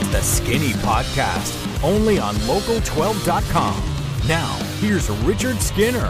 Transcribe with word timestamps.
It's 0.00 0.08
the 0.10 0.20
Skinny 0.20 0.74
Podcast, 0.74 1.82
only 1.82 2.20
on 2.20 2.36
local12.com. 2.36 4.28
Now, 4.28 4.54
here's 4.78 5.10
Richard 5.10 5.60
Skinner. 5.60 6.08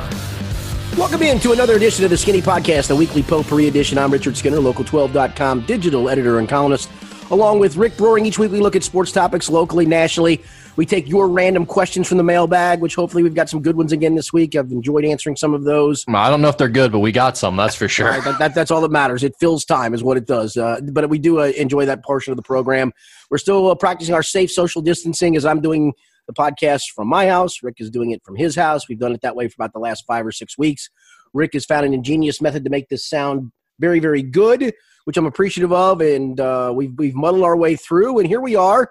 Welcome 0.98 1.22
in 1.22 1.40
to 1.40 1.52
another 1.52 1.76
edition 1.76 2.04
of 2.04 2.10
the 2.10 2.18
Skinny 2.18 2.42
Podcast, 2.42 2.90
a 2.90 2.94
weekly 2.94 3.22
potpourri 3.22 3.66
edition. 3.66 3.96
I'm 3.96 4.12
Richard 4.12 4.36
Skinner, 4.36 4.58
local12.com 4.58 5.62
digital 5.62 6.10
editor 6.10 6.38
and 6.38 6.46
columnist. 6.46 6.90
Along 7.30 7.58
with 7.58 7.76
Rick 7.76 7.98
Broering, 7.98 8.24
each 8.24 8.38
week 8.38 8.50
we 8.52 8.60
look 8.60 8.74
at 8.74 8.82
sports 8.82 9.12
topics 9.12 9.50
locally, 9.50 9.84
nationally. 9.84 10.42
We 10.76 10.86
take 10.86 11.06
your 11.08 11.28
random 11.28 11.66
questions 11.66 12.08
from 12.08 12.16
the 12.16 12.24
mailbag, 12.24 12.80
which 12.80 12.94
hopefully 12.94 13.22
we've 13.22 13.34
got 13.34 13.50
some 13.50 13.60
good 13.60 13.76
ones 13.76 13.92
again 13.92 14.14
this 14.14 14.32
week. 14.32 14.56
I've 14.56 14.70
enjoyed 14.70 15.04
answering 15.04 15.36
some 15.36 15.52
of 15.52 15.64
those. 15.64 16.06
I 16.08 16.30
don't 16.30 16.40
know 16.40 16.48
if 16.48 16.56
they're 16.56 16.70
good, 16.70 16.90
but 16.90 17.00
we 17.00 17.12
got 17.12 17.36
some, 17.36 17.54
that's 17.54 17.74
for 17.74 17.86
sure. 17.86 18.08
Right, 18.08 18.24
that, 18.24 18.38
that, 18.38 18.54
that's 18.54 18.70
all 18.70 18.80
that 18.80 18.90
matters. 18.90 19.24
It 19.24 19.34
fills 19.38 19.66
time, 19.66 19.92
is 19.92 20.02
what 20.02 20.16
it 20.16 20.26
does. 20.26 20.56
Uh, 20.56 20.80
but 20.90 21.10
we 21.10 21.18
do 21.18 21.40
uh, 21.40 21.52
enjoy 21.56 21.84
that 21.84 22.02
portion 22.02 22.30
of 22.32 22.38
the 22.38 22.42
program. 22.42 22.92
We're 23.30 23.38
still 23.38 23.70
uh, 23.70 23.74
practicing 23.74 24.14
our 24.14 24.22
safe 24.22 24.50
social 24.50 24.80
distancing 24.80 25.36
as 25.36 25.44
I'm 25.44 25.60
doing 25.60 25.92
the 26.28 26.32
podcast 26.32 26.92
from 26.94 27.08
my 27.08 27.26
house. 27.26 27.62
Rick 27.62 27.76
is 27.78 27.90
doing 27.90 28.12
it 28.12 28.24
from 28.24 28.36
his 28.36 28.56
house. 28.56 28.88
We've 28.88 28.98
done 28.98 29.12
it 29.12 29.20
that 29.20 29.36
way 29.36 29.48
for 29.48 29.54
about 29.58 29.74
the 29.74 29.80
last 29.80 30.04
five 30.06 30.26
or 30.26 30.32
six 30.32 30.56
weeks. 30.56 30.88
Rick 31.34 31.52
has 31.52 31.66
found 31.66 31.84
an 31.84 31.92
ingenious 31.92 32.40
method 32.40 32.64
to 32.64 32.70
make 32.70 32.88
this 32.88 33.04
sound 33.04 33.52
very, 33.80 34.00
very 34.00 34.22
good, 34.22 34.72
which 35.08 35.16
I'm 35.16 35.24
appreciative 35.24 35.72
of. 35.72 36.02
And 36.02 36.38
uh, 36.38 36.70
we've, 36.76 36.92
we've 36.98 37.14
muddled 37.14 37.42
our 37.42 37.56
way 37.56 37.76
through. 37.76 38.18
And 38.18 38.28
here 38.28 38.42
we 38.42 38.56
are, 38.56 38.90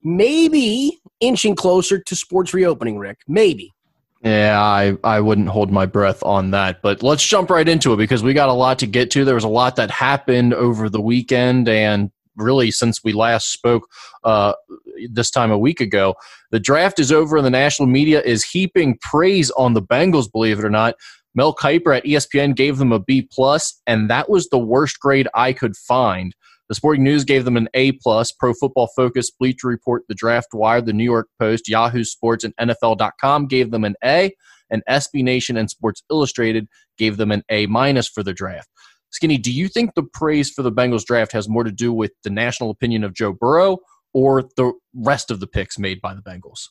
maybe 0.00 1.00
inching 1.18 1.56
closer 1.56 1.98
to 1.98 2.14
sports 2.14 2.54
reopening, 2.54 2.98
Rick. 2.98 3.18
Maybe. 3.26 3.72
Yeah, 4.22 4.62
I, 4.62 4.96
I 5.02 5.18
wouldn't 5.18 5.48
hold 5.48 5.72
my 5.72 5.84
breath 5.84 6.22
on 6.22 6.52
that. 6.52 6.82
But 6.82 7.02
let's 7.02 7.26
jump 7.26 7.50
right 7.50 7.68
into 7.68 7.92
it 7.92 7.96
because 7.96 8.22
we 8.22 8.32
got 8.32 8.48
a 8.48 8.52
lot 8.52 8.78
to 8.78 8.86
get 8.86 9.10
to. 9.10 9.24
There 9.24 9.34
was 9.34 9.42
a 9.42 9.48
lot 9.48 9.74
that 9.74 9.90
happened 9.90 10.54
over 10.54 10.88
the 10.88 11.00
weekend 11.00 11.68
and 11.68 12.12
really 12.36 12.70
since 12.70 13.02
we 13.02 13.12
last 13.12 13.50
spoke 13.50 13.88
uh, 14.22 14.52
this 15.10 15.32
time 15.32 15.50
a 15.50 15.58
week 15.58 15.80
ago. 15.80 16.14
The 16.52 16.60
draft 16.60 17.00
is 17.00 17.10
over 17.10 17.38
and 17.38 17.44
the 17.44 17.50
national 17.50 17.88
media 17.88 18.22
is 18.22 18.44
heaping 18.44 18.98
praise 18.98 19.50
on 19.52 19.74
the 19.74 19.82
Bengals, 19.82 20.30
believe 20.30 20.60
it 20.60 20.64
or 20.64 20.70
not. 20.70 20.94
Mel 21.36 21.54
Kiper 21.54 21.94
at 21.94 22.04
ESPN 22.04 22.56
gave 22.56 22.78
them 22.78 22.92
a 22.92 22.98
B 22.98 23.28
plus, 23.30 23.80
and 23.86 24.08
that 24.08 24.30
was 24.30 24.48
the 24.48 24.58
worst 24.58 24.98
grade 24.98 25.28
I 25.34 25.52
could 25.52 25.76
find. 25.76 26.34
The 26.70 26.74
Sporting 26.74 27.04
News 27.04 27.24
gave 27.24 27.44
them 27.44 27.58
an 27.58 27.68
A 27.74 27.92
plus. 27.92 28.32
Pro 28.32 28.54
Football 28.54 28.88
Focus, 28.96 29.30
Bleacher 29.30 29.68
Report, 29.68 30.02
The 30.08 30.14
Draft 30.14 30.48
Wire, 30.54 30.80
The 30.80 30.94
New 30.94 31.04
York 31.04 31.28
Post, 31.38 31.68
Yahoo 31.68 32.04
Sports, 32.04 32.42
and 32.42 32.54
NFL.com 32.56 33.46
gave 33.48 33.70
them 33.70 33.84
an 33.84 33.94
A, 34.02 34.32
and 34.70 34.82
SB 34.88 35.22
Nation 35.22 35.58
and 35.58 35.70
Sports 35.70 36.02
Illustrated 36.10 36.66
gave 36.98 37.18
them 37.18 37.30
an 37.30 37.42
A 37.50 37.66
minus 37.66 38.08
for 38.08 38.22
the 38.22 38.32
draft. 38.32 38.68
Skinny, 39.10 39.38
do 39.38 39.52
you 39.52 39.68
think 39.68 39.90
the 39.94 40.02
praise 40.02 40.50
for 40.50 40.62
the 40.62 40.72
Bengals 40.72 41.04
draft 41.04 41.32
has 41.32 41.48
more 41.48 41.64
to 41.64 41.70
do 41.70 41.92
with 41.92 42.12
the 42.24 42.30
national 42.30 42.70
opinion 42.70 43.04
of 43.04 43.14
Joe 43.14 43.32
Burrow 43.32 43.78
or 44.12 44.42
the 44.56 44.72
rest 44.94 45.30
of 45.30 45.40
the 45.40 45.46
picks 45.46 45.78
made 45.78 46.00
by 46.00 46.14
the 46.14 46.22
Bengals? 46.22 46.68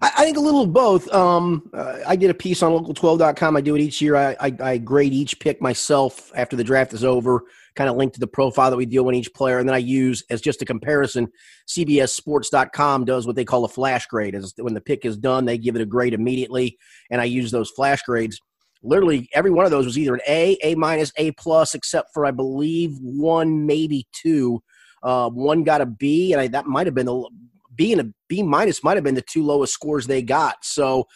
I, 0.00 0.12
I 0.18 0.24
think 0.24 0.36
a 0.36 0.40
little 0.40 0.62
of 0.62 0.72
both. 0.72 1.12
Um, 1.12 1.68
uh, 1.72 1.98
I 2.06 2.16
did 2.16 2.30
a 2.30 2.34
piece 2.34 2.62
on 2.62 2.72
local12.com. 2.72 3.56
I 3.56 3.60
do 3.60 3.74
it 3.74 3.80
each 3.80 4.00
year. 4.00 4.16
I, 4.16 4.36
I, 4.40 4.52
I 4.60 4.78
grade 4.78 5.12
each 5.12 5.38
pick 5.40 5.60
myself 5.60 6.30
after 6.34 6.56
the 6.56 6.64
draft 6.64 6.92
is 6.92 7.04
over, 7.04 7.42
kind 7.74 7.88
of 7.88 7.96
link 7.96 8.12
to 8.14 8.20
the 8.20 8.26
profile 8.26 8.70
that 8.70 8.76
we 8.76 8.86
deal 8.86 9.04
with 9.04 9.14
each 9.14 9.32
player. 9.32 9.58
And 9.58 9.68
then 9.68 9.74
I 9.74 9.78
use, 9.78 10.22
as 10.30 10.40
just 10.40 10.62
a 10.62 10.64
comparison, 10.64 11.28
CBSSports.com 11.68 13.04
does 13.04 13.26
what 13.26 13.36
they 13.36 13.44
call 13.44 13.64
a 13.64 13.68
flash 13.68 14.06
grade. 14.06 14.34
As 14.34 14.54
when 14.58 14.74
the 14.74 14.80
pick 14.80 15.04
is 15.04 15.16
done, 15.16 15.44
they 15.44 15.58
give 15.58 15.76
it 15.76 15.82
a 15.82 15.86
grade 15.86 16.14
immediately. 16.14 16.78
And 17.10 17.20
I 17.20 17.24
use 17.24 17.50
those 17.50 17.70
flash 17.70 18.02
grades. 18.02 18.40
Literally, 18.82 19.28
every 19.32 19.50
one 19.50 19.64
of 19.64 19.70
those 19.70 19.86
was 19.86 19.98
either 19.98 20.14
an 20.14 20.20
A, 20.28 20.58
A 20.62 20.74
minus, 20.74 21.12
A 21.16 21.32
plus, 21.32 21.74
except 21.74 22.10
for, 22.12 22.26
I 22.26 22.30
believe, 22.30 22.96
one, 23.00 23.66
maybe 23.66 24.06
two. 24.12 24.62
Uh, 25.02 25.28
one 25.30 25.62
got 25.64 25.80
a 25.80 25.86
B, 25.86 26.32
and 26.32 26.40
I, 26.40 26.48
that 26.48 26.66
might 26.66 26.86
have 26.86 26.94
been 26.94 27.06
the 27.06 27.28
B 27.76 27.92
and 27.92 28.00
a 28.00 28.12
B 28.28 28.42
minus 28.42 28.82
might 28.82 28.96
have 28.96 29.04
been 29.04 29.14
the 29.14 29.22
two 29.22 29.44
lowest 29.44 29.72
scores 29.72 30.06
they 30.06 30.22
got. 30.22 30.56
So 30.64 31.06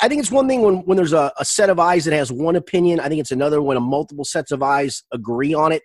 I, 0.00 0.08
think 0.08 0.20
it's 0.20 0.30
one 0.30 0.48
thing 0.48 0.62
when, 0.62 0.76
when 0.86 0.96
there's 0.96 1.12
a, 1.12 1.32
a, 1.38 1.44
set 1.44 1.68
of 1.68 1.78
eyes 1.78 2.04
that 2.04 2.14
has 2.14 2.32
one 2.32 2.56
opinion. 2.56 3.00
I 3.00 3.08
think 3.08 3.20
it's 3.20 3.32
another 3.32 3.60
when 3.60 3.76
a 3.76 3.80
multiple 3.80 4.24
sets 4.24 4.50
of 4.50 4.62
eyes 4.62 5.02
agree 5.12 5.52
on 5.52 5.72
it. 5.72 5.82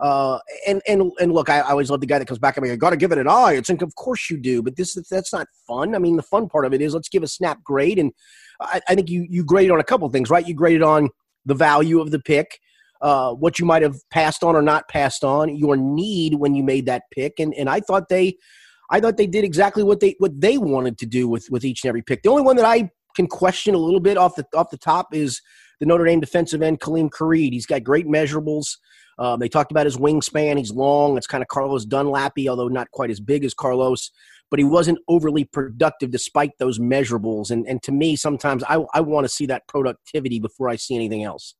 Uh, 0.00 0.38
and 0.66 0.82
and 0.88 1.12
and 1.20 1.32
look, 1.32 1.48
I, 1.48 1.60
I, 1.60 1.70
always 1.70 1.90
love 1.90 2.00
the 2.00 2.06
guy 2.06 2.18
that 2.18 2.26
comes 2.26 2.38
back 2.38 2.56
at 2.56 2.62
me. 2.62 2.70
I 2.70 2.76
got 2.76 2.90
to 2.90 2.96
give 2.96 3.12
it 3.12 3.18
an 3.18 3.28
eye. 3.28 3.52
It's 3.52 3.68
like, 3.68 3.82
of 3.82 3.94
course 3.94 4.30
you 4.30 4.36
do, 4.36 4.60
but 4.60 4.74
this 4.74 4.96
that's 5.08 5.32
not 5.32 5.46
fun. 5.66 5.94
I 5.94 5.98
mean, 5.98 6.16
the 6.16 6.22
fun 6.22 6.48
part 6.48 6.64
of 6.64 6.72
it 6.72 6.80
is 6.80 6.92
let's 6.92 7.08
give 7.08 7.22
a 7.22 7.28
snap 7.28 7.62
grade, 7.62 8.00
and 8.00 8.10
I, 8.60 8.80
I 8.88 8.94
think 8.96 9.10
you 9.10 9.26
you 9.30 9.44
graded 9.44 9.70
on 9.70 9.78
a 9.78 9.84
couple 9.84 10.08
things, 10.08 10.28
right? 10.28 10.46
You 10.46 10.54
graded 10.54 10.82
on 10.82 11.08
the 11.44 11.54
value 11.54 12.00
of 12.00 12.10
the 12.10 12.18
pick, 12.18 12.58
uh, 13.00 13.32
what 13.32 13.60
you 13.60 13.66
might 13.66 13.82
have 13.82 13.96
passed 14.10 14.42
on 14.42 14.56
or 14.56 14.62
not 14.62 14.88
passed 14.88 15.22
on, 15.22 15.54
your 15.54 15.76
need 15.76 16.34
when 16.34 16.56
you 16.56 16.64
made 16.64 16.86
that 16.86 17.02
pick, 17.12 17.34
and 17.38 17.54
and 17.54 17.68
I 17.68 17.78
thought 17.78 18.08
they 18.08 18.38
I 18.92 19.00
thought 19.00 19.16
they 19.16 19.26
did 19.26 19.42
exactly 19.42 19.82
what 19.82 20.00
they 20.00 20.14
what 20.18 20.38
they 20.38 20.58
wanted 20.58 20.98
to 20.98 21.06
do 21.06 21.26
with 21.26 21.48
with 21.50 21.64
each 21.64 21.82
and 21.82 21.88
every 21.88 22.02
pick. 22.02 22.22
The 22.22 22.28
only 22.28 22.42
one 22.42 22.56
that 22.56 22.66
I 22.66 22.90
can 23.16 23.26
question 23.26 23.74
a 23.74 23.78
little 23.78 24.00
bit 24.00 24.18
off 24.18 24.36
the 24.36 24.46
off 24.54 24.70
the 24.70 24.76
top 24.76 25.14
is 25.14 25.40
the 25.80 25.86
Notre 25.86 26.04
Dame 26.04 26.20
defensive 26.20 26.62
end 26.62 26.80
Khalid 26.80 27.10
Kareem. 27.10 27.52
He's 27.52 27.66
got 27.66 27.82
great 27.82 28.06
measurables. 28.06 28.76
Um, 29.18 29.40
they 29.40 29.48
talked 29.48 29.72
about 29.72 29.86
his 29.86 29.96
wingspan. 29.96 30.58
He's 30.58 30.72
long. 30.72 31.16
It's 31.16 31.26
kind 31.26 31.42
of 31.42 31.48
Carlos 31.48 31.86
Dunlappy, 31.86 32.48
although 32.48 32.68
not 32.68 32.90
quite 32.90 33.10
as 33.10 33.20
big 33.20 33.44
as 33.44 33.54
Carlos. 33.54 34.10
But 34.50 34.58
he 34.58 34.64
wasn't 34.64 34.98
overly 35.08 35.44
productive 35.44 36.10
despite 36.10 36.50
those 36.58 36.78
measurables. 36.78 37.50
And 37.50 37.66
and 37.66 37.82
to 37.84 37.92
me, 37.92 38.14
sometimes 38.16 38.62
I 38.68 38.84
I 38.92 39.00
want 39.00 39.24
to 39.24 39.28
see 39.30 39.46
that 39.46 39.66
productivity 39.68 40.38
before 40.38 40.68
I 40.68 40.76
see 40.76 40.94
anything 40.94 41.24
else. 41.24 41.54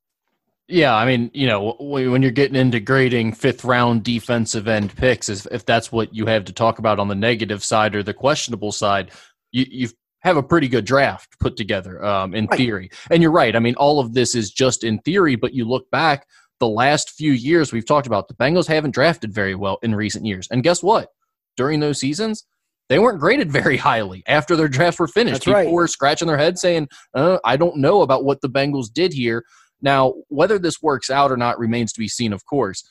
Yeah, 0.69 0.95
I 0.95 1.05
mean, 1.05 1.29
you 1.33 1.45
know, 1.45 1.75
when 1.79 2.21
you're 2.21 2.31
getting 2.31 2.55
into 2.55 2.79
grading 2.79 3.33
fifth 3.33 3.65
round 3.65 4.03
defensive 4.03 4.67
end 4.67 4.95
picks, 4.95 5.27
if 5.27 5.65
that's 5.65 5.91
what 5.91 6.15
you 6.15 6.25
have 6.25 6.45
to 6.45 6.53
talk 6.53 6.79
about 6.79 6.99
on 6.99 7.09
the 7.09 7.15
negative 7.15 7.63
side 7.63 7.95
or 7.95 8.03
the 8.03 8.13
questionable 8.13 8.71
side, 8.71 9.11
you 9.51 9.65
you 9.69 9.89
have 10.23 10.37
a 10.37 10.43
pretty 10.43 10.69
good 10.69 10.85
draft 10.85 11.37
put 11.39 11.57
together 11.57 12.03
um, 12.03 12.33
in 12.33 12.45
right. 12.45 12.57
theory. 12.57 12.89
And 13.11 13.21
you're 13.21 13.31
right. 13.31 13.55
I 13.55 13.59
mean, 13.59 13.75
all 13.75 13.99
of 13.99 14.13
this 14.13 14.35
is 14.35 14.51
just 14.51 14.83
in 14.83 14.99
theory, 14.99 15.35
but 15.35 15.53
you 15.53 15.65
look 15.65 15.89
back 15.91 16.25
the 16.59 16.67
last 16.67 17.09
few 17.09 17.33
years 17.33 17.73
we've 17.73 17.85
talked 17.85 18.07
about 18.07 18.29
the 18.29 18.33
Bengals 18.35 18.67
haven't 18.67 18.93
drafted 18.93 19.33
very 19.33 19.53
well 19.53 19.79
in 19.83 19.93
recent 19.93 20.25
years. 20.25 20.47
And 20.49 20.63
guess 20.63 20.81
what? 20.81 21.09
During 21.57 21.81
those 21.81 21.99
seasons, 21.99 22.45
they 22.87 22.99
weren't 22.99 23.19
graded 23.19 23.51
very 23.51 23.75
highly 23.75 24.23
after 24.27 24.55
their 24.55 24.69
drafts 24.69 24.99
were 24.99 25.09
finished. 25.09 25.35
That's 25.35 25.45
People 25.45 25.61
right. 25.61 25.71
were 25.71 25.87
scratching 25.87 26.29
their 26.29 26.37
head 26.37 26.57
saying, 26.57 26.87
uh, 27.13 27.39
I 27.43 27.57
don't 27.57 27.77
know 27.77 28.01
about 28.01 28.23
what 28.23 28.39
the 28.39 28.49
Bengals 28.49 28.91
did 28.93 29.11
here. 29.11 29.43
Now, 29.83 30.13
whether 30.29 30.57
this 30.57 30.81
works 30.81 31.11
out 31.11 31.31
or 31.31 31.37
not 31.37 31.59
remains 31.59 31.93
to 31.93 31.99
be 31.99 32.07
seen, 32.07 32.33
of 32.33 32.45
course, 32.45 32.83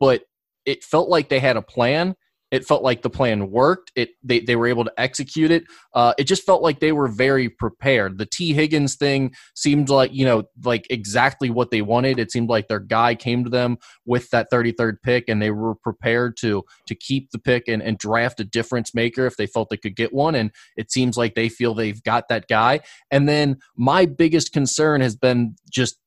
but 0.00 0.22
it 0.64 0.82
felt 0.82 1.08
like 1.08 1.28
they 1.28 1.38
had 1.38 1.56
a 1.56 1.62
plan. 1.62 2.16
It 2.50 2.64
felt 2.64 2.82
like 2.82 3.02
the 3.02 3.10
plan 3.10 3.50
worked. 3.50 3.92
It 3.94 4.10
they, 4.22 4.40
they 4.40 4.56
were 4.56 4.66
able 4.66 4.84
to 4.84 4.92
execute 4.96 5.50
it. 5.50 5.64
Uh, 5.94 6.14
it 6.16 6.24
just 6.24 6.46
felt 6.46 6.62
like 6.62 6.80
they 6.80 6.92
were 6.92 7.08
very 7.08 7.50
prepared. 7.50 8.16
The 8.16 8.24
Tee 8.24 8.54
Higgins 8.54 8.96
thing 8.96 9.34
seemed 9.54 9.90
like 9.90 10.14
you 10.14 10.24
know 10.24 10.44
like 10.64 10.86
exactly 10.88 11.50
what 11.50 11.70
they 11.70 11.82
wanted. 11.82 12.18
It 12.18 12.32
seemed 12.32 12.48
like 12.48 12.68
their 12.68 12.80
guy 12.80 13.14
came 13.14 13.44
to 13.44 13.50
them 13.50 13.76
with 14.06 14.30
that 14.30 14.48
33rd 14.50 14.96
pick, 15.02 15.28
and 15.28 15.42
they 15.42 15.50
were 15.50 15.74
prepared 15.74 16.38
to 16.40 16.64
to 16.86 16.94
keep 16.94 17.30
the 17.32 17.38
pick 17.38 17.68
and, 17.68 17.82
and 17.82 17.98
draft 17.98 18.40
a 18.40 18.44
difference 18.44 18.94
maker 18.94 19.26
if 19.26 19.36
they 19.36 19.46
felt 19.46 19.68
they 19.68 19.76
could 19.76 19.96
get 19.96 20.14
one. 20.14 20.34
And 20.34 20.50
it 20.74 20.90
seems 20.90 21.18
like 21.18 21.34
they 21.34 21.50
feel 21.50 21.74
they've 21.74 22.02
got 22.02 22.28
that 22.30 22.48
guy. 22.48 22.80
And 23.10 23.28
then 23.28 23.58
my 23.76 24.06
biggest 24.06 24.54
concern 24.54 25.02
has 25.02 25.16
been 25.16 25.54
just 25.70 25.98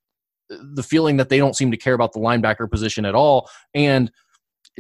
the 0.74 0.84
feeling 0.84 1.18
that 1.18 1.30
they 1.30 1.38
don't 1.38 1.56
seem 1.56 1.72
to 1.72 1.78
care 1.78 1.94
about 1.94 2.14
the 2.14 2.20
linebacker 2.20 2.70
position 2.70 3.06
at 3.06 3.16
all. 3.16 3.50
And 3.74 4.12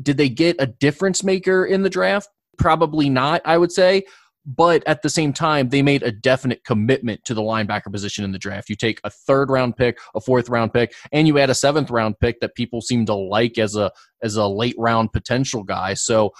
did 0.01 0.17
they 0.17 0.29
get 0.29 0.55
a 0.59 0.67
difference 0.67 1.23
maker 1.23 1.65
in 1.65 1.83
the 1.83 1.89
draft? 1.89 2.29
Probably 2.57 3.09
not, 3.09 3.41
I 3.45 3.57
would 3.57 3.71
say. 3.71 4.03
But 4.43 4.83
at 4.87 5.03
the 5.03 5.09
same 5.09 5.33
time, 5.33 5.69
they 5.69 5.83
made 5.83 6.01
a 6.01 6.11
definite 6.11 6.63
commitment 6.63 7.23
to 7.25 7.35
the 7.35 7.43
linebacker 7.43 7.91
position 7.91 8.25
in 8.25 8.31
the 8.31 8.39
draft. 8.39 8.69
You 8.69 8.75
take 8.75 8.99
a 9.03 9.09
third 9.09 9.51
round 9.51 9.77
pick, 9.77 9.99
a 10.15 10.21
fourth 10.21 10.49
round 10.49 10.73
pick, 10.73 10.95
and 11.11 11.27
you 11.27 11.37
add 11.37 11.51
a 11.51 11.55
seventh 11.55 11.91
round 11.91 12.19
pick 12.19 12.39
that 12.39 12.55
people 12.55 12.81
seem 12.81 13.05
to 13.05 13.13
like 13.13 13.59
as 13.59 13.75
a 13.75 13.91
as 14.23 14.37
a 14.37 14.47
late 14.47 14.75
round 14.79 15.13
potential 15.13 15.63
guy. 15.63 15.93
So 15.93 16.31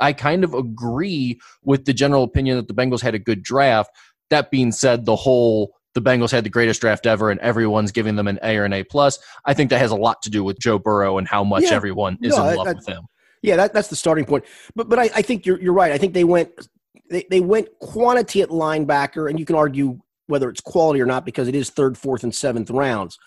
I 0.00 0.12
kind 0.12 0.42
of 0.42 0.54
agree 0.54 1.38
with 1.62 1.84
the 1.84 1.94
general 1.94 2.24
opinion 2.24 2.56
that 2.56 2.66
the 2.66 2.74
Bengals 2.74 3.00
had 3.00 3.14
a 3.14 3.18
good 3.20 3.44
draft. 3.44 3.90
That 4.30 4.50
being 4.50 4.72
said, 4.72 5.04
the 5.04 5.14
whole 5.14 5.75
the 5.96 6.02
Bengals 6.02 6.30
had 6.30 6.44
the 6.44 6.50
greatest 6.50 6.82
draft 6.82 7.06
ever 7.06 7.30
and 7.30 7.40
everyone's 7.40 7.90
giving 7.90 8.16
them 8.16 8.28
an 8.28 8.38
A 8.42 8.58
or 8.58 8.64
an 8.64 8.74
A 8.74 8.84
plus. 8.84 9.18
I 9.46 9.54
think 9.54 9.70
that 9.70 9.78
has 9.78 9.90
a 9.90 9.96
lot 9.96 10.20
to 10.22 10.30
do 10.30 10.44
with 10.44 10.58
Joe 10.58 10.78
Burrow 10.78 11.16
and 11.16 11.26
how 11.26 11.42
much 11.42 11.64
yeah, 11.64 11.72
everyone 11.72 12.18
is 12.20 12.36
no, 12.36 12.46
in 12.46 12.56
love 12.56 12.76
with 12.76 12.86
him. 12.86 13.06
Yeah, 13.40 13.56
that, 13.56 13.72
that's 13.72 13.88
the 13.88 13.96
starting 13.96 14.26
point. 14.26 14.44
But 14.74 14.90
but 14.90 14.98
I, 14.98 15.04
I 15.14 15.22
think 15.22 15.46
you're 15.46 15.58
you're 15.58 15.72
right. 15.72 15.92
I 15.92 15.98
think 15.98 16.12
they 16.12 16.24
went 16.24 16.50
they, 17.08 17.24
they 17.30 17.40
went 17.40 17.68
quantity 17.80 18.42
at 18.42 18.50
linebacker, 18.50 19.30
and 19.30 19.40
you 19.40 19.46
can 19.46 19.56
argue 19.56 19.98
whether 20.26 20.50
it's 20.50 20.60
quality 20.60 21.00
or 21.00 21.06
not 21.06 21.24
because 21.24 21.48
it 21.48 21.54
is 21.54 21.70
third, 21.70 21.96
fourth, 21.96 22.24
and 22.24 22.34
seventh 22.34 22.68
rounds. 22.68 23.18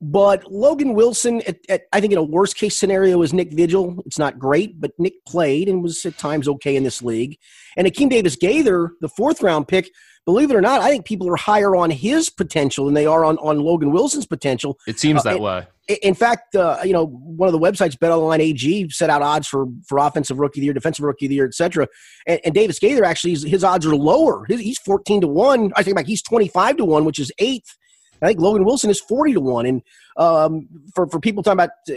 But 0.00 0.50
Logan 0.52 0.94
Wilson, 0.94 1.42
at, 1.46 1.58
at, 1.68 1.82
I 1.92 2.00
think 2.00 2.12
in 2.12 2.18
a 2.18 2.22
worst 2.22 2.56
case 2.56 2.76
scenario, 2.76 3.22
is 3.22 3.32
Nick 3.32 3.52
Vigil. 3.52 4.02
It's 4.04 4.18
not 4.18 4.38
great, 4.38 4.80
but 4.80 4.92
Nick 4.98 5.24
played 5.26 5.68
and 5.68 5.82
was 5.82 6.04
at 6.04 6.18
times 6.18 6.48
okay 6.48 6.76
in 6.76 6.84
this 6.84 7.02
league. 7.02 7.38
And 7.76 7.86
Akeem 7.86 8.10
Davis 8.10 8.36
Gaither, 8.36 8.92
the 9.00 9.08
fourth 9.08 9.42
round 9.42 9.68
pick, 9.68 9.90
believe 10.26 10.50
it 10.50 10.56
or 10.56 10.60
not, 10.60 10.80
I 10.82 10.90
think 10.90 11.06
people 11.06 11.28
are 11.30 11.36
higher 11.36 11.74
on 11.76 11.90
his 11.90 12.28
potential 12.28 12.84
than 12.84 12.94
they 12.94 13.06
are 13.06 13.24
on, 13.24 13.38
on 13.38 13.60
Logan 13.60 13.90
Wilson's 13.92 14.26
potential. 14.26 14.78
It 14.86 14.98
seems 14.98 15.20
Uh, 15.20 15.30
that 15.30 15.36
it- 15.36 15.42
way. 15.42 15.66
In 16.02 16.14
fact, 16.14 16.56
uh, 16.56 16.78
you 16.82 16.92
know, 16.92 17.06
one 17.06 17.48
of 17.48 17.52
the 17.52 17.60
websites, 17.60 17.96
BetOnline 17.96 18.40
AG, 18.40 18.88
set 18.90 19.08
out 19.08 19.22
odds 19.22 19.46
for 19.46 19.66
for 19.86 19.98
offensive 19.98 20.40
rookie 20.40 20.58
of 20.58 20.62
the 20.62 20.64
year, 20.64 20.74
defensive 20.74 21.04
rookie 21.04 21.26
of 21.26 21.28
the 21.28 21.36
year, 21.36 21.46
et 21.46 21.54
cetera. 21.54 21.86
And, 22.26 22.40
and 22.44 22.52
Davis 22.52 22.80
Gaither 22.80 23.04
actually, 23.04 23.30
his, 23.30 23.44
his 23.44 23.62
odds 23.62 23.86
are 23.86 23.94
lower. 23.94 24.44
His, 24.48 24.58
he's 24.60 24.78
fourteen 24.80 25.20
to 25.20 25.28
one. 25.28 25.72
I 25.76 25.84
think 25.84 25.94
back, 25.94 26.06
he's 26.06 26.22
twenty 26.22 26.48
five 26.48 26.76
to 26.78 26.84
one, 26.84 27.04
which 27.04 27.20
is 27.20 27.30
eighth. 27.38 27.76
I 28.22 28.28
think 28.28 28.40
Logan 28.40 28.64
Wilson 28.64 28.90
is 28.90 29.00
forty 29.00 29.32
to 29.32 29.40
one. 29.40 29.66
And 29.66 29.82
um, 30.16 30.68
for 30.94 31.06
for 31.08 31.20
people 31.20 31.42
talking 31.42 31.56
about 31.56 31.70
uh, 31.90 31.94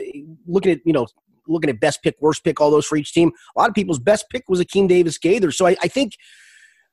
looking 0.48 0.72
at 0.74 0.80
you 0.86 0.94
know 0.94 1.08
looking 1.48 1.70
at 1.70 1.80
best 1.80 2.04
pick, 2.04 2.16
worst 2.22 2.44
pick, 2.44 2.62
all 2.62 2.72
those 2.72 2.86
for 2.86 2.96
each 2.96 3.14
team, 3.14 3.32
a 3.56 3.60
lot 3.60 3.70
of 3.70 3.76
people's 3.76 4.00
best 4.00 4.26
pick 4.30 4.44
was 4.48 4.62
Akeem 4.62 4.88
Davis 4.88 5.18
Gaither. 5.18 5.52
So 5.52 5.68
I, 5.68 5.76
I 5.82 5.88
think. 5.88 6.14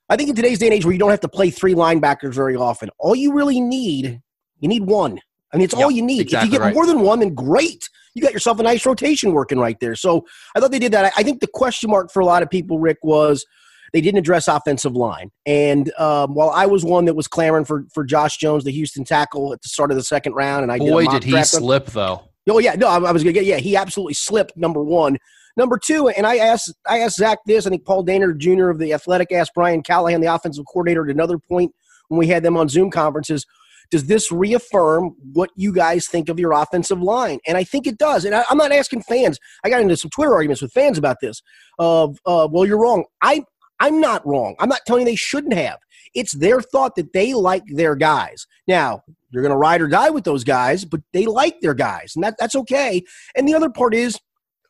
I 0.08 0.14
think 0.14 0.28
in 0.28 0.36
today's 0.36 0.60
day 0.60 0.66
and 0.66 0.74
age 0.74 0.84
where 0.84 0.92
you 0.92 1.00
don't 1.00 1.10
have 1.10 1.18
to 1.18 1.28
play 1.28 1.50
three 1.50 1.74
linebackers 1.74 2.32
very 2.32 2.54
often, 2.54 2.90
all 2.96 3.16
you 3.16 3.32
really 3.32 3.60
need, 3.60 4.20
you 4.60 4.68
need 4.68 4.84
one. 4.84 5.18
I 5.52 5.56
mean, 5.56 5.64
it's 5.64 5.74
all 5.74 5.90
you 5.90 6.02
need. 6.02 6.20
exactly 6.20 6.46
if 6.46 6.52
you 6.52 6.58
get 6.60 6.64
right. 6.64 6.74
more 6.74 6.86
than 6.86 7.00
one, 7.00 7.18
then 7.18 7.34
great. 7.34 7.88
You 8.14 8.22
got 8.22 8.32
yourself 8.32 8.60
a 8.60 8.62
nice 8.62 8.86
rotation 8.86 9.32
working 9.32 9.58
right 9.58 9.76
there. 9.80 9.96
So 9.96 10.24
I 10.54 10.60
thought 10.60 10.70
they 10.70 10.78
did 10.78 10.92
that. 10.92 11.06
I, 11.06 11.12
I 11.16 11.22
think 11.22 11.40
the 11.40 11.48
question 11.48 11.90
mark 11.90 12.12
for 12.12 12.20
a 12.20 12.24
lot 12.24 12.42
of 12.42 12.50
people, 12.50 12.78
Rick, 12.78 12.98
was 13.02 13.44
they 13.92 14.00
didn't 14.00 14.18
address 14.18 14.48
offensive 14.48 14.94
line. 14.94 15.30
And 15.44 15.92
um, 15.98 16.34
while 16.34 16.50
I 16.50 16.66
was 16.66 16.84
one 16.84 17.04
that 17.06 17.14
was 17.14 17.28
clamoring 17.28 17.64
for 17.64 17.84
for 17.92 18.04
Josh 18.04 18.36
Jones, 18.38 18.64
the 18.64 18.72
Houston 18.72 19.04
tackle, 19.04 19.52
at 19.52 19.62
the 19.62 19.68
start 19.68 19.90
of 19.90 19.96
the 19.96 20.02
second 20.02 20.34
round, 20.34 20.62
and 20.62 20.72
I 20.72 20.78
did 20.78 20.90
Boy, 20.90 21.04
mock 21.04 21.20
did 21.20 21.24
he 21.24 21.42
slip 21.44 21.86
though. 21.86 22.28
Oh 22.48 22.58
yeah, 22.58 22.74
no, 22.74 22.88
I, 22.88 22.98
I 22.98 23.12
was 23.12 23.22
gonna 23.22 23.32
get 23.32 23.44
yeah. 23.44 23.58
He 23.58 23.76
absolutely 23.76 24.14
slipped. 24.14 24.56
Number 24.56 24.82
one, 24.82 25.18
number 25.56 25.78
two, 25.78 26.08
and 26.08 26.26
I 26.26 26.36
asked 26.36 26.72
I 26.88 27.00
asked 27.00 27.16
Zac 27.16 27.38
this. 27.46 27.66
I 27.66 27.70
think 27.70 27.84
Paul 27.84 28.04
Dehner 28.04 28.36
Jr. 28.36 28.68
of 28.68 28.78
the 28.78 28.92
Athletic 28.92 29.32
asked 29.32 29.52
Brian 29.54 29.82
Callahan, 29.82 30.20
the 30.20 30.32
offensive 30.32 30.64
coordinator, 30.72 31.04
at 31.04 31.10
another 31.10 31.38
point 31.38 31.72
when 32.08 32.18
we 32.18 32.28
had 32.28 32.42
them 32.42 32.56
on 32.56 32.68
Zoom 32.68 32.90
conferences. 32.90 33.46
Does 33.90 34.06
this 34.06 34.32
reaffirm 34.32 35.14
what 35.32 35.50
you 35.54 35.72
guys 35.72 36.08
think 36.08 36.28
of 36.28 36.40
your 36.40 36.52
offensive 36.52 37.00
line? 37.00 37.38
And 37.46 37.56
I 37.56 37.62
think 37.62 37.86
it 37.86 37.98
does. 37.98 38.24
And 38.24 38.34
I, 38.34 38.44
I'm 38.50 38.58
not 38.58 38.72
asking 38.72 39.02
fans. 39.02 39.38
I 39.64 39.70
got 39.70 39.80
into 39.80 39.96
some 39.96 40.10
Twitter 40.10 40.34
arguments 40.34 40.60
with 40.60 40.72
fans 40.72 40.98
about 40.98 41.18
this. 41.20 41.40
Of 41.78 42.18
uh, 42.26 42.48
well, 42.50 42.66
you're 42.66 42.80
wrong. 42.80 43.04
I 43.22 43.44
I'm 43.80 44.00
not 44.00 44.26
wrong. 44.26 44.54
I'm 44.58 44.68
not 44.68 44.80
telling 44.86 45.02
you 45.02 45.12
they 45.12 45.16
shouldn't 45.16 45.54
have. 45.54 45.78
It's 46.14 46.32
their 46.32 46.60
thought 46.60 46.96
that 46.96 47.12
they 47.12 47.34
like 47.34 47.64
their 47.66 47.94
guys. 47.94 48.46
Now, 48.66 49.02
you're 49.30 49.42
going 49.42 49.52
to 49.52 49.58
ride 49.58 49.82
or 49.82 49.88
die 49.88 50.10
with 50.10 50.24
those 50.24 50.44
guys, 50.44 50.84
but 50.84 51.00
they 51.12 51.26
like 51.26 51.60
their 51.60 51.74
guys, 51.74 52.12
and 52.14 52.24
that, 52.24 52.36
that's 52.38 52.54
okay. 52.56 53.02
And 53.34 53.46
the 53.46 53.54
other 53.54 53.68
part 53.68 53.94
is 53.94 54.18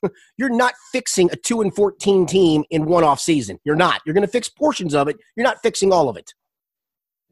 you're 0.38 0.55
not 0.55 0.75
fixing 0.93 1.31
a 1.31 1.37
2 1.37 1.61
and 1.61 1.75
14 1.75 2.26
team 2.26 2.64
in 2.70 2.87
one 2.87 3.05
off 3.05 3.20
season. 3.20 3.58
You're 3.64 3.76
not. 3.76 4.00
You're 4.05 4.14
going 4.14 4.26
to 4.26 4.32
fix 4.32 4.49
portions 4.49 4.94
of 4.94 5.09
it. 5.09 5.17
You're 5.37 5.47
not 5.47 5.59
fixing 5.62 5.93
all 5.93 6.09
of 6.09 6.17
it. 6.17 6.32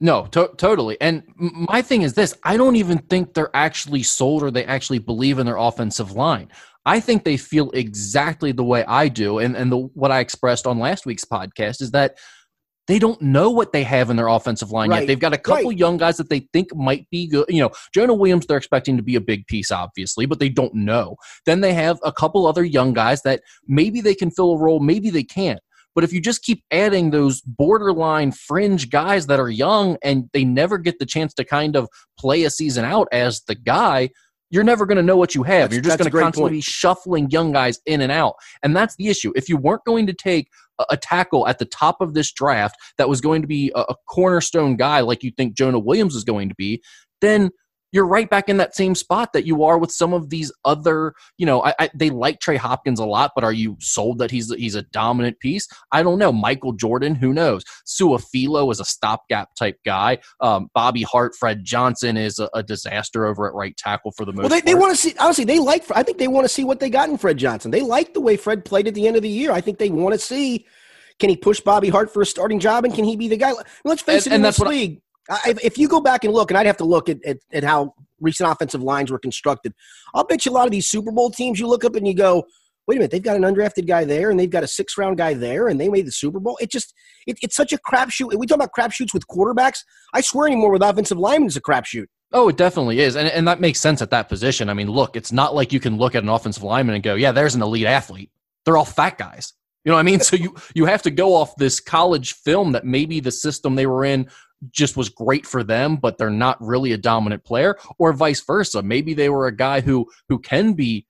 No, 0.00 0.26
to- 0.26 0.52
totally. 0.56 1.00
And 1.00 1.22
my 1.36 1.80
thing 1.80 2.02
is 2.02 2.14
this 2.14 2.36
I 2.42 2.56
don't 2.56 2.76
even 2.76 2.98
think 2.98 3.32
they're 3.32 3.54
actually 3.54 4.02
sold 4.02 4.42
or 4.42 4.50
they 4.50 4.64
actually 4.64 4.98
believe 4.98 5.38
in 5.38 5.46
their 5.46 5.56
offensive 5.56 6.12
line. 6.12 6.50
I 6.86 7.00
think 7.00 7.24
they 7.24 7.36
feel 7.36 7.70
exactly 7.70 8.52
the 8.52 8.64
way 8.64 8.84
I 8.84 9.08
do. 9.08 9.38
And, 9.38 9.56
and 9.56 9.72
the, 9.72 9.78
what 9.78 10.10
I 10.10 10.20
expressed 10.20 10.66
on 10.66 10.78
last 10.78 11.06
week's 11.06 11.24
podcast 11.24 11.80
is 11.80 11.92
that 11.92 12.18
they 12.86 12.98
don't 12.98 13.20
know 13.22 13.50
what 13.50 13.72
they 13.72 13.82
have 13.82 14.10
in 14.10 14.16
their 14.16 14.28
offensive 14.28 14.70
line 14.70 14.90
Right. 14.90 15.00
yet. 15.00 15.06
They've 15.06 15.18
got 15.18 15.32
a 15.32 15.38
couple 15.38 15.70
Right. 15.70 15.78
young 15.78 15.96
guys 15.96 16.18
that 16.18 16.28
they 16.28 16.40
think 16.52 16.74
might 16.74 17.08
be 17.10 17.26
good. 17.26 17.46
You 17.48 17.62
know, 17.62 17.70
Jonah 17.94 18.12
Williams, 18.12 18.46
they're 18.46 18.58
expecting 18.58 18.98
to 18.98 19.02
be 19.02 19.16
a 19.16 19.22
big 19.22 19.46
piece, 19.46 19.70
obviously, 19.70 20.26
but 20.26 20.38
they 20.38 20.50
don't 20.50 20.74
know. 20.74 21.16
Then 21.46 21.62
they 21.62 21.72
have 21.72 21.98
a 22.04 22.12
couple 22.12 22.46
other 22.46 22.64
young 22.64 22.92
guys 22.92 23.22
that 23.22 23.40
maybe 23.66 24.02
they 24.02 24.14
can 24.14 24.30
fill 24.30 24.52
a 24.52 24.58
role, 24.58 24.80
maybe 24.80 25.08
they 25.08 25.22
can't. 25.24 25.60
But 25.94 26.04
if 26.04 26.12
you 26.12 26.20
just 26.20 26.42
keep 26.42 26.62
adding 26.70 27.10
those 27.10 27.40
borderline 27.40 28.32
fringe 28.32 28.90
guys 28.90 29.28
that 29.28 29.40
are 29.40 29.48
young 29.48 29.96
and 30.02 30.28
they 30.32 30.44
never 30.44 30.76
get 30.76 30.98
the 30.98 31.06
chance 31.06 31.32
to 31.34 31.44
kind 31.44 31.76
of 31.76 31.88
play 32.18 32.42
a 32.42 32.50
season 32.50 32.84
out 32.84 33.08
as 33.12 33.42
the 33.46 33.54
guy, 33.54 34.10
you're 34.50 34.64
never 34.64 34.86
going 34.86 34.96
to 34.96 35.02
know 35.02 35.16
what 35.16 35.34
you 35.34 35.42
have. 35.42 35.70
That's- 35.70 35.74
you're 35.74 35.82
just 35.82 35.98
going 35.98 36.10
to 36.10 36.16
constantly 36.16 36.50
point. 36.50 36.58
be 36.58 36.60
shuffling 36.60 37.30
young 37.30 37.52
guys 37.52 37.80
in 37.86 38.00
and 38.00 38.12
out. 38.12 38.34
And 38.62 38.76
that's 38.76 38.96
the 38.96 39.08
issue. 39.08 39.32
If 39.34 39.48
you 39.48 39.56
weren't 39.56 39.84
going 39.84 40.06
to 40.06 40.12
take 40.12 40.48
a, 40.78 40.84
a 40.90 40.96
tackle 40.96 41.46
at 41.48 41.58
the 41.58 41.64
top 41.64 42.00
of 42.00 42.14
this 42.14 42.32
draft 42.32 42.76
that 42.98 43.08
was 43.08 43.20
going 43.20 43.42
to 43.42 43.48
be 43.48 43.72
a, 43.74 43.80
a 43.80 43.94
cornerstone 44.08 44.76
guy 44.76 45.00
like 45.00 45.22
you 45.22 45.32
think 45.36 45.56
Jonah 45.56 45.78
Williams 45.78 46.14
is 46.14 46.24
going 46.24 46.48
to 46.48 46.54
be, 46.54 46.82
then 47.20 47.50
you're 47.94 48.06
right 48.06 48.28
back 48.28 48.48
in 48.48 48.56
that 48.56 48.74
same 48.74 48.96
spot 48.96 49.32
that 49.32 49.46
you 49.46 49.62
are 49.62 49.78
with 49.78 49.92
some 49.92 50.12
of 50.12 50.28
these 50.28 50.50
other, 50.64 51.14
you 51.38 51.46
know, 51.46 51.62
I, 51.64 51.74
I, 51.78 51.90
they 51.94 52.10
like 52.10 52.40
Trey 52.40 52.56
Hopkins 52.56 52.98
a 52.98 53.04
lot, 53.04 53.30
but 53.36 53.44
are 53.44 53.52
you 53.52 53.76
sold 53.80 54.18
that 54.18 54.32
he's 54.32 54.52
he's 54.54 54.74
a 54.74 54.82
dominant 54.82 55.38
piece? 55.38 55.68
I 55.92 56.02
don't 56.02 56.18
know. 56.18 56.32
Michael 56.32 56.72
Jordan, 56.72 57.14
who 57.14 57.32
knows? 57.32 57.64
Su'a-Filo 57.86 58.68
is 58.72 58.80
a 58.80 58.84
stopgap 58.84 59.54
type 59.54 59.78
guy. 59.84 60.18
Um, 60.40 60.70
Bobby 60.74 61.02
Hart, 61.02 61.36
Fred 61.38 61.64
Johnson 61.64 62.16
is 62.16 62.40
a, 62.40 62.50
a 62.52 62.64
disaster 62.64 63.26
over 63.26 63.46
at 63.46 63.54
right 63.54 63.76
tackle 63.76 64.10
for 64.10 64.24
the 64.24 64.32
most 64.32 64.40
Well, 64.42 64.48
they, 64.48 64.60
they 64.60 64.74
want 64.74 64.90
to 64.90 65.00
see, 65.00 65.14
honestly, 65.20 65.44
they 65.44 65.60
like, 65.60 65.84
I 65.94 66.02
think 66.02 66.18
they 66.18 66.28
want 66.28 66.44
to 66.44 66.52
see 66.52 66.64
what 66.64 66.80
they 66.80 66.90
got 66.90 67.08
in 67.08 67.16
Fred 67.16 67.36
Johnson. 67.36 67.70
They 67.70 67.82
like 67.82 68.12
the 68.12 68.20
way 68.20 68.36
Fred 68.36 68.64
played 68.64 68.88
at 68.88 68.94
the 68.94 69.06
end 69.06 69.14
of 69.14 69.22
the 69.22 69.28
year. 69.28 69.52
I 69.52 69.60
think 69.60 69.78
they 69.78 69.90
want 69.90 70.14
to 70.14 70.18
see 70.18 70.66
can 71.20 71.30
he 71.30 71.36
push 71.36 71.60
Bobby 71.60 71.90
Hart 71.90 72.12
for 72.12 72.22
a 72.22 72.26
starting 72.26 72.58
job 72.58 72.84
and 72.84 72.92
can 72.92 73.04
he 73.04 73.14
be 73.14 73.28
the 73.28 73.36
guy? 73.36 73.52
Let's 73.84 74.02
face 74.02 74.26
And- 74.26 74.32
it, 74.32 74.36
in 74.36 74.42
this 74.42 74.56
that's 74.56 74.58
what 74.58 74.68
I- 74.68 74.70
league, 74.72 75.00
If, 75.46 75.78
you 75.78 75.88
go 75.88 76.00
back 76.00 76.24
and 76.24 76.32
look, 76.32 76.50
and 76.50 76.58
I'd 76.58 76.66
have 76.66 76.76
to 76.78 76.84
look 76.84 77.08
at, 77.08 77.24
at, 77.24 77.38
at 77.52 77.64
how 77.64 77.94
recent 78.20 78.50
offensive 78.50 78.82
lines 78.82 79.10
were 79.10 79.18
constructed, 79.18 79.72
I'll 80.14 80.24
bet 80.24 80.44
you 80.44 80.52
a 80.52 80.54
lot 80.54 80.66
of 80.66 80.70
these 80.70 80.88
Super 80.88 81.10
Bowl 81.10 81.30
teams 81.30 81.58
you 81.58 81.66
look 81.66 81.84
up 81.84 81.94
and 81.94 82.06
you 82.06 82.14
go, 82.14 82.44
wait 82.86 82.96
a 82.96 82.98
minute, 82.98 83.10
they've 83.10 83.22
got 83.22 83.36
an 83.36 83.42
undrafted 83.42 83.86
guy 83.86 84.04
there 84.04 84.30
and 84.30 84.38
they've 84.38 84.50
got 84.50 84.62
a 84.62 84.66
six 84.66 84.98
round 84.98 85.16
guy 85.16 85.34
there 85.34 85.68
and 85.68 85.80
they 85.80 85.88
made 85.88 86.06
the 86.06 86.12
Super 86.12 86.38
Bowl. 86.38 86.58
It 86.60 86.70
just, 86.70 86.92
it, 87.26 87.38
it's 87.42 87.56
such 87.56 87.72
a 87.72 87.78
crapshoot. 87.78 88.34
We 88.34 88.46
talk 88.46 88.56
about 88.56 88.72
crapshoots 88.76 89.14
with 89.14 89.26
quarterbacks. 89.26 89.78
I 90.12 90.20
swear 90.20 90.46
anymore 90.46 90.72
with 90.72 90.82
offensive 90.82 91.18
linemen, 91.18 91.46
it's 91.46 91.56
a 91.56 91.62
crapshoot. 91.62 92.06
Oh, 92.32 92.48
it 92.48 92.56
definitely 92.56 93.00
is. 93.00 93.16
And, 93.16 93.28
and 93.28 93.46
that 93.46 93.60
makes 93.60 93.80
sense 93.80 94.02
at 94.02 94.10
that 94.10 94.28
position. 94.28 94.68
I 94.68 94.74
mean, 94.74 94.90
look, 94.90 95.16
it's 95.16 95.32
not 95.32 95.54
like 95.54 95.72
you 95.72 95.80
can 95.80 95.96
look 95.96 96.14
at 96.14 96.22
an 96.22 96.28
offensive 96.28 96.64
lineman 96.64 96.96
and 96.96 97.04
go, 97.04 97.14
yeah, 97.14 97.32
there's 97.32 97.54
an 97.54 97.62
elite 97.62 97.86
athlete. 97.86 98.30
They're 98.64 98.76
all 98.76 98.84
fat 98.84 99.18
guys. 99.18 99.52
You 99.84 99.90
know 99.90 99.96
what 99.96 100.00
I 100.00 100.04
mean? 100.04 100.20
So 100.24 100.36
you, 100.36 100.54
you 100.74 100.86
have 100.86 101.02
to 101.02 101.10
go 101.10 101.34
off 101.34 101.56
this 101.56 101.78
college 101.78 102.34
film 102.34 102.72
that 102.72 102.84
maybe 102.84 103.20
the 103.20 103.30
system 103.30 103.74
they 103.74 103.86
were 103.86 104.04
in 104.04 104.28
just 104.70 104.96
was 104.96 105.08
great 105.08 105.46
for 105.46 105.62
them, 105.62 105.96
but 105.96 106.18
they're 106.18 106.30
not 106.30 106.56
really 106.60 106.92
a 106.92 106.98
dominant 106.98 107.44
player, 107.44 107.76
or 107.98 108.12
vice 108.12 108.40
versa. 108.40 108.82
Maybe 108.82 109.14
they 109.14 109.28
were 109.28 109.46
a 109.46 109.56
guy 109.56 109.80
who 109.80 110.06
who 110.28 110.38
can 110.38 110.74
be 110.74 111.06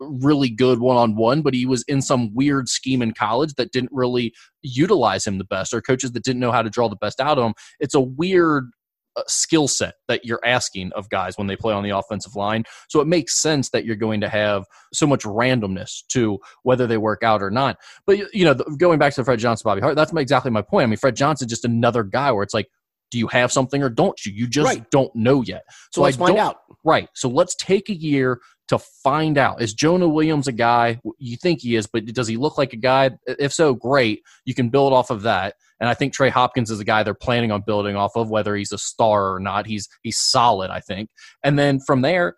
really 0.00 0.50
good 0.50 0.78
one 0.78 0.96
on 0.96 1.16
one, 1.16 1.42
but 1.42 1.54
he 1.54 1.66
was 1.66 1.82
in 1.88 2.02
some 2.02 2.34
weird 2.34 2.68
scheme 2.68 3.02
in 3.02 3.12
college 3.12 3.54
that 3.54 3.72
didn't 3.72 3.92
really 3.92 4.34
utilize 4.62 5.26
him 5.26 5.38
the 5.38 5.44
best, 5.44 5.72
or 5.72 5.80
coaches 5.80 6.12
that 6.12 6.24
didn't 6.24 6.40
know 6.40 6.52
how 6.52 6.62
to 6.62 6.70
draw 6.70 6.88
the 6.88 6.96
best 6.96 7.20
out 7.20 7.38
of 7.38 7.44
him. 7.44 7.54
It's 7.80 7.94
a 7.94 8.00
weird 8.00 8.70
uh, 9.16 9.22
skill 9.26 9.66
set 9.66 9.94
that 10.08 10.26
you're 10.26 10.44
asking 10.44 10.92
of 10.92 11.08
guys 11.08 11.38
when 11.38 11.46
they 11.46 11.56
play 11.56 11.72
on 11.72 11.82
the 11.82 11.96
offensive 11.96 12.36
line. 12.36 12.64
So 12.90 13.00
it 13.00 13.06
makes 13.06 13.40
sense 13.40 13.70
that 13.70 13.86
you're 13.86 13.96
going 13.96 14.20
to 14.20 14.28
have 14.28 14.64
so 14.92 15.06
much 15.06 15.22
randomness 15.22 16.06
to 16.08 16.38
whether 16.64 16.86
they 16.86 16.98
work 16.98 17.22
out 17.22 17.42
or 17.42 17.50
not. 17.50 17.78
But 18.06 18.34
you 18.34 18.44
know, 18.44 18.52
going 18.54 18.98
back 18.98 19.14
to 19.14 19.24
Fred 19.24 19.38
Johnson, 19.38 19.64
Bobby 19.64 19.80
Hart, 19.80 19.96
that's 19.96 20.12
exactly 20.12 20.50
my 20.50 20.60
point. 20.62 20.82
I 20.82 20.86
mean, 20.86 20.98
Fred 20.98 21.16
Johnson 21.16 21.48
just 21.48 21.64
another 21.64 22.02
guy 22.02 22.30
where 22.32 22.42
it's 22.42 22.52
like, 22.52 22.68
do 23.10 23.18
you 23.18 23.26
have 23.28 23.52
something 23.52 23.82
or 23.82 23.88
don't 23.88 24.24
you? 24.24 24.32
You 24.32 24.46
just 24.46 24.66
Right. 24.66 24.90
don't 24.90 25.14
know 25.14 25.42
yet. 25.42 25.62
So, 25.92 26.02
let's 26.02 26.16
I 26.16 26.26
find 26.26 26.38
out. 26.38 26.56
Right. 26.84 27.08
So 27.14 27.28
let's 27.28 27.54
take 27.56 27.88
a 27.88 27.94
year 27.94 28.40
to 28.68 28.78
find 28.78 29.38
out. 29.38 29.62
Is 29.62 29.74
Jonah 29.74 30.08
Williams 30.08 30.48
a 30.48 30.52
guy 30.52 31.00
you 31.18 31.36
think 31.36 31.60
he 31.62 31.76
is, 31.76 31.86
but 31.86 32.04
does 32.06 32.28
he 32.28 32.36
look 32.36 32.58
like 32.58 32.72
a 32.72 32.76
guy? 32.76 33.10
If 33.26 33.52
so, 33.52 33.74
great. 33.74 34.22
You 34.44 34.54
can 34.54 34.68
build 34.70 34.92
off 34.92 35.10
of 35.10 35.22
that. 35.22 35.54
And 35.78 35.88
I 35.88 35.94
think 35.94 36.12
Trey 36.12 36.30
Hopkins 36.30 36.70
is 36.70 36.80
a 36.80 36.84
guy 36.84 37.02
they're 37.02 37.14
planning 37.14 37.52
on 37.52 37.62
building 37.66 37.96
off 37.96 38.12
of, 38.16 38.30
whether 38.30 38.56
he's 38.56 38.72
a 38.72 38.78
star 38.78 39.34
or 39.34 39.40
not. 39.40 39.66
He's 39.66 39.88
he's 40.02 40.18
solid, 40.18 40.70
I 40.70 40.80
think. 40.80 41.10
And 41.44 41.58
then 41.58 41.80
from 41.80 42.02
there, 42.02 42.34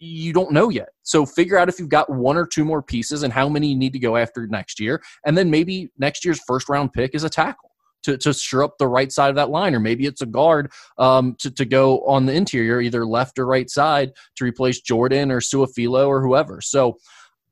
you 0.00 0.32
don't 0.32 0.50
know 0.52 0.70
yet. 0.70 0.88
So 1.02 1.24
figure 1.24 1.56
out 1.58 1.68
if 1.68 1.78
you've 1.78 1.88
got 1.88 2.10
one 2.10 2.36
or 2.36 2.46
two 2.46 2.64
more 2.64 2.82
pieces 2.82 3.22
and 3.22 3.32
how 3.32 3.48
many 3.48 3.68
you 3.68 3.76
need 3.76 3.92
to 3.92 3.98
go 3.98 4.16
after 4.16 4.46
next 4.46 4.80
year. 4.80 5.02
And 5.24 5.36
then 5.36 5.50
maybe 5.50 5.90
next 5.98 6.24
year's 6.24 6.40
first 6.46 6.68
round 6.68 6.92
pick 6.92 7.14
is 7.14 7.22
a 7.22 7.30
tackle. 7.30 7.69
To, 8.04 8.16
to 8.16 8.32
shore 8.32 8.64
up 8.64 8.78
the 8.78 8.88
right 8.88 9.12
side 9.12 9.28
of 9.28 9.36
that 9.36 9.50
line, 9.50 9.74
or 9.74 9.80
maybe 9.80 10.06
it's 10.06 10.22
a 10.22 10.26
guard 10.26 10.72
um, 10.96 11.36
to, 11.40 11.50
to 11.50 11.66
go 11.66 12.00
on 12.06 12.24
the 12.24 12.32
interior, 12.32 12.80
either 12.80 13.04
left 13.04 13.38
or 13.38 13.44
right 13.44 13.68
side, 13.68 14.12
to 14.36 14.44
replace 14.44 14.80
Jordan 14.80 15.30
or 15.30 15.40
Su'a-Filo 15.40 16.08
or 16.08 16.22
whoever. 16.22 16.62
So 16.62 16.96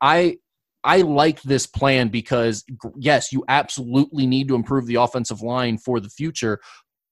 I 0.01 0.39
I 0.85 1.03
like 1.03 1.43
this 1.43 1.67
plan 1.67 2.09
because 2.09 2.65
yes, 2.97 3.31
you 3.33 3.45
absolutely 3.49 4.27
need 4.27 4.49
to 4.49 4.55
improve 4.55 4.87
the 4.87 4.95
offensive 4.95 5.43
line 5.43 5.77
for 5.77 6.01
the 6.01 6.09
future. 6.09 6.61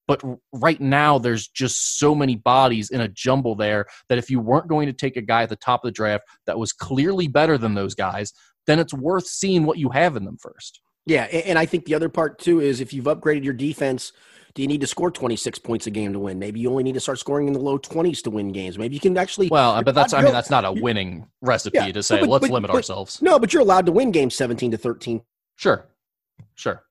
But 0.08 0.22
right 0.52 0.80
now, 0.80 1.18
there's 1.18 1.48
just 1.48 1.98
so 1.98 2.14
many 2.14 2.36
bodies 2.36 2.90
in 2.90 3.00
a 3.00 3.08
jumble 3.08 3.56
there 3.56 3.86
that 4.08 4.18
if 4.18 4.30
you 4.30 4.40
weren't 4.40 4.68
going 4.68 4.86
to 4.86 4.92
take 4.92 5.16
a 5.16 5.22
guy 5.22 5.42
at 5.42 5.48
the 5.48 5.56
top 5.56 5.84
of 5.84 5.88
the 5.88 5.92
draft 5.92 6.24
that 6.46 6.58
was 6.58 6.72
clearly 6.72 7.26
better 7.28 7.58
than 7.58 7.74
those 7.74 7.94
guys, 7.94 8.32
then 8.66 8.78
it's 8.78 8.94
worth 8.94 9.26
seeing 9.26 9.64
what 9.64 9.78
you 9.78 9.90
have 9.90 10.16
in 10.16 10.24
them 10.24 10.38
first. 10.40 10.80
Yeah, 11.06 11.22
and 11.24 11.58
I 11.58 11.66
think 11.66 11.84
the 11.84 11.94
other 11.94 12.08
part 12.08 12.38
too 12.38 12.60
is 12.60 12.80
if 12.80 12.92
you've 12.92 13.04
upgraded 13.04 13.44
your 13.44 13.54
defense 13.54 14.12
Do 14.56 14.62
you 14.62 14.68
need 14.68 14.80
to 14.80 14.86
score 14.86 15.10
26 15.10 15.58
points 15.58 15.86
a 15.86 15.90
game 15.90 16.14
to 16.14 16.18
win? 16.18 16.38
Maybe 16.38 16.60
you 16.60 16.70
only 16.70 16.82
need 16.82 16.94
to 16.94 17.00
start 17.00 17.18
scoring 17.18 17.46
in 17.46 17.52
the 17.52 17.60
low 17.60 17.78
20s 17.78 18.22
to 18.22 18.30
win 18.30 18.52
games. 18.52 18.78
Maybe 18.78 18.94
you 18.94 19.00
can 19.00 19.16
actually. 19.18 19.48
Well, 19.48 19.82
but 19.82 19.94
that's 19.94 20.14
I 20.14 20.22
mean 20.22 20.32
that's 20.32 20.48
not 20.50 20.64
a 20.64 20.72
winning 20.72 21.28
recipe 21.42 21.76
yeah, 21.78 21.92
to 21.92 22.02
say 22.02 22.20
but, 22.20 22.28
let's 22.30 22.42
but, 22.42 22.50
limit 22.50 22.70
but, 22.70 22.76
ourselves. 22.76 23.20
No, 23.20 23.38
but 23.38 23.52
you're 23.52 23.62
allowed 23.62 23.86
to 23.86 23.92
win 23.92 24.10
games 24.10 24.34
17 24.34 24.70
to 24.70 24.78
13. 24.78 25.20
Sure, 25.56 25.86
sure. 26.54 26.82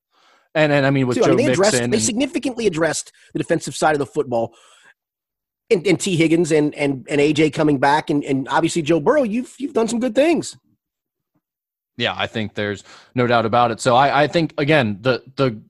And 0.54 0.72
and 0.72 0.86
I 0.86 0.92
mean 0.92 1.08
with 1.08 1.18
Joe 1.18 1.24
I 1.24 1.28
mean, 1.30 1.38
they 1.38 1.52
addressed, 1.52 1.74
Mixon, 1.74 1.90
they 1.90 2.00
significantly 2.00 2.68
addressed 2.68 3.12
the 3.34 3.40
defensive 3.40 3.76
side 3.76 3.94
of 3.94 4.00
the 4.00 4.06
football. 4.06 4.54
And, 5.72 5.86
and 5.88 6.00
Tee 6.00 6.16
Higgins 6.16 6.52
and, 6.52 6.76
and 6.76 7.08
and 7.10 7.20
AJ 7.20 7.54
coming 7.54 7.80
back 7.80 8.12
and, 8.12 8.24
and 8.24 8.48
obviously 8.48 8.84
Joe 8.84 9.00
Burrow, 9.00 9.24
you've 9.24 9.56
you've 9.58 9.74
done 9.74 9.88
some 9.88 10.00
good 10.00 10.14
things. 10.14 10.56
Yeah, 11.98 12.14
I 12.16 12.28
think 12.28 12.56
there's 12.56 12.84
no 13.14 13.26
doubt 13.28 13.46
about 13.46 13.72
it. 13.72 13.80
So 13.80 13.96
I, 13.96 14.24
I 14.24 14.28
think 14.28 14.54
again 14.58 14.98
the 15.02 15.24
the 15.36 15.62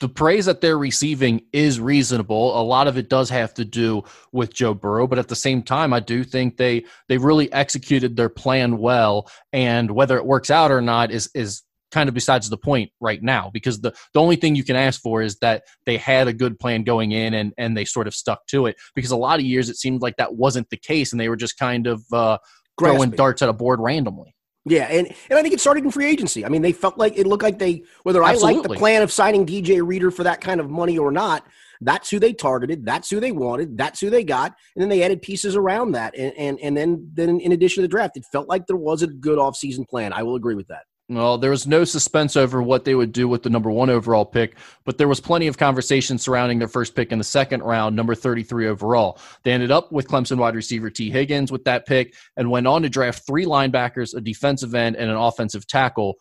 the 0.00 0.08
praise 0.08 0.46
that 0.46 0.60
they're 0.60 0.78
receiving 0.78 1.42
is 1.52 1.80
reasonable. 1.80 2.58
A 2.60 2.62
lot 2.62 2.86
of 2.86 2.96
it 2.96 3.08
does 3.08 3.28
have 3.30 3.52
to 3.54 3.64
do 3.64 4.04
with 4.32 4.54
Joe 4.54 4.72
Burrow, 4.72 5.08
but 5.08 5.18
at 5.18 5.28
the 5.28 5.36
same 5.36 5.62
time, 5.62 5.92
I 5.92 6.00
do 6.00 6.24
think 6.24 6.56
they 6.56 6.84
they 7.08 7.18
really 7.18 7.52
executed 7.52 8.16
their 8.16 8.28
plan 8.28 8.78
well. 8.78 9.30
And 9.52 9.90
whether 9.90 10.16
it 10.16 10.24
works 10.24 10.50
out 10.50 10.70
or 10.70 10.80
not 10.80 11.10
is 11.10 11.30
is 11.34 11.62
kind 11.90 12.08
of 12.08 12.14
besides 12.14 12.50
the 12.50 12.56
point 12.56 12.90
right 13.00 13.22
now 13.22 13.50
because 13.52 13.80
the, 13.80 13.94
the 14.12 14.20
only 14.20 14.36
thing 14.36 14.54
you 14.54 14.64
can 14.64 14.76
ask 14.76 15.00
for 15.00 15.22
is 15.22 15.38
that 15.38 15.64
they 15.86 15.96
had 15.96 16.28
a 16.28 16.32
good 16.32 16.58
plan 16.58 16.82
going 16.82 17.12
in 17.12 17.32
and, 17.32 17.54
and 17.56 17.76
they 17.76 17.84
sort 17.84 18.06
of 18.06 18.14
stuck 18.14 18.46
to 18.46 18.66
it 18.66 18.76
because 18.94 19.10
a 19.10 19.16
lot 19.16 19.38
of 19.38 19.46
years 19.46 19.70
it 19.70 19.76
seemed 19.76 20.02
like 20.02 20.16
that 20.16 20.34
wasn't 20.34 20.68
the 20.68 20.76
case 20.76 21.12
and 21.12 21.20
they 21.20 21.30
were 21.30 21.36
just 21.36 21.58
kind 21.58 21.86
of 21.86 22.04
uh, 22.12 22.36
throwing 22.78 23.10
darts 23.10 23.40
at 23.42 23.48
a 23.48 23.54
board 23.54 23.80
randomly. 23.80 24.34
Yeah, 24.70 24.84
and, 24.84 25.06
and 25.30 25.38
I 25.38 25.42
think 25.42 25.54
it 25.54 25.60
started 25.60 25.84
in 25.84 25.90
free 25.90 26.06
agency. 26.06 26.44
I 26.44 26.48
mean, 26.48 26.62
they 26.62 26.72
felt 26.72 26.98
like 26.98 27.16
it 27.16 27.26
looked 27.26 27.42
like 27.42 27.58
they 27.58 27.82
whether 28.02 28.22
Absolutely. 28.22 28.54
I 28.54 28.58
like 28.58 28.68
the 28.68 28.74
plan 28.76 29.02
of 29.02 29.12
signing 29.12 29.46
DJ 29.46 29.86
Reader 29.86 30.10
for 30.10 30.24
that 30.24 30.40
kind 30.40 30.60
of 30.60 30.70
money 30.70 30.98
or 30.98 31.10
not, 31.10 31.46
that's 31.80 32.10
who 32.10 32.18
they 32.18 32.32
targeted, 32.32 32.84
that's 32.84 33.10
who 33.10 33.20
they 33.20 33.32
wanted, 33.32 33.76
that's 33.76 34.00
who 34.00 34.10
they 34.10 34.24
got, 34.24 34.54
and 34.74 34.82
then 34.82 34.88
they 34.88 35.02
added 35.02 35.22
pieces 35.22 35.56
around 35.56 35.92
that. 35.92 36.16
And 36.16 36.32
and, 36.36 36.58
and 36.60 36.76
then 36.76 37.10
then 37.14 37.40
in 37.40 37.52
addition 37.52 37.82
to 37.82 37.82
the 37.82 37.90
draft, 37.90 38.16
it 38.16 38.24
felt 38.30 38.48
like 38.48 38.66
there 38.66 38.76
was 38.76 39.02
a 39.02 39.06
good 39.06 39.38
offseason 39.38 39.88
plan. 39.88 40.12
I 40.12 40.22
will 40.22 40.36
agree 40.36 40.54
with 40.54 40.68
that. 40.68 40.82
Well, 41.10 41.38
there 41.38 41.50
was 41.50 41.66
no 41.66 41.84
suspense 41.84 42.36
over 42.36 42.62
what 42.62 42.84
they 42.84 42.94
would 42.94 43.12
do 43.12 43.28
with 43.28 43.42
the 43.42 43.48
number 43.48 43.70
one 43.70 43.88
overall 43.88 44.26
pick, 44.26 44.58
but 44.84 44.98
there 44.98 45.08
was 45.08 45.20
plenty 45.20 45.46
of 45.46 45.56
conversation 45.56 46.18
surrounding 46.18 46.58
their 46.58 46.68
first 46.68 46.94
pick 46.94 47.12
in 47.12 47.18
the 47.18 47.24
second 47.24 47.62
round, 47.62 47.96
number 47.96 48.14
33 48.14 48.68
overall. 48.68 49.18
They 49.42 49.52
ended 49.52 49.70
up 49.70 49.90
with 49.90 50.06
Clemson 50.06 50.36
wide 50.36 50.54
receiver 50.54 50.90
Tee 50.90 51.10
Higgins 51.10 51.50
with 51.50 51.64
that 51.64 51.86
pick 51.86 52.14
and 52.36 52.50
went 52.50 52.66
on 52.66 52.82
to 52.82 52.90
draft 52.90 53.26
three 53.26 53.46
linebackers, 53.46 54.14
a 54.14 54.20
defensive 54.20 54.74
end, 54.74 54.96
and 54.96 55.10
an 55.10 55.16
offensive 55.16 55.66
tackle. 55.66 56.16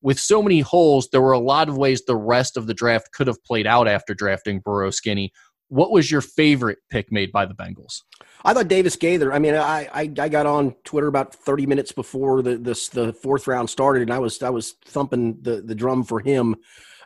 With 0.00 0.18
so 0.18 0.42
many 0.42 0.58
holes, 0.58 1.08
there 1.12 1.22
were 1.22 1.30
a 1.30 1.38
lot 1.38 1.68
of 1.68 1.78
ways 1.78 2.02
the 2.02 2.16
rest 2.16 2.56
of 2.56 2.66
the 2.66 2.74
draft 2.74 3.12
could 3.12 3.28
have 3.28 3.44
played 3.44 3.68
out 3.68 3.86
after 3.86 4.12
drafting 4.12 4.58
Burrow 4.58 4.90
Skinny. 4.90 5.32
What 5.72 5.90
was 5.90 6.10
your 6.10 6.20
favorite 6.20 6.80
pick 6.90 7.10
made 7.10 7.32
by 7.32 7.46
the 7.46 7.54
Bengals? 7.54 8.02
I 8.44 8.52
thought 8.52 8.68
Davis 8.68 8.94
Gaither. 8.94 9.32
I 9.32 9.38
mean, 9.38 9.54
I, 9.54 9.88
I, 9.94 10.12
I 10.18 10.28
got 10.28 10.44
on 10.44 10.74
Twitter 10.84 11.06
about 11.06 11.34
thirty 11.34 11.64
minutes 11.64 11.92
before 11.92 12.42
the 12.42 12.58
this 12.58 12.90
the 12.90 13.14
fourth 13.14 13.46
round 13.46 13.70
started, 13.70 14.02
and 14.02 14.12
I 14.12 14.18
was 14.18 14.42
I 14.42 14.50
was 14.50 14.74
thumping 14.84 15.38
the 15.40 15.62
the 15.62 15.74
drum 15.74 16.04
for 16.04 16.20
him. 16.20 16.56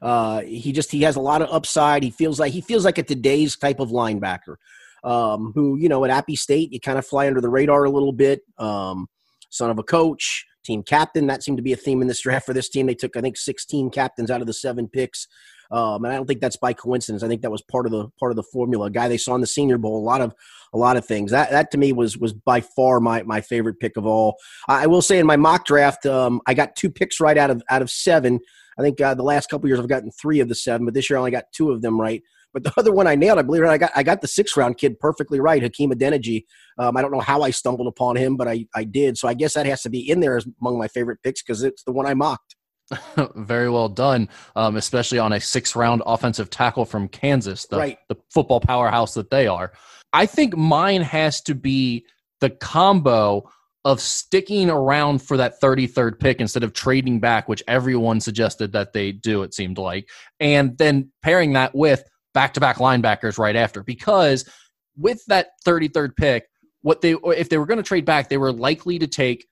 Uh, 0.02 0.40
he 0.40 0.72
just 0.72 0.90
he 0.90 1.02
has 1.02 1.14
a 1.14 1.20
lot 1.20 1.42
of 1.42 1.52
upside. 1.52 2.02
He 2.02 2.10
feels 2.10 2.40
like 2.40 2.52
he 2.52 2.60
feels 2.60 2.84
like 2.84 2.98
a 2.98 3.04
today's 3.04 3.56
type 3.56 3.78
of 3.78 3.90
linebacker. 3.90 4.56
Um, 5.04 5.52
who 5.54 5.76
you 5.76 5.88
know 5.88 6.04
at 6.04 6.10
Appy 6.10 6.34
State 6.34 6.72
you 6.72 6.80
kind 6.80 6.98
of 6.98 7.06
fly 7.06 7.28
under 7.28 7.40
the 7.40 7.48
radar 7.48 7.84
a 7.84 7.90
little 7.90 8.12
bit. 8.12 8.40
Um, 8.58 9.06
son 9.48 9.70
of 9.70 9.78
a 9.78 9.84
coach, 9.84 10.44
team 10.64 10.82
captain. 10.82 11.28
That 11.28 11.44
seemed 11.44 11.58
to 11.58 11.62
be 11.62 11.72
a 11.72 11.76
theme 11.76 12.02
in 12.02 12.08
this 12.08 12.22
draft 12.22 12.46
for 12.46 12.52
this 12.52 12.68
team. 12.68 12.86
They 12.86 12.96
took 12.96 13.16
I 13.16 13.20
think 13.20 13.36
16 13.36 13.90
captains 13.90 14.28
out 14.28 14.40
of 14.40 14.48
the 14.48 14.52
seven 14.52 14.88
picks. 14.88 15.28
Um, 15.70 16.04
and 16.04 16.12
I 16.12 16.16
don't 16.16 16.26
think 16.26 16.40
that's 16.40 16.56
by 16.56 16.72
coincidence. 16.72 17.22
I 17.22 17.28
think 17.28 17.42
that 17.42 17.50
was 17.50 17.62
part 17.62 17.86
of 17.86 17.92
the 17.92 18.08
part 18.18 18.32
of 18.32 18.36
the 18.36 18.42
formula. 18.42 18.86
A 18.86 18.90
guy 18.90 19.08
they 19.08 19.18
saw 19.18 19.34
in 19.34 19.40
the 19.40 19.46
Senior 19.46 19.78
Bowl, 19.78 19.98
a 19.98 20.04
lot 20.04 20.20
of 20.20 20.34
a 20.72 20.78
lot 20.78 20.96
of 20.96 21.04
things. 21.04 21.30
That 21.30 21.50
that 21.50 21.70
to 21.72 21.78
me 21.78 21.92
was 21.92 22.16
was 22.18 22.32
by 22.32 22.60
far 22.60 23.00
my 23.00 23.22
my 23.22 23.40
favorite 23.40 23.80
pick 23.80 23.96
of 23.96 24.06
all. 24.06 24.36
I 24.68 24.86
will 24.86 25.02
say 25.02 25.18
in 25.18 25.26
my 25.26 25.36
mock 25.36 25.64
draft, 25.64 26.06
um, 26.06 26.40
I 26.46 26.54
got 26.54 26.76
two 26.76 26.90
picks 26.90 27.20
right 27.20 27.38
out 27.38 27.50
of 27.50 27.62
out 27.70 27.82
of 27.82 27.90
seven. 27.90 28.40
I 28.78 28.82
think 28.82 29.00
uh, 29.00 29.14
the 29.14 29.22
last 29.22 29.48
couple 29.48 29.68
years 29.68 29.80
I've 29.80 29.88
gotten 29.88 30.10
three 30.10 30.40
of 30.40 30.48
the 30.48 30.54
seven, 30.54 30.84
but 30.84 30.94
this 30.94 31.08
year 31.08 31.16
I 31.16 31.20
only 31.20 31.30
got 31.30 31.44
two 31.52 31.70
of 31.70 31.82
them 31.82 32.00
right. 32.00 32.22
But 32.52 32.64
the 32.64 32.72
other 32.78 32.92
one 32.92 33.06
I 33.06 33.14
nailed, 33.14 33.38
I 33.38 33.42
believe 33.42 33.62
it. 33.62 33.68
I 33.68 33.78
got 33.78 33.92
I 33.94 34.02
got 34.02 34.20
the 34.20 34.28
six 34.28 34.56
round 34.56 34.78
kid 34.78 34.98
perfectly 34.98 35.40
right, 35.40 35.62
Hakeem 35.62 35.92
Adeniji. 35.92 36.44
Um, 36.78 36.96
I 36.96 37.02
don't 37.02 37.12
know 37.12 37.20
how 37.20 37.42
I 37.42 37.50
stumbled 37.50 37.86
upon 37.86 38.16
him, 38.16 38.36
but 38.36 38.48
I 38.48 38.66
I 38.74 38.84
did. 38.84 39.18
So 39.18 39.28
I 39.28 39.34
guess 39.34 39.54
that 39.54 39.66
has 39.66 39.82
to 39.82 39.90
be 39.90 40.08
in 40.08 40.20
there 40.20 40.36
as 40.36 40.46
among 40.60 40.78
my 40.78 40.88
favorite 40.88 41.22
picks 41.22 41.42
because 41.42 41.62
it's 41.62 41.82
the 41.84 41.92
one 41.92 42.06
I 42.06 42.14
mocked. 42.14 42.55
Very 43.34 43.68
well 43.68 43.88
done, 43.88 44.28
um, 44.54 44.76
especially 44.76 45.18
on 45.18 45.32
a 45.32 45.40
six 45.40 45.74
round 45.74 46.02
offensive 46.06 46.50
tackle 46.50 46.84
from 46.84 47.08
Kansas, 47.08 47.66
the, 47.66 47.78
right. 47.78 47.98
the 48.08 48.16
football 48.30 48.60
powerhouse 48.60 49.14
that 49.14 49.30
they 49.30 49.46
are. 49.46 49.72
I 50.12 50.26
think 50.26 50.56
mine 50.56 51.02
has 51.02 51.40
to 51.42 51.54
be 51.54 52.06
the 52.40 52.50
combo 52.50 53.50
of 53.84 54.00
sticking 54.00 54.68
around 54.68 55.22
for 55.22 55.36
that 55.36 55.60
33rd 55.60 56.18
pick 56.18 56.40
instead 56.40 56.64
of 56.64 56.72
trading 56.72 57.20
back, 57.20 57.48
which 57.48 57.62
everyone 57.68 58.20
suggested 58.20 58.72
that 58.72 58.92
they 58.92 59.12
do, 59.12 59.42
it 59.42 59.54
seemed 59.54 59.78
like, 59.78 60.08
and 60.40 60.76
then 60.78 61.10
pairing 61.22 61.52
that 61.52 61.74
with 61.74 62.02
back 62.34 62.52
to 62.54 62.60
back 62.60 62.78
linebackers 62.78 63.38
right 63.38 63.54
after. 63.54 63.82
Because 63.84 64.48
with 64.96 65.24
that 65.26 65.50
33rd 65.64 66.16
pick, 66.16 66.48
what 66.82 67.00
they 67.00 67.14
if 67.26 67.48
they 67.48 67.58
were 67.58 67.66
going 67.66 67.78
to 67.78 67.82
trade 67.82 68.04
back, 68.04 68.28
they 68.28 68.38
were 68.38 68.52
likely 68.52 68.98
to 68.98 69.06
take 69.06 69.46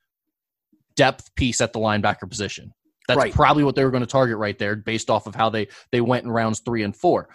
depth 0.96 1.34
piece 1.34 1.60
at 1.60 1.72
the 1.72 1.78
linebacker 1.78 2.28
position. 2.28 2.72
That's 3.08 3.18
right. 3.18 3.32
probably 3.32 3.64
what 3.64 3.75
they 3.75 3.84
were 3.84 3.90
going 3.90 4.02
to 4.02 4.06
target 4.06 4.38
right 4.38 4.58
there, 4.58 4.76
based 4.76 5.11
off 5.11 5.26
of 5.26 5.34
how 5.34 5.50
they 5.50 5.68
they 5.92 6.00
went 6.00 6.25
in 6.25 6.30
rounds 6.30 6.61
three 6.64 6.82
and 6.82 6.96
four. 6.96 7.28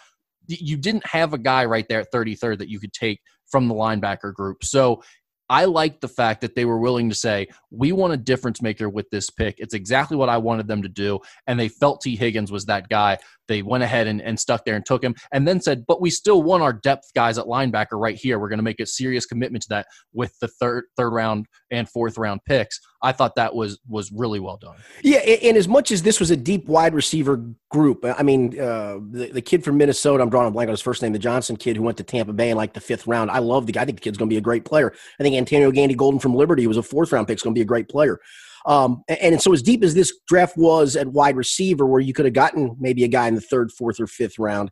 You 0.48 0.78
didn't 0.78 1.06
have 1.06 1.34
a 1.34 1.38
guy 1.38 1.66
right 1.66 1.88
there 1.88 2.00
at 2.00 2.12
33rd 2.12 2.58
that 2.60 2.70
you 2.70 2.80
could 2.80 2.94
take 2.94 3.22
from 3.52 3.68
the 3.68 3.76
linebacker 3.76 4.34
group. 4.34 4.64
So 4.64 5.04
I 5.50 5.66
like 5.66 6.00
the 6.00 6.08
fact 6.08 6.42
that 6.42 6.56
they 6.56 6.64
were 6.64 6.78
willing 6.78 7.10
to 7.10 7.16
say, 7.16 7.48
we 7.72 7.92
want 7.92 8.14
a 8.14 8.18
difference 8.18 8.62
maker 8.62 8.88
with 8.88 9.10
this 9.10 9.32
pick. 9.32 9.56
It's 9.58 9.74
exactly 9.74 10.16
what 10.16 10.30
I 10.30 10.38
wanted 10.38 10.68
them 10.68 10.84
to 10.84 10.90
do. 10.90 11.20
And 11.48 11.60
they 11.60 11.70
felt 11.70 12.02
Tee 12.02 12.16
Higgins 12.16 12.52
was 12.52 12.66
that 12.66 12.88
guy. 12.88 13.18
They 13.48 13.64
went 13.64 13.84
ahead 13.84 14.06
and, 14.06 14.22
and 14.22 14.40
stuck 14.40 14.64
there 14.64 14.76
and 14.76 14.86
took 14.86 15.04
him 15.04 15.16
and 15.32 15.48
then 15.48 15.60
said, 15.60 15.86
but 15.88 16.02
we 16.02 16.12
still 16.12 16.44
want 16.44 16.62
our 16.62 16.74
depth 16.74 17.12
guys 17.16 17.40
at 17.40 17.46
linebacker 17.46 18.00
right 18.00 18.16
here. 18.16 18.38
We're 18.38 18.50
going 18.50 18.60
to 18.60 18.64
make 18.64 18.80
a 18.80 18.86
serious 18.86 19.26
commitment 19.26 19.64
to 19.64 19.70
that 19.70 19.88
with 20.14 20.38
the 20.40 20.48
third 20.48 20.84
third 20.96 21.10
round 21.10 21.48
and 21.72 21.88
fourth 21.90 22.18
round 22.18 22.44
picks. 22.46 22.80
I 23.02 23.12
thought 23.12 23.36
that 23.36 23.56
was 23.56 23.80
was 23.88 24.12
really 24.12 24.40
well 24.40 24.58
done. 24.58 24.76
Yeah, 25.04 25.20
and 25.20 25.56
as 25.56 25.68
much 25.68 25.92
as 25.92 26.02
this 26.02 26.20
was 26.20 26.32
a 26.32 26.36
deep 26.36 26.68
wide 26.68 26.94
receiver 26.94 27.44
group, 27.70 28.04
I 28.04 28.24
mean, 28.24 28.60
uh, 28.60 29.00
the, 29.12 29.32
the 29.34 29.42
kid 29.42 29.64
from 29.64 29.78
Minnesota, 29.78 30.22
I'm 30.22 30.30
drawing 30.30 30.48
a 30.48 30.52
blank 30.52 30.68
on 30.68 30.74
his 30.74 30.82
first 30.82 31.02
name, 31.02 31.14
the 31.14 31.20
Johnson 31.20 31.56
kid 31.56 31.78
who 31.78 31.84
went 31.84 31.98
to 31.98 32.04
Tampa 32.04 32.34
Bay 32.34 32.50
in 32.50 32.58
like 32.58 32.74
the 32.74 32.82
fifth 32.82 33.08
round. 33.08 33.32
I 33.32 33.40
love 33.40 33.66
the 33.66 33.72
guy. 33.72 33.82
I 33.84 33.86
think 33.86 33.98
the 33.98 34.04
kid's 34.04 34.18
going 34.18 34.30
to 34.30 34.34
be 34.34 34.38
a 34.38 34.42
great 34.42 34.66
player. 34.66 34.94
I 35.20 35.24
think 35.24 35.36
Antonio 35.36 35.72
Gandy 35.72 35.96
Golden 35.96 36.20
from 36.20 36.36
Liberty 36.36 36.68
was 36.68 36.78
a 36.78 36.84
fourth 36.84 37.12
round 37.12 37.28
pick. 37.28 37.38
Is 37.38 37.44
going 37.44 37.54
to 37.54 37.60
be 37.60 37.64
a 37.64 37.66
great 37.66 37.90
player. 37.90 38.20
Um, 38.66 39.04
and, 39.08 39.20
and, 39.20 39.42
so 39.42 39.54
as 39.54 39.62
deep 39.62 39.84
as 39.84 39.94
this 39.94 40.14
draft 40.28 40.58
was 40.58 40.98
at 40.98 41.08
wide 41.08 41.38
receiver, 41.38 41.86
where 41.86 42.02
you 42.02 42.14
could 42.14 42.26
have 42.26 42.34
gotten 42.34 42.76
maybe 42.78 43.06
a 43.06 43.08
guy 43.08 43.28
in 43.28 43.36
the 43.36 43.42
third, 43.42 43.72
fourth, 43.72 44.02
or 44.02 44.08
fifth 44.08 44.38
round, 44.38 44.70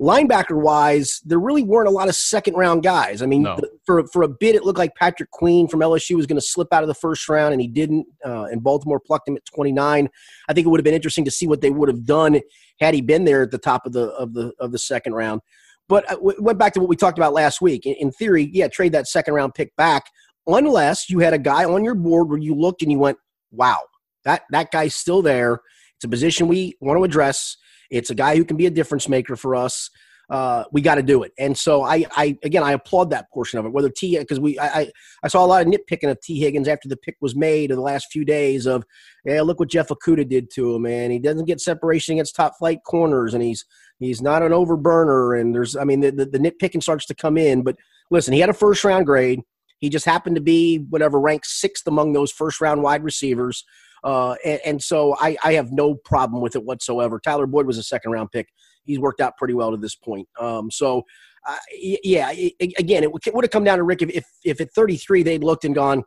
linebacker 0.00 0.60
wise, 0.60 1.20
there 1.24 1.38
really 1.38 1.62
weren't 1.62 1.88
a 1.88 1.92
lot 1.92 2.08
of 2.08 2.14
second 2.14 2.54
round 2.54 2.82
guys. 2.82 3.22
I 3.22 3.26
mean, 3.26 3.42
no. 3.42 3.58
for 3.84 4.06
for 4.08 4.22
a 4.22 4.28
bit, 4.28 4.54
it 4.54 4.64
looked 4.64 4.78
like 4.78 4.94
Patrick 4.94 5.30
Queen 5.30 5.68
from 5.68 5.80
LSU 5.80 6.16
was 6.16 6.26
going 6.26 6.40
to 6.40 6.46
slip 6.46 6.72
out 6.72 6.82
of 6.82 6.88
the 6.88 6.94
first 6.94 7.28
round, 7.28 7.52
and 7.52 7.60
he 7.60 7.68
didn't. 7.68 8.06
Uh, 8.24 8.44
and 8.44 8.62
Baltimore 8.62 9.00
plucked 9.00 9.28
him 9.28 9.36
at 9.36 9.44
29. 9.46 10.08
I 10.48 10.52
think 10.52 10.66
it 10.66 10.70
would 10.70 10.80
have 10.80 10.84
been 10.84 10.94
interesting 10.94 11.24
to 11.24 11.30
see 11.30 11.46
what 11.46 11.60
they 11.60 11.70
would 11.70 11.88
have 11.88 12.04
done 12.04 12.40
had 12.80 12.94
he 12.94 13.00
been 13.00 13.24
there 13.24 13.42
at 13.42 13.50
the 13.50 13.58
top 13.58 13.86
of 13.86 13.92
the 13.92 14.08
of 14.10 14.34
the 14.34 14.52
of 14.58 14.72
the 14.72 14.78
second 14.78 15.14
round. 15.14 15.40
But 15.88 16.10
uh, 16.10 16.16
went 16.20 16.58
back 16.58 16.72
to 16.74 16.80
what 16.80 16.88
we 16.88 16.96
talked 16.96 17.18
about 17.18 17.32
last 17.32 17.60
week. 17.60 17.86
In, 17.86 17.94
in 17.94 18.12
theory, 18.12 18.50
yeah, 18.52 18.68
trade 18.68 18.92
that 18.92 19.06
second 19.06 19.34
round 19.34 19.54
pick 19.54 19.74
back, 19.76 20.04
unless 20.46 21.10
you 21.10 21.18
had 21.20 21.34
a 21.34 21.38
guy 21.38 21.64
on 21.64 21.84
your 21.84 21.94
board 21.94 22.28
where 22.28 22.38
you 22.38 22.54
looked 22.54 22.82
and 22.82 22.90
you 22.90 22.98
went, 22.98 23.18
"Wow, 23.50 23.78
that 24.24 24.42
that 24.50 24.70
guy's 24.70 24.94
still 24.94 25.22
there." 25.22 25.60
It's 25.96 26.04
a 26.04 26.08
position 26.08 26.48
we 26.48 26.76
want 26.80 26.98
to 26.98 27.04
address 27.04 27.56
it's 27.90 28.10
a 28.10 28.14
guy 28.14 28.36
who 28.36 28.44
can 28.44 28.56
be 28.56 28.66
a 28.66 28.70
difference 28.70 29.08
maker 29.08 29.36
for 29.36 29.54
us. 29.54 29.90
Uh, 30.30 30.64
we 30.72 30.80
got 30.80 30.94
to 30.94 31.02
do 31.02 31.22
it. 31.22 31.32
And 31.38 31.56
so 31.56 31.82
I, 31.82 32.06
I, 32.12 32.38
again, 32.42 32.62
I 32.62 32.72
applaud 32.72 33.10
that 33.10 33.30
portion 33.30 33.58
of 33.58 33.66
it. 33.66 33.72
Whether 33.72 33.90
T, 33.90 34.18
because 34.18 34.40
we, 34.40 34.58
I, 34.58 34.90
I 35.22 35.28
saw 35.28 35.44
a 35.44 35.46
lot 35.46 35.66
of 35.66 35.70
nitpicking 35.70 36.10
of 36.10 36.18
Tee 36.22 36.40
Higgins 36.40 36.66
after 36.66 36.88
the 36.88 36.96
pick 36.96 37.16
was 37.20 37.36
made 37.36 37.70
in 37.70 37.76
the 37.76 37.82
last 37.82 38.06
few 38.10 38.24
days. 38.24 38.64
Of, 38.66 38.84
yeah, 39.26 39.42
look 39.42 39.60
what 39.60 39.68
Jeff 39.68 39.88
Okudah 39.88 40.26
did 40.26 40.50
to 40.52 40.74
him, 40.74 40.82
man. 40.82 41.10
He 41.10 41.18
doesn't 41.18 41.44
get 41.44 41.60
separation 41.60 42.14
against 42.14 42.34
top 42.34 42.56
flight 42.58 42.78
corners, 42.86 43.34
and 43.34 43.42
he's 43.42 43.66
he's 43.98 44.22
not 44.22 44.42
an 44.42 44.52
overburner. 44.52 45.38
And 45.38 45.54
there's, 45.54 45.76
I 45.76 45.84
mean, 45.84 46.00
the, 46.00 46.10
the, 46.10 46.24
the 46.24 46.38
nitpicking 46.38 46.82
starts 46.82 47.04
to 47.06 47.14
come 47.14 47.36
in. 47.36 47.62
But 47.62 47.76
listen, 48.10 48.32
he 48.32 48.40
had 48.40 48.48
a 48.48 48.54
first 48.54 48.82
round 48.82 49.04
grade. 49.04 49.42
He 49.78 49.90
just 49.90 50.06
happened 50.06 50.36
to 50.36 50.42
be 50.42 50.78
whatever 50.88 51.20
ranked 51.20 51.46
sixth 51.46 51.86
among 51.86 52.14
those 52.14 52.32
first 52.32 52.62
round 52.62 52.82
wide 52.82 53.04
receivers. 53.04 53.62
Uh, 54.04 54.34
and, 54.44 54.60
and, 54.66 54.82
so 54.82 55.16
I, 55.18 55.34
I, 55.42 55.54
have 55.54 55.72
no 55.72 55.94
problem 55.94 56.42
with 56.42 56.54
it 56.56 56.62
whatsoever. 56.62 57.18
Tyler 57.18 57.46
Boyd 57.46 57.66
was 57.66 57.78
a 57.78 57.82
second 57.82 58.12
round 58.12 58.30
pick. 58.32 58.46
He's 58.84 58.98
worked 58.98 59.22
out 59.22 59.34
pretty 59.38 59.54
well 59.54 59.70
to 59.70 59.78
this 59.78 59.94
point. 59.94 60.28
Um, 60.38 60.70
so, 60.70 61.04
uh, 61.48 61.56
yeah, 61.80 62.30
it, 62.34 62.74
again, 62.78 63.02
it 63.02 63.10
would 63.10 63.44
have 63.44 63.50
come 63.50 63.64
down 63.64 63.78
to 63.78 63.84
Rick 63.84 64.02
if, 64.02 64.10
if, 64.10 64.24
if 64.44 64.60
at 64.60 64.74
33 64.74 65.22
they'd 65.22 65.42
looked 65.42 65.64
and 65.64 65.74
gone, 65.74 66.02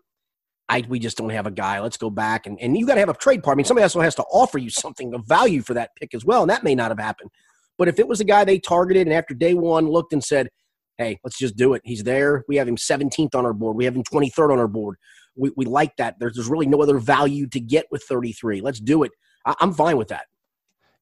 I, 0.70 0.84
we 0.88 1.00
just 1.00 1.18
don't 1.18 1.30
have 1.30 1.48
a 1.48 1.51
guy. 1.51 1.80
Let's 1.80 1.98
go 1.98 2.10
back. 2.10 2.46
And, 2.46 2.60
and 2.62 2.77
you 2.77 2.86
got 2.86 2.96
to 2.96 3.00
have 3.00 3.10
a 3.10 3.13
trade 3.16 3.42
part. 3.42 3.56
I 3.56 3.58
mean, 3.58 3.66
somebody 3.66 3.84
also 3.84 4.01
has 4.01 4.16
to 4.16 4.24
offer 4.24 4.58
you 4.58 4.70
something 4.70 5.13
of 5.13 5.25
value 5.25 5.62
for 5.62 5.74
that 5.74 5.92
pick 5.96 6.13
as 6.13 6.25
well. 6.25 6.42
And 6.42 6.50
that 6.51 6.63
may 6.63 6.75
not 6.75 6.92
have 6.92 7.00
happened. 7.00 7.32
But 7.77 7.88
if 7.88 8.00
it 8.00 8.08
was 8.08 8.20
a 8.20 8.25
guy 8.25 8.44
they 8.44 8.60
targeted 8.60 9.08
and 9.08 9.16
after 9.16 9.34
day 9.34 9.54
one 9.54 9.88
looked 9.88 10.13
and 10.13 10.24
said, 10.24 10.50
hey, 10.98 11.20
let's 11.24 11.38
just 11.38 11.56
do 11.56 11.74
it. 11.74 11.82
He's 11.86 12.04
there. 12.04 12.44
We 12.48 12.58
have 12.58 12.68
him 12.68 12.75
17th 12.75 13.36
on 13.36 13.46
our 13.46 13.54
board. 13.54 13.77
We 13.77 13.86
have 13.86 13.96
him 13.96 14.04
23rd 14.04 14.51
on 14.51 14.60
our 14.60 14.68
board. 14.68 14.98
We, 15.38 15.51
we 15.56 15.65
like 15.65 15.96
that. 15.98 16.15
There's, 16.20 16.36
there's 16.36 16.50
really 16.50 16.67
no 16.67 16.82
other 16.82 16.98
value 16.98 17.48
to 17.48 17.60
get 17.60 17.86
with 17.91 18.03
33. 18.03 18.62
Let's 18.62 18.79
do 18.79 19.03
it. 19.03 19.12
I, 19.46 19.56
I'm 19.60 19.74
fine 19.74 19.98
with 19.98 20.10
that. 20.10 20.25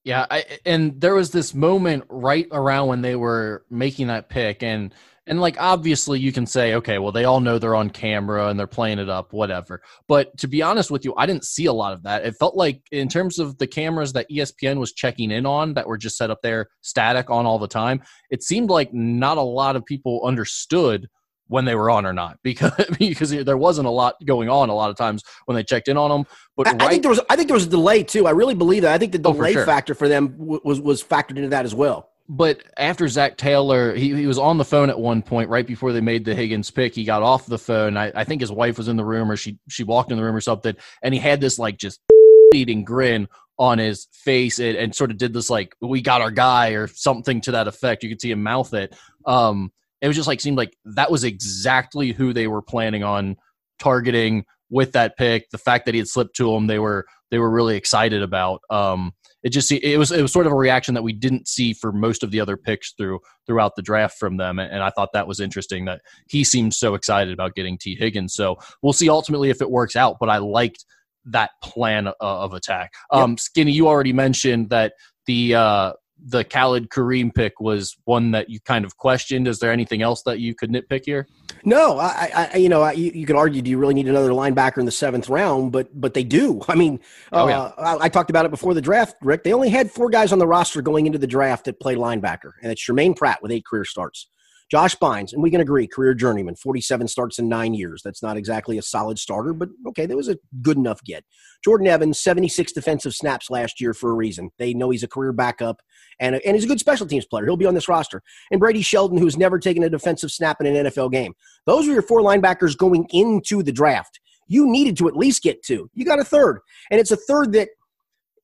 Yeah, 0.06 0.28
I, 0.30 0.46
and 0.68 1.02
there 1.02 1.16
was 1.16 1.32
this 1.32 1.56
moment 1.56 2.04
right 2.10 2.48
around 2.52 2.88
when 2.90 3.02
they 3.02 3.16
were 3.16 3.66
making 3.72 4.08
that 4.08 4.30
pick, 4.30 4.62
and 4.62 4.94
and 5.26 5.42
like 5.42 5.60
obviously 5.60 6.20
you 6.20 6.32
can 6.32 6.46
say, 6.46 6.76
okay, 6.76 7.00
well 7.00 7.12
they 7.12 7.26
all 7.26 7.40
know 7.40 7.58
they're 7.58 7.76
on 7.76 7.90
camera 7.90 8.48
and 8.48 8.60
they're 8.60 8.68
playing 8.68 9.00
it 9.00 9.10
up, 9.10 9.34
whatever. 9.34 9.82
But 10.08 10.38
to 10.38 10.48
be 10.48 10.62
honest 10.62 10.92
with 10.92 11.04
you, 11.06 11.16
I 11.18 11.26
didn't 11.26 11.46
see 11.46 11.66
a 11.66 11.74
lot 11.74 11.94
of 11.94 12.04
that. 12.04 12.24
It 12.24 12.36
felt 12.40 12.56
like 12.56 12.84
in 12.92 13.10
terms 13.10 13.40
of 13.40 13.58
the 13.58 13.66
cameras 13.66 14.14
that 14.14 14.30
ESPN 14.30 14.78
was 14.78 14.94
checking 14.94 15.32
in 15.32 15.48
on 15.48 15.74
that 15.74 15.88
were 15.88 15.98
just 15.98 16.18
set 16.18 16.30
up 16.30 16.44
there 16.44 16.68
static 16.82 17.32
on 17.32 17.48
all 17.48 17.58
the 17.58 17.68
time, 17.68 18.04
it 18.30 18.44
seemed 18.44 18.70
like 18.70 18.94
not 18.94 19.40
a 19.40 19.42
lot 19.42 19.76
of 19.76 19.84
people 19.86 20.22
understood 20.24 21.10
when 21.48 21.66
they 21.66 21.76
were 21.76 21.90
on 21.90 22.06
or 22.06 22.14
not 22.14 22.40
because 22.44 22.72
because 23.00 23.30
there 23.32 23.58
wasn't 23.58 23.88
a 23.88 23.92
lot 23.92 24.16
going 24.26 24.50
on 24.50 24.70
a 24.70 24.74
lot 24.74 24.90
of 24.90 24.98
times 24.98 25.24
when 25.46 25.56
they 25.56 25.64
checked 25.64 25.88
in 25.88 25.98
on 25.98 26.10
them. 26.10 26.26
But 26.58 26.68
I, 26.68 26.72
right, 26.72 26.82
I 26.84 26.88
think 26.90 27.04
there 27.04 27.10
was 27.12 27.20
I 27.30 27.36
think 27.36 27.48
there 27.50 27.56
was 27.56 27.66
a 27.68 27.70
delay 27.70 28.04
too. 28.04 28.28
I 28.28 28.32
really 28.32 28.56
believe 28.56 28.82
that. 28.84 28.94
I 28.94 28.98
think 28.98 29.12
the 29.12 29.20
Oh, 29.24 29.32
for 29.34 29.38
delay 29.38 29.54
sure. 29.54 29.66
factor 29.66 29.94
for 29.96 30.08
them 30.08 30.30
w- 30.38 30.62
was 30.64 30.80
was 30.82 31.04
factored 31.04 31.38
into 31.38 31.50
that 31.50 31.66
as 31.66 31.76
well. 31.76 32.10
but 32.28 32.64
after 32.78 33.08
Zac 33.08 33.38
Taylor, 33.38 33.94
he, 33.94 34.16
he 34.16 34.26
was 34.26 34.40
on 34.40 34.58
the 34.58 34.66
phone 34.66 34.90
at 34.90 35.00
one 35.00 35.22
point 35.22 35.48
right 35.50 35.68
before 35.68 35.94
they 35.94 36.02
made 36.02 36.26
the 36.26 36.34
Higgins 36.34 36.72
pick. 36.72 36.96
He 36.96 37.04
got 37.04 37.22
off 37.22 37.46
the 37.46 37.60
phone. 37.60 37.98
I, 37.98 38.12
I 38.16 38.24
think 38.24 38.42
his 38.42 38.52
wife 38.52 38.78
was 38.80 38.88
in 38.88 38.98
the 38.98 39.06
room 39.06 39.30
or 39.30 39.38
she 39.38 39.60
she 39.70 39.84
walked 39.84 40.12
in 40.12 40.18
the 40.18 40.24
room 40.24 40.36
or 40.36 40.42
something, 40.42 40.76
and 41.04 41.14
he 41.14 41.20
had 41.20 41.40
this 41.42 41.60
like 41.60 41.78
just 41.78 42.00
eating 42.54 42.84
grin 42.84 43.28
on 43.58 43.78
his 43.78 44.08
face 44.12 44.60
and, 44.60 44.76
and 44.76 44.94
sort 44.96 45.12
of 45.12 45.18
did 45.18 45.32
this 45.34 45.50
like 45.50 45.76
we 45.82 46.02
got 46.02 46.20
our 46.22 46.32
guy 46.32 46.70
or 46.72 46.88
something 46.88 47.40
to 47.42 47.52
that 47.52 47.68
effect. 47.68 48.02
You 48.04 48.10
could 48.10 48.20
see 48.22 48.32
him 48.32 48.42
mouth 48.44 48.74
it. 48.74 48.96
Um, 49.26 49.72
it 50.02 50.08
was 50.08 50.16
just 50.16 50.28
like 50.28 50.42
seemed 50.42 50.58
like 50.58 50.76
that 50.86 51.12
was 51.12 51.24
exactly 51.24 52.12
who 52.12 52.34
they 52.34 52.48
were 52.48 52.62
planning 52.62 53.04
on 53.04 53.36
targeting 53.80 54.46
with 54.70 54.94
that 54.94 55.18
pick. 55.18 55.50
The 55.52 55.58
fact 55.58 55.86
that 55.86 55.94
he 55.94 56.00
had 56.00 56.08
slipped 56.08 56.36
to 56.38 56.52
them, 56.52 56.68
they 56.68 56.80
were 56.80 57.06
they 57.32 57.40
were 57.40 57.50
really 57.50 57.76
excited 57.76 58.22
about. 58.22 58.62
Um, 58.70 59.14
it 59.44 59.50
just 59.50 59.72
it 59.72 59.98
was 59.98 60.12
it 60.12 60.22
was 60.22 60.34
sort 60.34 60.48
of 60.48 60.52
a 60.52 60.56
reaction 60.56 60.96
that 60.96 61.04
we 61.04 61.14
didn't 61.14 61.48
see 61.48 61.74
for 61.74 61.92
most 61.92 62.24
of 62.24 62.32
the 62.32 62.40
other 62.40 62.58
picks 62.58 62.94
through 62.94 63.20
throughout 63.46 63.76
the 63.76 63.82
draft 63.82 64.18
from 64.18 64.38
them, 64.38 64.58
and, 64.58 64.82
I 64.84 64.90
thought 64.90 65.10
that 65.14 65.28
was 65.28 65.40
interesting 65.40 65.86
that 65.86 66.02
he 66.28 66.44
seemed 66.44 66.74
so 66.74 66.96
excited 66.96 67.32
about 67.32 67.54
getting 67.54 67.78
Tee 67.78 67.96
Higgins. 67.96 68.34
So 68.34 68.58
we'll 68.82 68.94
see 68.94 69.10
ultimately 69.10 69.50
if 69.50 69.62
it 69.62 69.70
works 69.70 69.96
out, 69.96 70.18
but 70.20 70.30
I 70.30 70.38
liked 70.38 70.86
that 71.26 71.52
plan 71.64 72.08
uh, 72.08 72.14
of 72.20 72.54
attack. 72.54 72.94
Um, 73.12 73.38
Skinny, 73.38 73.72
you 73.72 73.88
already 73.88 74.14
mentioned 74.14 74.70
that 74.70 74.94
the 75.28 75.56
uh, 75.56 75.94
the 76.28 76.44
Khalid 76.44 76.90
Kareem 76.90 77.34
pick 77.34 77.60
was 77.60 77.96
one 78.06 78.32
that 78.32 78.50
you 78.50 78.60
kind 78.60 78.84
of 78.84 78.98
questioned. 78.98 79.48
Is 79.48 79.60
there 79.60 79.72
anything 79.72 80.02
else 80.02 80.24
that 80.24 80.40
you 80.40 80.56
could 80.56 80.72
nitpick 80.72 81.04
here? 81.06 81.28
No, 81.64 82.00
I, 82.00 82.50
I 82.54 82.58
you 82.58 82.68
know, 82.68 82.82
I, 82.82 82.94
you, 82.94 83.12
you 83.12 83.26
could 83.28 83.36
argue, 83.36 83.62
do 83.62 83.70
you 83.70 83.78
really 83.78 83.94
need 83.94 84.08
another 84.08 84.32
linebacker 84.32 84.80
in 84.80 84.86
the 84.86 84.92
seventh 84.92 85.30
round? 85.30 85.72
But 85.72 85.90
but 86.00 86.16
they 86.16 86.24
do. 86.24 86.62
I 86.68 86.76
mean, 86.76 87.00
Oh, 87.32 87.46
uh, 87.46 87.48
yeah. 87.48 87.62
I, 87.78 88.06
I 88.06 88.10
talked 88.10 88.30
about 88.30 88.46
it 88.46 88.52
before 88.52 88.74
the 88.74 88.82
draft, 88.82 89.16
Rick. 89.22 89.44
They 89.44 89.54
only 89.54 89.70
had 89.70 89.92
four 89.92 90.10
guys 90.10 90.32
on 90.32 90.40
the 90.40 90.48
roster 90.48 90.82
going 90.82 91.06
into 91.06 91.20
the 91.20 91.28
draft 91.28 91.66
that 91.66 91.80
played 91.80 91.98
linebacker, 91.98 92.52
and 92.62 92.72
it's 92.72 92.84
Germaine 92.84 93.14
Pratt 93.14 93.42
with 93.42 93.52
eight 93.52 93.66
career 93.66 93.86
starts. 93.86 94.28
Josh 94.72 94.96
Bynes, 94.96 95.32
and 95.32 95.44
we 95.44 95.52
can 95.52 95.62
agree, 95.62 95.88
career 95.88 96.16
journeyman, 96.16 96.56
47 96.56 97.08
starts 97.08 97.38
in 97.38 97.48
nine 97.48 97.76
years. 97.76 98.02
That's 98.04 98.24
not 98.24 98.36
exactly 98.36 98.78
a 98.78 98.82
solid 98.82 99.20
starter, 99.20 99.54
but 99.54 99.70
okay, 99.88 100.08
that 100.08 100.16
was 100.16 100.28
a 100.28 100.38
good 100.62 100.78
enough 100.78 101.04
get. 101.04 101.24
Jordan 101.64 101.88
Evans, 101.88 102.20
76 102.20 102.72
defensive 102.72 103.14
snaps 103.14 103.50
last 103.52 103.80
year 103.80 103.94
for 103.94 104.10
a 104.10 104.16
reason. 104.16 104.50
They 104.58 104.74
know 104.74 104.90
he's 104.90 105.04
a 105.04 105.08
career 105.08 105.34
backup 105.34 105.82
and, 106.20 106.36
and 106.36 106.56
he's 106.56 106.64
a 106.64 106.68
good 106.68 106.80
special 106.80 107.06
teams 107.06 107.26
player. 107.26 107.46
He'll 107.46 107.58
be 107.58 107.66
on 107.66 107.76
this 107.76 107.88
roster. 107.88 108.24
And 108.52 108.60
Brady 108.60 108.82
Sheldon, 108.82 109.18
who's 109.18 109.38
never 109.38 109.60
taken 109.60 109.84
a 109.84 109.90
defensive 109.90 110.32
snap 110.32 110.58
in 110.62 110.68
an 110.68 110.86
NFL 110.86 111.12
game. 111.12 111.34
Those 111.66 111.88
are 111.88 111.94
your 111.94 112.02
four 112.02 112.22
linebackers 112.22 112.78
going 112.78 113.08
into 113.12 113.62
the 113.62 113.72
draft. 113.72 114.20
You 114.48 114.68
needed 114.68 114.98
to 114.98 115.08
at 115.08 115.16
least 115.16 115.44
get 115.44 115.64
two. 115.64 115.90
You 115.94 116.06
got 116.06 116.20
a 116.20 116.24
third. 116.24 116.60
And 116.92 117.00
it's 117.00 117.12
a 117.12 117.18
third 117.18 117.54
that, 117.54 117.70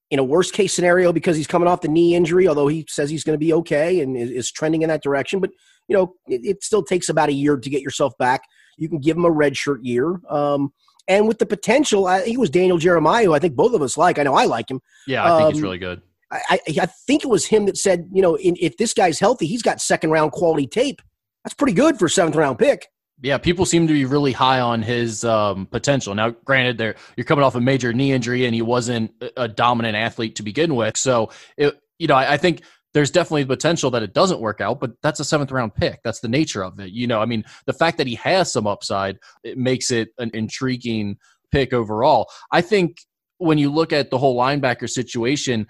in 0.09 0.19
a 0.19 0.23
worst 0.23 0.53
case 0.53 0.73
scenario, 0.73 1.13
because 1.13 1.37
he's 1.37 1.47
coming 1.47 1.69
off 1.69 1.79
the 1.79 1.87
knee 1.87 2.15
injury, 2.15 2.47
although 2.47 2.67
he 2.67 2.85
says 2.89 3.09
he's 3.09 3.23
going 3.23 3.35
to 3.35 3.39
be 3.39 3.53
okay 3.53 4.01
and 4.01 4.17
is, 4.17 4.29
is 4.29 4.51
trending 4.51 4.81
in 4.81 4.89
that 4.89 5.01
direction, 5.01 5.39
but 5.39 5.51
you 5.91 5.97
know, 5.97 6.13
it, 6.27 6.41
it 6.45 6.63
still 6.63 6.81
takes 6.83 7.09
about 7.09 7.27
a 7.27 7.33
year 7.33 7.57
to 7.57 7.69
get 7.69 7.81
yourself 7.81 8.17
back. 8.17 8.43
You 8.77 8.87
can 8.87 8.99
give 8.99 9.17
him 9.17 9.25
a 9.25 9.31
red 9.31 9.57
shirt 9.57 9.83
year. 9.83 10.21
Um, 10.29 10.71
and 11.09 11.27
with 11.27 11.37
the 11.39 11.45
potential, 11.45 12.07
I 12.07 12.19
it 12.21 12.39
was 12.39 12.49
Daniel 12.49 12.77
Jeremiah, 12.77 13.25
who 13.25 13.33
I 13.33 13.39
think 13.39 13.55
both 13.55 13.73
of 13.73 13.81
us 13.81 13.97
like. 13.97 14.17
I 14.17 14.23
know 14.23 14.35
I 14.35 14.45
like 14.45 14.71
him. 14.71 14.79
Yeah, 15.05 15.25
I 15.25 15.37
think 15.37 15.49
he's 15.49 15.57
Um, 15.57 15.63
really 15.63 15.79
good. 15.79 16.01
I, 16.31 16.39
I, 16.49 16.59
I 16.83 16.85
think 17.07 17.25
it 17.25 17.27
was 17.27 17.45
him 17.45 17.65
that 17.65 17.75
said, 17.75 18.07
you 18.13 18.21
know, 18.21 18.35
in, 18.35 18.55
if 18.61 18.77
this 18.77 18.93
guy's 18.93 19.19
healthy, 19.19 19.47
he's 19.47 19.61
got 19.61 19.81
second 19.81 20.11
round 20.11 20.31
quality 20.31 20.65
tape. 20.65 21.01
That's 21.43 21.53
pretty 21.53 21.73
good 21.73 21.99
for 21.99 22.05
a 22.05 22.09
seventh 22.09 22.37
round 22.37 22.57
pick. 22.57 22.87
Yeah, 23.21 23.37
people 23.37 23.65
seem 23.65 23.85
to 23.87 23.93
be 23.93 24.05
really 24.05 24.31
high 24.31 24.61
on 24.61 24.81
his 24.81 25.25
um, 25.25 25.65
potential. 25.65 26.15
Now, 26.15 26.29
granted, 26.45 26.77
there 26.77 26.95
you're 27.17 27.25
coming 27.25 27.43
off 27.43 27.55
a 27.55 27.59
major 27.61 27.91
knee 27.91 28.13
injury, 28.13 28.45
and 28.45 28.55
he 28.55 28.61
wasn't 28.61 29.11
a- 29.21 29.43
a 29.43 29.47
dominant 29.49 29.97
athlete 29.97 30.35
to 30.37 30.43
begin 30.43 30.75
with. 30.75 30.95
So, 30.95 31.29
it, 31.57 31.77
you 31.99 32.07
know, 32.07 32.15
I, 32.15 32.33
I 32.33 32.37
think 32.37 32.61
there's 32.93 33.11
definitely 33.11 33.43
the 33.43 33.55
potential 33.55 33.91
that 33.91 34.03
it 34.03 34.13
doesn't 34.13 34.41
work 34.41 34.61
out. 34.61 34.79
But 34.79 34.91
that's 35.01 35.19
a 35.19 35.25
seventh 35.25 35.51
round 35.51 35.75
pick. 35.75 36.01
That's 36.03 36.19
the 36.19 36.27
nature 36.27 36.63
of 36.63 36.79
it. 36.79 36.91
You 36.91 37.07
know, 37.07 37.21
I 37.21 37.25
mean, 37.25 37.43
the 37.65 37.73
fact 37.73 37.97
that 37.97 38.07
he 38.07 38.15
has 38.15 38.51
some 38.51 38.67
upside 38.67 39.17
it 39.43 39.57
makes 39.57 39.91
it 39.91 40.09
an 40.17 40.31
intriguing 40.33 41.17
pick 41.51 41.73
overall. 41.73 42.29
I 42.51 42.61
think 42.61 42.97
when 43.41 43.57
you 43.57 43.71
look 43.71 43.91
at 43.91 44.09
the 44.09 44.17
whole 44.17 44.37
linebacker 44.37 44.89
situation. 44.89 45.67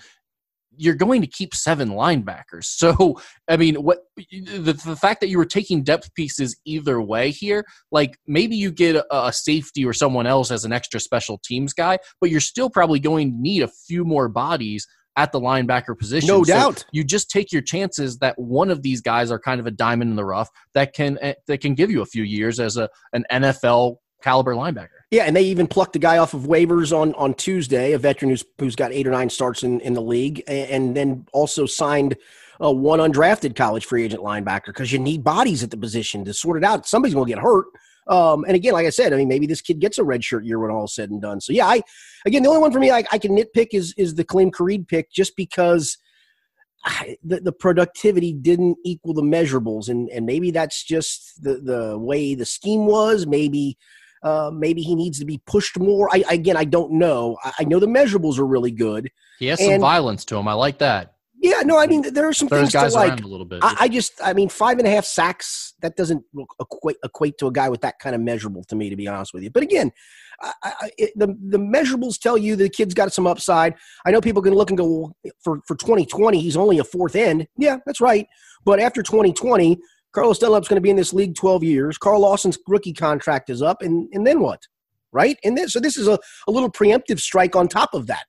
You're 0.77 0.95
going 0.95 1.19
to 1.21 1.27
keep 1.27 1.53
seven 1.53 1.89
linebackers. 1.89 2.63
So, 2.63 3.19
I 3.49 3.57
mean, 3.57 3.75
what 3.75 3.99
the, 4.31 4.73
the 4.73 4.95
fact 4.95 5.19
that 5.19 5.27
you 5.27 5.37
were 5.37 5.45
taking 5.45 5.83
depth 5.83 6.13
pieces 6.15 6.55
either 6.65 7.01
way 7.01 7.29
here, 7.29 7.65
like 7.91 8.17
maybe 8.25 8.55
you 8.55 8.71
get 8.71 8.95
a, 8.95 9.05
a 9.27 9.33
safety 9.33 9.85
or 9.85 9.93
someone 9.93 10.25
else 10.25 10.49
as 10.49 10.63
an 10.63 10.71
extra 10.71 10.99
special 10.99 11.39
teams 11.43 11.73
guy, 11.73 11.99
but 12.19 12.29
you're 12.29 12.39
still 12.39 12.69
probably 12.69 12.99
going 12.99 13.31
to 13.31 13.37
need 13.37 13.63
a 13.63 13.67
few 13.67 14.05
more 14.05 14.29
bodies 14.29 14.87
at 15.17 15.31
the 15.31 15.39
linebacker 15.39 15.97
position. 15.97 16.27
No 16.27 16.43
So 16.43 16.53
doubt. 16.53 16.85
you 16.91 17.03
just 17.03 17.29
take 17.29 17.51
your 17.51 17.61
chances 17.61 18.17
that 18.19 18.37
one 18.39 18.69
of 18.69 18.81
these 18.81 19.01
guys 19.01 19.31
are 19.31 19.39
kind 19.39 19.59
of 19.59 19.67
a 19.67 19.71
diamond 19.71 20.09
in 20.11 20.15
the 20.15 20.25
rough 20.25 20.49
that 20.73 20.93
can 20.93 21.17
eh, 21.21 21.33
that 21.47 21.59
can 21.59 21.75
give 21.75 21.91
you 21.91 22.01
a 22.01 22.05
few 22.05 22.23
years 22.23 22.59
as 22.59 22.77
a 22.77 22.89
an 23.13 23.25
NFL 23.31 23.97
caliber 24.23 24.53
linebacker. 24.53 24.87
Yeah, 25.09 25.23
and 25.23 25.35
they 25.35 25.43
even 25.43 25.67
plucked 25.67 25.95
a 25.95 25.99
guy 25.99 26.17
off 26.17 26.33
of 26.33 26.43
waivers 26.43 26.95
on 26.95 27.13
on 27.15 27.33
Tuesday, 27.33 27.93
a 27.93 27.97
veteran 27.97 28.29
who's 28.29 28.45
who's 28.57 28.75
got 28.75 28.93
eight 28.93 29.07
or 29.07 29.11
nine 29.11 29.29
starts 29.29 29.63
in, 29.63 29.79
in 29.81 29.93
the 29.93 30.01
league, 30.01 30.43
and, 30.47 30.69
and 30.69 30.97
then 30.97 31.25
also 31.33 31.65
signed 31.65 32.15
uh, 32.63 32.71
one 32.71 32.99
undrafted 32.99 33.55
college 33.55 33.85
free 33.85 34.05
agent 34.05 34.23
linebacker 34.23 34.67
because 34.67 34.91
you 34.91 34.99
need 34.99 35.23
bodies 35.23 35.63
at 35.63 35.71
the 35.71 35.77
position 35.77 36.23
to 36.25 36.33
sort 36.33 36.57
it 36.57 36.63
out. 36.63 36.85
Somebody's 36.87 37.15
going 37.15 37.27
to 37.27 37.33
get 37.33 37.41
hurt. 37.41 37.65
Um, 38.07 38.43
and 38.45 38.55
again, 38.55 38.73
like 38.73 38.87
I 38.87 38.89
said, 38.89 39.13
I 39.13 39.17
mean, 39.17 39.27
maybe 39.27 39.45
this 39.45 39.61
kid 39.61 39.79
gets 39.79 39.97
a 39.97 40.03
red 40.03 40.23
shirt 40.23 40.43
year 40.43 40.59
when 40.59 40.71
all 40.71 40.85
is 40.85 40.95
said 40.95 41.11
and 41.11 41.21
done. 41.21 41.39
So 41.39 41.53
yeah, 41.53 41.67
I 41.67 41.81
again, 42.25 42.43
the 42.43 42.49
only 42.49 42.61
one 42.61 42.71
for 42.71 42.79
me 42.79 42.91
I, 42.91 43.03
I 43.11 43.17
can 43.17 43.35
nitpick 43.35 43.69
is 43.71 43.93
is 43.97 44.15
the 44.15 44.23
Khalid 44.23 44.51
Kareem 44.51 44.87
pick, 44.87 45.11
just 45.11 45.35
because 45.35 45.97
I, 46.83 47.17
the, 47.23 47.39
the 47.39 47.51
productivity 47.51 48.33
didn't 48.33 48.77
equal 48.83 49.13
the 49.13 49.21
measurables, 49.21 49.89
and 49.89 50.09
and 50.09 50.25
maybe 50.25 50.51
that's 50.51 50.83
just 50.83 51.41
the 51.43 51.59
the 51.59 51.97
way 51.97 52.33
the 52.33 52.45
scheme 52.45 52.85
was. 52.85 53.27
Maybe 53.27 53.77
uh, 54.23 54.51
maybe 54.53 54.81
he 54.81 54.95
needs 54.95 55.19
to 55.19 55.25
be 55.25 55.39
pushed 55.45 55.79
more. 55.79 56.09
I 56.11 56.23
again, 56.29 56.57
I 56.57 56.65
don't 56.65 56.93
know. 56.93 57.37
I, 57.43 57.53
I 57.59 57.63
know 57.65 57.79
the 57.79 57.87
measurables 57.87 58.39
are 58.39 58.47
really 58.47 58.71
good. 58.71 59.11
He 59.39 59.47
has 59.47 59.63
some 59.63 59.79
violence 59.79 60.25
to 60.25 60.37
him. 60.37 60.47
I 60.47 60.53
like 60.53 60.79
that. 60.79 61.10
Yeah, 61.41 61.61
no, 61.65 61.79
I 61.79 61.87
mean 61.87 62.03
there 62.13 62.27
are 62.27 62.33
some 62.33 62.47
things 62.47 62.71
to 62.71 62.87
like. 62.89 63.19
a 63.19 63.27
little 63.27 63.47
bit. 63.47 63.59
I, 63.63 63.75
I 63.81 63.87
just, 63.87 64.13
I 64.23 64.33
mean, 64.33 64.47
five 64.47 64.77
and 64.77 64.87
a 64.87 64.91
half 64.91 65.05
sacks 65.05 65.73
that 65.81 65.95
doesn't 65.95 66.23
equate 66.59 66.97
equate 67.03 67.39
to 67.39 67.47
a 67.47 67.51
guy 67.51 67.67
with 67.67 67.81
that 67.81 67.97
kind 67.97 68.13
of 68.13 68.21
measurable 68.21 68.63
to 68.65 68.75
me, 68.75 68.91
to 68.91 68.95
be 68.95 69.07
honest 69.07 69.33
with 69.33 69.41
you. 69.41 69.49
But 69.49 69.63
again, 69.63 69.91
I, 70.39 70.53
I, 70.63 70.91
it, 70.99 71.11
the 71.15 71.35
the 71.49 71.57
measurables 71.57 72.19
tell 72.19 72.37
you 72.37 72.55
the 72.55 72.69
kid's 72.69 72.93
got 72.93 73.11
some 73.11 73.25
upside. 73.25 73.73
I 74.05 74.11
know 74.11 74.21
people 74.21 74.43
can 74.43 74.53
look 74.53 74.69
and 74.69 74.77
go 74.77 74.85
well, 74.85 75.15
for 75.43 75.61
for 75.65 75.75
2020, 75.75 76.39
he's 76.39 76.55
only 76.55 76.77
a 76.77 76.83
fourth 76.83 77.15
end. 77.15 77.47
Yeah, 77.57 77.77
that's 77.87 78.01
right. 78.01 78.27
But 78.63 78.79
after 78.79 79.01
2020, 79.01 79.79
Carlos 80.11 80.37
Dunlap's 80.37 80.67
going 80.67 80.77
to 80.77 80.81
be 80.81 80.91
in 80.91 80.95
this 80.95 81.11
league 81.11 81.33
12 81.33 81.63
years. 81.63 81.97
Carl 81.97 82.21
Lawson's 82.21 82.59
rookie 82.67 82.93
contract 82.93 83.49
is 83.49 83.63
up, 83.63 83.81
and 83.81 84.07
and 84.13 84.27
then 84.27 84.41
what? 84.41 84.61
Right? 85.11 85.37
And 85.43 85.57
then 85.57 85.69
so 85.69 85.79
this 85.79 85.97
is 85.97 86.07
a, 86.07 86.19
a 86.47 86.51
little 86.51 86.71
preemptive 86.71 87.19
strike 87.19 87.55
on 87.55 87.67
top 87.67 87.95
of 87.95 88.05
that. 88.07 88.25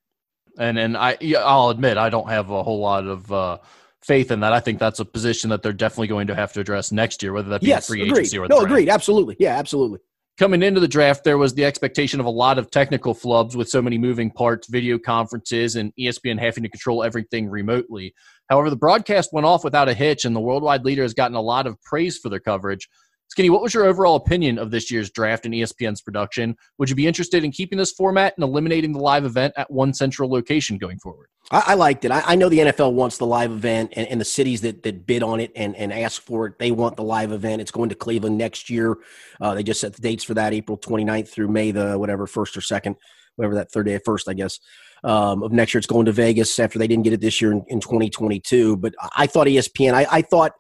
And 0.59 0.79
and 0.79 0.97
I 0.97 1.17
I'll 1.39 1.71
admit 1.71 1.97
I 1.97 2.11
don't 2.11 2.29
have 2.29 2.51
a 2.51 2.63
whole 2.63 2.81
lot 2.81 3.07
of 3.07 3.33
uh, 3.33 3.59
faith 4.03 4.31
in 4.31 4.41
that. 4.41 4.53
I 4.53 4.61
think 4.61 4.79
that's 4.79 5.01
a 5.01 5.05
position 5.05 5.51
that 5.51 5.63
they're 5.63 5.73
definitely 5.73 6.09
going 6.09 6.27
to 6.29 6.35
have 6.35 6.53
to 6.55 6.61
address 6.61 6.93
next 6.93 7.23
year, 7.23 7.33
whether 7.33 7.49
that 7.51 7.61
be 7.61 7.69
Yes, 7.69 7.87
free 7.87 8.03
agreed. 8.03 8.19
agency 8.21 8.39
or 8.39 8.49
the 8.49 8.55
No, 8.55 8.61
draft. 8.61 8.71
agreed. 8.73 8.89
Absolutely. 8.89 9.37
Yeah, 9.39 9.57
absolutely. 9.59 10.01
Coming 10.39 10.63
into 10.63 10.81
the 10.81 10.89
draft, 10.89 11.25
there 11.25 11.37
was 11.37 11.53
the 11.55 11.65
expectation 11.65 12.19
of 12.19 12.27
a 12.27 12.31
lot 12.31 12.59
of 12.59 12.71
technical 12.71 13.15
flubs 13.15 13.55
with 13.55 13.69
so 13.69 13.83
many 13.83 13.99
moving 13.99 14.31
parts, 14.31 14.67
video 14.67 14.99
conferences, 14.99 15.77
and 15.77 15.93
ESPN 16.01 16.39
having 16.41 16.63
to 16.65 16.71
control 16.71 17.05
everything 17.05 17.51
remotely. 17.51 18.15
However, 18.49 18.71
the 18.71 18.77
broadcast 18.77 19.31
went 19.33 19.47
off 19.47 19.63
without 19.63 19.89
a 19.91 19.95
hitch, 19.95 20.25
and 20.25 20.35
the 20.35 20.41
worldwide 20.41 20.85
leader 20.85 21.03
has 21.03 21.13
gotten 21.15 21.37
a 21.37 21.41
lot 21.41 21.67
of 21.67 21.81
praise 21.83 22.19
for 22.19 22.31
their 22.31 22.41
coverage. 22.41 22.89
Skinny, 23.33 23.49
what 23.49 23.63
was 23.63 23.73
your 23.73 23.87
overall 23.87 24.17
opinion 24.17 24.59
of 24.59 24.71
this 24.71 24.91
year's 24.91 25.11
draft 25.11 25.47
and 25.47 25.55
ESPN's 25.55 26.03
production? 26.03 26.55
Would 26.77 26.91
you 26.91 26.95
be 26.95 27.07
interested 27.07 27.45
in 27.45 27.51
keeping 27.51 27.79
this 27.79 27.91
format 27.91 28.35
and 28.37 28.45
eliminating 28.45 28.93
the 28.93 28.99
live 28.99 29.25
event 29.25 29.55
at 29.57 29.71
one 29.71 29.95
central 29.95 30.29
location 30.29 30.77
going 30.77 30.99
forward? 30.99 31.29
I, 31.51 31.63
I 31.69 31.75
liked 31.75 32.05
it. 32.05 32.11
I, 32.11 32.23
I, 32.27 32.35
know 32.35 32.51
the 32.51 32.59
NFL 32.59 32.93
wants 32.93 33.17
the 33.17 33.25
live 33.25 33.51
event, 33.51 33.95
and, 33.97 34.07
and, 34.09 34.21
the 34.21 34.27
cities 34.27 34.61
that, 34.61 34.83
that 34.83 35.07
bid 35.07 35.23
on 35.23 35.41
it 35.41 35.51
and, 35.57 35.75
and 35.77 35.95
ask 35.95 36.21
for 36.21 36.45
it, 36.45 36.59
they 36.59 36.73
want 36.73 36.97
the 36.97 37.05
live 37.05 37.33
event. 37.33 37.63
It's 37.63 37.71
going 37.71 37.89
to 37.89 37.95
Cleveland 37.95 38.37
next 38.37 38.69
year. 38.69 38.99
Uh, 39.41 39.55
they 39.55 39.63
just 39.63 39.81
set 39.81 39.95
the 39.95 40.03
dates 40.03 40.25
for 40.25 40.35
that 40.35 40.53
April 40.53 40.77
29th 40.77 41.29
through 41.29 41.49
May 41.49 41.71
the 41.71 41.99
whatever 41.99 42.27
first 42.27 42.55
or 42.55 42.61
second, 42.61 42.97
whatever 43.37 43.55
that 43.55 43.73
third 43.73 43.87
day 43.87 43.95
of 43.95 44.03
first, 44.05 44.29
I 44.29 44.35
guess. 44.35 44.61
Um, 45.05 45.43
of 45.43 45.53
next 45.53 45.73
year, 45.73 45.79
it's 45.79 45.87
going 45.87 46.05
to 46.05 46.13
Vegas 46.13 46.59
after 46.59 46.79
they 46.79 46.87
didn't 46.87 47.05
get 47.05 47.15
it 47.15 47.23
this 47.23 47.41
year 47.41 47.53
in, 47.53 47.65
in 47.69 47.81
2022. 47.81 48.77
But 48.77 48.93
I 49.17 49.27
thought 49.27 49.47
ESPN, 49.47 49.95
I, 49.95 50.07
I 50.11 50.21
thought, 50.21 50.53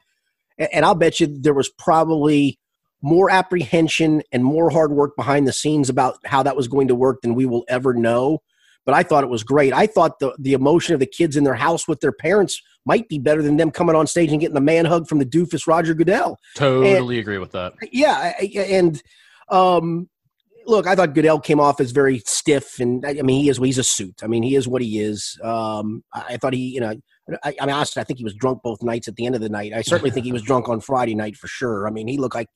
and 0.56 0.86
I'll 0.86 0.94
bet 0.94 1.20
you 1.20 1.26
there 1.26 1.52
was 1.52 1.68
probably 1.68 2.58
more 3.02 3.30
apprehension 3.30 4.22
and 4.32 4.44
more 4.44 4.70
hard 4.70 4.92
work 4.92 5.16
behind 5.16 5.46
the 5.46 5.52
scenes 5.52 5.90
about 5.90 6.18
how 6.24 6.42
that 6.42 6.56
was 6.56 6.68
going 6.68 6.88
to 6.88 6.94
work 6.94 7.20
than 7.20 7.34
we 7.34 7.46
will 7.46 7.64
ever 7.68 7.92
know. 7.92 8.38
But 8.84 8.94
I 8.94 9.02
thought 9.02 9.24
it 9.24 9.30
was 9.30 9.44
great. 9.44 9.72
I 9.72 9.86
thought 9.86 10.18
the, 10.18 10.34
the 10.38 10.54
emotion 10.54 10.94
of 10.94 11.00
the 11.00 11.06
kids 11.06 11.36
in 11.36 11.44
their 11.44 11.54
house 11.54 11.86
with 11.86 12.00
their 12.00 12.12
parents 12.12 12.60
might 12.84 13.08
be 13.08 13.18
better 13.18 13.42
than 13.42 13.56
them 13.56 13.70
coming 13.70 13.94
on 13.94 14.06
stage 14.06 14.30
and 14.32 14.40
getting 14.40 14.54
the 14.54 14.60
man 14.60 14.84
hug 14.84 15.08
from 15.08 15.18
the 15.18 15.26
doofus 15.26 15.66
Roger 15.66 15.94
Goodell. 15.94 16.36
Totally 16.56 16.96
and, 16.96 17.20
agree 17.20 17.38
with 17.38 17.52
that. 17.52 17.74
Yeah, 17.92 18.32
and 18.40 19.00
um, 19.48 20.08
look, 20.66 20.86
I 20.86 20.96
thought 20.96 21.14
Goodell 21.14 21.40
came 21.40 21.60
off 21.60 21.80
as 21.80 21.92
very 21.92 22.20
stiff, 22.20 22.80
and 22.80 23.04
I 23.06 23.14
mean, 23.22 23.42
he 23.42 23.48
is. 23.48 23.58
He's 23.58 23.78
a 23.78 23.84
suit. 23.84 24.20
I 24.22 24.26
mean, 24.26 24.42
he 24.42 24.56
is 24.56 24.66
what 24.66 24.82
he 24.82 24.98
is. 24.98 25.38
Um, 25.42 26.02
I 26.12 26.36
thought 26.36 26.54
he, 26.54 26.70
you 26.70 26.80
know, 26.80 26.94
I, 27.44 27.54
I 27.60 27.66
mean, 27.66 27.74
honestly, 27.74 28.00
I 28.00 28.04
think 28.04 28.18
he 28.18 28.24
was 28.24 28.34
drunk 28.34 28.62
both 28.62 28.82
nights 28.82 29.08
at 29.08 29.16
the 29.16 29.26
end 29.26 29.34
of 29.34 29.40
the 29.40 29.48
night. 29.48 29.72
I 29.72 29.82
certainly 29.82 30.10
think 30.10 30.26
he 30.26 30.32
was 30.32 30.42
drunk 30.42 30.68
on 30.68 30.80
Friday 30.80 31.14
night 31.14 31.36
for 31.36 31.46
sure. 31.46 31.86
I 31.86 31.90
mean, 31.90 32.08
he 32.08 32.18
looked 32.18 32.34
like 32.34 32.48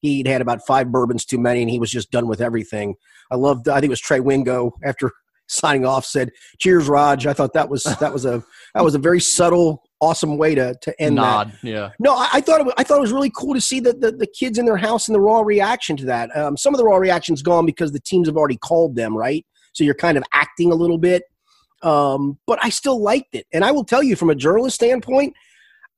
he'd 0.00 0.26
had 0.26 0.40
about 0.40 0.66
five 0.66 0.90
bourbons 0.90 1.24
too 1.24 1.38
many, 1.38 1.60
and 1.62 1.70
he 1.70 1.78
was 1.78 1.90
just 1.90 2.10
done 2.10 2.26
with 2.26 2.40
everything. 2.40 2.94
I 3.30 3.36
loved. 3.36 3.68
I 3.68 3.74
think 3.74 3.86
it 3.86 3.90
was 3.90 4.00
Trey 4.00 4.20
Wingo 4.20 4.72
after 4.84 5.10
signing 5.48 5.84
off 5.84 6.06
said, 6.06 6.30
"Cheers, 6.58 6.88
Rog." 6.88 7.26
I 7.26 7.34
thought 7.34 7.52
that 7.52 7.68
was 7.68 7.82
that 7.84 8.12
was 8.12 8.24
a 8.24 8.42
that 8.74 8.82
was 8.82 8.94
a 8.94 8.98
very 8.98 9.20
subtle, 9.20 9.82
awesome 10.00 10.38
way 10.38 10.54
to 10.54 10.74
to 10.80 11.00
end 11.00 11.16
Nod, 11.16 11.52
that. 11.52 11.68
Yeah. 11.68 11.90
No, 11.98 12.14
I, 12.14 12.28
I, 12.34 12.40
thought 12.40 12.60
it 12.60 12.64
was, 12.64 12.74
I 12.78 12.82
thought 12.82 12.98
it 12.98 13.02
was 13.02 13.12
really 13.12 13.32
cool 13.36 13.54
to 13.54 13.60
see 13.60 13.80
the, 13.80 13.92
the, 13.92 14.10
the 14.10 14.26
kids 14.26 14.58
in 14.58 14.64
their 14.64 14.76
house 14.78 15.06
and 15.06 15.14
the 15.14 15.20
raw 15.20 15.40
reaction 15.40 15.96
to 15.98 16.06
that. 16.06 16.34
Um, 16.36 16.56
some 16.56 16.72
of 16.74 16.78
the 16.78 16.84
raw 16.84 16.96
reaction's 16.96 17.42
gone 17.42 17.66
because 17.66 17.92
the 17.92 18.00
teams 18.00 18.26
have 18.26 18.36
already 18.36 18.56
called 18.56 18.96
them, 18.96 19.16
right? 19.16 19.44
So 19.74 19.84
you're 19.84 19.94
kind 19.94 20.16
of 20.16 20.24
acting 20.32 20.72
a 20.72 20.74
little 20.74 20.98
bit. 20.98 21.24
Um, 21.84 22.38
but 22.46 22.58
I 22.62 22.70
still 22.70 23.00
liked 23.00 23.34
it. 23.34 23.46
And 23.52 23.64
I 23.64 23.70
will 23.70 23.84
tell 23.84 24.02
you, 24.02 24.16
from 24.16 24.30
a 24.30 24.34
journalist 24.34 24.74
standpoint, 24.74 25.34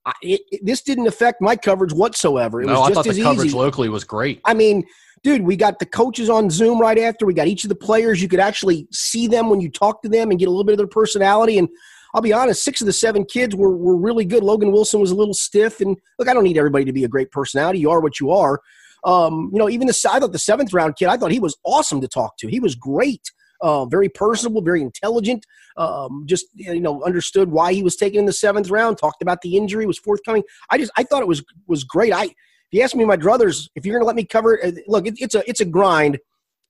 I, 0.05 0.13
it, 0.21 0.41
it, 0.51 0.61
this 0.65 0.83
didn't 0.83 1.07
affect 1.07 1.41
my 1.41 1.55
coverage 1.55 1.93
whatsoever. 1.93 2.61
It 2.61 2.67
no, 2.67 2.81
was 2.81 2.91
I 2.91 2.95
thought 2.95 3.05
the 3.05 3.23
coverage 3.23 3.49
easy. 3.49 3.57
locally 3.57 3.89
was 3.89 4.03
great. 4.03 4.41
I 4.45 4.53
mean, 4.53 4.85
dude, 5.23 5.43
we 5.43 5.57
got 5.57 5.79
the 5.79 5.87
coaches 5.87 6.29
on 6.29 6.51
Zoom 6.51 6.81
right 6.81 6.99
after. 6.99 7.25
We 7.25 7.35
got 7.35 7.47
each 7.47 7.65
of 7.65 7.69
the 7.69 7.77
players. 7.77 8.21
You 8.21 8.29
could 8.29 8.41
actually 8.41 8.89
see 8.91 9.29
them 9.29 9.49
when 9.49 9.61
you 9.61 9.71
talk 9.71 10.03
to 10.03 10.09
them 10.09 10.31
and 10.31 10.39
get 10.39 10.49
a 10.49 10.51
little 10.51 10.65
bit 10.65 10.73
of 10.73 10.79
their 10.79 10.87
personality. 10.89 11.57
And 11.57 11.69
I'll 12.15 12.21
be 12.21 12.33
honest, 12.33 12.65
six 12.65 12.81
of 12.81 12.87
the 12.87 12.93
seven 12.93 13.25
kids 13.25 13.55
were, 13.55 13.77
were 13.77 13.97
really 13.97 14.25
good. 14.25 14.43
Logan 14.43 14.73
Wilson 14.73 15.01
was 15.01 15.13
a 15.13 15.17
little 15.17 15.35
stiff. 15.35 15.81
And 15.81 15.97
look, 16.19 16.29
I 16.29 16.35
don't 16.35 16.45
need 16.45 16.59
everybody 16.59 16.85
to 16.85 16.93
be 16.93 17.05
a 17.05 17.09
great 17.09 17.31
personality. 17.31 17.79
You 17.79 17.91
are 17.91 18.01
what 18.01 18.19
you 18.19 18.33
are. 18.33 18.61
Um, 19.05 19.51
you 19.53 19.59
know, 19.61 19.71
even 19.71 19.87
the 19.87 20.11
I 20.11 20.19
thought 20.19 20.33
the 20.33 20.39
seventh 20.39 20.73
round 20.73 20.97
kid, 20.97 21.07
I 21.07 21.17
thought 21.17 21.31
he 21.31 21.39
was 21.39 21.57
awesome 21.63 22.01
to 22.01 22.09
talk 22.09 22.37
to. 22.39 22.49
He 22.49 22.59
was 22.59 22.75
great 22.75 23.31
uh, 23.61 23.85
very 23.87 24.09
personable, 24.09 24.63
very 24.63 24.83
intelligent. 24.83 25.45
Um, 25.77 26.25
just 26.27 26.47
you 26.55 26.81
know, 26.81 27.03
understood 27.05 27.51
why 27.51 27.73
he 27.73 27.83
was 27.83 27.97
taken 27.97 28.21
in 28.21 28.27
the 28.27 28.33
seventh 28.33 28.71
round. 28.71 28.99
Talked 28.99 29.23
about 29.23 29.43
the 29.43 29.57
injury, 29.57 29.87
was 29.87 29.99
forthcoming. 29.99 30.43
I 30.71 30.79
just 30.79 30.93
I 30.97 31.03
thought 31.03 31.23
it 31.23 31.29
was 31.29 31.45
was 31.67 31.85
great. 31.85 32.13
I 32.13 32.25
if 32.25 32.79
you 32.79 32.83
ask 32.83 32.97
me, 32.97 33.05
my 33.05 33.17
druthers, 33.17 33.69
if 33.77 33.87
you're 33.87 33.95
going 33.95 34.03
to 34.03 34.07
let 34.07 34.17
me 34.17 34.25
cover 34.25 34.55
it, 34.55 34.77
uh, 34.77 34.81
look, 34.89 35.07
it, 35.07 35.15
it's 35.19 35.35
a 35.35 35.49
it's 35.49 35.61
a 35.61 35.65
grind 35.65 36.19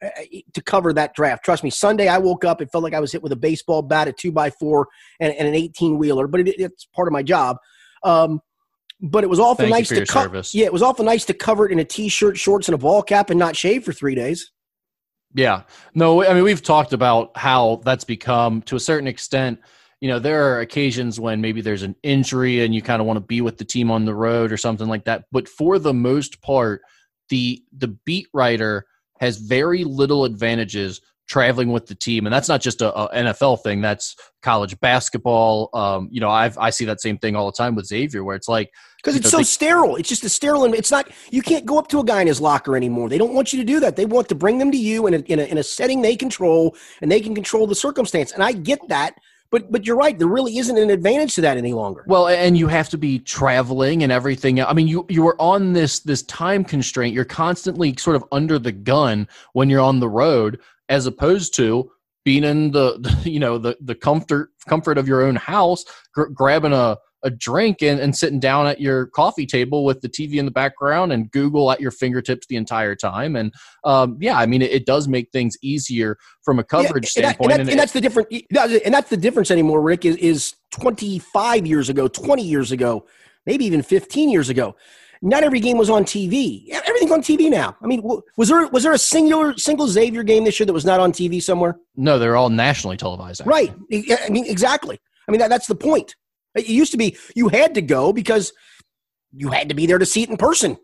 uh, 0.05 0.09
to 0.53 0.63
cover 0.63 0.93
that 0.93 1.15
draft. 1.15 1.45
Trust 1.45 1.65
me. 1.65 1.71
Sunday, 1.71 2.09
I 2.09 2.19
woke 2.19 2.45
up. 2.45 2.61
It 2.61 2.71
felt 2.71 2.85
like 2.85 2.95
I 2.95 3.01
was 3.01 3.13
hit 3.13 3.23
with 3.23 3.33
a 3.33 3.37
baseball 3.37 3.81
bat, 3.81 4.09
a 4.09 4.13
two 4.13 4.31
by 4.31 4.51
four, 4.51 4.89
and, 5.21 5.33
and 5.33 5.49
an 5.49 5.55
18 5.55 5.97
wheeler. 5.97 6.27
But 6.27 6.41
it, 6.41 6.61
it's 6.61 6.87
part 6.95 7.09
of 7.09 7.13
my 7.13 7.23
job. 7.23 7.57
Um, 8.03 8.41
but 9.01 9.25
it 9.25 9.27
was 9.29 9.41
awful 9.41 9.65
Thank 9.65 9.71
nice 9.71 9.89
to 9.89 10.05
cover. 10.05 10.43
Yeah, 10.53 10.67
it 10.67 10.73
was 10.73 10.83
awful 10.83 11.05
nice 11.05 11.25
to 11.27 11.35
cover 11.35 11.67
it 11.67 11.73
in 11.73 11.79
a 11.79 11.85
t-shirt, 11.85 12.37
shorts, 12.37 12.69
and 12.69 12.75
a 12.75 12.79
ball 12.79 13.03
cap, 13.03 13.31
and 13.31 13.39
not 13.39 13.57
shave 13.57 13.85
for 13.85 13.93
three 13.93 14.15
days. 14.15 14.53
Yeah. 15.35 15.63
No, 15.95 16.25
I 16.25 16.33
mean, 16.35 16.45
we've 16.45 16.63
talked 16.63 16.93
about 16.93 17.37
how 17.37 17.83
that's 17.85 18.05
become 18.05 18.63
to 18.63 18.77
a 18.77 18.81
certain 18.81 19.07
extent. 19.07 19.61
You 20.01 20.09
know, 20.09 20.19
there 20.19 20.45
are 20.45 20.61
occasions 20.61 21.19
when 21.21 21.41
maybe 21.41 21.61
there's 21.61 21.83
an 21.83 21.97
injury 22.03 22.65
and 22.65 22.75
you 22.75 22.83
kind 22.83 23.01
of 23.01 23.07
want 23.07 23.17
to 23.19 23.23
be 23.23 23.41
with 23.41 23.59
the 23.59 23.65
team 23.65 23.91
on 23.91 24.05
the 24.05 24.15
road 24.15 24.53
or 24.53 24.57
something 24.57 24.89
like 24.89 25.05
that. 25.05 25.25
But 25.33 25.49
for 25.49 25.79
the 25.79 25.95
most 25.95 26.41
part, 26.43 26.83
the 27.29 27.63
the 27.77 27.89
beat 27.89 28.29
writer 28.33 28.87
has 29.21 29.39
very 29.39 29.85
little 29.85 30.25
advantages 30.25 31.01
traveling 31.27 31.73
with 31.73 31.87
the 31.87 31.95
team, 31.95 32.27
and 32.27 32.33
that's 32.33 32.49
not 32.49 32.61
just 32.61 32.81
a, 32.83 32.95
a 32.95 33.15
NFL 33.15 33.63
thing. 33.63 33.81
That's 33.81 34.17
college 34.43 34.79
basketball. 34.81 35.71
Um, 35.75 36.09
you 36.11 36.21
know, 36.21 36.31
I've 36.31 36.57
I 36.59 36.71
see 36.71 36.85
that 36.87 37.01
same 37.01 37.19
thing 37.19 37.37
all 37.37 37.47
the 37.47 37.57
time 37.57 37.75
with 37.75 37.87
Xavier, 37.87 38.25
where 38.25 38.37
it's 38.37 38.49
like 38.49 38.71
because 39.07 39.17
it's 39.17 39.31
so 39.31 39.39
they, 39.39 39.45
sterile. 39.45 39.97
It's 39.97 40.09
just 40.09 40.25
a 40.25 40.29
sterile, 40.29 40.65
it's 40.75 40.91
not. 40.91 41.11
You 41.31 41.43
can't 41.43 41.67
go 41.67 41.79
up 41.79 41.89
to 41.89 42.01
a 42.01 42.05
guy 42.05 42.21
in 42.21 42.27
his 42.27 42.41
locker 42.41 42.77
anymore. 42.77 43.09
They 43.09 43.19
don't 43.19 43.35
want 43.35 43.53
you 43.53 43.59
to 43.59 43.65
do 43.65 43.81
that. 43.81 43.97
They 43.97 44.07
want 44.07 44.29
to 44.31 44.35
bring 44.35 44.59
them 44.59 44.71
to 44.73 44.79
you 44.79 45.07
in 45.07 45.15
a, 45.15 45.19
in 45.19 45.39
a, 45.39 45.45
in 45.45 45.59
a 45.59 45.63
setting 45.63 46.03
they 46.03 46.17
control, 46.17 46.77
and 47.01 47.11
they 47.11 47.21
can 47.21 47.35
control 47.35 47.67
the 47.67 47.75
circumstance. 47.75 48.33
And 48.33 48.43
I 48.43 48.53
get 48.53 48.81
that. 48.89 49.15
But 49.53 49.71
but 49.71 49.87
you're 49.87 49.97
right. 49.97 50.19
There 50.19 50.27
really 50.27 50.59
isn't 50.59 50.77
an 50.77 50.91
advantage 50.91 51.37
to 51.37 51.41
that 51.43 51.57
any 51.57 51.73
longer. 51.73 52.05
Well, 52.09 52.27
and 52.27 52.59
you 52.59 52.67
have 52.67 52.89
to 52.89 52.99
be 52.99 53.21
traveling 53.21 54.03
and 54.03 54.11
everything. 54.11 54.61
I 54.61 54.73
mean, 54.73 54.89
you 54.89 55.07
you 55.09 55.27
are 55.29 55.41
on 55.41 55.73
this 55.73 56.01
this 56.01 56.23
time 56.25 56.65
constraint. 56.65 57.15
You're 57.15 57.25
constantly 57.25 57.95
sort 57.97 58.17
of 58.17 58.25
under 58.33 58.59
the 58.59 58.73
gun 58.73 59.29
when 59.53 59.71
you're 59.71 59.81
on 59.81 60.01
the 60.01 60.09
road 60.09 60.61
as 60.89 61.07
opposed 61.07 61.55
to 61.57 61.91
being 62.25 62.45
in 62.45 62.73
the, 62.73 62.99
the 63.01 63.31
you 63.31 63.41
know 63.41 63.59
the 63.59 63.77
the 63.81 63.95
comfort 63.95 64.51
comfort 64.69 64.99
of 64.99 65.09
your 65.09 65.23
own 65.23 65.37
house 65.37 65.85
gr- 66.13 66.27
grabbing 66.27 66.73
a 66.73 66.99
a 67.23 67.31
drink 67.31 67.83
and, 67.83 67.99
and 67.99 68.15
sitting 68.15 68.39
down 68.39 68.67
at 68.67 68.81
your 68.81 69.07
coffee 69.07 69.47
table 69.47 69.85
with 69.85 70.01
the 70.01 70.09
TV 70.09 70.35
in 70.35 70.45
the 70.45 70.51
background 70.51 71.13
and 71.13 71.31
Google 71.33 71.73
at 71.73 71.81
your 71.81 71.91
fingertips 71.91 72.47
the 72.47 72.57
entire 72.57 72.95
time. 72.95 73.35
And 73.35 73.53
um, 73.85 74.17
yeah, 74.21 74.39
I 74.39 74.47
mean, 74.47 74.63
it, 74.63 74.71
it, 74.71 74.87
does 74.87 75.09
make 75.09 75.33
things 75.33 75.57
easier 75.61 76.19
from 76.45 76.61
a 76.61 76.65
coverage 76.65 77.13
yeah, 77.17 77.27
and 77.27 77.35
standpoint. 77.35 77.51
That, 77.51 77.61
and, 77.61 77.69
that, 77.69 77.73
and, 77.73 77.81
that's 77.81 77.93
the 77.93 78.01
difference. 78.01 78.29
And 78.85 78.95
that's 78.95 79.11
the 79.11 79.17
difference 79.17 79.51
anymore, 79.51 79.81
Rick, 79.81 80.05
is, 80.05 80.17
is 80.17 80.55
25 80.71 81.67
years 81.67 81.89
ago, 81.89 82.07
20 82.07 82.45
years 82.45 82.71
ago, 82.71 83.07
maybe 83.45 83.65
even 83.65 83.83
15 83.83 84.29
years 84.29 84.49
ago 84.49 84.77
not 85.23 85.45
every 85.45 85.61
game 85.61 85.79
was 85.79 85.91
on 85.91 86.05
TV. 86.05 86.69
Everything's 86.71 87.13
on 87.13 87.21
TV 87.21 87.51
now. 87.51 87.77
I 87.83 87.87
mean, 87.87 88.03
was 88.37 88.49
there 88.49 88.67
was 88.69 88.83
there 88.83 88.93
a 88.93 88.99
singular 88.99 89.57
single 89.57 89.89
Xavier 89.89 90.23
game 90.23 90.45
this 90.45 90.59
year 90.61 90.67
that 90.67 90.73
was 90.73 90.85
not 90.85 91.01
on 91.01 91.13
TV 91.13 91.43
somewhere? 91.43 91.77
No, 91.97 92.19
they're 92.19 92.37
all 92.37 92.51
nationally 92.51 92.97
televised. 92.97 93.41
Actually. 93.41 93.75
Right. 93.91 94.21
I 94.25 94.29
mean, 94.31 94.47
exactly. 94.47 95.01
I 95.29 95.33
mean, 95.33 95.41
that, 95.41 95.49
that's 95.49 95.67
the 95.67 95.75
point. 95.75 96.15
It 96.55 96.69
used 96.69 96.93
to 96.93 96.99
be 96.99 97.17
you 97.35 97.49
had 97.49 97.75
to 97.75 97.83
go 97.83 98.13
because 98.13 98.53
you 99.33 99.51
had 99.51 99.69
to 99.69 99.75
be 99.75 99.87
there 99.87 99.99
to 99.99 100.07
see 100.07 100.23
it 100.23 100.31
in 100.31 100.37
person. 100.37 100.79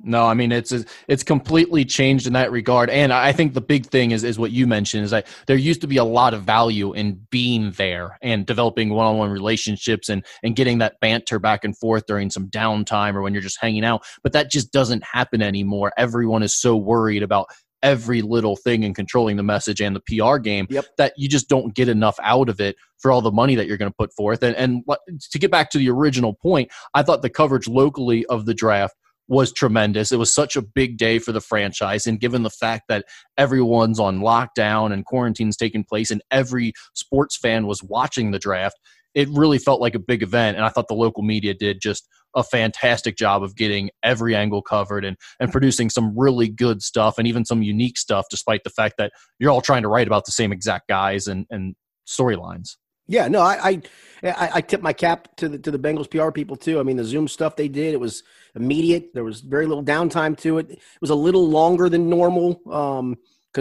No, 0.00 0.26
I 0.26 0.34
mean 0.34 0.52
it's 0.52 0.74
it's 1.08 1.22
completely 1.22 1.84
changed 1.84 2.26
in 2.26 2.34
that 2.34 2.52
regard, 2.52 2.90
and 2.90 3.12
I 3.12 3.32
think 3.32 3.54
the 3.54 3.62
big 3.62 3.86
thing 3.86 4.10
is 4.10 4.24
is 4.24 4.38
what 4.38 4.50
you 4.50 4.66
mentioned 4.66 5.04
is 5.04 5.10
that 5.10 5.26
there 5.46 5.56
used 5.56 5.80
to 5.80 5.86
be 5.86 5.96
a 5.96 6.04
lot 6.04 6.34
of 6.34 6.42
value 6.42 6.92
in 6.92 7.26
being 7.30 7.70
there 7.72 8.18
and 8.20 8.44
developing 8.44 8.90
one 8.90 9.06
on 9.06 9.16
one 9.16 9.30
relationships 9.30 10.10
and 10.10 10.24
and 10.42 10.54
getting 10.54 10.78
that 10.78 11.00
banter 11.00 11.38
back 11.38 11.64
and 11.64 11.78
forth 11.78 12.04
during 12.06 12.28
some 12.28 12.48
downtime 12.48 13.14
or 13.14 13.22
when 13.22 13.32
you're 13.32 13.42
just 13.42 13.60
hanging 13.60 13.84
out. 13.84 14.04
But 14.22 14.32
that 14.32 14.50
just 14.50 14.70
doesn't 14.70 15.02
happen 15.02 15.40
anymore. 15.40 15.92
Everyone 15.96 16.42
is 16.42 16.54
so 16.54 16.76
worried 16.76 17.22
about 17.22 17.46
every 17.82 18.20
little 18.20 18.56
thing 18.56 18.84
and 18.84 18.94
controlling 18.94 19.36
the 19.36 19.42
message 19.42 19.80
and 19.80 19.96
the 19.96 20.00
PR 20.00 20.38
game 20.38 20.66
yep. 20.68 20.84
that 20.98 21.12
you 21.16 21.28
just 21.28 21.48
don't 21.48 21.74
get 21.74 21.88
enough 21.88 22.16
out 22.22 22.48
of 22.48 22.60
it 22.60 22.76
for 22.98 23.10
all 23.10 23.22
the 23.22 23.30
money 23.30 23.54
that 23.54 23.66
you're 23.66 23.76
going 23.76 23.90
to 23.90 23.96
put 23.96 24.12
forth. 24.12 24.42
And 24.42 24.54
and 24.56 24.84
to 25.30 25.38
get 25.38 25.50
back 25.50 25.70
to 25.70 25.78
the 25.78 25.88
original 25.88 26.34
point, 26.34 26.70
I 26.92 27.02
thought 27.02 27.22
the 27.22 27.30
coverage 27.30 27.66
locally 27.66 28.26
of 28.26 28.44
the 28.44 28.54
draft 28.54 28.94
was 29.28 29.52
tremendous. 29.52 30.12
It 30.12 30.18
was 30.18 30.32
such 30.32 30.56
a 30.56 30.62
big 30.62 30.98
day 30.98 31.18
for 31.18 31.32
the 31.32 31.40
franchise. 31.40 32.06
And 32.06 32.20
given 32.20 32.42
the 32.42 32.50
fact 32.50 32.84
that 32.88 33.04
everyone's 33.36 33.98
on 33.98 34.20
lockdown 34.20 34.92
and 34.92 35.04
quarantine's 35.04 35.56
taking 35.56 35.84
place 35.84 36.10
and 36.10 36.22
every 36.30 36.72
sports 36.94 37.36
fan 37.36 37.66
was 37.66 37.82
watching 37.82 38.30
the 38.30 38.38
draft, 38.38 38.78
it 39.14 39.28
really 39.30 39.58
felt 39.58 39.80
like 39.80 39.94
a 39.94 40.00
big 40.00 40.22
event. 40.22 40.56
And 40.56 40.64
I 40.64 40.68
thought 40.68 40.88
the 40.88 40.94
local 40.94 41.22
media 41.22 41.54
did 41.54 41.80
just 41.80 42.06
a 42.36 42.44
fantastic 42.44 43.16
job 43.16 43.42
of 43.42 43.56
getting 43.56 43.90
every 44.02 44.36
angle 44.36 44.60
covered 44.60 45.04
and, 45.04 45.16
and 45.40 45.50
producing 45.50 45.88
some 45.88 46.16
really 46.16 46.48
good 46.48 46.82
stuff 46.82 47.16
and 47.18 47.26
even 47.26 47.44
some 47.44 47.62
unique 47.62 47.96
stuff, 47.96 48.26
despite 48.30 48.62
the 48.62 48.70
fact 48.70 48.96
that 48.98 49.10
you're 49.38 49.50
all 49.50 49.62
trying 49.62 49.82
to 49.82 49.88
write 49.88 50.06
about 50.06 50.26
the 50.26 50.32
same 50.32 50.52
exact 50.52 50.86
guys 50.86 51.26
and, 51.26 51.46
and 51.50 51.74
storylines. 52.06 52.76
Yeah, 53.08 53.28
no, 53.28 53.40
I, 53.40 53.80
I 54.24 54.48
I 54.54 54.60
tip 54.60 54.82
my 54.82 54.92
cap 54.92 55.28
to 55.36 55.48
the 55.48 55.58
to 55.58 55.70
the 55.70 55.78
Bengals 55.78 56.10
PR 56.10 56.30
people 56.30 56.56
too. 56.56 56.80
I 56.80 56.82
mean, 56.82 56.96
the 56.96 57.04
Zoom 57.04 57.28
stuff 57.28 57.56
they 57.56 57.68
did 57.68 57.94
it 57.94 58.00
was 58.00 58.22
immediate. 58.54 59.14
There 59.14 59.24
was 59.24 59.40
very 59.40 59.66
little 59.66 59.84
downtime 59.84 60.36
to 60.38 60.58
it. 60.58 60.70
It 60.70 60.80
was 61.00 61.10
a 61.10 61.14
little 61.14 61.48
longer 61.48 61.88
than 61.88 62.08
normal 62.08 62.54
because 62.54 62.98
um, 63.00 63.16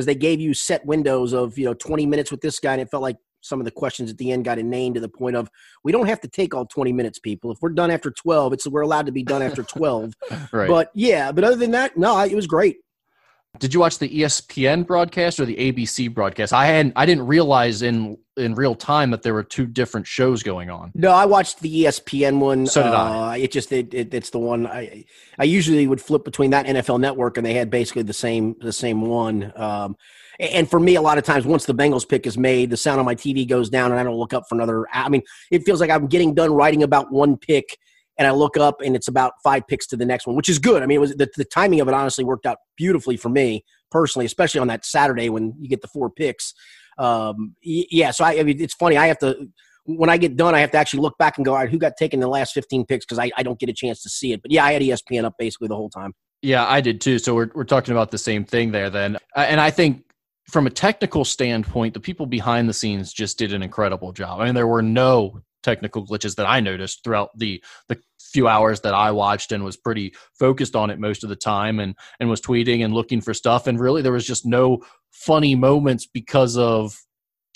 they 0.06 0.16
gave 0.16 0.40
you 0.40 0.54
set 0.54 0.86
windows 0.86 1.34
of 1.34 1.58
you 1.58 1.66
know 1.66 1.74
20 1.74 2.06
minutes 2.06 2.32
with 2.32 2.42
this 2.42 2.60
guy, 2.60 2.74
and 2.74 2.82
it 2.82 2.90
felt 2.90 3.04
like 3.04 3.18
some 3.42 3.62
of 3.62 3.66
the 3.66 3.72
questions 3.72 4.10
at 4.10 4.18
the 4.18 4.32
end 4.32 4.44
got 4.44 4.58
inane 4.58 4.94
to 4.96 5.00
the 5.00 5.08
point 5.08 5.36
of 5.36 5.50
we 5.84 5.92
don't 5.92 6.08
have 6.08 6.20
to 6.20 6.28
take 6.28 6.56
all 6.56 6.66
20 6.66 6.92
minutes, 6.92 7.20
people. 7.20 7.52
If 7.52 7.60
we're 7.62 7.70
done 7.70 7.92
after 7.92 8.10
12, 8.10 8.54
it's 8.54 8.68
we're 8.68 8.82
allowed 8.82 9.06
to 9.06 9.12
be 9.12 9.24
done 9.24 9.44
after 9.44 9.62
12. 9.62 10.14
right. 10.52 10.68
But 10.68 10.90
yeah, 10.96 11.32
but 11.32 11.44
other 11.44 11.56
than 11.56 11.72
that, 11.72 11.96
no, 11.96 12.20
it 12.20 12.34
was 12.34 12.48
great. 12.48 12.78
Did 13.60 13.74
you 13.74 13.80
watch 13.80 14.00
the 14.00 14.10
ESPN 14.10 14.86
broadcast 14.86 15.40
or 15.40 15.46
the 15.46 15.56
ABC 15.56 16.14
broadcast? 16.14 16.54
I 16.54 16.66
hadn't. 16.66 16.94
I 16.96 17.06
didn't 17.06 17.28
realize 17.28 17.82
in 17.82 18.18
in 18.38 18.54
real 18.56 18.76
time 18.76 19.12
that 19.12 19.24
there 19.24 19.34
were 19.34 19.44
two 19.44 19.66
different 19.66 20.06
shows 20.06 20.44
going 20.44 20.70
on. 20.70 20.92
No, 20.94 21.12
I 21.12 21.26
watched 21.26 21.62
the 21.62 21.84
ESPN 21.84 22.40
one. 22.40 22.68
So 22.68 22.84
did 22.84 22.94
uh, 22.94 23.22
I. 23.22 23.38
It 23.38 23.52
just 23.52 23.72
it, 23.72 23.94
it, 23.94 24.14
it's 24.14 24.30
the 24.30 24.40
one 24.40 24.68
I 24.68 25.06
I 25.40 25.44
usually 25.44 25.88
would 25.88 26.02
flip 26.02 26.24
between 26.24 26.52
that 26.52 26.66
NFL 26.66 27.00
Network, 27.00 27.38
and 27.38 27.46
they 27.46 27.54
had 27.54 27.70
basically 27.70 28.04
the 28.04 28.14
same 28.14 28.56
the 28.60 28.74
same 28.74 29.02
one. 29.02 29.54
Um, 29.56 29.96
and 30.40 30.70
for 30.70 30.80
me, 30.80 30.96
a 30.96 31.02
lot 31.02 31.18
of 31.18 31.24
times, 31.24 31.46
once 31.46 31.66
the 31.66 31.74
Bengals 31.74 32.08
pick 32.08 32.28
is 32.28 32.38
made, 32.38 32.70
the 32.70 32.78
sound 32.78 33.00
on 33.00 33.06
my 33.06 33.16
TV 33.16 33.48
goes 33.48 33.70
down, 33.70 33.92
and 33.92 34.00
I 34.00 34.04
don't 34.04 34.18
look 34.18 34.34
up 34.34 34.44
for 34.50 34.56
another. 34.56 34.86
I 34.92 35.10
mean, 35.10 35.24
it 35.52 35.64
feels 35.64 35.80
like 35.80 35.90
I'm 35.90 36.08
getting 36.08 36.34
done 36.34 36.52
writing 36.54 36.84
about 36.84 37.12
one 37.12 37.38
pick, 37.38 37.78
and 38.18 38.28
I 38.28 38.32
look 38.32 38.58
up, 38.58 38.82
and 38.82 38.96
it's 38.96 39.08
about 39.08 39.34
five 39.44 39.68
picks 39.68 39.88
to 39.88 39.98
the 39.98 40.06
next 40.06 40.28
one, 40.28 40.36
which 40.36 40.50
is 40.50 40.60
good. 40.60 40.84
I 40.84 40.86
mean, 40.86 40.98
it 40.98 41.02
was 41.02 41.16
the, 41.16 41.30
the 41.36 41.46
timing 41.46 41.82
of 41.82 41.88
it 41.88 41.94
honestly 41.94 42.24
worked 42.24 42.46
out 42.46 42.58
beautifully 42.78 43.18
for 43.18 43.30
me 43.30 43.64
personally, 43.92 44.26
especially 44.26 44.60
on 44.60 44.68
that 44.68 44.86
Saturday 44.86 45.30
when 45.30 45.54
you 45.60 45.70
get 45.70 45.82
the 45.82 45.88
four 45.88 46.10
picks. 46.10 46.54
Um, 46.98 47.56
yeah, 47.62 48.12
so 48.12 48.24
I, 48.24 48.40
I 48.40 48.44
mean, 48.44 48.62
it's 48.62 48.74
funny. 48.74 48.98
I 48.98 49.08
have 49.08 49.20
to 49.20 49.50
when 49.86 50.10
I 50.10 50.18
get 50.18 50.36
done, 50.36 50.56
I 50.56 50.60
have 50.60 50.72
to 50.72 50.78
actually 50.78 51.02
look 51.02 51.18
back 51.18 51.38
and 51.38 51.46
go, 51.46 51.52
all 51.52 51.60
right, 51.60 51.70
who 51.70 51.78
got 51.78 51.96
taken 51.96 52.20
the 52.20 52.28
last 52.28 52.54
15 52.54 52.86
picks? 52.86 53.06
Because 53.06 53.20
I, 53.20 53.32
I 53.38 53.44
don't 53.44 53.60
get 53.60 53.70
a 53.70 53.74
chance 53.74 54.02
to 54.04 54.10
see 54.10 54.34
it. 54.34 54.42
But 54.42 54.52
yeah, 54.52 54.66
I 54.66 54.74
had 54.74 54.82
ESPN 54.82 55.26
up 55.26 55.36
basically 55.38 55.68
the 55.68 55.76
whole 55.76 55.90
time. 55.90 56.14
Yeah, 56.42 56.66
I 56.68 56.82
did 56.82 57.02
too. 57.02 57.20
So 57.20 57.34
we're 57.34 57.50
we're 57.56 57.64
talking 57.64 57.92
about 57.92 58.12
the 58.12 58.18
same 58.18 58.46
thing 58.46 58.72
there 58.72 58.90
then. 58.90 59.16
Uh, 59.36 59.46
And 59.48 59.60
I 59.60 59.72
think 59.72 60.04
from 60.50 60.68
a 60.68 60.70
technical 60.70 61.26
standpoint, 61.26 61.94
the 61.94 62.00
people 62.00 62.26
behind 62.26 62.70
the 62.70 62.74
scenes 62.74 63.14
just 63.14 63.38
did 63.38 63.54
an 63.54 63.64
incredible 63.64 64.12
job. 64.12 64.40
I 64.40 64.46
mean, 64.46 64.56
there 64.56 64.68
were 64.68 64.84
no 64.84 65.42
technical 65.66 66.06
glitches 66.08 66.36
that 66.36 66.46
I 66.46 66.62
noticed 66.62 67.04
throughout 67.04 67.32
the 67.36 67.62
the 67.90 68.00
few 68.22 68.48
hours 68.48 68.82
that 68.82 68.94
I 68.94 69.12
watched 69.12 69.52
and 69.52 69.64
was 69.64 69.76
pretty 69.76 70.14
focused 70.38 70.76
on 70.76 70.90
it 70.90 71.00
most 71.00 71.24
of 71.24 71.30
the 71.30 71.36
time 71.36 71.80
and 71.80 71.96
and 72.20 72.30
was 72.30 72.40
tweeting 72.40 72.86
and 72.86 72.94
looking 72.94 73.20
for 73.20 73.34
stuff 73.34 73.68
and 73.68 73.80
really 73.80 74.02
there 74.02 74.12
was 74.12 74.28
just 74.28 74.46
no 74.46 74.84
funny 75.12 75.56
moments 75.56 76.06
because 76.06 76.58
of 76.58 76.96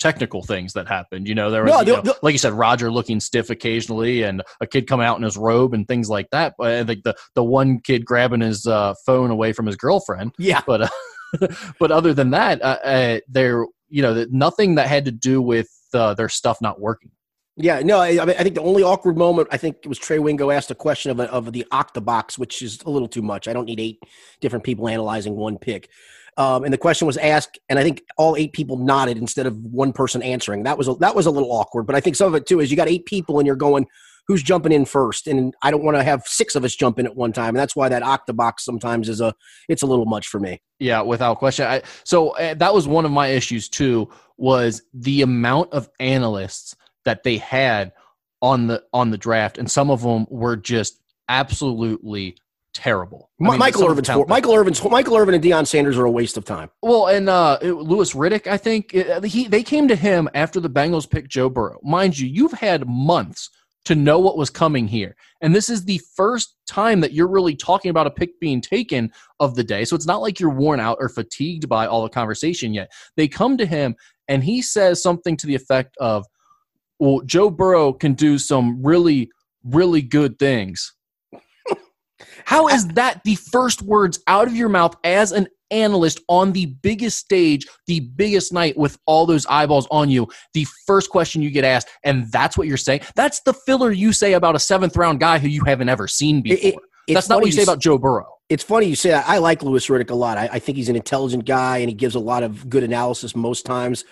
technical 0.00 0.42
things 0.42 0.72
that 0.72 0.88
happened. 0.88 1.28
You 1.28 1.34
know, 1.34 1.50
there 1.50 1.62
was 1.62 1.72
No, 1.72 1.80
you 1.82 2.02
know, 2.02 2.14
like 2.22 2.32
you 2.32 2.38
said, 2.38 2.54
Roger 2.54 2.90
looking 2.90 3.20
stiff 3.20 3.50
occasionally, 3.50 4.22
and 4.22 4.42
a 4.60 4.66
kid 4.66 4.88
coming 4.88 5.06
out 5.06 5.18
in 5.18 5.22
his 5.22 5.36
robe 5.36 5.74
and 5.74 5.86
things 5.86 6.08
like 6.08 6.28
that. 6.32 6.54
But 6.58 6.86
think 6.86 7.04
the 7.04 7.14
the 7.34 7.44
one 7.44 7.78
kid 7.80 8.04
grabbing 8.04 8.40
his 8.40 8.66
uh, 8.66 8.94
phone 9.06 9.30
away 9.30 9.52
from 9.52 9.66
his 9.66 9.76
girlfriend. 9.76 10.34
Yeah. 10.38 10.62
But 10.66 10.82
uh, 10.82 11.48
but 11.78 11.92
other 11.92 12.12
than 12.12 12.30
that, 12.30 12.60
uh, 12.62 12.78
uh, 12.82 13.20
there 13.28 13.66
you 13.88 14.02
know 14.02 14.14
that 14.14 14.32
nothing 14.32 14.76
that 14.76 14.88
had 14.88 15.04
to 15.04 15.12
do 15.12 15.40
with 15.40 15.68
uh, 15.94 16.14
their 16.14 16.28
stuff 16.28 16.60
not 16.60 16.80
working. 16.80 17.10
Yeah, 17.56 17.80
no, 17.80 17.98
I, 17.98 18.22
I 18.22 18.42
think 18.42 18.54
the 18.54 18.62
only 18.62 18.82
awkward 18.82 19.18
moment, 19.18 19.48
I 19.50 19.56
think 19.56 19.78
was 19.86 19.98
Trey 19.98 20.18
Wingo 20.18 20.50
asked 20.50 20.70
a 20.70 20.74
question 20.74 21.10
of, 21.10 21.20
a, 21.20 21.30
of 21.30 21.52
the 21.52 21.66
octobox, 21.72 22.38
which 22.38 22.62
is 22.62 22.80
a 22.86 22.90
little 22.90 23.08
too 23.08 23.22
much. 23.22 23.48
I 23.48 23.52
don't 23.52 23.66
need 23.66 23.80
eight 23.80 23.98
different 24.40 24.64
people 24.64 24.88
analyzing 24.88 25.36
one 25.36 25.58
pick. 25.58 25.90
Um, 26.36 26.64
and 26.64 26.72
the 26.72 26.78
question 26.78 27.06
was 27.06 27.16
asked, 27.18 27.58
and 27.68 27.78
I 27.78 27.82
think 27.82 28.02
all 28.16 28.36
eight 28.36 28.52
people 28.52 28.78
nodded 28.78 29.18
instead 29.18 29.46
of 29.46 29.58
one 29.58 29.92
person 29.92 30.22
answering. 30.22 30.62
That 30.62 30.78
was 30.78 30.88
a, 30.88 30.94
that 30.94 31.14
was 31.14 31.26
a 31.26 31.30
little 31.30 31.52
awkward. 31.52 31.86
But 31.86 31.96
I 31.96 32.00
think 32.00 32.16
some 32.16 32.28
of 32.28 32.34
it 32.34 32.46
too 32.46 32.60
is 32.60 32.70
you 32.70 32.76
got 32.76 32.88
eight 32.88 33.04
people 33.04 33.38
and 33.38 33.46
you're 33.46 33.56
going, 33.56 33.86
who's 34.26 34.42
jumping 34.42 34.70
in 34.70 34.84
first? 34.84 35.26
And 35.26 35.52
I 35.62 35.70
don't 35.72 35.82
want 35.82 35.96
to 35.96 36.04
have 36.04 36.22
six 36.26 36.54
of 36.54 36.64
us 36.64 36.74
jump 36.76 36.98
in 37.00 37.06
at 37.06 37.16
one 37.16 37.32
time, 37.32 37.48
and 37.48 37.56
that's 37.56 37.74
why 37.74 37.88
that 37.88 38.02
octobox 38.02 38.60
sometimes 38.60 39.08
is 39.08 39.20
a 39.20 39.34
it's 39.68 39.82
a 39.82 39.86
little 39.86 40.06
much 40.06 40.28
for 40.28 40.38
me. 40.38 40.62
Yeah, 40.78 41.02
without 41.02 41.38
question. 41.38 41.66
I, 41.66 41.82
so 42.04 42.30
uh, 42.30 42.54
that 42.54 42.72
was 42.72 42.86
one 42.86 43.04
of 43.04 43.10
my 43.10 43.26
issues 43.26 43.68
too. 43.68 44.08
Was 44.36 44.82
the 44.94 45.22
amount 45.22 45.72
of 45.72 45.90
analysts 45.98 46.74
that 47.10 47.24
they 47.24 47.38
had 47.38 47.92
on 48.40 48.68
the 48.68 48.84
on 48.92 49.10
the 49.10 49.18
draft, 49.18 49.58
and 49.58 49.68
some 49.68 49.90
of 49.90 50.02
them 50.02 50.26
were 50.30 50.56
just 50.56 51.00
absolutely 51.28 52.36
terrible. 52.72 53.30
I 53.40 53.50
mean, 53.50 53.58
Michael 53.58 53.84
Irvin's 53.84 54.08
Michael 54.28 54.54
Irvin's 54.54 54.82
Michael 54.84 55.16
Irvin 55.16 55.34
and 55.34 55.42
Deion 55.42 55.66
Sanders 55.66 55.98
are 55.98 56.04
a 56.04 56.10
waste 56.10 56.36
of 56.36 56.44
time. 56.44 56.70
Well, 56.82 57.08
and 57.08 57.28
uh, 57.28 57.58
Louis 57.62 58.12
Riddick, 58.14 58.46
I 58.46 58.56
think 58.56 58.94
uh, 58.94 59.22
he 59.22 59.48
they 59.48 59.64
came 59.64 59.88
to 59.88 59.96
him 59.96 60.28
after 60.34 60.60
the 60.60 60.70
Bengals 60.70 61.10
picked 61.10 61.30
Joe 61.30 61.48
Burrow. 61.48 61.80
Mind 61.82 62.16
you, 62.16 62.28
you've 62.28 62.52
had 62.52 62.86
months 62.86 63.50
to 63.86 63.96
know 63.96 64.20
what 64.20 64.36
was 64.38 64.50
coming 64.50 64.86
here, 64.86 65.16
and 65.40 65.52
this 65.52 65.68
is 65.68 65.84
the 65.84 66.00
first 66.14 66.54
time 66.68 67.00
that 67.00 67.12
you're 67.12 67.26
really 67.26 67.56
talking 67.56 67.90
about 67.90 68.06
a 68.06 68.10
pick 68.10 68.38
being 68.38 68.60
taken 68.60 69.10
of 69.40 69.56
the 69.56 69.64
day. 69.64 69.84
So 69.84 69.96
it's 69.96 70.06
not 70.06 70.22
like 70.22 70.38
you're 70.38 70.50
worn 70.50 70.78
out 70.78 70.98
or 71.00 71.08
fatigued 71.08 71.68
by 71.68 71.86
all 71.86 72.04
the 72.04 72.08
conversation 72.08 72.72
yet. 72.72 72.92
They 73.16 73.26
come 73.26 73.56
to 73.56 73.66
him, 73.66 73.96
and 74.28 74.44
he 74.44 74.62
says 74.62 75.02
something 75.02 75.36
to 75.38 75.48
the 75.48 75.56
effect 75.56 75.96
of, 75.98 76.24
"Well, 77.00 77.22
Joe 77.26 77.50
Burrow 77.50 77.92
can 77.92 78.12
do 78.14 78.38
some 78.38 78.80
really, 78.82 79.30
really 79.64 80.02
good 80.02 80.38
things." 80.38 80.92
How 82.44 82.68
is 82.68 82.86
that 82.88 83.22
the 83.24 83.34
first 83.36 83.82
words 83.82 84.20
out 84.26 84.46
of 84.46 84.54
your 84.54 84.68
mouth 84.68 84.94
as 85.04 85.32
an 85.32 85.48
analyst 85.70 86.20
on 86.28 86.52
the 86.52 86.66
biggest 86.66 87.18
stage, 87.18 87.66
the 87.86 88.00
biggest 88.00 88.52
night 88.52 88.76
with 88.76 88.98
all 89.06 89.24
those 89.24 89.46
eyeballs 89.46 89.86
on 89.90 90.10
you? 90.10 90.28
The 90.54 90.66
first 90.86 91.10
question 91.10 91.42
you 91.42 91.50
get 91.50 91.64
asked, 91.64 91.88
and 92.04 92.30
that's 92.30 92.58
what 92.58 92.66
you're 92.66 92.76
saying. 92.76 93.00
That's 93.16 93.40
the 93.40 93.54
filler 93.54 93.90
you 93.90 94.12
say 94.12 94.34
about 94.34 94.54
a 94.54 94.58
seventh 94.58 94.96
round 94.96 95.20
guy 95.20 95.38
who 95.38 95.48
you 95.48 95.64
haven't 95.64 95.88
ever 95.88 96.06
seen 96.08 96.42
before. 96.42 96.58
it- 96.68 96.74
it's 97.06 97.14
that's 97.14 97.28
not 97.28 97.36
what 97.36 97.42
funny 97.42 97.50
you 97.50 97.56
say 97.56 97.62
about 97.62 97.80
Joe 97.80 97.98
Burrow. 97.98 98.26
It's 98.50 98.64
funny 98.64 98.86
you 98.86 98.96
say 98.96 99.10
that. 99.10 99.26
I 99.28 99.38
like 99.38 99.62
Louis 99.62 99.86
Riddick 99.86 100.10
a 100.10 100.14
lot. 100.14 100.36
I, 100.36 100.48
I 100.52 100.58
think 100.58 100.76
he's 100.76 100.88
an 100.88 100.96
intelligent 100.96 101.46
guy 101.46 101.78
and 101.78 101.88
he 101.88 101.94
gives 101.94 102.16
a 102.16 102.20
lot 102.20 102.42
of 102.42 102.68
good 102.68 102.82
analysis 102.82 103.36
most 103.36 103.64
times. 103.64 104.04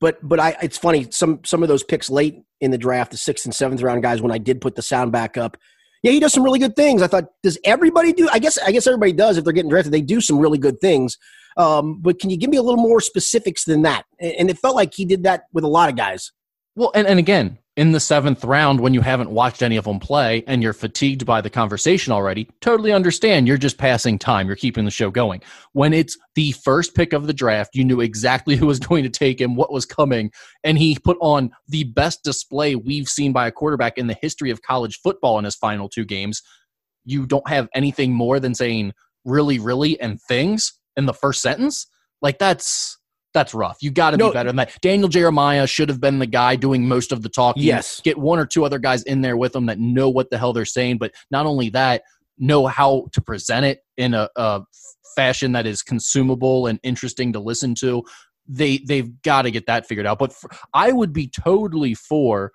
But 0.00 0.18
but 0.26 0.40
I 0.40 0.56
it's 0.62 0.78
funny 0.78 1.08
some 1.10 1.40
some 1.44 1.62
of 1.62 1.68
those 1.68 1.84
picks 1.84 2.08
late 2.08 2.42
in 2.60 2.70
the 2.70 2.78
draft, 2.78 3.10
the 3.10 3.16
sixth 3.18 3.44
and 3.44 3.54
seventh 3.54 3.82
round 3.82 4.02
guys, 4.02 4.22
when 4.22 4.32
I 4.32 4.38
did 4.38 4.60
put 4.60 4.76
the 4.76 4.82
sound 4.82 5.12
back 5.12 5.36
up, 5.36 5.58
yeah, 6.02 6.10
he 6.10 6.20
does 6.20 6.32
some 6.32 6.42
really 6.42 6.58
good 6.58 6.74
things. 6.74 7.02
I 7.02 7.06
thought, 7.06 7.26
does 7.42 7.58
everybody 7.64 8.12
do? 8.12 8.28
I 8.32 8.38
guess 8.38 8.58
I 8.58 8.72
guess 8.72 8.86
everybody 8.86 9.12
does 9.12 9.36
if 9.36 9.44
they're 9.44 9.52
getting 9.52 9.70
drafted. 9.70 9.92
They 9.92 10.00
do 10.00 10.20
some 10.20 10.38
really 10.38 10.58
good 10.58 10.80
things. 10.80 11.18
Um, 11.56 12.00
but 12.00 12.18
can 12.18 12.30
you 12.30 12.38
give 12.38 12.50
me 12.50 12.56
a 12.56 12.62
little 12.62 12.82
more 12.82 13.00
specifics 13.00 13.64
than 13.64 13.82
that? 13.82 14.04
And 14.18 14.32
and 14.38 14.50
it 14.50 14.58
felt 14.58 14.74
like 14.74 14.94
he 14.94 15.04
did 15.04 15.24
that 15.24 15.44
with 15.52 15.64
a 15.64 15.68
lot 15.68 15.90
of 15.90 15.96
guys. 15.96 16.32
Well, 16.74 16.90
and, 16.94 17.06
and 17.06 17.18
again, 17.18 17.58
in 17.76 17.92
the 17.92 18.00
seventh 18.00 18.44
round, 18.44 18.80
when 18.80 18.92
you 18.92 19.00
haven't 19.00 19.30
watched 19.30 19.62
any 19.62 19.76
of 19.76 19.84
them 19.84 19.98
play 19.98 20.44
and 20.46 20.62
you're 20.62 20.74
fatigued 20.74 21.24
by 21.24 21.40
the 21.40 21.48
conversation 21.48 22.12
already, 22.12 22.48
totally 22.60 22.92
understand. 22.92 23.48
You're 23.48 23.56
just 23.56 23.78
passing 23.78 24.18
time. 24.18 24.46
You're 24.46 24.56
keeping 24.56 24.84
the 24.84 24.90
show 24.90 25.10
going. 25.10 25.40
When 25.72 25.94
it's 25.94 26.18
the 26.34 26.52
first 26.52 26.94
pick 26.94 27.14
of 27.14 27.26
the 27.26 27.32
draft, 27.32 27.74
you 27.74 27.84
knew 27.84 28.00
exactly 28.00 28.56
who 28.58 28.66
was 28.66 28.78
going 28.78 29.04
to 29.04 29.10
take 29.10 29.40
him, 29.40 29.56
what 29.56 29.72
was 29.72 29.86
coming, 29.86 30.30
and 30.62 30.76
he 30.76 30.98
put 31.02 31.16
on 31.20 31.50
the 31.68 31.84
best 31.84 32.22
display 32.22 32.76
we've 32.76 33.08
seen 33.08 33.32
by 33.32 33.46
a 33.46 33.52
quarterback 33.52 33.96
in 33.96 34.06
the 34.06 34.18
history 34.20 34.50
of 34.50 34.62
college 34.62 35.00
football 35.02 35.38
in 35.38 35.44
his 35.44 35.56
final 35.56 35.88
two 35.88 36.04
games. 36.04 36.42
You 37.04 37.26
don't 37.26 37.48
have 37.48 37.68
anything 37.74 38.12
more 38.12 38.38
than 38.38 38.54
saying 38.54 38.92
really, 39.24 39.58
really, 39.58 39.98
and 39.98 40.20
things 40.20 40.74
in 40.96 41.06
the 41.06 41.14
first 41.14 41.40
sentence. 41.40 41.86
Like 42.20 42.38
that's 42.38 42.98
that's 43.34 43.54
rough. 43.54 43.78
You 43.80 43.90
got 43.90 44.10
to 44.10 44.16
No. 44.16 44.28
be 44.28 44.34
better 44.34 44.48
than 44.50 44.56
that. 44.56 44.78
Daniel 44.80 45.08
Jeremiah 45.08 45.66
should 45.66 45.88
have 45.88 46.00
been 46.00 46.18
the 46.18 46.26
guy 46.26 46.56
doing 46.56 46.86
most 46.86 47.12
of 47.12 47.22
the 47.22 47.28
talking. 47.28 47.62
Yes. 47.62 48.00
Get 48.02 48.18
one 48.18 48.38
or 48.38 48.46
two 48.46 48.64
other 48.64 48.78
guys 48.78 49.02
in 49.04 49.22
there 49.22 49.36
with 49.36 49.52
them 49.52 49.66
that 49.66 49.78
know 49.78 50.08
what 50.10 50.30
the 50.30 50.38
hell 50.38 50.52
they're 50.52 50.64
saying, 50.64 50.98
but 50.98 51.12
not 51.30 51.46
only 51.46 51.70
that, 51.70 52.02
know 52.38 52.66
how 52.66 53.06
to 53.12 53.20
present 53.20 53.64
it 53.66 53.80
in 53.96 54.14
a, 54.14 54.28
a 54.36 54.62
fashion 55.16 55.52
that 55.52 55.66
is 55.66 55.82
consumable 55.82 56.66
and 56.66 56.78
interesting 56.82 57.32
to 57.32 57.40
listen 57.40 57.74
to. 57.76 58.02
They 58.48 58.78
they've 58.78 59.10
got 59.22 59.42
to 59.42 59.50
get 59.50 59.66
that 59.66 59.86
figured 59.86 60.06
out. 60.06 60.18
But 60.18 60.32
for, 60.32 60.50
I 60.74 60.92
would 60.92 61.12
be 61.12 61.28
totally 61.28 61.94
for 61.94 62.52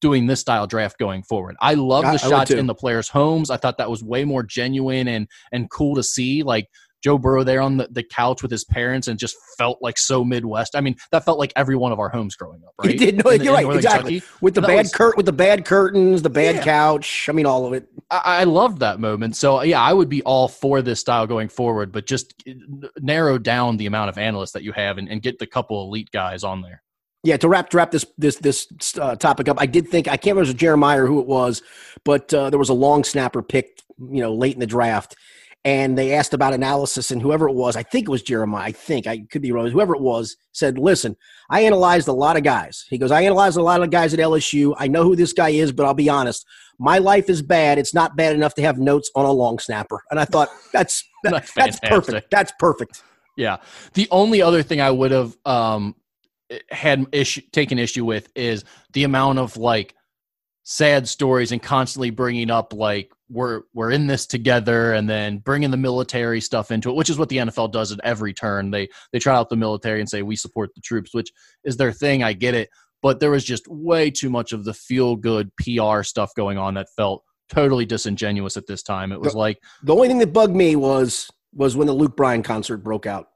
doing 0.00 0.26
this 0.26 0.40
style 0.40 0.66
draft 0.66 0.98
going 0.98 1.22
forward. 1.22 1.56
I 1.60 1.74
love 1.74 2.02
the 2.02 2.10
I 2.10 2.16
shots 2.16 2.50
too. 2.50 2.58
in 2.58 2.66
the 2.66 2.74
players' 2.74 3.08
homes. 3.08 3.50
I 3.50 3.56
thought 3.56 3.78
that 3.78 3.90
was 3.90 4.04
way 4.04 4.24
more 4.24 4.42
genuine 4.42 5.08
and 5.08 5.26
and 5.50 5.70
cool 5.70 5.94
to 5.96 6.02
see. 6.02 6.42
Like 6.42 6.68
Joe 7.04 7.18
Burrow 7.18 7.44
there 7.44 7.60
on 7.60 7.76
the, 7.76 7.86
the 7.90 8.02
couch 8.02 8.40
with 8.40 8.50
his 8.50 8.64
parents 8.64 9.08
and 9.08 9.18
just 9.18 9.36
felt 9.58 9.78
like 9.82 9.98
so 9.98 10.24
Midwest. 10.24 10.74
I 10.74 10.80
mean, 10.80 10.96
that 11.12 11.24
felt 11.24 11.38
like 11.38 11.52
every 11.54 11.76
one 11.76 11.92
of 11.92 12.00
our 12.00 12.08
homes 12.08 12.34
growing 12.34 12.62
up, 12.66 12.72
right? 12.78 12.94
It 12.94 12.98
did. 12.98 13.22
No, 13.22 13.30
In- 13.30 13.40
in 13.40 13.44
you're 13.44 13.54
right. 13.54 13.66
Exactly. 13.76 14.20
Kentucky. 14.20 14.36
With 14.40 14.54
the 14.54 14.62
bad 14.62 14.78
was- 14.84 14.92
curt, 14.92 15.16
with 15.18 15.26
the 15.26 15.32
bad 15.32 15.66
curtains, 15.66 16.22
the 16.22 16.30
bad 16.30 16.56
Yeah. 16.56 16.64
couch. 16.64 17.28
I 17.28 17.32
mean, 17.32 17.44
all 17.44 17.66
of 17.66 17.74
it. 17.74 17.86
I, 18.10 18.40
I 18.40 18.44
loved 18.44 18.78
that 18.78 18.98
moment. 18.98 19.36
So 19.36 19.62
yeah, 19.62 19.80
I 19.82 19.92
would 19.92 20.08
be 20.08 20.22
all 20.22 20.48
for 20.48 20.80
this 20.80 20.98
style 21.00 21.26
going 21.26 21.48
forward, 21.48 21.92
but 21.92 22.06
just 22.06 22.32
narrow 22.98 23.36
down 23.38 23.76
the 23.76 23.86
amount 23.86 24.08
of 24.08 24.16
analysts 24.18 24.52
that 24.52 24.62
you 24.62 24.72
have 24.72 24.96
and, 24.96 25.08
and 25.08 25.20
get 25.22 25.38
the 25.38 25.46
couple 25.46 25.82
elite 25.82 26.10
guys 26.10 26.42
on 26.42 26.62
there. 26.62 26.82
Yeah, 27.22 27.38
to 27.38 27.48
wrap 27.48 27.70
to 27.70 27.76
wrap 27.78 27.90
this 27.90 28.04
this 28.18 28.36
this 28.36 28.66
uh, 29.00 29.16
topic 29.16 29.48
up, 29.48 29.56
I 29.58 29.66
did 29.66 29.88
think 29.88 30.08
I 30.08 30.16
can't 30.18 30.36
remember 30.36 30.42
if 30.42 30.48
it 30.48 30.52
was 30.54 30.60
Jeremiah 30.60 31.04
or 31.04 31.06
who 31.06 31.20
it 31.20 31.26
was, 31.26 31.62
but 32.04 32.32
uh, 32.34 32.50
there 32.50 32.58
was 32.58 32.68
a 32.68 32.74
long 32.74 33.02
snapper 33.02 33.42
picked, 33.42 33.82
you 33.98 34.20
know, 34.22 34.34
late 34.34 34.52
in 34.54 34.60
the 34.60 34.66
draft, 34.66 35.16
and 35.64 35.96
they 35.96 36.12
asked 36.12 36.34
about 36.34 36.52
analysis, 36.52 37.10
and 37.10 37.22
whoever 37.22 37.48
it 37.48 37.54
was, 37.54 37.76
I 37.76 37.82
think 37.82 38.06
it 38.06 38.10
was 38.10 38.22
Jeremiah, 38.22 38.66
I 38.66 38.72
think 38.72 39.06
I 39.06 39.24
could 39.30 39.42
be 39.42 39.50
wrong, 39.50 39.70
whoever 39.70 39.94
it 39.94 40.02
was, 40.02 40.36
said, 40.52 40.78
"Listen, 40.78 41.16
I 41.50 41.62
analyzed 41.62 42.08
a 42.08 42.12
lot 42.12 42.36
of 42.36 42.42
guys." 42.42 42.84
He 42.90 42.98
goes, 42.98 43.10
"I 43.10 43.22
analyzed 43.22 43.56
a 43.56 43.62
lot 43.62 43.82
of 43.82 43.90
guys 43.90 44.12
at 44.12 44.20
LSU. 44.20 44.74
I 44.78 44.88
know 44.88 45.04
who 45.04 45.16
this 45.16 45.32
guy 45.32 45.50
is, 45.50 45.72
but 45.72 45.86
I'll 45.86 45.94
be 45.94 46.08
honest, 46.08 46.44
my 46.78 46.98
life 46.98 47.30
is 47.30 47.40
bad. 47.40 47.78
It's 47.78 47.94
not 47.94 48.16
bad 48.16 48.34
enough 48.34 48.54
to 48.54 48.62
have 48.62 48.78
notes 48.78 49.10
on 49.14 49.24
a 49.24 49.32
long 49.32 49.58
snapper." 49.58 50.02
And 50.10 50.20
I 50.20 50.24
thought 50.24 50.48
that's 50.72 51.04
that, 51.22 51.32
That's 51.32 51.52
that's 51.54 51.80
perfect. 51.80 52.30
That's 52.30 52.52
perfect. 52.58 53.02
Yeah. 53.36 53.56
The 53.94 54.06
only 54.10 54.42
other 54.42 54.62
thing 54.62 54.80
I 54.80 54.90
would 54.90 55.10
have 55.10 55.36
um, 55.44 55.96
had 56.70 57.06
issue 57.12 57.40
taken 57.52 57.78
issue 57.78 58.04
with 58.04 58.28
is 58.34 58.64
the 58.92 59.04
amount 59.04 59.38
of 59.38 59.56
like 59.56 59.94
sad 60.64 61.08
stories 61.08 61.52
and 61.52 61.62
constantly 61.62 62.10
bringing 62.10 62.50
up 62.50 62.72
like 62.72 63.12
we're 63.34 63.62
we're 63.74 63.90
in 63.90 64.06
this 64.06 64.26
together 64.26 64.92
and 64.92 65.10
then 65.10 65.38
bringing 65.38 65.70
the 65.70 65.76
military 65.76 66.40
stuff 66.40 66.70
into 66.70 66.88
it 66.88 66.96
which 66.96 67.10
is 67.10 67.18
what 67.18 67.28
the 67.28 67.38
NFL 67.38 67.72
does 67.72 67.92
at 67.92 68.00
every 68.04 68.32
turn. 68.32 68.70
They 68.70 68.88
they 69.12 69.18
try 69.18 69.34
out 69.34 69.50
the 69.50 69.56
military 69.56 70.00
and 70.00 70.08
say 70.08 70.22
we 70.22 70.36
support 70.36 70.74
the 70.74 70.80
troops 70.80 71.12
which 71.12 71.32
is 71.64 71.76
their 71.76 71.92
thing. 71.92 72.22
I 72.22 72.32
get 72.32 72.54
it. 72.54 72.70
But 73.02 73.20
there 73.20 73.30
was 73.30 73.44
just 73.44 73.68
way 73.68 74.10
too 74.10 74.30
much 74.30 74.52
of 74.52 74.64
the 74.64 74.72
feel 74.72 75.16
good 75.16 75.50
PR 75.56 76.02
stuff 76.02 76.34
going 76.34 76.56
on 76.56 76.74
that 76.74 76.86
felt 76.96 77.22
totally 77.50 77.84
disingenuous 77.84 78.56
at 78.56 78.66
this 78.66 78.82
time. 78.82 79.12
It 79.12 79.20
was 79.20 79.32
the, 79.32 79.38
like 79.38 79.58
the 79.82 79.94
only 79.94 80.08
thing 80.08 80.18
that 80.18 80.32
bugged 80.32 80.56
me 80.56 80.76
was 80.76 81.28
was 81.52 81.76
when 81.76 81.86
the 81.86 81.92
Luke 81.92 82.16
Bryan 82.16 82.42
concert 82.42 82.78
broke 82.78 83.04
out. 83.04 83.26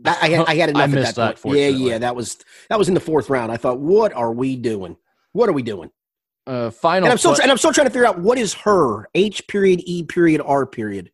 That, 0.00 0.18
I, 0.22 0.28
had, 0.28 0.46
I 0.46 0.54
had 0.56 0.70
enough 0.70 0.82
I 0.82 0.86
missed 0.86 1.16
that, 1.16 1.36
that 1.36 1.56
yeah 1.56 1.68
yeah 1.68 1.98
that 1.98 2.14
was 2.14 2.38
that 2.68 2.78
was 2.78 2.88
in 2.88 2.94
the 2.94 3.00
fourth 3.00 3.30
round. 3.30 3.50
I 3.50 3.56
thought 3.56 3.80
what 3.80 4.12
are 4.12 4.32
we 4.32 4.56
doing? 4.56 4.96
What 5.32 5.48
are 5.48 5.52
we 5.52 5.62
doing 5.62 5.90
uh, 6.46 6.70
final. 6.70 7.06
And 7.06 7.12
I'm 7.12 7.18
still 7.18 7.36
and 7.40 7.50
I'm 7.50 7.58
still 7.58 7.72
trying 7.72 7.86
to 7.86 7.92
figure 7.92 8.06
out 8.06 8.18
what 8.18 8.38
is 8.38 8.54
her 8.54 9.08
H 9.14 9.46
period 9.46 9.82
E 9.84 10.02
period 10.02 10.40
R 10.44 10.66
period. 10.66 11.10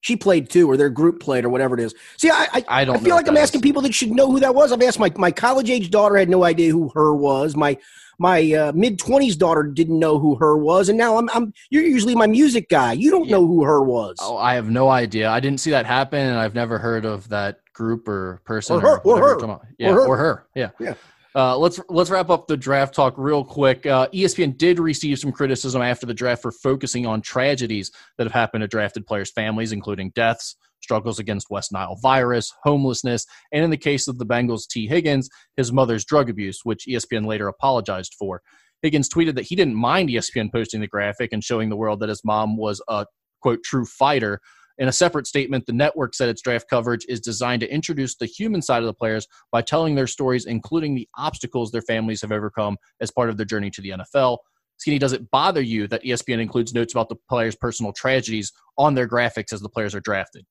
She 0.00 0.14
played 0.14 0.50
too, 0.50 0.70
or 0.70 0.76
their 0.76 0.90
group 0.90 1.20
played, 1.20 1.44
or 1.44 1.48
whatever 1.48 1.74
it 1.74 1.80
is. 1.80 1.94
See, 2.16 2.30
I 2.30 2.46
I, 2.52 2.64
I 2.68 2.84
don't. 2.84 2.96
I 2.96 3.00
feel 3.00 3.16
like 3.16 3.28
I'm 3.28 3.36
asking 3.36 3.60
is. 3.60 3.62
people 3.62 3.82
that 3.82 3.94
should 3.94 4.12
know 4.12 4.30
who 4.30 4.40
that 4.40 4.54
was. 4.54 4.70
I've 4.72 4.82
asked 4.82 5.00
my 5.00 5.12
my 5.16 5.32
college 5.32 5.70
age 5.70 5.90
daughter 5.90 6.16
had 6.16 6.28
no 6.28 6.44
idea 6.44 6.70
who 6.70 6.90
her 6.90 7.14
was. 7.14 7.56
My 7.56 7.76
my 8.18 8.52
uh, 8.52 8.72
mid 8.72 8.98
twenties 8.98 9.36
daughter 9.36 9.64
didn't 9.64 9.98
know 9.98 10.18
who 10.18 10.36
her 10.36 10.56
was, 10.56 10.88
and 10.88 10.96
now 10.96 11.18
I'm 11.18 11.28
I'm 11.30 11.52
you're 11.70 11.82
usually 11.82 12.14
my 12.14 12.26
music 12.26 12.68
guy. 12.68 12.92
You 12.92 13.10
don't 13.10 13.26
yeah. 13.26 13.32
know 13.32 13.46
who 13.46 13.64
her 13.64 13.82
was. 13.82 14.16
Oh, 14.20 14.36
I 14.36 14.54
have 14.54 14.70
no 14.70 14.88
idea. 14.88 15.28
I 15.28 15.40
didn't 15.40 15.58
see 15.58 15.70
that 15.70 15.86
happen, 15.86 16.20
and 16.20 16.38
I've 16.38 16.54
never 16.54 16.78
heard 16.78 17.04
of 17.04 17.28
that 17.30 17.60
group 17.72 18.06
or 18.06 18.40
person 18.44 18.76
or 18.76 18.80
her 18.80 18.98
or, 19.00 19.20
or 19.20 19.40
her. 19.40 19.60
Yeah, 19.78 19.90
or 19.90 19.94
her. 19.94 20.06
or 20.06 20.16
her. 20.16 20.46
Yeah. 20.54 20.70
Yeah. 20.78 20.94
Uh, 21.36 21.54
let's 21.54 21.78
let's 21.90 22.08
wrap 22.08 22.30
up 22.30 22.46
the 22.46 22.56
draft 22.56 22.94
talk 22.94 23.12
real 23.18 23.44
quick. 23.44 23.84
Uh, 23.84 24.08
ESPN 24.08 24.56
did 24.56 24.78
receive 24.78 25.18
some 25.18 25.30
criticism 25.30 25.82
after 25.82 26.06
the 26.06 26.14
draft 26.14 26.40
for 26.40 26.50
focusing 26.50 27.04
on 27.04 27.20
tragedies 27.20 27.90
that 28.16 28.24
have 28.24 28.32
happened 28.32 28.62
to 28.62 28.68
drafted 28.68 29.06
players' 29.06 29.30
families, 29.30 29.70
including 29.70 30.10
deaths, 30.14 30.56
struggles 30.80 31.18
against 31.18 31.50
West 31.50 31.72
Nile 31.72 31.98
virus, 32.00 32.50
homelessness, 32.62 33.26
and 33.52 33.62
in 33.62 33.68
the 33.68 33.76
case 33.76 34.08
of 34.08 34.16
the 34.16 34.24
Bengals' 34.24 34.66
Tee 34.66 34.86
Higgins, 34.86 35.28
his 35.58 35.70
mother's 35.72 36.06
drug 36.06 36.30
abuse, 36.30 36.60
which 36.64 36.86
ESPN 36.88 37.26
later 37.26 37.48
apologized 37.48 38.14
for. 38.18 38.40
Higgins 38.80 39.10
tweeted 39.10 39.34
that 39.34 39.44
he 39.46 39.56
didn't 39.56 39.74
mind 39.74 40.08
ESPN 40.08 40.50
posting 40.50 40.80
the 40.80 40.86
graphic 40.86 41.34
and 41.34 41.44
showing 41.44 41.68
the 41.68 41.76
world 41.76 42.00
that 42.00 42.08
his 42.08 42.24
mom 42.24 42.56
was 42.56 42.80
a 42.88 43.04
quote 43.42 43.62
true 43.62 43.84
fighter, 43.84 44.40
in 44.78 44.88
a 44.88 44.92
separate 44.92 45.26
statement, 45.26 45.66
the 45.66 45.72
network 45.72 46.14
said 46.14 46.28
its 46.28 46.42
draft 46.42 46.68
coverage 46.68 47.06
is 47.08 47.20
designed 47.20 47.60
to 47.60 47.72
introduce 47.72 48.16
the 48.16 48.26
human 48.26 48.60
side 48.60 48.82
of 48.82 48.86
the 48.86 48.94
players 48.94 49.26
by 49.50 49.62
telling 49.62 49.94
their 49.94 50.06
stories, 50.06 50.46
including 50.46 50.94
the 50.94 51.08
obstacles 51.16 51.70
their 51.70 51.82
families 51.82 52.20
have 52.22 52.32
overcome 52.32 52.76
as 53.00 53.10
part 53.10 53.30
of 53.30 53.36
their 53.36 53.46
journey 53.46 53.70
to 53.70 53.80
the 53.80 53.90
NFL. 53.90 54.38
Skinny, 54.78 54.98
does 54.98 55.14
it 55.14 55.30
bother 55.30 55.62
you 55.62 55.86
that 55.88 56.04
ESPN 56.04 56.40
includes 56.40 56.74
notes 56.74 56.92
about 56.92 57.08
the 57.08 57.16
players' 57.28 57.56
personal 57.56 57.92
tragedies 57.92 58.52
on 58.76 58.94
their 58.94 59.08
graphics 59.08 59.52
as 59.52 59.60
the 59.60 59.70
players 59.70 59.94
are 59.94 60.00
drafted? 60.00 60.44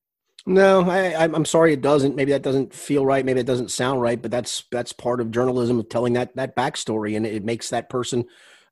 No, 0.47 0.87
I, 0.89 1.23
am 1.23 1.45
sorry 1.45 1.73
it 1.73 1.81
doesn't. 1.81 2.15
Maybe 2.15 2.31
that 2.31 2.43
doesn't 2.43 2.73
feel 2.73 3.05
right. 3.05 3.25
Maybe 3.25 3.39
it 3.39 3.47
doesn't 3.47 3.71
sound 3.71 4.01
right. 4.01 4.21
But 4.21 4.29
that's 4.29 4.63
that's 4.71 4.93
part 4.93 5.19
of 5.19 5.31
journalism 5.31 5.79
of 5.79 5.89
telling 5.89 6.13
that 6.13 6.35
that 6.35 6.55
backstory, 6.55 7.17
and 7.17 7.25
it 7.25 7.43
makes 7.43 7.69
that 7.71 7.89
person 7.89 8.25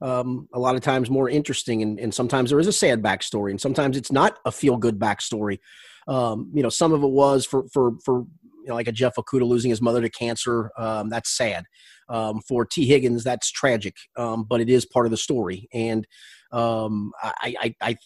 um, 0.03 0.47
a 0.53 0.59
lot 0.59 0.75
of 0.75 0.81
times 0.81 1.09
more 1.09 1.29
interesting. 1.29 1.81
And, 1.81 1.99
and, 1.99 2.13
sometimes 2.13 2.49
there 2.49 2.59
is 2.59 2.67
a 2.67 2.73
sad 2.73 3.01
backstory, 3.01 3.51
and 3.51 3.59
sometimes 3.59 3.97
it's 3.97 4.11
not 4.11 4.37
a 4.45 4.51
feel 4.51 4.77
good 4.77 4.99
backstory. 4.99 5.59
Um, 6.07 6.51
you 6.53 6.61
know, 6.61 6.69
some 6.69 6.91
of 6.91 7.01
it 7.01 7.09
was 7.09 7.45
for 7.45 7.63
for 7.71 7.93
for 8.03 8.25
you 8.63 8.69
know, 8.69 8.75
like 8.75 8.87
a 8.87 8.91
Jeff 8.91 9.15
Okudah 9.15 9.47
losing 9.47 9.69
his 9.69 9.81
mother 9.81 10.01
to 10.01 10.09
cancer. 10.09 10.71
Um, 10.77 11.09
that's 11.09 11.35
sad. 11.35 11.65
Um, 12.09 12.41
for 12.47 12.65
Tee 12.65 12.85
Higgins, 12.85 13.23
that's 13.23 13.49
tragic, 13.49 13.95
um, 14.17 14.43
but 14.43 14.59
it 14.59 14.69
is 14.69 14.85
part 14.85 15.05
of 15.05 15.11
the 15.11 15.17
story. 15.17 15.67
And 15.73 16.05
um, 16.51 17.13
I, 17.21 17.55
I, 17.59 17.75
I, 17.81 17.97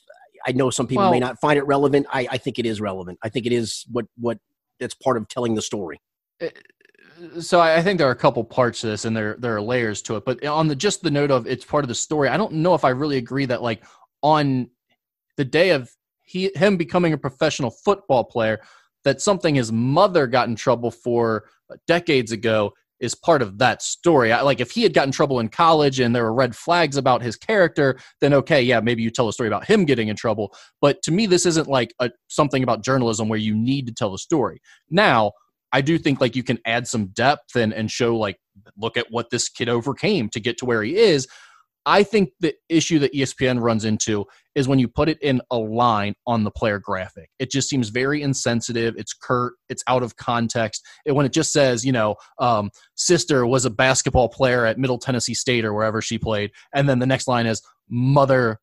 I 0.45 0.51
know 0.51 0.69
some 0.69 0.87
people 0.87 1.03
well, 1.03 1.11
may 1.11 1.19
not 1.19 1.39
find 1.41 1.57
it 1.57 1.65
relevant. 1.65 2.05
I, 2.11 2.27
I 2.31 2.37
think 2.37 2.59
it 2.59 2.65
is 2.65 2.79
relevant. 2.79 3.17
I 3.23 3.29
think 3.29 3.45
it 3.47 3.51
is 3.51 3.85
what 3.91 4.05
what 4.17 4.37
that's 4.79 4.93
part 4.93 5.17
of 5.17 5.27
telling 5.27 5.55
the 5.55 5.61
story. 5.61 5.99
It, 6.39 6.55
eh, 6.55 6.61
so 7.39 7.59
I 7.59 7.81
think 7.81 7.97
there 7.97 8.07
are 8.07 8.11
a 8.11 8.15
couple 8.15 8.43
parts 8.43 8.81
to 8.81 8.87
this, 8.87 9.05
and 9.05 9.15
there 9.15 9.35
there 9.39 9.55
are 9.55 9.61
layers 9.61 10.01
to 10.03 10.15
it. 10.15 10.25
But 10.25 10.45
on 10.45 10.67
the 10.67 10.75
just 10.75 11.01
the 11.03 11.11
note 11.11 11.31
of 11.31 11.47
it's 11.47 11.65
part 11.65 11.83
of 11.83 11.87
the 11.87 11.95
story, 11.95 12.29
I 12.29 12.37
don't 12.37 12.53
know 12.53 12.73
if 12.73 12.85
I 12.85 12.89
really 12.89 13.17
agree 13.17 13.45
that 13.45 13.61
like 13.61 13.83
on 14.21 14.69
the 15.37 15.45
day 15.45 15.71
of 15.71 15.89
he 16.23 16.51
him 16.55 16.77
becoming 16.77 17.13
a 17.13 17.17
professional 17.17 17.71
football 17.71 18.23
player, 18.23 18.59
that 19.03 19.21
something 19.21 19.55
his 19.55 19.71
mother 19.71 20.27
got 20.27 20.49
in 20.49 20.55
trouble 20.55 20.91
for 20.91 21.45
decades 21.87 22.31
ago 22.31 22.73
is 22.99 23.13
part 23.13 23.41
of 23.41 23.59
that 23.59 23.81
story. 23.81 24.31
I, 24.31 24.41
like 24.41 24.59
if 24.59 24.71
he 24.71 24.83
had 24.83 24.93
gotten 24.93 25.11
trouble 25.11 25.39
in 25.39 25.49
college 25.49 25.99
and 25.99 26.15
there 26.15 26.23
were 26.23 26.33
red 26.33 26.55
flags 26.55 26.97
about 26.97 27.21
his 27.21 27.35
character, 27.35 27.99
then 28.21 28.33
okay, 28.33 28.61
yeah, 28.61 28.79
maybe 28.79 29.03
you 29.03 29.11
tell 29.11 29.27
a 29.27 29.33
story 29.33 29.47
about 29.47 29.65
him 29.65 29.85
getting 29.85 30.07
in 30.07 30.15
trouble. 30.15 30.55
But 30.81 31.01
to 31.03 31.11
me, 31.11 31.27
this 31.27 31.45
isn't 31.45 31.67
like 31.67 31.93
a, 31.99 32.09
something 32.27 32.63
about 32.63 32.83
journalism 32.83 33.29
where 33.29 33.39
you 33.39 33.55
need 33.55 33.85
to 33.87 33.93
tell 33.93 34.11
the 34.11 34.17
story. 34.17 34.61
Now, 34.89 35.33
I 35.71 35.81
do 35.81 35.97
think 35.97 36.21
like 36.21 36.35
you 36.35 36.43
can 36.43 36.59
add 36.65 36.87
some 36.87 37.07
depth 37.07 37.55
and 37.55 37.73
and 37.73 37.91
show 37.91 38.17
like 38.17 38.37
look 38.77 38.97
at 38.97 39.07
what 39.09 39.29
this 39.29 39.49
kid 39.49 39.69
overcame 39.69 40.29
to 40.29 40.39
get 40.39 40.57
to 40.59 40.65
where 40.65 40.83
he 40.83 40.95
is. 40.95 41.27
I 41.87 42.03
think 42.03 42.31
the 42.41 42.53
issue 42.67 42.99
that 42.99 43.13
ESPN 43.13 43.61
runs 43.61 43.85
into 43.85 44.25
is 44.55 44.67
when 44.67 44.77
you 44.77 44.89
put 44.89 45.07
it 45.07 45.17
in 45.21 45.39
a 45.49 45.57
line 45.57 46.15
on 46.27 46.43
the 46.43 46.51
player 46.51 46.79
graphic. 46.79 47.29
It 47.39 47.49
just 47.49 47.69
seems 47.69 47.87
very 47.87 48.21
insensitive. 48.21 48.95
It's 48.97 49.13
curt. 49.13 49.53
It's 49.69 49.83
out 49.87 50.03
of 50.03 50.17
context. 50.17 50.85
And 51.05 51.15
when 51.15 51.25
it 51.25 51.31
just 51.31 51.53
says, 51.53 51.85
you 51.85 51.93
know, 51.93 52.15
um, 52.39 52.71
sister 52.95 53.47
was 53.47 53.63
a 53.63 53.69
basketball 53.69 54.27
player 54.27 54.65
at 54.65 54.77
Middle 54.77 54.97
Tennessee 54.97 55.33
State 55.33 55.63
or 55.63 55.73
wherever 55.73 56.01
she 56.01 56.17
played, 56.17 56.51
and 56.75 56.89
then 56.89 56.99
the 56.99 57.05
next 57.05 57.25
line 57.25 57.45
is 57.45 57.61
mother 57.89 58.59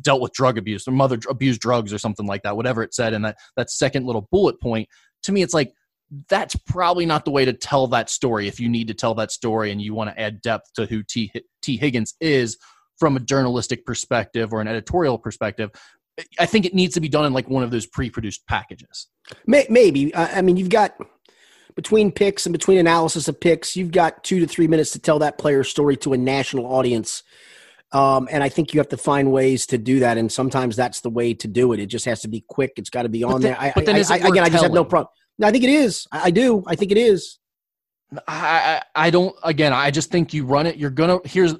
dealt 0.00 0.20
with 0.20 0.32
drug 0.32 0.58
abuse 0.58 0.88
or 0.88 0.92
mother 0.92 1.18
abused 1.28 1.60
drugs 1.60 1.92
or 1.92 1.98
something 1.98 2.26
like 2.26 2.42
that. 2.42 2.56
Whatever 2.56 2.82
it 2.82 2.92
said 2.92 3.12
in 3.12 3.22
that 3.22 3.36
that 3.56 3.70
second 3.70 4.04
little 4.04 4.26
bullet 4.32 4.60
point. 4.60 4.88
To 5.24 5.32
me, 5.32 5.42
it's 5.42 5.54
like 5.54 5.72
that's 6.28 6.56
probably 6.56 7.06
not 7.06 7.24
the 7.24 7.30
way 7.30 7.44
to 7.44 7.52
tell 7.52 7.86
that 7.88 8.10
story 8.10 8.48
if 8.48 8.58
you 8.58 8.68
need 8.68 8.88
to 8.88 8.94
tell 8.94 9.14
that 9.14 9.30
story 9.30 9.70
and 9.70 9.80
you 9.80 9.94
want 9.94 10.10
to 10.10 10.20
add 10.20 10.42
depth 10.42 10.72
to 10.74 10.86
who 10.86 11.02
T. 11.02 11.32
Tee 11.62 11.76
Higgins 11.76 12.14
is 12.20 12.58
from 12.98 13.16
a 13.16 13.20
journalistic 13.20 13.86
perspective 13.86 14.52
or 14.52 14.60
an 14.60 14.68
editorial 14.68 15.18
perspective. 15.18 15.70
I 16.38 16.46
think 16.46 16.66
it 16.66 16.74
needs 16.74 16.94
to 16.94 17.00
be 17.00 17.08
done 17.08 17.24
in 17.24 17.32
like 17.32 17.48
one 17.48 17.62
of 17.62 17.70
those 17.70 17.86
pre-produced 17.86 18.46
packages. 18.46 19.06
Maybe. 19.46 20.14
I 20.14 20.42
mean, 20.42 20.56
you've 20.56 20.68
got 20.68 20.96
between 21.76 22.10
picks 22.12 22.44
and 22.44 22.52
between 22.52 22.78
analysis 22.78 23.28
of 23.28 23.40
picks, 23.40 23.76
you've 23.76 23.92
got 23.92 24.24
two 24.24 24.40
to 24.40 24.46
three 24.46 24.66
minutes 24.66 24.90
to 24.90 24.98
tell 24.98 25.20
that 25.20 25.38
player's 25.38 25.68
story 25.68 25.96
to 25.98 26.12
a 26.12 26.18
national 26.18 26.66
audience. 26.66 27.22
Um, 27.92 28.28
and 28.30 28.42
I 28.42 28.48
think 28.48 28.74
you 28.74 28.80
have 28.80 28.88
to 28.90 28.96
find 28.96 29.32
ways 29.32 29.66
to 29.66 29.78
do 29.78 30.00
that. 30.00 30.18
And 30.18 30.30
sometimes 30.30 30.76
that's 30.76 31.00
the 31.00 31.10
way 31.10 31.34
to 31.34 31.48
do 31.48 31.72
it. 31.72 31.80
It 31.80 31.86
just 31.86 32.04
has 32.04 32.20
to 32.20 32.28
be 32.28 32.44
quick. 32.48 32.72
It's 32.76 32.90
got 32.90 33.02
to 33.02 33.08
be 33.08 33.24
on 33.24 33.40
then, 33.40 33.52
there. 33.52 33.60
I, 33.60 33.72
but 33.74 33.86
then 33.86 33.96
I, 33.96 34.04
I, 34.10 34.16
again, 34.16 34.44
I 34.44 34.48
just 34.48 34.62
have 34.62 34.72
no 34.72 34.84
problem. 34.84 35.08
I 35.42 35.50
think 35.50 35.64
it 35.64 35.70
is. 35.70 36.06
I 36.12 36.30
do. 36.30 36.62
I 36.66 36.76
think 36.76 36.92
it 36.92 36.98
is. 36.98 37.38
I, 38.26 38.82
I 38.94 39.10
don't. 39.10 39.34
Again, 39.42 39.72
I 39.72 39.90
just 39.90 40.10
think 40.10 40.34
you 40.34 40.44
run 40.44 40.66
it. 40.66 40.76
You're 40.76 40.90
gonna. 40.90 41.18
Here's 41.24 41.54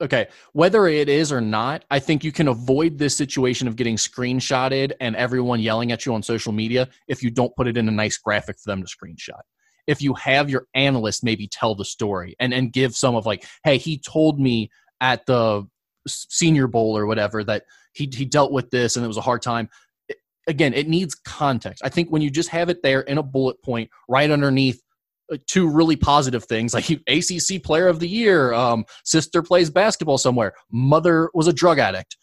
okay. 0.00 0.28
Whether 0.52 0.86
it 0.86 1.08
is 1.08 1.30
or 1.30 1.40
not, 1.40 1.84
I 1.90 1.98
think 1.98 2.24
you 2.24 2.32
can 2.32 2.48
avoid 2.48 2.98
this 2.98 3.16
situation 3.16 3.68
of 3.68 3.76
getting 3.76 3.96
screenshotted 3.96 4.92
and 5.00 5.14
everyone 5.16 5.60
yelling 5.60 5.92
at 5.92 6.06
you 6.06 6.14
on 6.14 6.22
social 6.22 6.52
media 6.52 6.88
if 7.06 7.22
you 7.22 7.30
don't 7.30 7.54
put 7.54 7.66
it 7.66 7.76
in 7.76 7.88
a 7.88 7.92
nice 7.92 8.16
graphic 8.16 8.58
for 8.58 8.70
them 8.70 8.82
to 8.82 8.88
screenshot. 8.88 9.40
If 9.86 10.00
you 10.00 10.14
have 10.14 10.48
your 10.48 10.66
analyst 10.74 11.24
maybe 11.24 11.48
tell 11.48 11.74
the 11.74 11.84
story 11.84 12.34
and 12.40 12.54
and 12.54 12.72
give 12.72 12.94
some 12.94 13.14
of 13.14 13.26
like, 13.26 13.44
hey, 13.64 13.76
he 13.76 13.98
told 13.98 14.40
me 14.40 14.70
at 15.00 15.26
the 15.26 15.66
Senior 16.06 16.66
Bowl 16.66 16.96
or 16.96 17.06
whatever 17.06 17.44
that 17.44 17.64
he 17.92 18.10
he 18.12 18.24
dealt 18.24 18.52
with 18.52 18.70
this 18.70 18.96
and 18.96 19.04
it 19.04 19.08
was 19.08 19.16
a 19.16 19.22
hard 19.22 19.42
time 19.42 19.68
again, 20.46 20.74
it 20.74 20.88
needs 20.88 21.14
context. 21.14 21.82
I 21.84 21.88
think 21.88 22.10
when 22.10 22.22
you 22.22 22.30
just 22.30 22.48
have 22.50 22.68
it 22.68 22.82
there 22.82 23.00
in 23.02 23.18
a 23.18 23.22
bullet 23.22 23.62
point 23.62 23.90
right 24.08 24.30
underneath 24.30 24.82
uh, 25.32 25.36
two 25.46 25.68
really 25.68 25.96
positive 25.96 26.44
things 26.44 26.74
like 26.74 26.90
ACC 26.90 27.62
player 27.62 27.88
of 27.88 28.00
the 28.00 28.08
year, 28.08 28.52
um, 28.52 28.84
sister 29.04 29.42
plays 29.42 29.70
basketball 29.70 30.18
somewhere, 30.18 30.54
mother 30.70 31.30
was 31.34 31.46
a 31.46 31.52
drug 31.52 31.78
addict. 31.78 32.16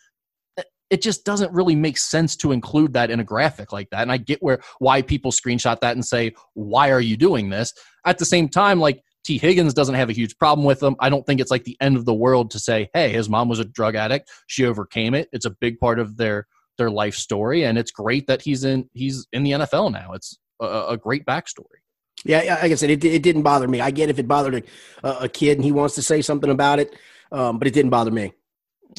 It 0.89 1.01
just 1.01 1.25
doesn't 1.25 1.51
really 1.51 1.75
make 1.75 1.97
sense 1.97 2.38
to 2.38 2.53
include 2.53 2.93
that 2.93 3.12
in 3.12 3.19
a 3.19 3.23
graphic 3.23 3.73
like 3.73 3.89
that. 3.89 4.03
And 4.03 4.12
I 4.12 4.15
get 4.15 4.41
where 4.41 4.62
why 4.80 5.01
people 5.01 5.32
screenshot 5.32 5.82
that 5.82 5.97
and 5.97 6.06
say, 6.06 6.34
"Why 6.53 6.91
are 6.91 7.01
you 7.01 7.17
doing 7.17 7.49
this?" 7.49 7.73
At 8.06 8.19
the 8.19 8.23
same 8.23 8.47
time, 8.47 8.80
like 8.80 9.03
Tee 9.25 9.38
Higgins 9.38 9.73
doesn't 9.73 9.95
have 9.95 10.10
a 10.10 10.13
huge 10.13 10.38
problem 10.38 10.65
with 10.65 10.80
them. 10.80 10.95
I 11.01 11.10
don't 11.10 11.25
think 11.25 11.41
it's 11.41 11.51
like 11.51 11.65
the 11.65 11.75
end 11.82 11.97
of 11.97 12.06
the 12.06 12.13
world 12.13 12.51
to 12.51 12.60
say, 12.60 12.89
"Hey, 12.93 13.10
his 13.12 13.27
mom 13.27 13.49
was 13.49 13.60
a 13.60 13.65
drug 13.65 13.95
addict. 13.95 14.30
She 14.47 14.63
overcame 14.65 15.13
it. 15.13 15.27
It's 15.34 15.45
a 15.45 15.49
big 15.49 15.77
part 15.77 15.99
of 15.99 16.15
their 16.15 16.47
their 16.78 16.92
life 16.92 17.16
story, 17.16 17.63
and 17.63 17.78
it's 17.78 17.92
great 17.92 18.28
that 18.28 18.42
he's 18.42 18.63
in 18.63 18.90
he's 18.94 19.28
in 19.34 19.44
the 19.44 19.52
NFL 19.52 19.92
now. 19.92 20.13
It's 20.13 20.38
a, 20.62 20.86
a 20.90 20.98
great 20.98 21.26
backstory. 21.26 21.82
Yeah, 22.26 22.58
like 22.62 22.72
I 22.72 22.76
said, 22.76 22.90
it, 22.90 23.04
it 23.04 23.22
didn't 23.22 23.44
bother 23.44 23.68
me. 23.68 23.80
I 23.80 23.92
get 23.92 24.10
if 24.10 24.20
it 24.20 24.28
bothered 24.28 24.66
a, 25.04 25.10
a 25.10 25.30
kid 25.30 25.58
and 25.58 25.63
he 25.63 25.72
wants 25.72 25.96
to 25.96 26.02
say 26.02 26.22
something 26.22 26.50
about 26.50 26.80
it, 26.80 26.96
um, 27.32 27.60
but 27.60 27.68
it 27.68 27.74
didn't 27.74 27.92
bother 27.92 28.12
me. 28.12 28.34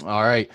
All 0.05 0.23
right. 0.23 0.51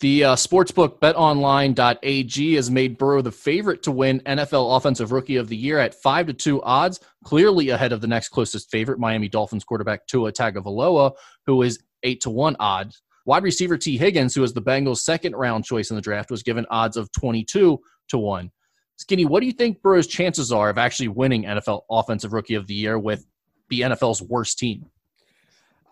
The 0.00 0.24
uh, 0.24 0.36
sportsbook 0.36 1.00
betonline.ag 1.00 2.54
has 2.54 2.70
made 2.70 2.98
Burrow 2.98 3.20
the 3.20 3.32
favorite 3.32 3.82
to 3.82 3.90
win 3.90 4.20
NFL 4.20 4.76
Offensive 4.76 5.10
Rookie 5.10 5.36
of 5.36 5.48
the 5.48 5.56
Year 5.56 5.78
at 5.80 5.94
5 5.94 6.28
to 6.28 6.32
2 6.32 6.62
odds, 6.62 7.00
clearly 7.24 7.70
ahead 7.70 7.92
of 7.92 8.00
the 8.00 8.06
next 8.06 8.28
closest 8.28 8.70
favorite, 8.70 9.00
Miami 9.00 9.28
Dolphins 9.28 9.64
quarterback 9.64 10.06
Tua 10.06 10.30
Tagovailoa, 10.30 11.12
who 11.46 11.62
is 11.62 11.80
8 12.04 12.20
to 12.20 12.30
1 12.30 12.56
odds. 12.60 13.02
Wide 13.28 13.42
receiver 13.42 13.76
Tee 13.76 13.98
Higgins, 13.98 14.34
who 14.34 14.40
was 14.40 14.54
the 14.54 14.62
Bengals' 14.62 15.00
second 15.00 15.36
round 15.36 15.62
choice 15.62 15.90
in 15.90 15.96
the 15.96 16.00
draft, 16.00 16.30
was 16.30 16.42
given 16.42 16.64
odds 16.70 16.96
of 16.96 17.12
22 17.12 17.78
to 18.08 18.18
1. 18.18 18.50
Skinny, 18.96 19.26
what 19.26 19.40
do 19.40 19.46
you 19.46 19.52
think 19.52 19.82
Burrow's 19.82 20.06
chances 20.06 20.50
are 20.50 20.70
of 20.70 20.78
actually 20.78 21.08
winning 21.08 21.44
NFL 21.44 21.82
Offensive 21.90 22.32
Rookie 22.32 22.54
of 22.54 22.66
the 22.66 22.72
Year 22.72 22.98
with 22.98 23.26
the 23.68 23.82
NFL's 23.82 24.22
worst 24.22 24.58
team? 24.58 24.86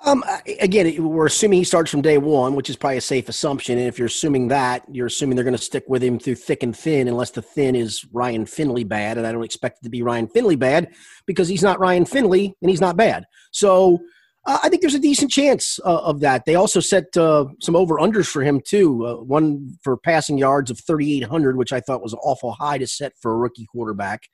Um, 0.06 0.24
again, 0.60 1.04
we're 1.06 1.26
assuming 1.26 1.58
he 1.58 1.64
starts 1.64 1.90
from 1.90 2.00
day 2.00 2.16
one, 2.16 2.54
which 2.54 2.70
is 2.70 2.76
probably 2.76 2.96
a 2.96 3.02
safe 3.02 3.28
assumption. 3.28 3.76
And 3.76 3.86
if 3.86 3.98
you're 3.98 4.06
assuming 4.06 4.48
that, 4.48 4.84
you're 4.90 5.08
assuming 5.08 5.36
they're 5.36 5.44
going 5.44 5.54
to 5.54 5.62
stick 5.62 5.84
with 5.88 6.02
him 6.02 6.18
through 6.18 6.36
thick 6.36 6.62
and 6.62 6.74
thin, 6.74 7.06
unless 7.06 7.32
the 7.32 7.42
thin 7.42 7.76
is 7.76 8.06
Ryan 8.12 8.46
Finley 8.46 8.84
bad. 8.84 9.18
And 9.18 9.26
I 9.26 9.32
don't 9.32 9.44
expect 9.44 9.80
it 9.80 9.84
to 9.84 9.90
be 9.90 10.00
Ryan 10.00 10.26
Finley 10.26 10.56
bad 10.56 10.94
because 11.26 11.48
he's 11.48 11.62
not 11.62 11.80
Ryan 11.80 12.06
Finley 12.06 12.56
and 12.62 12.70
he's 12.70 12.80
not 12.80 12.96
bad. 12.96 13.26
So 13.50 14.00
uh, 14.46 14.58
I 14.62 14.68
think 14.68 14.80
there's 14.80 14.94
a 14.94 15.00
decent 15.00 15.30
chance 15.30 15.78
uh, 15.84 15.98
of 15.98 16.20
that. 16.20 16.44
They 16.44 16.54
also 16.54 16.80
set 16.80 17.16
uh, 17.16 17.46
some 17.60 17.76
over 17.76 17.96
unders 17.96 18.26
for 18.26 18.42
him 18.42 18.60
too. 18.60 19.06
Uh, 19.06 19.16
one 19.16 19.76
for 19.82 19.96
passing 19.96 20.38
yards 20.38 20.70
of 20.70 20.80
3,800, 20.86 21.56
which 21.56 21.72
I 21.72 21.80
thought 21.80 22.02
was 22.02 22.14
awful 22.22 22.52
high 22.52 22.78
to 22.78 22.86
set 22.86 23.12
for 23.20 23.32
a 23.32 23.36
rookie 23.36 23.66
quarterback. 23.66 24.28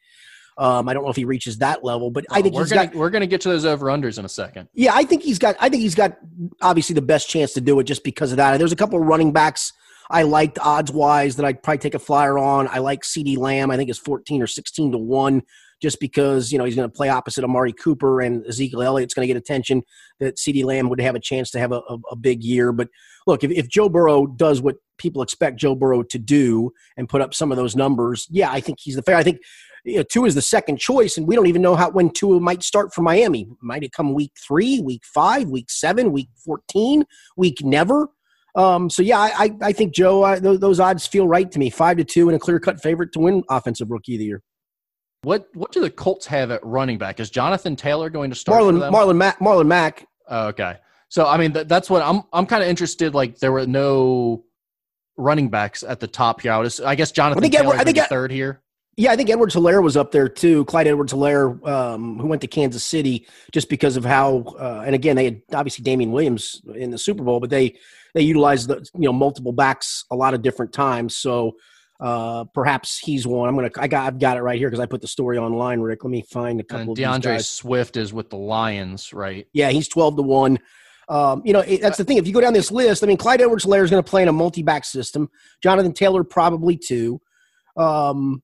Um, 0.59 0.87
I 0.87 0.93
don't 0.93 1.03
know 1.03 1.11
if 1.11 1.17
he 1.17 1.25
reaches 1.25 1.59
that 1.59 1.83
level, 1.83 2.11
but 2.11 2.27
I 2.31 2.43
think 2.43 2.55
we're 2.55 2.63
he's 2.63 2.73
gonna, 2.73 2.89
got. 2.89 2.95
We're 2.95 3.09
going 3.09 3.23
to 3.23 3.27
get 3.27 3.41
to 3.41 3.49
those 3.49 3.65
over 3.65 3.87
unders 3.87 4.19
in 4.19 4.27
a 4.27 4.29
second. 4.29 4.69
Yeah, 4.75 4.93
I 4.95 5.05
think 5.05 5.23
he's 5.23 5.39
got. 5.39 5.57
I 5.59 5.71
think 5.71 5.81
he's 5.81 5.95
got 5.95 6.19
obviously 6.61 6.93
the 6.93 7.01
best 7.01 7.31
chance 7.31 7.55
to 7.55 7.63
do 7.63 7.81
it 7.81 7.85
just 7.85 8.05
because 8.05 8.33
of 8.33 8.37
that. 8.37 8.53
And 8.53 8.61
there's 8.61 8.73
a 8.73 8.77
couple 8.77 9.01
of 9.01 9.07
running 9.07 9.33
backs 9.33 9.73
I 10.11 10.23
liked 10.25 10.59
odds 10.59 10.93
wise 10.93 11.37
that 11.37 11.47
I'd 11.47 11.63
probably 11.63 11.79
take 11.79 11.95
a 11.95 11.99
flyer 11.99 12.39
on. 12.39 12.69
I 12.69 12.79
like 12.79 13.03
CeeDee 13.03 13.39
Lamb. 13.39 13.71
I 13.71 13.79
think 13.79 13.89
it's 13.89 13.99
14 13.99 14.43
or 14.43 14.47
16 14.47 14.93
to 14.93 14.99
one 14.99 15.43
just 15.83 15.99
because 16.01 16.53
you 16.53 16.59
know 16.59 16.65
he's 16.65 16.77
going 16.77 16.89
to 16.89 16.95
play 16.95 17.09
opposite 17.09 17.45
Amari 17.45 17.73
Cooper 17.73 18.21
and 18.21 18.47
Ezekiel 18.47 18.83
Elliott's 18.83 19.13
going 19.13 19.27
to 19.27 19.33
get 19.33 19.37
attention. 19.37 19.83
That 20.21 20.37
CeeDee 20.37 20.65
Lamb 20.65 20.89
would 20.89 21.01
have 21.01 21.17
a 21.17 21.21
chance 21.21 21.51
to 21.51 21.59
have 21.59 21.73
a, 21.73 21.81
a, 21.89 21.99
a 22.13 22.17
big 22.17 22.43
year. 22.43 22.73
But 22.73 22.89
look, 23.27 23.43
if, 23.43 23.51
if 23.51 23.69
Joe 23.69 23.89
Burrow 23.89 24.27
does 24.27 24.63
what 24.63 24.77
people 24.99 25.21
expect 25.21 25.59
Joe 25.59 25.75
Burrow 25.75 26.03
to 26.05 26.19
do 26.19 26.71
and 26.97 27.09
put 27.09 27.21
up 27.21 27.35
some 27.35 27.51
of 27.51 27.57
those 27.57 27.75
numbers, 27.75 28.27
yeah, 28.31 28.51
I 28.51 28.61
think 28.61 28.79
he's 28.81 28.95
the 28.95 29.03
fair. 29.03 29.17
I 29.17 29.25
think 29.25 29.39
you 29.85 29.97
know, 29.97 30.05
Tua 30.05 30.27
is 30.27 30.37
the 30.37 30.43
second 30.43 30.79
choice, 30.79 31.19
and 31.19 31.27
we 31.27 31.35
don't 31.35 31.49
even 31.49 31.63
know 31.63 31.75
how 31.75 31.91
when 31.91 32.11
Tua 32.11 32.41
might 32.41 32.63
start 32.63 32.95
for 32.95 33.03
Miami. 33.03 33.49
Might 33.61 33.83
it 33.83 33.93
come 33.93 34.15
week 34.15 34.33
three, 34.47 34.81
week 34.81 35.03
five, 35.05 35.49
week 35.49 35.71
seven, 35.71 36.13
week 36.13 36.29
fourteen, 36.45 37.05
week 37.37 37.65
never? 37.65 38.09
Um, 38.55 38.91
so 38.91 39.03
yeah, 39.03 39.19
I, 39.19 39.51
I 39.63 39.73
think 39.73 39.95
Joe, 39.95 40.25
I, 40.25 40.39
those 40.39 40.79
odds 40.79 41.07
feel 41.07 41.27
right 41.27 41.51
to 41.51 41.59
me. 41.59 41.71
Five 41.71 41.97
to 41.97 42.05
two 42.05 42.29
and 42.29 42.37
a 42.37 42.39
clear 42.39 42.61
cut 42.61 42.83
favorite 42.83 43.11
to 43.13 43.19
win 43.19 43.43
Offensive 43.49 43.91
Rookie 43.91 44.15
of 44.15 44.19
the 44.19 44.27
Year. 44.27 44.43
What 45.23 45.49
what 45.55 45.71
do 45.71 45.81
the 45.81 45.91
Colts 45.91 46.27
have 46.27 46.51
at 46.51 46.65
running 46.65 46.99
back? 46.99 47.21
Is 47.21 47.31
Jonathan 47.31 47.77
Taylor 47.77 48.11
going 48.11 48.31
to 48.31 48.37
start? 48.37 48.61
Marlon 48.61 48.91
Marlon 48.91 49.17
Mack. 49.17 49.39
Marlon 49.39 49.67
Mack. 49.67 50.07
Oh, 50.29 50.49
okay, 50.49 50.79
so 51.09 51.27
I 51.27 51.37
mean 51.37 51.53
th- 51.53 51.69
that's 51.69 51.89
what 51.89 52.03
I'm 52.03 52.23
I'm 52.33 52.47
kind 52.47 52.63
of 52.63 52.69
interested. 52.69 53.15
Like 53.15 53.39
there 53.39 53.53
were 53.53 53.67
no 53.67 54.45
running 55.17 55.49
backs 55.49 55.85
at 55.85 56.01
the 56.01 56.09
top 56.09 56.41
here. 56.41 56.53
I, 56.53 56.59
was, 56.59 56.81
I 56.81 56.97
guess 56.97 57.13
Jonathan 57.13 57.39
I 57.39 57.43
think 57.43 57.55
Taylor 57.55 57.77
I 57.77 57.85
think 57.85 57.99
third 57.99 58.33
here. 58.33 58.63
Yeah, 58.97 59.13
I 59.13 59.17
think 59.17 59.31
Edwards 59.31 59.55
Helaire 59.55 59.83
was 59.83 59.97
up 59.97 60.11
there 60.11 60.29
too. 60.29 60.67
Clyde 60.67 60.87
Edwards 60.87 61.15
Helaire, 61.15 61.67
um, 61.67 62.19
who 62.19 62.27
went 62.27 62.43
to 62.43 62.47
Kansas 62.47 62.85
City 62.85 63.27
just 63.51 63.71
because 63.71 63.97
of 63.97 64.05
how, 64.05 64.45
uh, 64.61 64.83
and 64.85 64.95
again, 64.95 65.17
they 65.17 65.25
had 65.25 65.43
obviously 65.55 65.83
Damien 65.83 66.13
Williams 66.13 66.61
in 66.75 66.91
the 66.91 66.99
Super 66.99 67.23
Bowl, 67.23 67.41
but 67.41 67.49
they 67.49 67.77
they 68.13 68.21
utilized 68.21 68.69
the 68.69 68.87
you 68.95 69.07
know 69.07 69.13
multiple 69.13 69.53
backs 69.53 70.05
a 70.11 70.17
lot 70.17 70.35
of 70.35 70.43
different 70.43 70.73
times. 70.73 71.17
So 71.17 71.57
uh, 72.03 72.45
perhaps 72.53 72.99
he's 72.99 73.27
one. 73.27 73.49
I'm 73.49 73.55
gonna. 73.55 73.71
I 73.79 73.87
got. 73.87 74.07
I've 74.07 74.19
got 74.19 74.37
it 74.37 74.43
right 74.43 74.59
here 74.59 74.69
because 74.69 74.81
I 74.81 74.87
put 74.87 75.01
the 75.01 75.07
story 75.07 75.39
online. 75.39 75.81
Rick, 75.81 76.03
let 76.03 76.11
me 76.11 76.23
find 76.23 76.59
a 76.59 76.65
couple. 76.65 76.89
And 76.89 76.97
D'Andre 76.97 77.39
Swift 77.39 77.97
is 77.97 78.13
with 78.13 78.29
the 78.29 78.37
Lions, 78.37 79.13
right? 79.13 79.47
Yeah, 79.53 79.71
he's 79.71 79.87
twelve 79.87 80.17
to 80.17 80.23
one. 80.23 80.59
Um, 81.09 81.43
you 81.45 81.53
know, 81.53 81.61
it, 81.61 81.81
that's 81.81 81.99
the 81.99 82.05
thing. 82.05 82.17
If 82.17 82.27
you 82.27 82.33
go 82.33 82.41
down 82.41 82.55
this 82.55 82.73
list, 82.73 83.05
I 83.05 83.07
mean, 83.07 83.17
Clyde 83.19 83.41
Edwards-Helaire 83.41 83.85
is 83.85 83.91
going 83.91 84.03
to 84.03 84.09
play 84.09 84.23
in 84.23 84.29
a 84.29 84.33
multi-back 84.33 84.85
system. 84.85 85.29
Jonathan 85.63 85.93
Taylor 85.93 86.25
probably 86.25 86.77
two. 86.77 87.21
Um, 87.77 88.43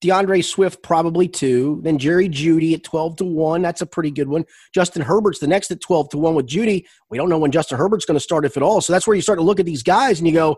D'Andre 0.00 0.40
Swift 0.42 0.82
probably 0.82 1.26
two. 1.26 1.80
Then 1.82 1.98
Jerry 1.98 2.28
Jeudy 2.28 2.74
at 2.74 2.84
twelve 2.84 3.16
to 3.16 3.24
one. 3.24 3.62
That's 3.62 3.80
a 3.80 3.86
pretty 3.86 4.10
good 4.10 4.28
one. 4.28 4.44
Justin 4.74 5.02
Herbert's 5.02 5.38
the 5.38 5.46
next 5.46 5.70
at 5.70 5.80
twelve 5.80 6.10
to 6.10 6.18
one 6.18 6.34
with 6.34 6.46
Jeudy. 6.46 6.84
We 7.10 7.16
don't 7.16 7.28
know 7.30 7.38
when 7.38 7.50
Justin 7.50 7.78
Herbert's 7.78 8.04
going 8.04 8.16
to 8.16 8.20
start, 8.20 8.44
if 8.44 8.56
at 8.56 8.62
all. 8.62 8.80
So 8.80 8.92
that's 8.92 9.06
where 9.06 9.16
you 9.16 9.22
start 9.22 9.38
to 9.38 9.44
look 9.44 9.58
at 9.58 9.66
these 9.66 9.82
guys 9.82 10.18
and 10.20 10.28
you 10.28 10.34
go, 10.34 10.56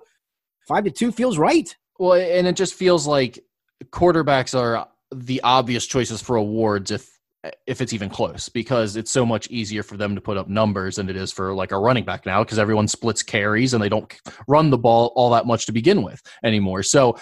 five 0.66 0.84
to 0.84 0.90
two 0.90 1.12
feels 1.12 1.38
right. 1.38 1.74
Well, 2.00 2.14
and 2.14 2.46
it 2.46 2.56
just 2.56 2.72
feels 2.72 3.06
like 3.06 3.44
quarterbacks 3.90 4.58
are 4.58 4.88
the 5.14 5.42
obvious 5.42 5.86
choices 5.86 6.22
for 6.22 6.36
awards 6.36 6.90
if 6.90 7.06
if 7.66 7.82
it's 7.82 7.92
even 7.92 8.08
close 8.08 8.48
because 8.48 8.96
it's 8.96 9.10
so 9.10 9.26
much 9.26 9.48
easier 9.48 9.82
for 9.82 9.98
them 9.98 10.14
to 10.14 10.20
put 10.20 10.38
up 10.38 10.48
numbers 10.48 10.96
than 10.96 11.10
it 11.10 11.16
is 11.16 11.30
for 11.30 11.54
like 11.54 11.72
a 11.72 11.78
running 11.78 12.04
back 12.04 12.24
now 12.24 12.42
because 12.42 12.58
everyone 12.58 12.88
splits 12.88 13.22
carries 13.22 13.74
and 13.74 13.82
they 13.82 13.88
don't 13.90 14.14
run 14.48 14.70
the 14.70 14.78
ball 14.78 15.12
all 15.14 15.30
that 15.30 15.46
much 15.46 15.66
to 15.66 15.72
begin 15.72 16.02
with 16.02 16.22
anymore. 16.42 16.82
So 16.82 17.18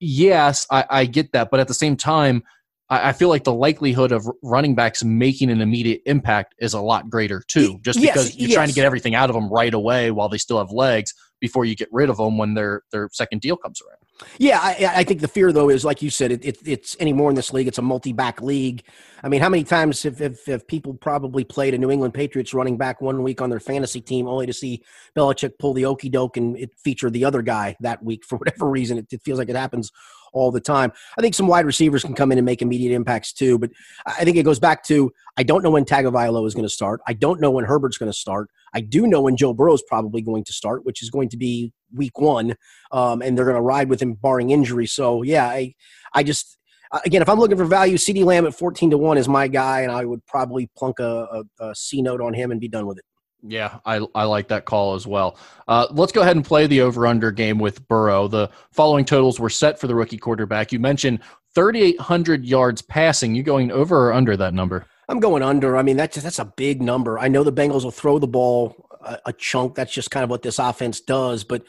yes, 0.00 0.66
I, 0.72 0.84
I 0.90 1.04
get 1.04 1.30
that, 1.32 1.50
but 1.50 1.60
at 1.60 1.68
the 1.68 1.74
same 1.74 1.96
time, 1.96 2.42
I, 2.88 3.08
I, 3.08 3.12
feel 3.12 3.28
like 3.28 3.42
the 3.42 3.52
likelihood 3.52 4.12
of 4.12 4.24
running 4.42 4.76
backs 4.76 5.02
making 5.02 5.50
an 5.50 5.60
immediate 5.60 6.02
impact 6.06 6.54
is 6.58 6.74
a 6.74 6.80
lot 6.80 7.10
greater 7.10 7.42
too, 7.48 7.80
just 7.82 7.98
yes, 7.98 8.12
because 8.12 8.36
you're 8.36 8.50
yes. 8.50 8.54
trying 8.54 8.68
to 8.68 8.74
get 8.74 8.84
everything 8.84 9.16
out 9.16 9.30
of 9.30 9.34
them 9.34 9.52
right 9.52 9.74
away 9.74 10.12
while 10.12 10.28
they 10.28 10.38
still 10.38 10.58
have 10.58 10.70
legs 10.70 11.12
before 11.40 11.64
you 11.64 11.74
get 11.74 11.88
rid 11.90 12.10
of 12.10 12.18
them 12.18 12.38
when 12.38 12.54
their 12.54 12.82
their 12.92 13.08
second 13.12 13.40
deal 13.40 13.56
comes 13.56 13.80
around. 13.82 13.99
Yeah, 14.38 14.58
I, 14.60 14.92
I, 14.96 15.04
think 15.04 15.20
the 15.20 15.28
fear 15.28 15.52
though 15.52 15.70
is 15.70 15.84
like 15.84 16.02
you 16.02 16.10
said, 16.10 16.32
it, 16.32 16.44
it, 16.44 16.58
it's 16.64 16.94
in 16.94 17.34
this 17.34 17.52
league. 17.52 17.68
It's 17.68 17.78
a 17.78 17.82
multi-back 17.82 18.40
league. 18.40 18.82
I 19.22 19.28
mean, 19.28 19.40
how 19.40 19.48
many 19.48 19.64
times 19.64 20.02
have, 20.02 20.18
have, 20.18 20.38
have, 20.46 20.66
people 20.66 20.94
probably 20.94 21.44
played 21.44 21.74
a 21.74 21.78
New 21.78 21.90
England 21.90 22.14
Patriots 22.14 22.54
running 22.54 22.78
back 22.78 23.00
one 23.00 23.22
week 23.22 23.42
on 23.42 23.50
their 23.50 23.60
fantasy 23.60 24.00
team, 24.00 24.26
only 24.26 24.46
to 24.46 24.52
see 24.52 24.82
Belichick 25.16 25.58
pull 25.58 25.74
the 25.74 25.84
okey 25.84 26.08
doke 26.08 26.36
and 26.36 26.56
it 26.56 26.70
feature 26.78 27.10
the 27.10 27.24
other 27.24 27.42
guy 27.42 27.76
that 27.80 28.02
week 28.02 28.24
for 28.24 28.36
whatever 28.38 28.68
reason? 28.68 28.98
It, 28.98 29.12
it 29.12 29.22
feels 29.22 29.38
like 29.38 29.48
it 29.48 29.56
happens 29.56 29.92
all 30.32 30.50
the 30.50 30.60
time. 30.60 30.92
I 31.18 31.20
think 31.20 31.34
some 31.34 31.46
wide 31.46 31.66
receivers 31.66 32.02
can 32.02 32.14
come 32.14 32.32
in 32.32 32.38
and 32.38 32.44
make 32.44 32.62
immediate 32.62 32.94
impacts 32.94 33.32
too, 33.32 33.58
but 33.58 33.70
I 34.06 34.24
think 34.24 34.36
it 34.36 34.44
goes 34.44 34.58
back 34.58 34.82
to 34.84 35.12
I 35.36 35.42
don't 35.42 35.62
know 35.62 35.70
when 35.70 35.84
Tagovailoa 35.84 36.46
is 36.46 36.54
going 36.54 36.66
to 36.66 36.68
start. 36.68 37.00
I 37.06 37.12
don't 37.12 37.40
know 37.40 37.50
when 37.50 37.64
Herbert's 37.64 37.98
going 37.98 38.10
to 38.10 38.16
start. 38.16 38.48
I 38.74 38.80
do 38.80 39.06
know 39.06 39.22
when 39.22 39.36
Joe 39.36 39.52
Burrow 39.52 39.74
is 39.74 39.82
probably 39.88 40.22
going 40.22 40.44
to 40.44 40.52
start, 40.52 40.84
which 40.84 41.02
is 41.02 41.10
going 41.10 41.28
to 41.30 41.36
be 41.36 41.72
week 41.94 42.18
one, 42.18 42.54
um, 42.92 43.22
and 43.22 43.36
they're 43.36 43.44
going 43.44 43.56
to 43.56 43.62
ride 43.62 43.88
with 43.88 44.00
him 44.00 44.14
barring 44.14 44.50
injury. 44.50 44.86
So 44.86 45.22
yeah, 45.22 45.46
I 45.46 45.74
I 46.14 46.22
just 46.22 46.58
again, 47.04 47.22
if 47.22 47.28
I'm 47.28 47.38
looking 47.38 47.56
for 47.56 47.64
value, 47.64 47.96
CeeDee 47.96 48.24
Lamb 48.24 48.46
at 48.46 48.54
14 48.54 48.90
to 48.90 48.98
1 48.98 49.18
is 49.18 49.28
my 49.28 49.48
guy, 49.48 49.82
and 49.82 49.92
I 49.92 50.04
would 50.04 50.24
probably 50.26 50.68
plunk 50.76 50.98
a, 50.98 51.44
a, 51.60 51.64
a 51.64 51.74
C 51.74 52.02
note 52.02 52.20
on 52.20 52.34
him 52.34 52.50
and 52.50 52.60
be 52.60 52.68
done 52.68 52.86
with 52.86 52.98
it. 52.98 53.04
Yeah, 53.42 53.78
I, 53.86 54.06
I 54.14 54.24
like 54.24 54.48
that 54.48 54.66
call 54.66 54.94
as 54.94 55.06
well. 55.06 55.38
Uh, 55.66 55.86
let's 55.90 56.12
go 56.12 56.20
ahead 56.20 56.36
and 56.36 56.44
play 56.44 56.66
the 56.66 56.82
over 56.82 57.06
under 57.06 57.30
game 57.30 57.58
with 57.58 57.86
Burrow. 57.88 58.28
The 58.28 58.50
following 58.72 59.04
totals 59.04 59.40
were 59.40 59.48
set 59.48 59.80
for 59.80 59.86
the 59.86 59.94
rookie 59.94 60.18
quarterback. 60.18 60.72
You 60.72 60.78
mentioned 60.78 61.20
3,800 61.54 62.44
yards 62.44 62.82
passing. 62.82 63.34
You 63.34 63.42
going 63.42 63.70
over 63.70 64.08
or 64.08 64.12
under 64.12 64.36
that 64.36 64.54
number? 64.54 64.86
I'm 65.08 65.20
going 65.20 65.42
under. 65.42 65.76
I 65.76 65.82
mean, 65.82 65.96
that's 65.96 66.20
that's 66.22 66.38
a 66.38 66.44
big 66.44 66.80
number. 66.80 67.18
I 67.18 67.28
know 67.28 67.42
the 67.42 67.52
Bengals 67.52 67.82
will 67.82 67.90
throw 67.90 68.18
the 68.18 68.28
ball 68.28 68.86
a, 69.02 69.18
a 69.26 69.32
chunk. 69.32 69.74
That's 69.74 69.92
just 69.92 70.10
kind 70.10 70.22
of 70.22 70.30
what 70.30 70.42
this 70.42 70.58
offense 70.58 71.00
does. 71.00 71.42
But 71.42 71.64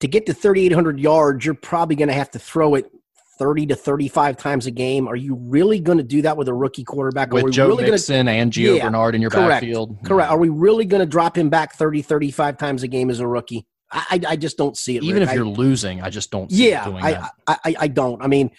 to 0.00 0.08
get 0.08 0.26
to 0.26 0.34
3,800 0.34 0.98
yards, 0.98 1.44
you're 1.44 1.54
probably 1.54 1.96
going 1.96 2.08
to 2.08 2.14
have 2.14 2.30
to 2.32 2.38
throw 2.38 2.74
it 2.74 2.90
30 3.38 3.66
to 3.66 3.74
35 3.74 4.36
times 4.36 4.66
a 4.66 4.70
game. 4.70 5.08
Are 5.08 5.16
you 5.16 5.34
really 5.34 5.80
going 5.80 5.98
to 5.98 6.04
do 6.04 6.22
that 6.22 6.36
with 6.36 6.48
a 6.48 6.54
rookie 6.54 6.84
quarterback? 6.84 7.32
With 7.32 7.52
Joe 7.52 7.68
really 7.68 7.90
Mixon 7.90 8.26
gonna, 8.26 8.38
and 8.38 8.52
Gio 8.52 8.76
yeah, 8.76 8.84
Bernard 8.84 9.14
in 9.14 9.22
your 9.22 9.30
correct, 9.30 9.48
backfield? 9.48 9.98
Correct. 10.04 10.30
Are 10.30 10.38
we 10.38 10.48
really 10.48 10.84
going 10.84 11.00
to 11.00 11.06
drop 11.06 11.36
him 11.36 11.50
back 11.50 11.74
30, 11.74 12.02
35 12.02 12.58
times 12.58 12.82
a 12.82 12.88
game 12.88 13.10
as 13.10 13.20
a 13.20 13.26
rookie? 13.26 13.66
I, 13.90 14.20
I 14.26 14.36
just 14.36 14.56
don't 14.56 14.76
see 14.76 14.96
it. 14.96 15.02
Even 15.02 15.20
Rick. 15.20 15.28
if 15.28 15.34
you're 15.34 15.46
I, 15.46 15.50
losing, 15.50 16.00
I 16.00 16.08
just 16.08 16.30
don't 16.30 16.50
see 16.50 16.70
yeah, 16.70 16.84
doing 16.84 17.04
I, 17.04 17.12
that. 17.12 17.30
I, 17.46 17.74
I, 17.78 17.88
don't. 17.88 18.22
I 18.22 18.26
mean, 18.26 18.50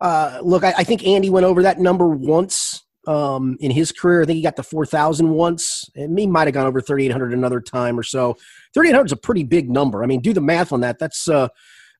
uh, 0.00 0.40
look, 0.42 0.64
I, 0.64 0.74
I, 0.78 0.84
think 0.84 1.06
Andy 1.06 1.30
went 1.30 1.46
over 1.46 1.62
that 1.62 1.78
number 1.78 2.08
once 2.08 2.82
um, 3.06 3.56
in 3.60 3.70
his 3.70 3.92
career. 3.92 4.22
I 4.22 4.26
think 4.26 4.36
he 4.36 4.42
got 4.42 4.56
to 4.56 4.62
4,000 4.62 5.30
once. 5.30 5.88
And 5.94 6.18
he 6.18 6.26
might 6.26 6.48
have 6.48 6.54
gone 6.54 6.66
over 6.66 6.80
3,800 6.80 7.32
another 7.32 7.60
time 7.60 7.98
or 7.98 8.02
so. 8.02 8.36
3,800 8.74 9.06
is 9.06 9.12
a 9.12 9.16
pretty 9.16 9.44
big 9.44 9.70
number. 9.70 10.02
I 10.02 10.06
mean, 10.06 10.20
do 10.20 10.32
the 10.32 10.40
math 10.40 10.72
on 10.72 10.80
that. 10.80 10.98
That's 10.98 11.28
uh, 11.28 11.48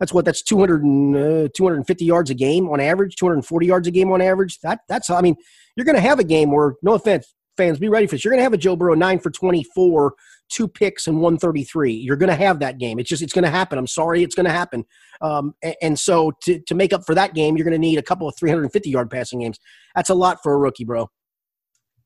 that's 0.01 0.13
what 0.13 0.25
that's 0.25 0.43
200 0.43 0.83
and, 0.83 1.17
uh, 1.17 1.49
250 1.55 2.05
yards 2.05 2.31
a 2.31 2.35
game 2.35 2.69
on 2.69 2.81
average, 2.81 3.15
240 3.17 3.67
yards 3.67 3.87
a 3.87 3.91
game 3.91 4.11
on 4.11 4.21
average. 4.21 4.59
That 4.61 4.81
that's 4.89 5.11
I 5.11 5.21
mean, 5.21 5.37
you're 5.77 5.85
going 5.85 5.97
to 5.97 6.01
have 6.01 6.19
a 6.19 6.25
game 6.25 6.51
where 6.51 6.75
no 6.83 6.95
offense 6.95 7.33
fans 7.57 7.79
be 7.79 7.89
ready 7.89 8.07
for 8.07 8.17
this. 8.17 8.25
You're 8.25 8.33
going 8.33 8.41
to 8.41 8.45
have 8.45 8.55
a 8.55 8.59
Joe 8.59 8.75
Burrow 8.75 8.95
9 8.95 9.19
for 9.19 9.31
24, 9.31 10.15
two 10.49 10.67
picks 10.67 11.07
and 11.07 11.21
133. 11.21 11.93
You're 11.93 12.17
going 12.17 12.31
to 12.31 12.35
have 12.35 12.61
that 12.61 12.79
game. 12.79 12.99
It's 12.99 13.09
just 13.09 13.23
it's 13.23 13.35
going 13.35 13.45
to 13.45 13.51
happen. 13.51 13.79
I'm 13.79 13.87
sorry, 13.87 14.23
it's 14.23 14.35
going 14.35 14.47
to 14.47 14.53
happen. 14.53 14.85
Um, 15.21 15.55
and, 15.63 15.77
and, 15.83 15.99
so 15.99 16.33
to 16.43 16.59
to 16.61 16.75
make 16.75 16.95
up 16.95 17.05
for 17.05 17.15
that 17.15 17.35
game, 17.35 17.57
you're 17.57 17.65
going 17.65 17.73
to 17.73 17.79
need 17.79 17.99
a 17.99 18.03
couple 18.03 18.27
of 18.27 18.35
350 18.39 18.89
yard 18.89 19.11
passing 19.11 19.41
games. 19.41 19.59
That's 19.95 20.09
a 20.09 20.15
lot 20.15 20.39
for 20.43 20.55
a 20.55 20.59
rookie, 20.59 20.85
bro. 20.85 21.11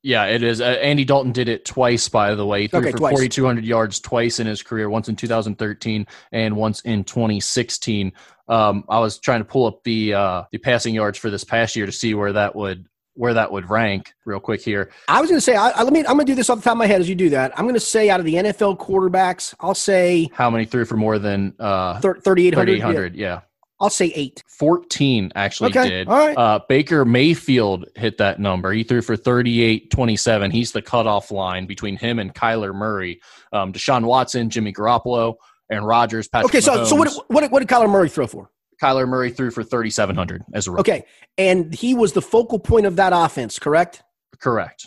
Yeah, 0.05 0.27
it 0.27 0.43
is. 0.43 0.61
Uh, 0.61 0.65
Andy 0.65 1.03
Dalton 1.03 1.33
did 1.33 1.49
it 1.49 1.65
twice, 1.65 2.11
by 2.11 2.35
the 2.35 2.45
way. 2.45 2.63
He 2.63 2.69
threw 2.69 2.81
Okay, 2.81 2.91
for 2.91 2.99
twice. 2.99 3.13
4,200 3.13 3.65
yards 3.65 4.01
twice 4.01 4.39
in 4.39 4.47
his 4.47 4.63
career, 4.63 4.91
once 4.91 5.09
in 5.09 5.17
2013 5.17 6.07
and 6.31 6.57
once 6.57 6.83
in 6.83 7.05
2016. 7.05 8.13
Um, 8.47 8.85
I 8.91 8.99
was 8.99 9.19
trying 9.19 9.41
to 9.41 9.47
pull 9.47 9.65
up 9.65 9.83
the 9.83 10.13
uh, 10.13 10.43
the 10.53 10.59
passing 10.59 10.95
yards 10.95 11.17
for 11.17 11.31
this 11.31 11.43
past 11.43 11.75
year 11.75 11.87
to 11.87 11.93
see 11.93 12.13
where 12.13 12.35
that 12.35 12.55
would 12.55 12.87
where 13.15 13.33
that 13.33 13.51
would 13.51 13.71
rank 13.71 14.13
real 14.27 14.41
quick 14.41 14.61
here. 14.61 14.91
I 15.09 15.23
was 15.23 15.31
going 15.31 15.39
to 15.39 15.41
say, 15.41 15.55
I, 15.55 15.71
I, 15.71 15.83
let 15.83 15.93
me. 15.95 16.01
I'm 16.01 16.17
going 16.17 16.27
to 16.27 16.33
do 16.33 16.35
this 16.35 16.51
off 16.51 16.59
the 16.59 16.65
top 16.65 16.73
of 16.73 16.79
my 16.79 16.87
head 16.87 17.01
as 17.01 17.09
you 17.09 17.15
do 17.15 17.31
that. 17.31 17.59
I'm 17.59 17.65
going 17.65 17.73
to 17.73 17.81
say 17.81 18.11
out 18.11 18.21
of 18.21 18.27
the 18.27 18.35
NFL 18.35 18.79
quarterbacks, 18.79 19.55
I'll 19.61 19.75
say 19.75 20.29
How 20.35 20.51
many 20.51 20.67
threw 20.67 20.85
for 20.85 20.99
more 20.99 21.19
than 21.19 21.55
uh, 21.59 21.99
thir- 22.01 22.21
3,800. 22.21 22.67
3,800? 22.67 23.17
Yeah. 23.17 23.41
I'll 23.81 23.91
say 23.91 24.13
eight. 24.15 24.43
14 24.49 25.33
actually 25.35 25.71
Okay, 25.71 25.89
did. 25.89 26.09
all 26.09 26.17
right. 26.17 26.37
Uh, 26.37 26.61
Baker 26.69 27.05
Mayfield 27.05 27.87
hit 27.97 28.19
that 28.19 28.39
number. 28.39 28.73
He 28.73 28.85
threw 28.85 29.03
for 29.03 29.17
38 29.17 29.91
27. 29.91 30.51
He's 30.51 30.73
the 30.73 30.81
cutoff 30.83 31.31
line 31.31 31.67
between 31.67 31.97
him 31.97 32.19
and 32.19 32.35
Kyler 32.35 32.75
Murray. 32.75 33.21
Um, 33.53 33.73
Deshaun 33.73 34.05
Watson, 34.05 34.49
Jimmy 34.51 34.73
Garoppolo, 34.73 35.35
and 35.71 35.87
Rodgers. 35.87 36.29
Patrick 36.29 36.51
Okay, 36.53 36.61
so 36.61 36.85
so 36.85 36.95
what 36.95 37.13
what 37.29 37.51
what 37.51 37.59
did 37.61 37.69
Kyler 37.69 37.91
Murray 37.91 38.09
throw 38.09 38.27
for? 38.27 38.51
Kyler 38.83 39.07
Murray 39.09 39.31
threw 39.31 39.51
for 39.51 39.63
3,700 39.63 40.43
as 40.53 40.67
a 40.67 40.71
rookie. 40.73 40.81
Okay, 40.93 41.05
and 41.39 41.73
he 41.75 41.95
was 41.95 42.13
the 42.13 42.23
focal 42.23 42.59
point 42.59 42.87
of 42.87 42.97
that 42.97 43.13
offense, 43.15 43.59
correct? 43.59 44.03
Correct. 44.41 44.87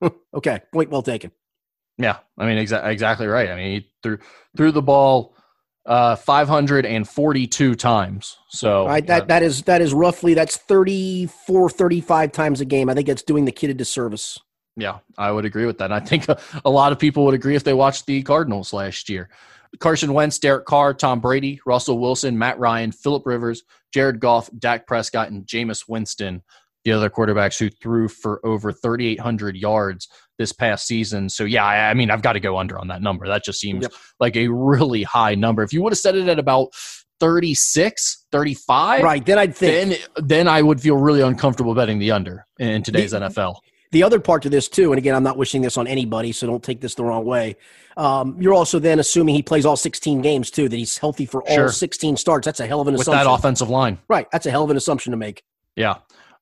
Okay, 0.34 0.60
point 0.72 0.90
well 0.90 1.02
taken. 1.02 1.30
Yeah, 1.98 2.18
I 2.38 2.44
mean 2.46 2.58
exa- 2.58 2.86
exactly 2.86 3.26
right. 3.26 3.48
I 3.50 3.56
mean 3.56 3.80
he 3.80 3.90
threw 4.02 4.18
threw 4.56 4.70
the 4.72 4.82
ball 4.82 5.35
uh, 5.86 6.16
542 6.16 7.74
times. 7.74 8.38
So 8.48 8.80
All 8.82 8.88
right, 8.88 9.06
that 9.06 9.22
uh, 9.22 9.26
that 9.26 9.42
is 9.42 9.62
that 9.62 9.80
is 9.80 9.94
roughly 9.94 10.34
that's 10.34 10.56
34 10.56 11.70
35 11.70 12.32
times 12.32 12.60
a 12.60 12.64
game. 12.64 12.88
I 12.88 12.94
think 12.94 13.06
that's 13.06 13.22
doing 13.22 13.44
the 13.44 13.52
kid 13.52 13.70
a 13.70 13.74
disservice. 13.74 14.38
Yeah, 14.76 14.98
I 15.16 15.30
would 15.30 15.44
agree 15.44 15.64
with 15.64 15.78
that. 15.78 15.86
And 15.86 15.94
I 15.94 16.00
think 16.00 16.28
a, 16.28 16.38
a 16.64 16.70
lot 16.70 16.92
of 16.92 16.98
people 16.98 17.24
would 17.24 17.34
agree 17.34 17.54
if 17.54 17.64
they 17.64 17.72
watched 17.72 18.06
the 18.06 18.22
Cardinals 18.22 18.72
last 18.72 19.08
year. 19.08 19.30
Carson 19.78 20.12
Wentz, 20.12 20.38
Derek 20.38 20.64
Carr, 20.66 20.94
Tom 20.94 21.20
Brady, 21.20 21.60
Russell 21.66 21.98
Wilson, 21.98 22.38
Matt 22.38 22.58
Ryan, 22.58 22.92
Philip 22.92 23.26
Rivers, 23.26 23.62
Jared 23.92 24.20
Goff, 24.20 24.50
Dak 24.58 24.86
Prescott, 24.86 25.30
and 25.30 25.46
Jameis 25.46 25.84
Winston, 25.88 26.42
the 26.86 26.92
other 26.96 27.10
quarterbacks 27.10 27.58
who 27.58 27.68
threw 27.68 28.06
for 28.08 28.40
over 28.46 28.70
3,800 28.72 29.56
yards 29.56 30.08
this 30.38 30.52
past 30.52 30.86
season. 30.86 31.28
So, 31.28 31.44
yeah, 31.44 31.64
I, 31.64 31.90
I 31.90 31.94
mean, 31.94 32.10
I've 32.10 32.22
got 32.22 32.34
to 32.34 32.40
go 32.40 32.56
under 32.58 32.78
on 32.78 32.86
that 32.88 33.02
number. 33.02 33.26
That 33.26 33.44
just 33.44 33.58
seems 33.60 33.82
Yep. 33.82 33.92
like 34.20 34.36
a 34.36 34.46
really 34.48 35.02
high 35.02 35.34
number. 35.34 35.62
If 35.64 35.72
you 35.72 35.82
would 35.82 35.92
have 35.92 35.98
set 35.98 36.14
it 36.14 36.28
at 36.28 36.38
about 36.38 36.68
36, 37.18 38.26
35, 38.32 39.02
Right, 39.02 39.24
then 39.26 39.38
I'd 39.38 39.54
think 39.56 39.98
then, 40.14 40.26
then 40.26 40.48
I 40.48 40.62
would 40.62 40.80
feel 40.80 40.96
really 40.96 41.22
uncomfortable 41.22 41.74
betting 41.74 41.98
the 41.98 42.12
under 42.12 42.46
in 42.58 42.82
today's 42.82 43.10
The- 43.10 43.18
NFL. 43.20 43.56
the 43.92 44.02
other 44.02 44.20
part 44.20 44.42
to 44.42 44.50
this 44.50 44.68
too, 44.68 44.92
and 44.92 44.98
again, 44.98 45.14
I'm 45.14 45.22
not 45.22 45.36
wishing 45.36 45.62
this 45.62 45.76
on 45.76 45.86
anybody, 45.86 46.30
so 46.32 46.46
don't 46.46 46.62
take 46.62 46.80
this 46.80 46.94
the 46.94 47.04
wrong 47.04 47.24
way. 47.24 47.56
Um, 47.96 48.36
you're 48.40 48.54
also 48.54 48.78
then 48.78 48.98
assuming 49.00 49.34
he 49.34 49.42
plays 49.42 49.64
all 49.66 49.76
16 49.76 50.20
games 50.22 50.50
too, 50.50 50.68
that 50.68 50.76
he's 50.76 50.98
healthy 50.98 51.26
for 51.26 51.42
all 51.48 51.54
Sure. 51.54 51.68
16 51.72 52.16
starts. 52.16 52.44
That's 52.44 52.60
a 52.60 52.66
hell 52.66 52.80
of 52.80 52.88
an 52.88 52.92
With 52.94 53.02
assumption. 53.02 53.24
that 53.24 53.30
offensive 53.32 53.70
line. 53.70 53.98
right, 54.08 54.26
that's 54.30 54.46
a 54.46 54.50
hell 54.50 54.64
of 54.64 54.70
an 54.70 54.76
assumption 54.76 55.10
to 55.12 55.16
make. 55.16 55.42
Yeah. 55.76 55.96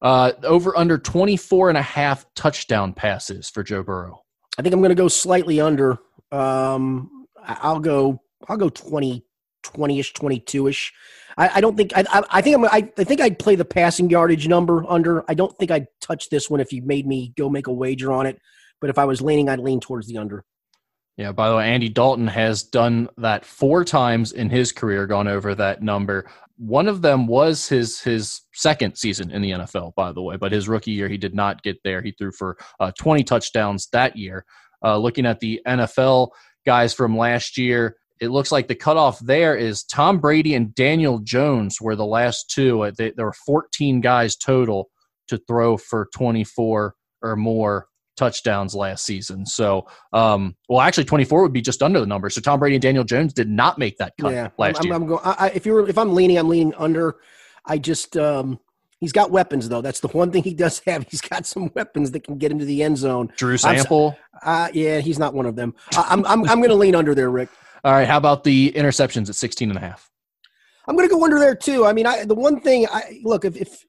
Uh, 0.05 0.32
over 0.42 0.76
under 0.76 0.98
24 0.98 1.70
and 1.70 1.78
a 1.78 1.82
half 1.82 2.26
touchdown 2.34 2.92
passes 2.92 3.48
for 3.48 3.62
Joe 3.62 3.82
Burrow. 3.82 4.22
I 4.59 4.62
think 4.62 4.74
I'm 4.74 4.80
going 4.80 4.90
to 4.90 4.94
go 4.94 5.09
slightly 5.09 5.62
under. 5.62 5.98
Um, 6.30 7.26
I'll 7.42 7.80
go. 7.80 8.20
I'll 8.46 8.59
go 8.59 8.68
20, 8.68 9.24
20ish, 9.64 10.12
22ish. 10.12 10.92
I, 11.38 11.48
I 11.55 11.61
don't 11.62 11.74
think. 11.74 11.96
I, 11.96 12.05
I, 12.11 12.22
I 12.30 12.42
think 12.42 12.55
I'm. 12.55 12.64
I, 12.66 12.92
I 12.98 13.05
think 13.05 13.22
I'd 13.22 13.38
play 13.38 13.57
the 13.57 13.64
passing 13.64 14.11
yardage 14.11 14.46
number 14.46 14.84
under. 14.86 15.24
I 15.26 15.32
don't 15.32 15.57
think 15.57 15.70
I'd 15.70 15.86
touch 16.02 16.28
this 16.28 16.50
one 16.50 16.61
if 16.61 16.70
you 16.70 16.82
made 16.82 17.07
me 17.07 17.32
go 17.38 17.48
make 17.48 17.66
a 17.66 17.72
wager 17.72 18.12
on 18.12 18.26
it. 18.26 18.38
But 18.82 18.90
if 18.90 18.98
I 18.98 19.07
was 19.07 19.22
leaning, 19.22 19.48
I'd 19.48 19.61
lean 19.61 19.80
towards 19.80 20.07
the 20.07 20.18
under. 20.18 20.44
Yeah, 21.16 21.32
by 21.32 21.48
the 21.48 21.57
way, 21.57 21.72
Andy 21.72 21.88
Dalton 21.88 22.26
has 22.26 22.62
done 22.62 23.09
that 23.18 23.44
four 23.46 23.84
times 23.84 24.32
in 24.32 24.50
his 24.50 24.72
career, 24.72 25.07
gone 25.07 25.28
over 25.28 25.55
that 25.55 25.82
number. 25.82 26.28
One 26.57 26.86
of 26.88 27.02
them 27.02 27.26
was 27.26 27.68
his 27.68 28.00
his 28.00 28.42
second 28.55 28.96
season 28.96 29.30
in 29.30 29.42
the 29.42 29.50
NFL, 29.50 29.94
by 29.96 30.12
the 30.12 30.22
way, 30.22 30.36
but 30.36 30.52
his 30.52 30.68
rookie 30.68 30.92
year 30.92 31.09
he 31.09 31.16
did 31.18 31.34
not 31.34 31.62
get 31.62 31.78
there. 31.82 32.00
He 32.00 32.12
threw 32.12 32.30
for 32.30 32.57
uh, 32.78 32.92
20 32.98 33.24
touchdowns 33.24 33.88
that 33.92 34.16
year. 34.16 34.44
Uh, 34.84 34.96
looking 34.98 35.26
at 35.26 35.40
the 35.40 35.61
NFL 35.66 36.28
guys 36.64 36.94
from 36.94 37.16
last 37.16 37.59
year, 37.59 37.96
it 38.20 38.28
looks 38.28 38.52
like 38.52 38.68
the 38.68 38.74
cutoff 38.74 39.18
there 39.18 39.57
is 39.57 39.82
Tom 39.84 40.18
Brady 40.20 40.55
and 40.55 40.74
Daniel 40.74 41.18
Jones 41.18 41.80
were 41.80 41.96
the 41.96 42.07
last 42.07 42.50
two. 42.50 42.82
Uh, 42.82 42.92
they- 42.96 43.11
There 43.16 43.26
were 43.26 43.34
14 43.46 44.00
guys 44.00 44.36
total 44.36 44.90
to 45.28 45.38
throw 45.48 45.76
for 45.76 46.09
24 46.14 46.94
or 47.22 47.36
more 47.36 47.88
touchdowns 48.17 48.75
last 48.75 49.05
season. 49.05 49.47
So, 49.47 49.87
um, 50.12 50.57
well, 50.69 50.81
actually, 50.81 51.05
24 51.05 51.43
would 51.43 51.53
be 51.53 51.61
just 51.61 51.83
under 51.83 52.01
the 52.01 52.07
number. 52.07 52.31
So 52.31 52.41
Tom 52.41 52.59
Brady 52.59 52.77
and 52.77 52.83
Daniel 52.83 53.05
Jones 53.05 53.33
did 53.33 53.49
not 53.49 53.79
make 53.79 53.99
that 53.99 54.15
cut 54.21 54.33
yeah, 54.33 54.49
last 54.59 54.79
I'm, 54.79 54.85
year. 54.85 54.95
I'm, 54.95 55.03
I'm 55.03 55.09
going. 55.09 55.21
I, 55.25 55.51
if 55.55 55.67
you're, 55.67 55.89
if 55.89 55.99
I'm 55.99 56.15
leaning, 56.15 56.39
I'm 56.39 56.49
leaning 56.49 56.75
under. 56.77 57.17
I 57.67 57.79
just. 57.79 58.17
Um, 58.17 58.59
he's 59.01 59.12
got 59.12 59.31
weapons 59.31 59.69
though. 59.69 59.81
That's 59.81 60.01
the 60.01 60.09
one 60.09 60.31
thing 60.31 60.43
he 60.43 60.55
does 60.55 60.81
have. 60.87 61.07
He's 61.09 61.21
got 61.21 61.47
some 61.47 61.71
weapons 61.75 62.11
that 62.12 62.25
can 62.25 62.39
get 62.39 62.53
into 62.53 62.65
the 62.65 62.83
end 62.83 62.99
zone. 62.99 63.33
Drew 63.37 63.53
I'm 63.53 63.59
Sample. 63.59 64.17
Uh, 64.43 64.69
yeah, 64.73 65.01
he's 65.01 65.19
not 65.19 65.35
one 65.35 65.47
of 65.47 65.57
them. 65.57 65.75
I, 65.93 66.07
I'm. 66.11 66.25
I'm. 66.27 66.49
I'm 66.49 66.59
going 66.59 66.71
to 66.71 66.77
lean 66.77 66.95
under 66.95 67.15
there, 67.15 67.31
Rick. 67.31 67.49
All 67.85 67.93
right. 67.93 68.09
How 68.09 68.17
about 68.17 68.45
the 68.45 68.73
interceptions 68.73 69.29
at 69.29 69.35
16 69.35 69.69
and 69.69 69.77
a 69.77 69.81
half? 69.81 70.11
I'm 70.87 70.97
going 70.97 71.09
to 71.09 71.15
go 71.15 71.23
under 71.25 71.39
there 71.39 71.55
too. 71.55 71.87
I 71.87 71.93
mean, 71.93 72.07
I, 72.07 72.25
the 72.25 72.35
one 72.35 72.61
thing 72.61 72.87
I 72.91 73.21
look 73.23 73.45
if, 73.45 73.57
if 73.57 73.85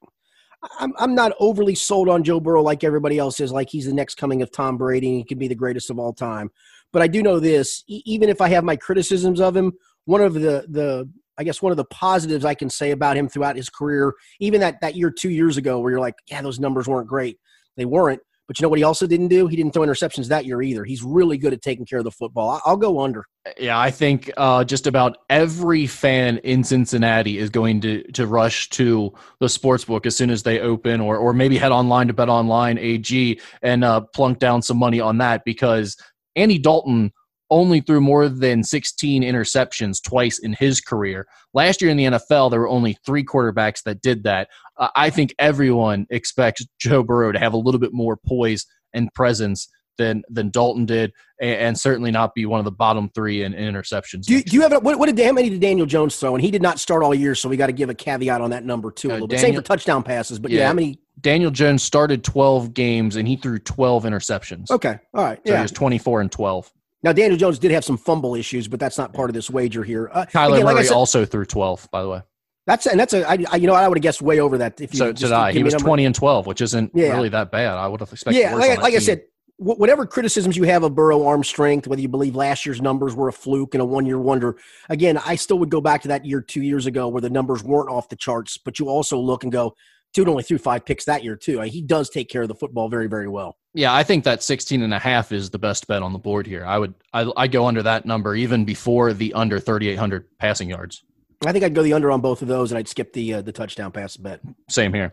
I'm 0.78 0.92
I'm 0.98 1.14
not 1.14 1.32
overly 1.38 1.74
sold 1.74 2.08
on 2.08 2.24
Joe 2.24 2.40
Burrow 2.40 2.62
like 2.62 2.84
everybody 2.84 3.18
else 3.18 3.40
is, 3.40 3.52
like 3.52 3.68
he's 3.70 3.86
the 3.86 3.94
next 3.94 4.16
coming 4.16 4.42
of 4.42 4.50
Tom 4.50 4.76
Brady 4.76 5.08
and 5.08 5.16
he 5.18 5.24
could 5.24 5.38
be 5.38 5.48
the 5.48 5.54
greatest 5.54 5.90
of 5.90 5.98
all 5.98 6.12
time. 6.12 6.50
But 6.92 7.02
I 7.02 7.06
do 7.08 7.22
know 7.22 7.40
this: 7.40 7.84
even 7.88 8.28
if 8.28 8.40
I 8.40 8.48
have 8.48 8.64
my 8.64 8.76
criticisms 8.76 9.40
of 9.40 9.56
him, 9.56 9.72
one 10.04 10.20
of 10.20 10.34
the 10.34 10.66
the 10.68 11.08
I 11.38 11.44
guess 11.44 11.60
one 11.60 11.72
of 11.72 11.76
the 11.76 11.84
positives 11.84 12.44
I 12.44 12.54
can 12.54 12.70
say 12.70 12.90
about 12.90 13.16
him 13.16 13.28
throughout 13.28 13.56
his 13.56 13.68
career, 13.68 14.14
even 14.40 14.60
that 14.60 14.80
that 14.80 14.96
year 14.96 15.10
two 15.10 15.30
years 15.30 15.56
ago, 15.56 15.78
where 15.78 15.90
you're 15.92 16.00
like, 16.00 16.16
yeah, 16.26 16.42
those 16.42 16.58
numbers 16.58 16.88
weren't 16.88 17.08
great, 17.08 17.38
they 17.76 17.84
weren't. 17.84 18.20
But 18.46 18.58
you 18.58 18.62
know 18.62 18.68
what 18.68 18.78
he 18.78 18.84
also 18.84 19.06
didn't 19.06 19.28
do? 19.28 19.46
He 19.46 19.56
didn't 19.56 19.72
throw 19.72 19.82
interceptions 19.82 20.28
that 20.28 20.46
year 20.46 20.62
either. 20.62 20.84
He's 20.84 21.02
really 21.02 21.36
good 21.36 21.52
at 21.52 21.62
taking 21.62 21.84
care 21.84 21.98
of 21.98 22.04
the 22.04 22.10
football. 22.10 22.60
I'll 22.64 22.76
go 22.76 23.00
under. 23.00 23.24
Yeah, 23.58 23.78
I 23.78 23.90
think 23.90 24.30
uh, 24.36 24.64
just 24.64 24.86
about 24.86 25.18
every 25.30 25.86
fan 25.86 26.38
in 26.38 26.64
Cincinnati 26.64 27.38
is 27.38 27.50
going 27.50 27.80
to 27.82 28.02
to 28.12 28.26
rush 28.26 28.68
to 28.70 29.12
the 29.40 29.48
sports 29.48 29.84
book 29.84 30.06
as 30.06 30.16
soon 30.16 30.30
as 30.30 30.42
they 30.42 30.60
open, 30.60 31.00
or 31.00 31.16
or 31.16 31.32
maybe 31.32 31.56
head 31.58 31.72
online 31.72 32.08
to 32.08 32.12
Bet 32.12 32.28
Online 32.28 32.78
AG 32.78 33.40
and 33.62 33.84
uh, 33.84 34.00
plunk 34.00 34.38
down 34.38 34.62
some 34.62 34.78
money 34.78 35.00
on 35.00 35.18
that 35.18 35.42
because 35.44 35.96
Andy 36.34 36.58
Dalton 36.58 37.12
only 37.50 37.80
threw 37.80 38.00
more 38.00 38.28
than 38.28 38.62
16 38.64 39.22
interceptions 39.22 40.02
twice 40.02 40.38
in 40.38 40.52
his 40.54 40.80
career. 40.80 41.26
Last 41.54 41.80
year 41.80 41.90
in 41.90 41.96
the 41.96 42.04
NFL, 42.06 42.50
there 42.50 42.60
were 42.60 42.68
only 42.68 42.96
three 43.04 43.24
quarterbacks 43.24 43.82
that 43.84 44.02
did 44.02 44.24
that. 44.24 44.48
Uh, 44.76 44.88
I 44.96 45.10
think 45.10 45.34
everyone 45.38 46.06
expects 46.10 46.64
Joe 46.78 47.02
Burrow 47.02 47.32
to 47.32 47.38
have 47.38 47.52
a 47.52 47.58
little 47.58 47.80
bit 47.80 47.92
more 47.92 48.16
poise 48.16 48.66
and 48.92 49.12
presence 49.14 49.68
than 49.98 50.22
than 50.28 50.50
Dalton 50.50 50.84
did, 50.84 51.12
and, 51.40 51.54
and 51.58 51.78
certainly 51.80 52.10
not 52.10 52.34
be 52.34 52.44
one 52.44 52.58
of 52.58 52.64
the 52.66 52.70
bottom 52.70 53.08
three 53.14 53.42
in, 53.44 53.54
in 53.54 53.72
interceptions. 53.74 54.24
Do 54.24 54.34
you, 54.34 54.42
do 54.42 54.54
you 54.54 54.60
have 54.62 54.72
a, 54.74 54.78
what, 54.80 54.98
what 54.98 55.06
did 55.14 55.24
how 55.24 55.32
many 55.32 55.48
did 55.48 55.60
Daniel 55.60 55.86
Jones 55.86 56.16
throw? 56.16 56.34
And 56.34 56.44
he 56.44 56.50
did 56.50 56.60
not 56.60 56.78
start 56.78 57.02
all 57.02 57.14
year, 57.14 57.34
so 57.34 57.48
we 57.48 57.56
got 57.56 57.68
to 57.68 57.72
give 57.72 57.88
a 57.88 57.94
caveat 57.94 58.40
on 58.42 58.50
that 58.50 58.64
number 58.66 58.90
too. 58.90 59.08
A 59.08 59.12
Uh, 59.12 59.14
little 59.14 59.28
bit. 59.28 59.40
Same 59.40 59.54
for 59.54 59.62
touchdown 59.62 60.02
passes, 60.02 60.38
but 60.38 60.50
yeah, 60.50 60.60
Yeah. 60.60 60.66
how 60.66 60.74
many? 60.74 61.00
Daniel 61.18 61.50
Jones 61.50 61.82
started 61.82 62.22
12 62.24 62.74
games 62.74 63.16
and 63.16 63.26
he 63.26 63.36
threw 63.36 63.58
12 63.58 64.04
interceptions. 64.04 64.70
Okay, 64.70 64.98
all 65.14 65.24
right, 65.24 65.40
So 65.46 65.56
he 65.56 65.62
was 65.62 65.72
24 65.72 66.20
and 66.20 66.30
12. 66.30 66.70
Now 67.02 67.12
Daniel 67.12 67.36
Jones 67.38 67.58
did 67.58 67.70
have 67.70 67.84
some 67.84 67.96
fumble 67.96 68.34
issues, 68.34 68.68
but 68.68 68.80
that's 68.80 68.98
not 68.98 69.12
part 69.12 69.30
of 69.30 69.34
this 69.34 69.50
wager 69.50 69.84
here. 69.84 70.10
Uh, 70.12 70.24
Kyler 70.26 70.54
again, 70.54 70.64
like 70.66 70.74
Murray 70.76 70.84
said, 70.86 70.94
also 70.94 71.24
threw 71.24 71.44
12, 71.44 71.88
by 71.92 72.02
the 72.02 72.08
way. 72.08 72.22
that's 72.66 72.86
and 72.86 72.98
that's 72.98 73.12
a 73.12 73.28
I, 73.28 73.38
I 73.52 73.56
you 73.56 73.66
know 73.66 73.74
I 73.74 73.86
would 73.86 73.98
have 73.98 74.02
guessed 74.02 74.22
way 74.22 74.40
over 74.40 74.58
that 74.58 74.80
if 74.80 74.92
you 74.92 74.98
So 74.98 75.12
did 75.12 75.30
I. 75.32 75.52
He 75.52 75.62
was 75.62 75.74
20 75.74 76.04
and 76.04 76.14
12, 76.14 76.46
which 76.46 76.60
isn't 76.60 76.90
Yeah. 76.94 77.12
really 77.12 77.28
that 77.28 77.50
bad. 77.50 77.74
I 77.74 77.86
would 77.86 78.00
have 78.00 78.12
expected 78.12 78.40
Yeah, 78.40 78.54
like, 78.54 78.80
like 78.80 78.94
I 78.94 78.98
said, 78.98 79.22
wh- 79.58 79.78
whatever 79.78 80.04
criticisms 80.06 80.56
you 80.56 80.64
have 80.64 80.82
of 80.82 80.94
Burrow 80.94 81.24
arm 81.26 81.44
strength, 81.44 81.86
whether 81.86 82.00
you 82.02 82.08
believe 82.08 82.34
last 82.34 82.66
year's 82.66 82.80
numbers 82.80 83.14
were 83.14 83.28
a 83.28 83.32
fluke 83.32 83.74
and 83.74 83.82
a 83.82 83.84
one 83.84 84.04
year 84.06 84.18
wonder, 84.18 84.56
again, 84.88 85.18
I 85.18 85.36
still 85.36 85.58
would 85.60 85.70
go 85.70 85.80
back 85.80 86.02
to 86.02 86.08
that 86.08 86.24
year 86.24 86.40
two 86.40 86.62
years 86.62 86.86
ago 86.86 87.08
where 87.08 87.20
the 87.22 87.30
numbers 87.30 87.62
weren't 87.62 87.90
off 87.90 88.08
the 88.08 88.16
charts. 88.16 88.56
But 88.58 88.78
you 88.80 88.88
also 88.88 89.18
look 89.18 89.42
and 89.44 89.52
go, 89.52 89.76
dude 90.12 90.28
only 90.28 90.42
threw 90.42 90.58
five 90.58 90.84
picks 90.86 91.04
that 91.04 91.22
year 91.22 91.36
too. 91.36 91.60
He 91.60 91.82
does 91.82 92.08
take 92.10 92.28
care 92.30 92.42
of 92.42 92.48
the 92.48 92.54
football 92.54 92.88
very 92.88 93.06
very 93.06 93.28
well. 93.28 93.58
Yeah, 93.76 93.94
I 93.94 94.04
think 94.04 94.24
that 94.24 94.42
16 94.42 94.80
and 94.80 94.94
a 94.94 94.98
half 94.98 95.32
is 95.32 95.50
the 95.50 95.58
best 95.58 95.86
bet 95.86 96.02
on 96.02 96.14
the 96.14 96.18
board 96.18 96.46
here. 96.46 96.64
I 96.64 96.78
would 96.78 96.94
I 97.12 97.30
I 97.36 97.46
go 97.46 97.66
under 97.66 97.82
that 97.82 98.06
number 98.06 98.34
even 98.34 98.64
before 98.64 99.12
the 99.12 99.34
under 99.34 99.60
3800 99.60 100.24
passing 100.38 100.70
yards. 100.70 101.04
I 101.44 101.52
think 101.52 101.62
I'd 101.62 101.74
go 101.74 101.82
the 101.82 101.92
under 101.92 102.10
on 102.10 102.22
both 102.22 102.40
of 102.40 102.48
those, 102.48 102.72
and 102.72 102.78
I'd 102.78 102.88
skip 102.88 103.12
the 103.12 103.34
uh, 103.34 103.42
the 103.42 103.52
touchdown 103.52 103.92
pass 103.92 104.16
bet. 104.16 104.40
Same 104.70 104.94
here. 104.94 105.12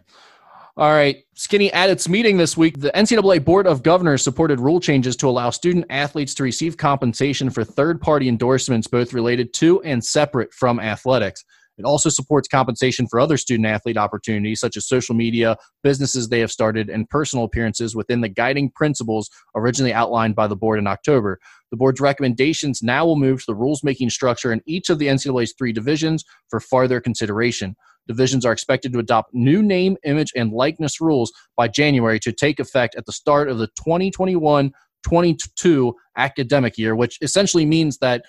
All 0.77 0.91
right. 0.91 1.25
Skinny 1.33 1.73
at 1.73 1.89
its 1.89 2.07
meeting 2.07 2.37
this 2.37 2.55
week, 2.55 2.79
the 2.79 2.89
NCAA 2.95 3.43
Board 3.43 3.67
of 3.67 3.83
Governors 3.83 4.23
supported 4.23 4.61
rule 4.61 4.79
changes 4.79 5.17
to 5.17 5.27
allow 5.27 5.49
student 5.49 5.85
athletes 5.89 6.33
to 6.35 6.43
receive 6.43 6.77
compensation 6.77 7.49
for 7.49 7.65
third 7.65 7.99
party 7.99 8.29
endorsements, 8.29 8.87
both 8.87 9.11
related 9.11 9.53
to 9.55 9.81
and 9.83 10.01
separate 10.01 10.53
from 10.53 10.79
athletics. 10.79 11.43
It 11.77 11.85
also 11.85 12.09
supports 12.09 12.47
compensation 12.47 13.07
for 13.07 13.19
other 13.19 13.37
student 13.37 13.67
athlete 13.67 13.97
opportunities, 13.97 14.59
such 14.59 14.77
as 14.77 14.87
social 14.87 15.15
media, 15.15 15.57
businesses 15.81 16.29
they 16.29 16.39
have 16.39 16.51
started, 16.51 16.89
and 16.89 17.09
personal 17.09 17.45
appearances 17.45 17.95
within 17.95 18.21
the 18.21 18.29
guiding 18.29 18.69
principles 18.69 19.29
originally 19.55 19.93
outlined 19.93 20.35
by 20.35 20.47
the 20.47 20.55
board 20.55 20.79
in 20.79 20.87
October. 20.87 21.39
The 21.71 21.77
board's 21.77 21.99
recommendations 21.99 22.83
now 22.83 23.05
will 23.05 23.15
move 23.15 23.39
to 23.39 23.45
the 23.47 23.55
rules 23.55 23.83
making 23.83 24.11
structure 24.11 24.53
in 24.53 24.61
each 24.65 24.89
of 24.89 24.99
the 24.99 25.07
NCAA's 25.07 25.55
three 25.57 25.73
divisions 25.73 26.23
for 26.49 26.59
farther 26.59 27.01
consideration. 27.01 27.75
Divisions 28.07 28.45
are 28.45 28.51
expected 28.51 28.93
to 28.93 28.99
adopt 28.99 29.33
new 29.33 29.63
name, 29.63 29.97
image, 30.03 30.31
and 30.35 30.51
likeness 30.51 30.99
rules 30.99 31.31
by 31.55 31.67
January 31.67 32.19
to 32.19 32.31
take 32.31 32.59
effect 32.59 32.95
at 32.95 33.05
the 33.05 33.11
start 33.11 33.49
of 33.49 33.57
the 33.57 33.67
2021 33.67 34.71
22 35.03 35.93
academic 36.17 36.77
year, 36.77 36.95
which 36.95 37.17
essentially 37.21 37.65
means 37.65 37.97
that 37.97 38.23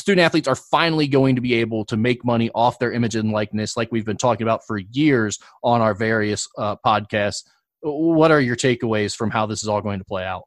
student 0.00 0.24
athletes 0.24 0.48
are 0.48 0.56
finally 0.56 1.06
going 1.06 1.36
to 1.36 1.40
be 1.40 1.54
able 1.54 1.84
to 1.86 1.96
make 1.96 2.24
money 2.24 2.50
off 2.54 2.78
their 2.78 2.92
image 2.92 3.14
and 3.14 3.30
likeness, 3.30 3.76
like 3.76 3.92
we've 3.92 4.04
been 4.04 4.16
talking 4.16 4.44
about 4.44 4.66
for 4.66 4.78
years 4.78 5.38
on 5.62 5.80
our 5.80 5.94
various 5.94 6.48
uh, 6.58 6.76
podcasts. 6.84 7.44
What 7.82 8.30
are 8.30 8.40
your 8.40 8.56
takeaways 8.56 9.14
from 9.14 9.30
how 9.30 9.46
this 9.46 9.62
is 9.62 9.68
all 9.68 9.80
going 9.80 10.00
to 10.00 10.04
play 10.04 10.24
out? 10.24 10.44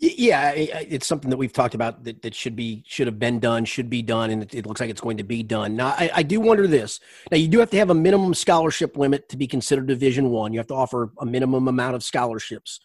Yeah, 0.00 0.52
it's 0.52 1.08
something 1.08 1.28
that 1.30 1.38
we've 1.38 1.52
talked 1.52 1.74
about 1.74 2.04
that, 2.04 2.22
that 2.22 2.32
should 2.32 2.54
be 2.54 2.84
should 2.86 3.08
have 3.08 3.18
been 3.18 3.40
done, 3.40 3.64
should 3.64 3.90
be 3.90 4.00
done, 4.00 4.30
and 4.30 4.54
it, 4.54 4.64
looks 4.64 4.80
like 4.80 4.90
it's 4.90 5.00
going 5.00 5.16
to 5.16 5.24
be 5.24 5.42
done. 5.42 5.74
Now, 5.74 5.88
I, 5.88 6.10
I, 6.14 6.22
do 6.22 6.38
wonder 6.38 6.68
this. 6.68 7.00
Now, 7.32 7.36
you 7.36 7.48
do 7.48 7.58
have 7.58 7.70
to 7.70 7.78
have 7.78 7.90
a 7.90 7.94
minimum 7.94 8.32
scholarship 8.34 8.96
limit 8.96 9.28
to 9.30 9.36
be 9.36 9.48
considered 9.48 9.88
Division 9.88 10.30
One. 10.30 10.52
You 10.52 10.60
have 10.60 10.68
to 10.68 10.74
offer 10.74 11.10
a 11.18 11.26
minimum 11.26 11.66
amount 11.66 11.96
of 11.96 12.04
scholarships. 12.04 12.78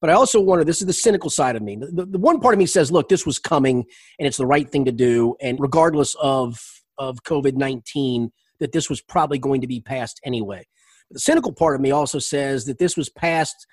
But 0.00 0.10
I 0.10 0.12
also 0.14 0.40
wonder 0.40 0.64
this 0.64 0.80
is 0.80 0.86
the 0.86 0.92
cynical 0.92 1.30
side 1.30 1.56
of 1.56 1.62
me. 1.62 1.76
The, 1.76 2.06
the, 2.06 2.18
one 2.18 2.40
part 2.40 2.54
of 2.54 2.58
me 2.58 2.66
says, 2.66 2.92
look, 2.92 3.08
this 3.08 3.24
was 3.24 3.38
coming 3.38 3.84
and 4.18 4.26
it's 4.26 4.36
the 4.36 4.46
right 4.46 4.70
thing 4.70 4.84
to 4.84 4.92
do. 4.92 5.36
And 5.40 5.58
regardless 5.58 6.14
of, 6.20 6.60
of 6.98 7.22
COVID 7.24 7.54
19, 7.54 8.30
that 8.60 8.72
this 8.72 8.88
was 8.88 9.00
probably 9.00 9.38
going 9.38 9.60
to 9.60 9.66
be 9.66 9.80
passed 9.80 10.20
anyway. 10.24 10.66
But 11.08 11.14
the 11.14 11.20
cynical 11.20 11.52
part 11.52 11.74
of 11.74 11.80
me 11.80 11.90
also 11.90 12.18
says 12.18 12.64
that 12.66 12.78
this 12.78 12.96
was 12.96 13.08
passed 13.08 13.66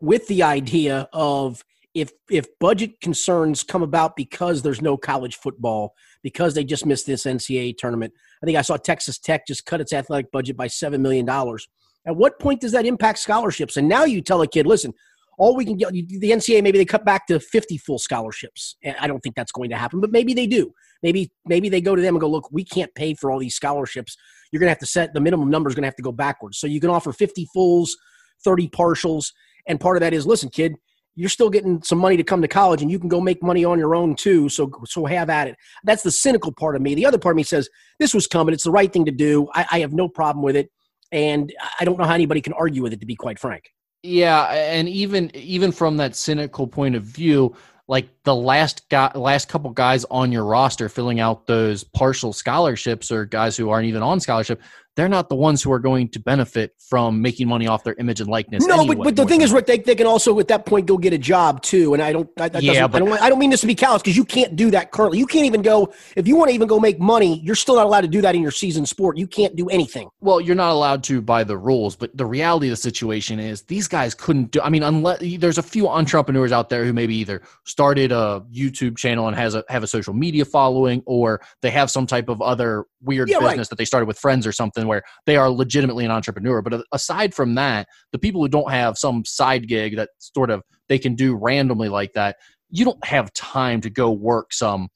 with 0.00 0.26
the 0.28 0.42
idea 0.42 1.08
of 1.12 1.64
if 1.94 2.10
if 2.30 2.46
budget 2.58 3.00
concerns 3.00 3.62
come 3.62 3.82
about 3.82 4.16
because 4.16 4.60
there's 4.60 4.82
no 4.82 4.98
college 4.98 5.36
football 5.36 5.94
because 6.22 6.54
they 6.54 6.64
just 6.64 6.84
missed 6.84 7.06
this 7.06 7.24
NCAA 7.24 7.78
tournament. 7.78 8.12
I 8.42 8.46
think 8.46 8.58
I 8.58 8.62
saw 8.62 8.76
Texas 8.76 9.18
Tech 9.18 9.46
just 9.46 9.64
cut 9.64 9.80
its 9.80 9.94
athletic 9.94 10.30
budget 10.30 10.56
by 10.56 10.66
seven 10.66 11.00
million 11.00 11.24
dollars. 11.24 11.66
At 12.06 12.16
what 12.16 12.38
point 12.38 12.60
does 12.60 12.72
that 12.72 12.86
impact 12.86 13.18
scholarships? 13.18 13.76
And 13.76 13.88
now 13.88 14.04
you 14.04 14.20
tell 14.20 14.42
a 14.42 14.46
kid, 14.46 14.66
listen, 14.66 14.92
all 15.38 15.54
we 15.54 15.64
can 15.64 15.76
get 15.76 15.92
the 15.92 16.30
NCAA 16.30 16.62
maybe 16.62 16.78
they 16.78 16.84
cut 16.84 17.04
back 17.04 17.26
to 17.26 17.38
50 17.38 17.78
full 17.78 17.98
scholarships. 17.98 18.76
I 19.00 19.06
don't 19.06 19.20
think 19.20 19.34
that's 19.34 19.52
going 19.52 19.70
to 19.70 19.76
happen, 19.76 20.00
but 20.00 20.10
maybe 20.10 20.34
they 20.34 20.46
do. 20.46 20.72
Maybe 21.02 21.30
maybe 21.44 21.68
they 21.68 21.80
go 21.80 21.94
to 21.94 22.02
them 22.02 22.14
and 22.14 22.20
go, 22.20 22.28
look, 22.28 22.48
we 22.50 22.64
can't 22.64 22.94
pay 22.94 23.14
for 23.14 23.30
all 23.30 23.38
these 23.38 23.54
scholarships. 23.54 24.16
You're 24.50 24.60
going 24.60 24.68
to 24.68 24.72
have 24.72 24.78
to 24.78 24.86
set 24.86 25.12
the 25.12 25.20
minimum 25.20 25.50
number 25.50 25.68
is 25.68 25.74
going 25.74 25.82
to 25.82 25.88
have 25.88 25.96
to 25.96 26.02
go 26.02 26.12
backwards. 26.12 26.58
So 26.58 26.66
you 26.66 26.80
can 26.80 26.90
offer 26.90 27.12
50 27.12 27.46
fulls, 27.52 27.96
30 28.44 28.68
partials, 28.68 29.32
and 29.66 29.80
part 29.80 29.96
of 29.96 30.00
that 30.00 30.14
is 30.14 30.26
listen, 30.26 30.48
kid, 30.48 30.76
you're 31.16 31.30
still 31.30 31.50
getting 31.50 31.82
some 31.82 31.98
money 31.98 32.16
to 32.16 32.22
come 32.22 32.42
to 32.42 32.48
college 32.48 32.82
and 32.82 32.90
you 32.90 32.98
can 32.98 33.08
go 33.08 33.20
make 33.20 33.42
money 33.42 33.64
on 33.64 33.78
your 33.78 33.94
own 33.94 34.14
too. 34.14 34.48
So 34.48 34.70
so 34.84 35.06
have 35.06 35.30
at 35.30 35.48
it. 35.48 35.56
That's 35.84 36.02
the 36.02 36.12
cynical 36.12 36.52
part 36.52 36.76
of 36.76 36.82
me. 36.82 36.94
The 36.94 37.06
other 37.06 37.18
part 37.18 37.34
of 37.34 37.36
me 37.36 37.42
says 37.42 37.68
this 37.98 38.14
was 38.14 38.26
coming. 38.26 38.54
It's 38.54 38.64
the 38.64 38.70
right 38.70 38.92
thing 38.92 39.06
to 39.06 39.12
do. 39.12 39.48
I, 39.54 39.66
I 39.72 39.78
have 39.80 39.92
no 39.92 40.08
problem 40.08 40.42
with 40.42 40.56
it. 40.56 40.70
And 41.12 41.52
I 41.80 41.84
don't 41.84 41.98
know 41.98 42.04
how 42.04 42.14
anybody 42.14 42.40
can 42.40 42.52
argue 42.52 42.82
with 42.82 42.92
it, 42.92 43.00
to 43.00 43.06
be 43.06 43.14
quite 43.14 43.38
frank. 43.38 43.70
Yeah, 44.06 44.44
and 44.52 44.88
even 44.88 45.34
even 45.34 45.72
from 45.72 45.96
that 45.96 46.14
cynical 46.14 46.68
point 46.68 46.94
of 46.94 47.02
view, 47.02 47.56
like 47.88 48.08
the 48.26 48.34
last 48.34 48.86
guy, 48.90 49.10
last 49.14 49.48
couple 49.48 49.70
guys 49.70 50.04
on 50.10 50.32
your 50.32 50.44
roster 50.44 50.88
filling 50.88 51.20
out 51.20 51.46
those 51.46 51.84
partial 51.84 52.32
scholarships 52.32 53.10
or 53.10 53.24
guys 53.24 53.56
who 53.56 53.70
aren't 53.70 53.86
even 53.86 54.02
on 54.02 54.18
scholarship, 54.18 54.60
they're 54.96 55.08
not 55.10 55.28
the 55.28 55.36
ones 55.36 55.62
who 55.62 55.70
are 55.70 55.78
going 55.78 56.08
to 56.08 56.18
benefit 56.18 56.74
from 56.78 57.20
making 57.20 57.46
money 57.46 57.66
off 57.66 57.84
their 57.84 57.94
image 57.98 58.18
and 58.20 58.30
likeness. 58.30 58.66
No, 58.66 58.80
anyway, 58.80 58.96
but, 58.96 59.04
but 59.04 59.16
the 59.16 59.26
thing 59.26 59.42
is, 59.42 59.52
Rick, 59.52 59.66
they, 59.66 59.78
they 59.78 59.94
can 59.94 60.06
also 60.06 60.38
at 60.40 60.48
that 60.48 60.64
point 60.64 60.86
go 60.86 60.96
get 60.96 61.12
a 61.12 61.18
job 61.18 61.60
too. 61.60 61.92
And 61.92 62.02
I 62.02 62.12
don't, 62.12 62.30
I, 62.38 62.50
yeah, 62.60 62.86
but, 62.86 63.02
I 63.02 63.04
don't, 63.04 63.22
I 63.22 63.28
don't 63.28 63.38
mean 63.38 63.50
this 63.50 63.60
to 63.60 63.66
be 63.66 63.74
callous 63.74 64.00
because 64.00 64.16
you 64.16 64.24
can't 64.24 64.56
do 64.56 64.70
that 64.70 64.92
currently. 64.92 65.18
You 65.18 65.26
can't 65.26 65.44
even 65.44 65.60
go 65.60 65.92
if 66.16 66.26
you 66.26 66.34
want 66.34 66.48
to 66.48 66.54
even 66.54 66.66
go 66.66 66.80
make 66.80 66.98
money. 66.98 67.40
You're 67.44 67.56
still 67.56 67.76
not 67.76 67.84
allowed 67.84 68.00
to 68.02 68.08
do 68.08 68.22
that 68.22 68.34
in 68.34 68.40
your 68.40 68.50
season 68.50 68.86
sport. 68.86 69.18
You 69.18 69.26
can't 69.26 69.54
do 69.54 69.68
anything. 69.68 70.08
Well, 70.22 70.40
you're 70.40 70.56
not 70.56 70.72
allowed 70.72 71.04
to 71.04 71.20
by 71.20 71.44
the 71.44 71.58
rules. 71.58 71.94
But 71.94 72.16
the 72.16 72.26
reality 72.26 72.68
of 72.68 72.72
the 72.72 72.76
situation 72.76 73.38
is 73.38 73.62
these 73.64 73.88
guys 73.88 74.14
couldn't 74.14 74.52
do. 74.52 74.62
I 74.62 74.70
mean, 74.70 74.82
unless 74.82 75.22
there's 75.38 75.58
a 75.58 75.62
few 75.62 75.88
entrepreneurs 75.88 76.52
out 76.52 76.70
there 76.70 76.86
who 76.86 76.94
maybe 76.94 77.14
either 77.16 77.42
started 77.64 78.12
a 78.16 78.42
YouTube 78.52 78.96
channel 78.96 79.28
and 79.28 79.36
has 79.36 79.54
a 79.54 79.62
have 79.68 79.82
a 79.82 79.86
social 79.86 80.14
media 80.14 80.44
following, 80.44 81.02
or 81.06 81.40
they 81.62 81.70
have 81.70 81.90
some 81.90 82.06
type 82.06 82.28
of 82.28 82.40
other 82.40 82.84
weird 83.02 83.28
yeah, 83.28 83.38
business 83.38 83.58
right. 83.58 83.68
that 83.68 83.78
they 83.78 83.84
started 83.84 84.06
with 84.06 84.18
friends 84.18 84.46
or 84.46 84.52
something 84.52 84.86
where 84.86 85.02
they 85.26 85.36
are 85.36 85.50
legitimately 85.50 86.04
an 86.04 86.10
entrepreneur. 86.10 86.62
But 86.62 86.82
aside 86.92 87.34
from 87.34 87.54
that, 87.56 87.86
the 88.12 88.18
people 88.18 88.40
who 88.40 88.48
don't 88.48 88.70
have 88.70 88.96
some 88.98 89.24
side 89.24 89.68
gig 89.68 89.96
that 89.96 90.10
sort 90.18 90.50
of 90.50 90.62
they 90.88 90.98
can 90.98 91.14
do 91.14 91.34
randomly 91.34 91.88
like 91.88 92.12
that, 92.14 92.36
you 92.70 92.84
don't 92.84 93.04
have 93.04 93.32
time 93.34 93.80
to 93.82 93.90
go 93.90 94.10
work 94.10 94.52
some 94.52 94.88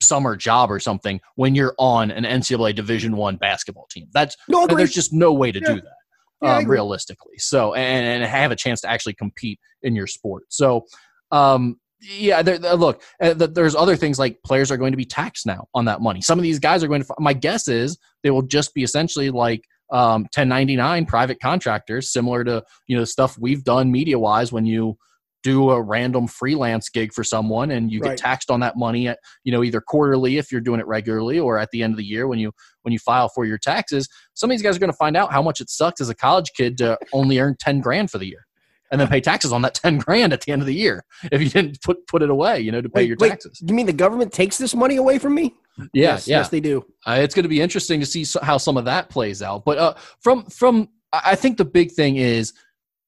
summer 0.00 0.36
job 0.36 0.70
or 0.70 0.78
something 0.78 1.20
when 1.34 1.54
you're 1.54 1.74
on 1.78 2.10
an 2.10 2.24
NCAA 2.24 2.74
Division 2.74 3.16
One 3.16 3.36
basketball 3.36 3.86
team. 3.90 4.08
That's 4.12 4.36
no, 4.48 4.66
there's 4.66 4.92
just 4.92 5.12
no 5.12 5.32
way 5.32 5.52
to 5.52 5.60
yeah. 5.60 5.66
do 5.66 5.74
that. 5.74 5.92
Yeah, 6.40 6.56
um, 6.58 6.66
realistically, 6.66 7.36
so 7.38 7.74
and, 7.74 8.22
and 8.22 8.30
have 8.30 8.52
a 8.52 8.56
chance 8.56 8.80
to 8.82 8.88
actually 8.88 9.14
compete 9.14 9.58
in 9.82 9.96
your 9.96 10.06
sport. 10.06 10.44
So, 10.50 10.86
um, 11.32 11.80
yeah, 12.00 12.42
they're, 12.42 12.58
they're, 12.58 12.74
look, 12.74 13.02
uh, 13.20 13.34
there's 13.34 13.74
other 13.74 13.96
things 13.96 14.18
like 14.18 14.42
players 14.44 14.70
are 14.70 14.76
going 14.76 14.92
to 14.92 14.96
be 14.96 15.04
taxed 15.04 15.46
now 15.46 15.66
on 15.74 15.84
that 15.86 16.00
money. 16.00 16.20
Some 16.20 16.38
of 16.38 16.42
these 16.42 16.58
guys 16.58 16.82
are 16.84 16.88
going 16.88 17.02
to. 17.02 17.14
My 17.18 17.32
guess 17.32 17.68
is 17.68 17.98
they 18.22 18.30
will 18.30 18.42
just 18.42 18.74
be 18.74 18.82
essentially 18.82 19.30
like 19.30 19.64
um, 19.90 20.22
1099 20.22 21.06
private 21.06 21.40
contractors, 21.40 22.12
similar 22.12 22.44
to 22.44 22.62
you 22.86 22.96
know 22.96 23.04
stuff 23.04 23.36
we've 23.38 23.64
done 23.64 23.90
media 23.90 24.18
wise. 24.18 24.52
When 24.52 24.66
you 24.66 24.96
do 25.42 25.70
a 25.70 25.80
random 25.80 26.26
freelance 26.26 26.88
gig 26.88 27.12
for 27.12 27.22
someone 27.22 27.70
and 27.70 27.92
you 27.92 28.00
right. 28.00 28.10
get 28.10 28.18
taxed 28.18 28.50
on 28.50 28.60
that 28.60 28.76
money 28.76 29.08
at 29.08 29.18
you 29.44 29.52
know 29.52 29.62
either 29.62 29.80
quarterly 29.80 30.36
if 30.36 30.50
you're 30.50 30.60
doing 30.60 30.80
it 30.80 30.86
regularly 30.86 31.38
or 31.38 31.58
at 31.58 31.70
the 31.70 31.82
end 31.82 31.92
of 31.92 31.96
the 31.96 32.04
year 32.04 32.26
when 32.26 32.38
you 32.38 32.50
when 32.82 32.92
you 32.92 32.98
file 32.98 33.28
for 33.28 33.44
your 33.44 33.58
taxes 33.58 34.08
some 34.34 34.50
of 34.50 34.54
these 34.54 34.62
guys 34.62 34.76
are 34.76 34.80
going 34.80 34.90
to 34.90 34.96
find 34.96 35.16
out 35.16 35.32
how 35.32 35.40
much 35.40 35.60
it 35.60 35.70
sucks 35.70 36.00
as 36.00 36.08
a 36.08 36.14
college 36.14 36.50
kid 36.56 36.76
to 36.76 36.98
only 37.12 37.38
earn 37.38 37.54
10 37.60 37.80
grand 37.80 38.10
for 38.10 38.18
the 38.18 38.26
year 38.26 38.46
and 38.90 39.00
then 39.00 39.08
pay 39.08 39.20
taxes 39.20 39.52
on 39.52 39.62
that 39.62 39.74
10 39.82 39.98
grand 39.98 40.32
at 40.32 40.40
the 40.42 40.52
end 40.52 40.62
of 40.62 40.66
the 40.66 40.74
year 40.74 41.04
if 41.32 41.40
you 41.40 41.48
didn't 41.48 41.80
put 41.82 42.06
put 42.06 42.22
it 42.22 42.30
away 42.30 42.60
you 42.60 42.72
know 42.72 42.80
to 42.80 42.88
pay 42.88 43.02
wait, 43.02 43.08
your 43.08 43.16
taxes. 43.16 43.58
wait, 43.60 43.70
you 43.70 43.74
mean 43.74 43.86
the 43.86 43.92
government 43.92 44.32
takes 44.32 44.58
this 44.58 44.74
money 44.74 44.96
away 44.96 45.18
from 45.18 45.34
me? 45.34 45.54
Yeah 45.78 46.12
yes, 46.12 46.28
yeah. 46.28 46.38
yes 46.38 46.48
they 46.48 46.60
do. 46.60 46.84
Uh, 47.06 47.18
it's 47.20 47.34
going 47.34 47.44
to 47.44 47.48
be 47.48 47.60
interesting 47.60 48.00
to 48.00 48.06
see 48.06 48.26
how 48.42 48.58
some 48.58 48.76
of 48.76 48.84
that 48.84 49.08
plays 49.08 49.42
out 49.42 49.64
but 49.64 49.78
uh, 49.78 49.94
from 50.20 50.44
from 50.46 50.88
i 51.12 51.34
think 51.34 51.56
the 51.56 51.64
big 51.64 51.92
thing 51.92 52.16
is 52.16 52.52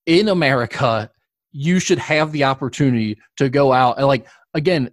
in 0.07 0.28
america 0.28 1.11
you 1.53 1.81
should 1.81 1.99
have 1.99 2.33
the 2.33 2.45
opportunity 2.45 3.18
to 3.37 3.49
go 3.49 3.72
out 3.72 3.99
and 3.99 4.07
like 4.07 4.26
again 4.55 4.91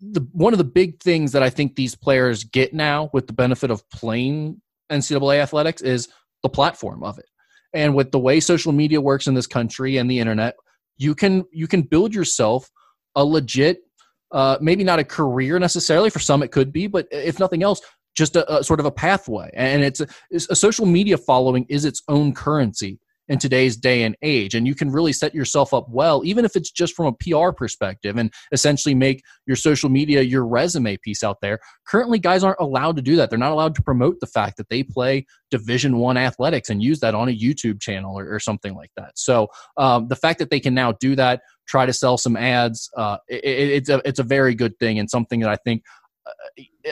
the 0.00 0.26
one 0.32 0.54
of 0.54 0.58
the 0.58 0.64
big 0.64 1.00
things 1.00 1.32
that 1.32 1.42
i 1.42 1.50
think 1.50 1.76
these 1.76 1.94
players 1.94 2.44
get 2.44 2.72
now 2.72 3.10
with 3.12 3.26
the 3.26 3.32
benefit 3.32 3.70
of 3.70 3.88
playing 3.90 4.60
ncaa 4.90 5.38
athletics 5.38 5.82
is 5.82 6.08
the 6.42 6.48
platform 6.48 7.02
of 7.02 7.18
it 7.18 7.26
and 7.72 7.94
with 7.94 8.10
the 8.10 8.18
way 8.18 8.40
social 8.40 8.72
media 8.72 9.00
works 9.00 9.26
in 9.26 9.34
this 9.34 9.46
country 9.46 9.96
and 9.96 10.10
the 10.10 10.18
internet 10.18 10.54
you 10.96 11.14
can 11.14 11.44
you 11.52 11.66
can 11.66 11.82
build 11.82 12.14
yourself 12.14 12.70
a 13.14 13.24
legit 13.24 13.78
uh, 14.32 14.56
maybe 14.60 14.84
not 14.84 15.00
a 15.00 15.04
career 15.04 15.58
necessarily 15.58 16.10
for 16.10 16.20
some 16.20 16.42
it 16.42 16.52
could 16.52 16.72
be 16.72 16.86
but 16.86 17.06
if 17.10 17.38
nothing 17.38 17.62
else 17.62 17.80
just 18.16 18.36
a, 18.36 18.58
a 18.58 18.64
sort 18.64 18.80
of 18.80 18.86
a 18.86 18.90
pathway. 18.90 19.50
And 19.54 19.82
it's 19.82 20.00
a, 20.00 20.06
it's 20.30 20.48
a 20.50 20.56
social 20.56 20.86
media 20.86 21.16
following 21.16 21.66
is 21.68 21.84
its 21.84 22.02
own 22.08 22.34
currency 22.34 22.98
in 23.30 23.38
today's 23.38 23.76
day 23.76 24.02
and 24.02 24.16
age. 24.22 24.54
And 24.54 24.66
you 24.66 24.74
can 24.74 24.90
really 24.90 25.12
set 25.12 25.34
yourself 25.34 25.72
up 25.72 25.88
well, 25.88 26.22
even 26.24 26.44
if 26.44 26.56
it's 26.56 26.70
just 26.70 26.94
from 26.96 27.06
a 27.06 27.12
PR 27.12 27.52
perspective, 27.52 28.16
and 28.16 28.30
essentially 28.50 28.94
make 28.94 29.22
your 29.46 29.56
social 29.56 29.88
media 29.88 30.20
your 30.20 30.44
resume 30.44 30.96
piece 30.98 31.22
out 31.22 31.40
there. 31.40 31.60
Currently, 31.86 32.18
guys 32.18 32.42
aren't 32.42 32.58
allowed 32.58 32.96
to 32.96 33.02
do 33.02 33.14
that. 33.16 33.30
They're 33.30 33.38
not 33.38 33.52
allowed 33.52 33.76
to 33.76 33.82
promote 33.82 34.18
the 34.20 34.26
fact 34.26 34.56
that 34.56 34.68
they 34.68 34.82
play 34.82 35.26
Division 35.50 35.98
One 35.98 36.16
athletics 36.16 36.70
and 36.70 36.82
use 36.82 36.98
that 37.00 37.14
on 37.14 37.28
a 37.28 37.36
YouTube 37.36 37.80
channel 37.80 38.18
or, 38.18 38.34
or 38.34 38.40
something 38.40 38.74
like 38.74 38.90
that. 38.96 39.12
So 39.14 39.46
um, 39.76 40.08
the 40.08 40.16
fact 40.16 40.40
that 40.40 40.50
they 40.50 40.60
can 40.60 40.74
now 40.74 40.92
do 40.92 41.14
that, 41.14 41.40
try 41.68 41.86
to 41.86 41.92
sell 41.92 42.18
some 42.18 42.36
ads, 42.36 42.90
uh, 42.96 43.18
it, 43.28 43.44
it's 43.44 43.88
a 43.88 44.02
it's 44.04 44.18
a 44.18 44.24
very 44.24 44.56
good 44.56 44.76
thing 44.80 44.98
and 44.98 45.08
something 45.08 45.38
that 45.40 45.50
I 45.50 45.56
think 45.56 45.84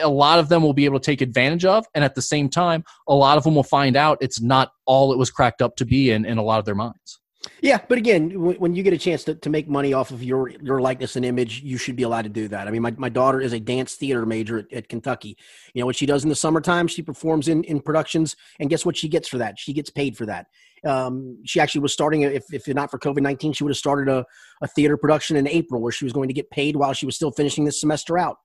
a 0.01 0.09
lot 0.09 0.39
of 0.39 0.49
them 0.49 0.63
will 0.63 0.73
be 0.73 0.85
able 0.85 0.99
to 0.99 1.05
take 1.05 1.21
advantage 1.21 1.65
of 1.65 1.85
and 1.95 2.03
at 2.03 2.15
the 2.15 2.21
same 2.21 2.49
time 2.49 2.83
a 3.07 3.13
lot 3.13 3.37
of 3.37 3.43
them 3.43 3.55
will 3.55 3.63
find 3.63 3.95
out 3.95 4.17
it's 4.21 4.41
not 4.41 4.71
all 4.85 5.11
it 5.11 5.17
was 5.17 5.29
cracked 5.29 5.61
up 5.61 5.75
to 5.77 5.85
be 5.85 6.11
in, 6.11 6.25
in 6.25 6.37
a 6.37 6.43
lot 6.43 6.59
of 6.59 6.65
their 6.65 6.75
minds. 6.75 7.19
Yeah 7.61 7.79
but 7.87 7.97
again 7.97 8.31
when 8.59 8.75
you 8.75 8.83
get 8.83 8.93
a 8.93 8.97
chance 8.97 9.23
to, 9.25 9.35
to 9.35 9.49
make 9.49 9.69
money 9.69 9.93
off 9.93 10.11
of 10.11 10.23
your 10.23 10.49
your 10.49 10.81
likeness 10.81 11.15
and 11.15 11.25
image 11.25 11.61
you 11.61 11.77
should 11.77 11.95
be 11.95 12.03
allowed 12.03 12.23
to 12.23 12.29
do 12.29 12.47
that. 12.49 12.67
I 12.67 12.71
mean 12.71 12.81
my, 12.81 12.91
my 12.91 13.09
daughter 13.09 13.39
is 13.39 13.53
a 13.53 13.59
dance 13.59 13.95
theater 13.95 14.25
major 14.25 14.59
at, 14.59 14.73
at 14.73 14.89
kentucky. 14.89 15.37
You 15.73 15.81
know 15.81 15.85
what 15.85 15.95
she 15.95 16.05
does 16.05 16.23
in 16.23 16.29
the 16.29 16.35
summertime 16.35 16.87
she 16.87 17.01
performs 17.01 17.47
in, 17.47 17.63
in 17.63 17.79
productions 17.79 18.35
and 18.59 18.69
guess 18.69 18.85
what 18.85 18.97
she 18.97 19.07
gets 19.07 19.27
for 19.27 19.37
that? 19.37 19.57
She 19.57 19.73
gets 19.73 19.89
paid 19.89 20.17
for 20.17 20.25
that. 20.25 20.47
Um, 20.85 21.39
she 21.45 21.59
actually 21.59 21.81
was 21.81 21.91
starting 21.91 22.21
if, 22.21 22.53
if 22.53 22.67
not 22.69 22.89
for 22.89 22.99
covid-19 22.99 23.53
she 23.53 23.65
would 23.65 23.71
have 23.71 23.77
started 23.77 24.07
a, 24.07 24.25
a 24.61 24.67
theater 24.67 24.95
production 24.95 25.35
in 25.35 25.45
april 25.45 25.81
where 25.81 25.91
she 25.91 26.05
was 26.05 26.13
going 26.13 26.29
to 26.29 26.33
get 26.33 26.49
paid 26.51 26.77
while 26.77 26.93
she 26.93 27.05
was 27.05 27.17
still 27.17 27.31
finishing 27.31 27.65
this 27.65 27.81
semester 27.81 28.17
out 28.17 28.37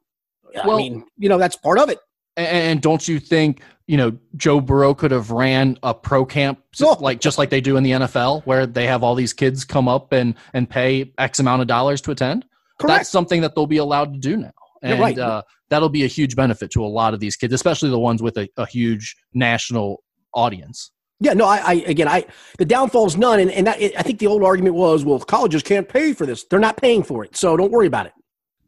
well, 0.65 0.77
I 0.77 0.79
mean, 0.79 1.05
you 1.19 1.29
know, 1.29 1.39
that's 1.39 1.57
part 1.57 1.79
of 1.79 1.89
it. 1.89 1.99
And 2.37 2.83
don't 2.83 3.07
you 3.07 3.21
think 3.21 3.63
you 3.87 3.97
know 3.97 4.17
Joe 4.37 4.61
Burrow 4.61 4.95
could 4.95 5.11
have 5.13 5.31
ran 5.31 5.79
a 5.83 5.95
pro 5.95 6.25
camp 6.25 6.59
No. 6.81 6.97
like 7.01 7.21
just 7.21 7.39
like 7.39 7.51
they 7.51 7.61
do 7.61 7.77
in 7.77 7.83
the 7.85 7.93
NFL, 7.93 8.45
where 8.45 8.67
they 8.67 8.87
have 8.87 9.03
all 9.03 9.15
these 9.15 9.33
kids 9.33 9.65
come 9.65 9.89
up 9.89 10.13
and 10.13 10.35
and 10.53 10.69
pay 10.69 11.13
X 11.19 11.39
amount 11.39 11.63
of 11.63 11.69
dollars 11.69 12.01
to 12.03 12.11
attend? 12.11 12.45
Correct. 12.81 12.99
That's 12.99 13.09
something 13.11 13.41
that 13.43 13.55
they'll 13.55 13.67
be 13.67 13.77
allowed 13.77 14.15
to 14.15 14.19
do 14.19 14.37
now, 14.37 14.53
and 14.83 15.01
right. 15.01 15.19
uh, 15.19 15.43
that'll 15.69 15.89
be 15.89 16.05
a 16.05 16.09
huge 16.09 16.35
benefit 16.35 16.71
to 16.73 16.85
a 16.85 16.89
lot 16.89 17.15
of 17.15 17.21
these 17.21 17.37
kids, 17.37 17.53
especially 17.53 17.91
the 17.91 17.99
ones 17.99 18.21
with 18.21 18.37
a, 18.37 18.49
a 18.57 18.67
huge 18.67 19.17
national 19.33 20.03
audience. 20.35 20.91
Yeah, 21.21 21.35
no, 21.35 21.47
I, 21.47 21.59
I 21.59 21.73
again, 21.87 22.09
I 22.09 22.25
the 22.59 22.65
downfall 22.65 23.07
is 23.07 23.17
none, 23.17 23.39
and, 23.39 23.51
and 23.51 23.67
that, 23.69 23.79
I 23.97 24.03
think 24.03 24.19
the 24.19 24.27
old 24.27 24.43
argument 24.43 24.75
was, 24.75 25.05
well, 25.05 25.21
colleges 25.21 25.63
can't 25.63 25.89
pay 25.89 26.13
for 26.13 26.27
this; 26.27 26.45
they're 26.51 26.59
not 26.59 26.77
paying 26.77 27.03
for 27.05 27.25
it, 27.25 27.37
so 27.37 27.57
don't 27.57 27.71
worry 27.71 27.87
about 27.87 28.07
it. 28.07 28.13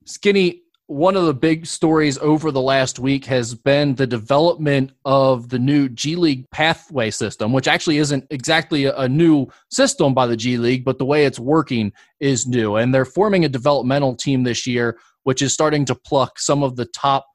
Skinny, 0.05 0.63
one 0.89 1.17
of 1.17 1.27
the 1.27 1.35
big 1.35 1.67
stories 1.67 2.17
over 2.19 2.53
the 2.53 2.61
last 2.61 3.01
week 3.01 3.25
has 3.25 3.55
been 3.55 3.97
the 3.97 4.07
development 4.07 4.93
of 5.05 5.49
the 5.49 5.59
new 5.59 5.89
G 5.89 6.15
League 6.15 6.49
pathway 6.51 7.11
system, 7.11 7.53
which 7.53 7.67
actually 7.67 7.99
isn't 7.99 8.25
exactly 8.31 8.85
a, 8.85 9.09
new 9.09 9.49
system 9.71 10.15
by 10.15 10.27
the 10.27 10.37
G 10.37 10.59
League, 10.59 10.85
but 10.85 10.99
the 10.99 11.05
way 11.05 11.25
it's 11.25 11.41
working 11.41 11.93
is 12.21 12.47
new. 12.47 12.77
And 12.77 12.95
they're 12.95 13.05
forming 13.05 13.45
a 13.45 13.49
developmental 13.49 14.15
team 14.15 14.45
this 14.45 14.67
year, 14.67 14.99
which 15.25 15.43
is 15.43 15.53
starting 15.53 15.85
to 15.87 15.95
pluck 15.95 16.39
some 16.39 16.63
of 16.63 16.77
the 16.77 16.87
top 16.87 17.27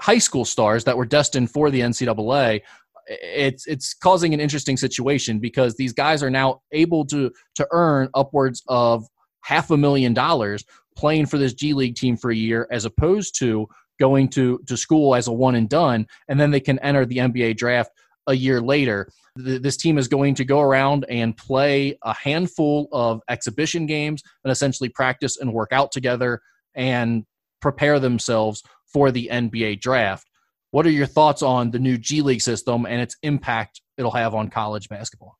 high 0.00 0.18
school 0.18 0.44
stars 0.44 0.84
that 0.84 0.96
were 0.96 1.06
destined 1.06 1.50
for 1.50 1.70
the 1.70 1.80
NCAA. 1.80 2.60
It's 3.08 3.66
it's 3.66 3.94
causing 3.94 4.32
an 4.32 4.38
interesting 4.38 4.76
situation 4.76 5.40
because 5.40 5.74
these 5.74 5.92
guys 5.92 6.22
are 6.22 6.30
now 6.30 6.60
able 6.70 7.04
to 7.06 7.32
to 7.56 7.66
earn 7.72 8.08
upwards 8.14 8.62
of 8.68 9.04
half 9.40 9.72
a 9.72 9.76
million 9.76 10.14
dollars 10.14 10.64
playing 10.96 11.26
for 11.26 11.38
this 11.38 11.54
G 11.54 11.72
League 11.74 11.96
team 11.96 12.16
for 12.16 12.30
a 12.30 12.36
year 12.36 12.66
as 12.70 12.84
opposed 12.84 13.38
to 13.38 13.68
going 14.00 14.28
to, 14.28 14.58
to 14.66 14.76
school 14.76 15.14
as 15.14 15.28
a 15.28 15.32
one 15.32 15.54
and 15.54 15.68
done, 15.68 16.06
and 16.28 16.40
then 16.40 16.50
they 16.50 16.60
can 16.60 16.78
enter 16.80 17.04
the 17.06 17.18
NBA 17.18 17.56
draft 17.56 17.90
a 18.26 18.34
year 18.34 18.60
later. 18.60 19.08
Th- 19.38 19.60
This 19.60 19.76
team 19.76 19.98
is 19.98 20.08
going 20.08 20.34
to 20.36 20.44
go 20.44 20.60
around 20.60 21.04
and 21.08 21.36
play 21.36 21.98
a 22.02 22.14
handful 22.14 22.88
of 22.92 23.20
exhibition 23.28 23.86
games 23.86 24.22
and 24.44 24.50
essentially 24.50 24.88
practice 24.88 25.38
and 25.38 25.52
work 25.52 25.72
out 25.72 25.92
together 25.92 26.40
and 26.74 27.24
prepare 27.60 28.00
themselves 28.00 28.62
for 28.92 29.10
the 29.10 29.28
NBA 29.30 29.80
draft. 29.80 30.26
What 30.70 30.86
are 30.86 30.90
your 30.90 31.06
thoughts 31.06 31.42
on 31.42 31.70
the 31.70 31.78
new 31.78 31.98
G 31.98 32.22
League 32.22 32.40
system 32.42 32.86
and 32.86 33.00
its 33.00 33.16
impact 33.22 33.82
it'll 33.98 34.10
have 34.12 34.34
on 34.34 34.48
college 34.48 34.88
basketball? 34.88 35.36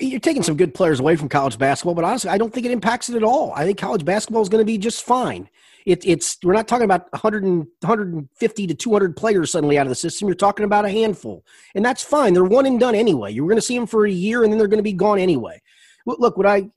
You're 0.00 0.20
taking 0.20 0.42
some 0.42 0.56
good 0.56 0.74
players 0.74 1.00
away 1.00 1.16
from 1.16 1.28
college 1.28 1.58
basketball, 1.58 1.94
but 1.94 2.04
honestly, 2.04 2.30
I 2.30 2.38
don't 2.38 2.52
think 2.52 2.66
it 2.66 2.72
impacts 2.72 3.08
it 3.08 3.16
at 3.16 3.22
all. 3.22 3.52
I 3.54 3.64
think 3.64 3.78
college 3.78 4.04
basketball 4.04 4.42
is 4.42 4.48
going 4.48 4.60
to 4.60 4.66
be 4.66 4.78
just 4.78 5.04
fine. 5.04 5.48
It, 5.86 6.04
it's 6.04 6.38
we're 6.42 6.52
not 6.52 6.66
talking 6.66 6.84
about 6.84 7.10
100 7.12 7.44
and, 7.44 7.66
150 7.80 8.66
to 8.66 8.74
200 8.74 9.16
players 9.16 9.52
suddenly 9.52 9.78
out 9.78 9.86
of 9.86 9.90
the 9.90 9.94
system. 9.94 10.26
You're 10.26 10.34
talking 10.34 10.64
about 10.64 10.84
a 10.84 10.90
handful, 10.90 11.44
and 11.76 11.84
that's 11.84 12.02
fine. 12.02 12.34
They're 12.34 12.42
one 12.42 12.66
and 12.66 12.80
done 12.80 12.96
anyway. 12.96 13.32
You're 13.32 13.46
going 13.46 13.56
to 13.56 13.62
see 13.62 13.78
them 13.78 13.86
for 13.86 14.04
a 14.04 14.10
year, 14.10 14.42
and 14.42 14.52
then 14.52 14.58
they're 14.58 14.66
going 14.66 14.78
to 14.78 14.82
be 14.82 14.92
gone 14.92 15.20
anyway. 15.20 15.62
Look, 16.04 16.36
would 16.36 16.46
I 16.46 16.68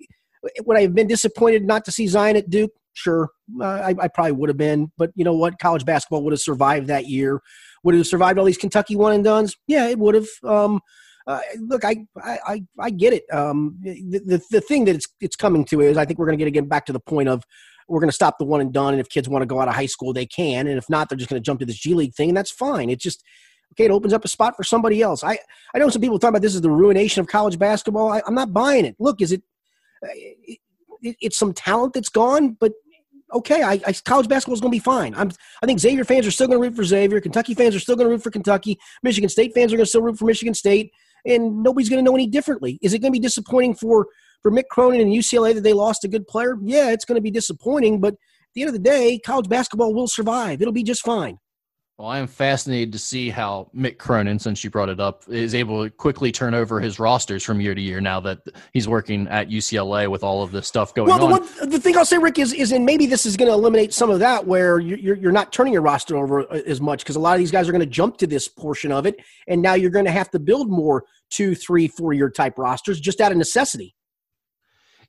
would 0.64 0.78
I 0.78 0.82
have 0.82 0.94
been 0.94 1.08
disappointed 1.08 1.66
not 1.66 1.86
to 1.86 1.92
see 1.92 2.08
Zion 2.08 2.36
at 2.36 2.52
Duke? 2.52 2.72
Sure, 2.94 3.30
uh, 3.60 3.66
I, 3.66 3.96
I 4.00 4.08
probably 4.10 4.34
would 4.34 4.50
have 4.50 4.58
been, 4.58 4.92
but 4.98 5.12
you 5.16 5.24
know 5.24 5.34
what? 5.34 5.58
College 5.58 5.86
basketball 5.86 6.24
would 6.24 6.34
have 6.34 6.42
survived 6.42 6.88
that 6.88 7.08
year. 7.08 7.42
Would 7.84 7.96
it 7.96 8.00
have 8.00 8.08
survived 8.08 8.38
all 8.38 8.46
these 8.46 8.58
Kentucky 8.58 8.96
one 8.96 9.14
and 9.14 9.24
duns? 9.24 9.56
Yeah, 9.66 9.88
it 9.88 9.98
would 9.98 10.16
have. 10.16 10.28
Um, 10.44 10.82
uh, 11.30 11.40
look, 11.60 11.86
I, 11.86 12.08
I, 12.24 12.64
I, 12.80 12.90
get 12.90 13.14
it. 13.14 13.24
Um, 13.32 13.78
the, 13.82 14.20
the, 14.26 14.42
the 14.50 14.62
thing 14.62 14.86
that 14.86 14.96
it's, 14.96 15.06
it's 15.22 15.36
coming 15.36 15.64
to 15.66 15.80
is 15.82 15.96
I 15.96 16.04
think 16.04 16.18
we're 16.18 16.26
going 16.26 16.40
to 16.40 16.44
get 16.44 16.48
again 16.48 16.68
back 16.68 16.88
to 16.88 16.94
the 16.94 17.00
point 17.00 17.30
of 17.30 17.44
we're 17.88 18.00
going 18.00 18.10
to 18.10 18.16
stop 18.16 18.40
the 18.40 18.46
one 18.46 18.62
and 18.62 18.74
done. 18.74 18.96
And 18.96 19.00
if 19.00 19.10
kids 19.10 19.30
want 19.30 19.44
to 19.44 19.46
go 19.46 19.62
out 19.62 19.68
of 19.68 19.76
high 19.76 19.86
school, 19.86 20.12
they 20.12 20.26
can. 20.26 20.66
And 20.66 20.80
if 20.80 20.90
not, 20.90 21.08
they're 21.08 21.20
just 21.20 21.30
going 21.30 21.40
to 21.40 21.46
jump 21.46 21.60
to 21.60 21.68
this 21.68 21.78
G 21.78 21.94
League 21.94 22.16
thing, 22.16 22.30
and 22.30 22.38
that's 22.38 22.50
fine. 22.50 22.90
It 22.90 23.00
just 23.00 23.24
okay. 23.74 23.86
It 23.86 23.92
opens 23.92 24.12
up 24.12 24.26
a 24.26 24.28
spot 24.28 24.56
for 24.58 24.64
somebody 24.64 25.04
else. 25.04 25.24
I, 25.24 25.38
I 25.76 25.78
know 25.78 25.90
some 25.90 26.02
people 26.02 26.18
talk 26.18 26.30
about 26.30 26.42
this 26.42 26.56
as 26.56 26.62
the 26.62 26.72
ruination 26.72 27.20
of 27.22 27.28
college 27.28 27.60
basketball. 27.60 28.12
I, 28.12 28.24
I'm 28.26 28.34
not 28.34 28.52
buying 28.52 28.86
it. 28.86 28.96
Look, 28.98 29.22
is 29.22 29.32
it, 29.32 29.44
it, 30.02 30.58
it 31.04 31.16
it's 31.22 31.38
some 31.38 31.54
talent 31.54 31.94
that's 31.94 32.10
gone, 32.10 32.58
but 32.60 32.72
okay, 33.34 33.62
I, 33.62 33.80
I 33.86 33.94
college 34.04 34.28
basketball 34.28 34.56
is 34.56 34.62
going 34.62 34.72
to 34.72 34.76
be 34.76 34.84
fine. 34.84 35.14
I'm, 35.16 35.32
I 35.62 35.66
think 35.66 35.80
Xavier 35.80 36.06
fans 36.06 36.26
are 36.26 36.32
still 36.32 36.48
going 36.48 36.60
to 36.60 36.68
root 36.68 36.76
for 36.76 36.84
Xavier. 36.84 37.22
Kentucky 37.22 37.54
fans 37.54 37.76
are 37.76 37.80
still 37.80 37.96
going 37.96 38.08
to 38.08 38.12
root 38.12 38.24
for 38.24 38.32
Kentucky. 38.32 38.80
Michigan 39.04 39.30
State 39.30 39.54
fans 39.54 39.72
are 39.72 39.78
going 39.78 39.86
to 39.86 39.90
still 39.90 40.02
root 40.02 40.18
for 40.18 40.26
Michigan 40.26 40.54
State, 40.54 40.92
and 41.26 41.64
nobody's 41.64 41.90
going 41.90 42.04
to 42.04 42.10
know 42.10 42.16
any 42.16 42.28
differently. 42.28 42.80
Is 42.82 42.94
it 42.94 43.00
going 43.00 43.12
to 43.12 43.20
be 43.20 43.24
disappointing 43.24 43.76
for 43.76 44.08
for 44.42 44.52
Mick 44.52 44.68
Cronin 44.72 45.02
and 45.02 45.12
UCLA 45.12 45.54
that 45.54 45.62
they 45.62 45.74
lost 45.74 46.04
a 46.04 46.08
good 46.08 46.28
player? 46.28 46.56
Yeah, 46.64 46.92
it's 46.92 47.06
going 47.06 47.18
to 47.18 47.22
be 47.22 47.32
disappointing, 47.32 48.00
but 48.00 48.14
at 48.14 48.54
the 48.56 48.62
end 48.62 48.70
of 48.70 48.74
the 48.74 48.80
day, 48.80 49.20
college 49.20 49.50
basketball 49.50 49.94
will 49.94 50.08
survive. 50.08 50.62
It'll 50.62 50.74
be 50.74 50.84
just 50.84 51.04
fine. 51.04 51.38
Well, 52.00 52.08
I 52.08 52.20
am 52.20 52.28
fascinated 52.28 52.94
to 52.94 52.98
see 52.98 53.30
how 53.30 53.70
Mick 53.76 53.98
Cronin, 53.98 54.40
since 54.40 54.64
you 54.64 54.70
brought 54.70 54.88
it 54.88 55.02
up, 55.02 55.26
is 55.28 55.54
able 55.54 55.84
to 55.84 55.90
quickly 55.90 56.32
turn 56.32 56.54
over 56.54 56.80
his 56.80 56.98
rosters 56.98 57.44
from 57.44 57.60
year 57.60 57.76
to 57.76 57.82
year 57.82 58.00
now 58.00 58.22
that 58.22 58.40
he's 58.72 58.88
working 58.88 59.28
at 59.28 59.50
UCLA 59.50 60.08
with 60.08 60.24
all 60.24 60.42
of 60.42 60.54
this 60.54 60.66
stuff 60.66 60.94
going 60.94 61.12
on. 61.12 61.20
Well, 61.20 61.28
the 61.28 61.34
on. 61.34 61.58
one 61.60 61.70
the 61.70 61.78
thing 61.78 61.98
I'll 61.98 62.06
say, 62.06 62.18
Rick, 62.18 62.40
is 62.40 62.54
is 62.54 62.72
and 62.72 62.86
maybe 62.86 63.06
this 63.06 63.26
is 63.26 63.36
going 63.36 63.50
to 63.50 63.54
eliminate 63.54 63.94
some 63.94 64.10
of 64.10 64.20
that 64.20 64.48
where 64.48 64.80
you're 64.80 64.98
you're 64.98 65.18
you're 65.18 65.32
not 65.34 65.52
turning 65.52 65.74
your 65.74 65.82
roster 65.82 66.16
over 66.16 66.50
uh, 66.50 66.62
as 66.66 66.80
much 66.80 67.04
because 67.04 67.18
a 67.18 67.20
lot 67.20 67.34
of 67.34 67.40
these 67.40 67.52
guys 67.52 67.68
are 67.68 67.74
going 67.74 67.82
to 67.82 67.86
jump 67.86 68.16
to 68.20 68.28
this 68.28 68.48
portion 68.48 68.94
of 68.94 69.06
it, 69.06 69.18
and 69.50 69.62
now 69.62 69.74
you're 69.74 69.92
going 69.92 70.06
to 70.06 70.12
have 70.12 70.32
to 70.32 70.40
build 70.40 70.70
more 70.72 71.04
two, 71.30 71.54
three, 71.54 71.90
four 71.90 72.14
year 72.14 72.30
type 72.30 72.58
rosters 72.58 73.02
just 73.02 73.20
out 73.20 73.34
of 73.34 73.38
necessity. 73.38 73.94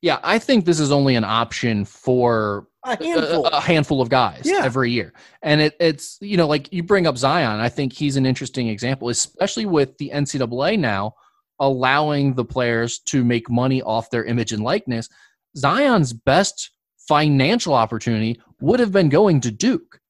yeah, 0.03 0.19
I 0.25 0.41
think 0.41 0.65
this 0.65 0.81
is 0.81 0.91
only 0.91 1.15
an 1.15 1.25
option 1.25 1.85
for 1.85 2.67
A 2.85 2.93
a, 2.93 3.05
handful. 3.05 3.47
a 3.47 3.61
handful 3.61 4.01
of 4.01 4.09
guys 4.09 4.43
Yeah. 4.45 4.63
every 4.65 4.91
year. 4.91 5.13
And 5.43 5.61
it, 5.61 5.77
it's, 5.81 6.17
you 6.21 6.37
know, 6.37 6.47
like 6.47 6.73
you 6.73 6.83
bring 6.83 7.07
up 7.07 7.19
Zion. 7.19 7.61
I 7.61 7.69
think 7.69 7.93
he's 7.93 8.17
an 8.17 8.25
interesting 8.27 8.69
example, 8.69 9.09
especially 9.11 9.67
with 9.67 9.97
the 9.99 10.11
NCAA 10.11 10.79
now 10.79 11.15
allowing 11.59 12.33
the 12.35 12.45
players 12.45 13.01
to 13.01 13.23
make 13.23 13.51
money 13.51 13.83
off 13.83 14.09
their 14.11 14.25
image 14.25 14.53
and 14.53 14.63
likeness. 14.63 15.09
Zion's 15.57 16.13
best 16.15 16.71
financial 17.07 17.75
opportunity 17.75 18.41
would 18.61 18.81
have 18.81 18.93
been 18.93 19.11
going 19.11 19.41
to 19.43 19.51
Duke. 19.51 20.01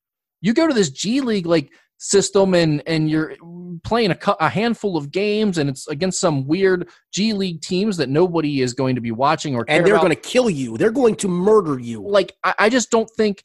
You 0.41 0.55
go 0.55 0.67
to 0.69 0.75
this 0.75 0.91
G 0.91 1.21
League 1.21 1.47
like 1.47 1.73
system 2.01 2.55
and 2.55 2.83
and 2.87 3.11
you're 3.11 3.37
playing 3.85 4.11
a, 4.11 4.19
a 4.41 4.49
handful 4.49 4.97
of 4.97 5.13
games 5.13 5.59
and 5.59 5.69
it's 5.69 5.87
against 5.89 6.19
some 6.19 6.47
weird 6.47 6.89
G 7.13 7.35
League 7.35 7.61
teams 7.61 7.99
that 7.99 8.09
nobody 8.09 8.63
is 8.63 8.73
going 8.73 8.95
to 8.95 9.03
be 9.03 9.13
watching 9.13 9.55
or 9.55 9.67
and 9.69 9.87
they're 9.87 9.95
about 9.95 10.05
going 10.05 10.17
to 10.17 10.21
kill 10.21 10.49
you. 10.49 10.79
They're 10.79 10.91
going 10.91 11.15
to 11.17 11.29
murder 11.29 11.79
you. 11.79 12.03
like 12.03 12.35
I, 12.43 12.55
I 12.59 12.69
just 12.71 12.91
don't 12.91 13.09
think 13.17 13.45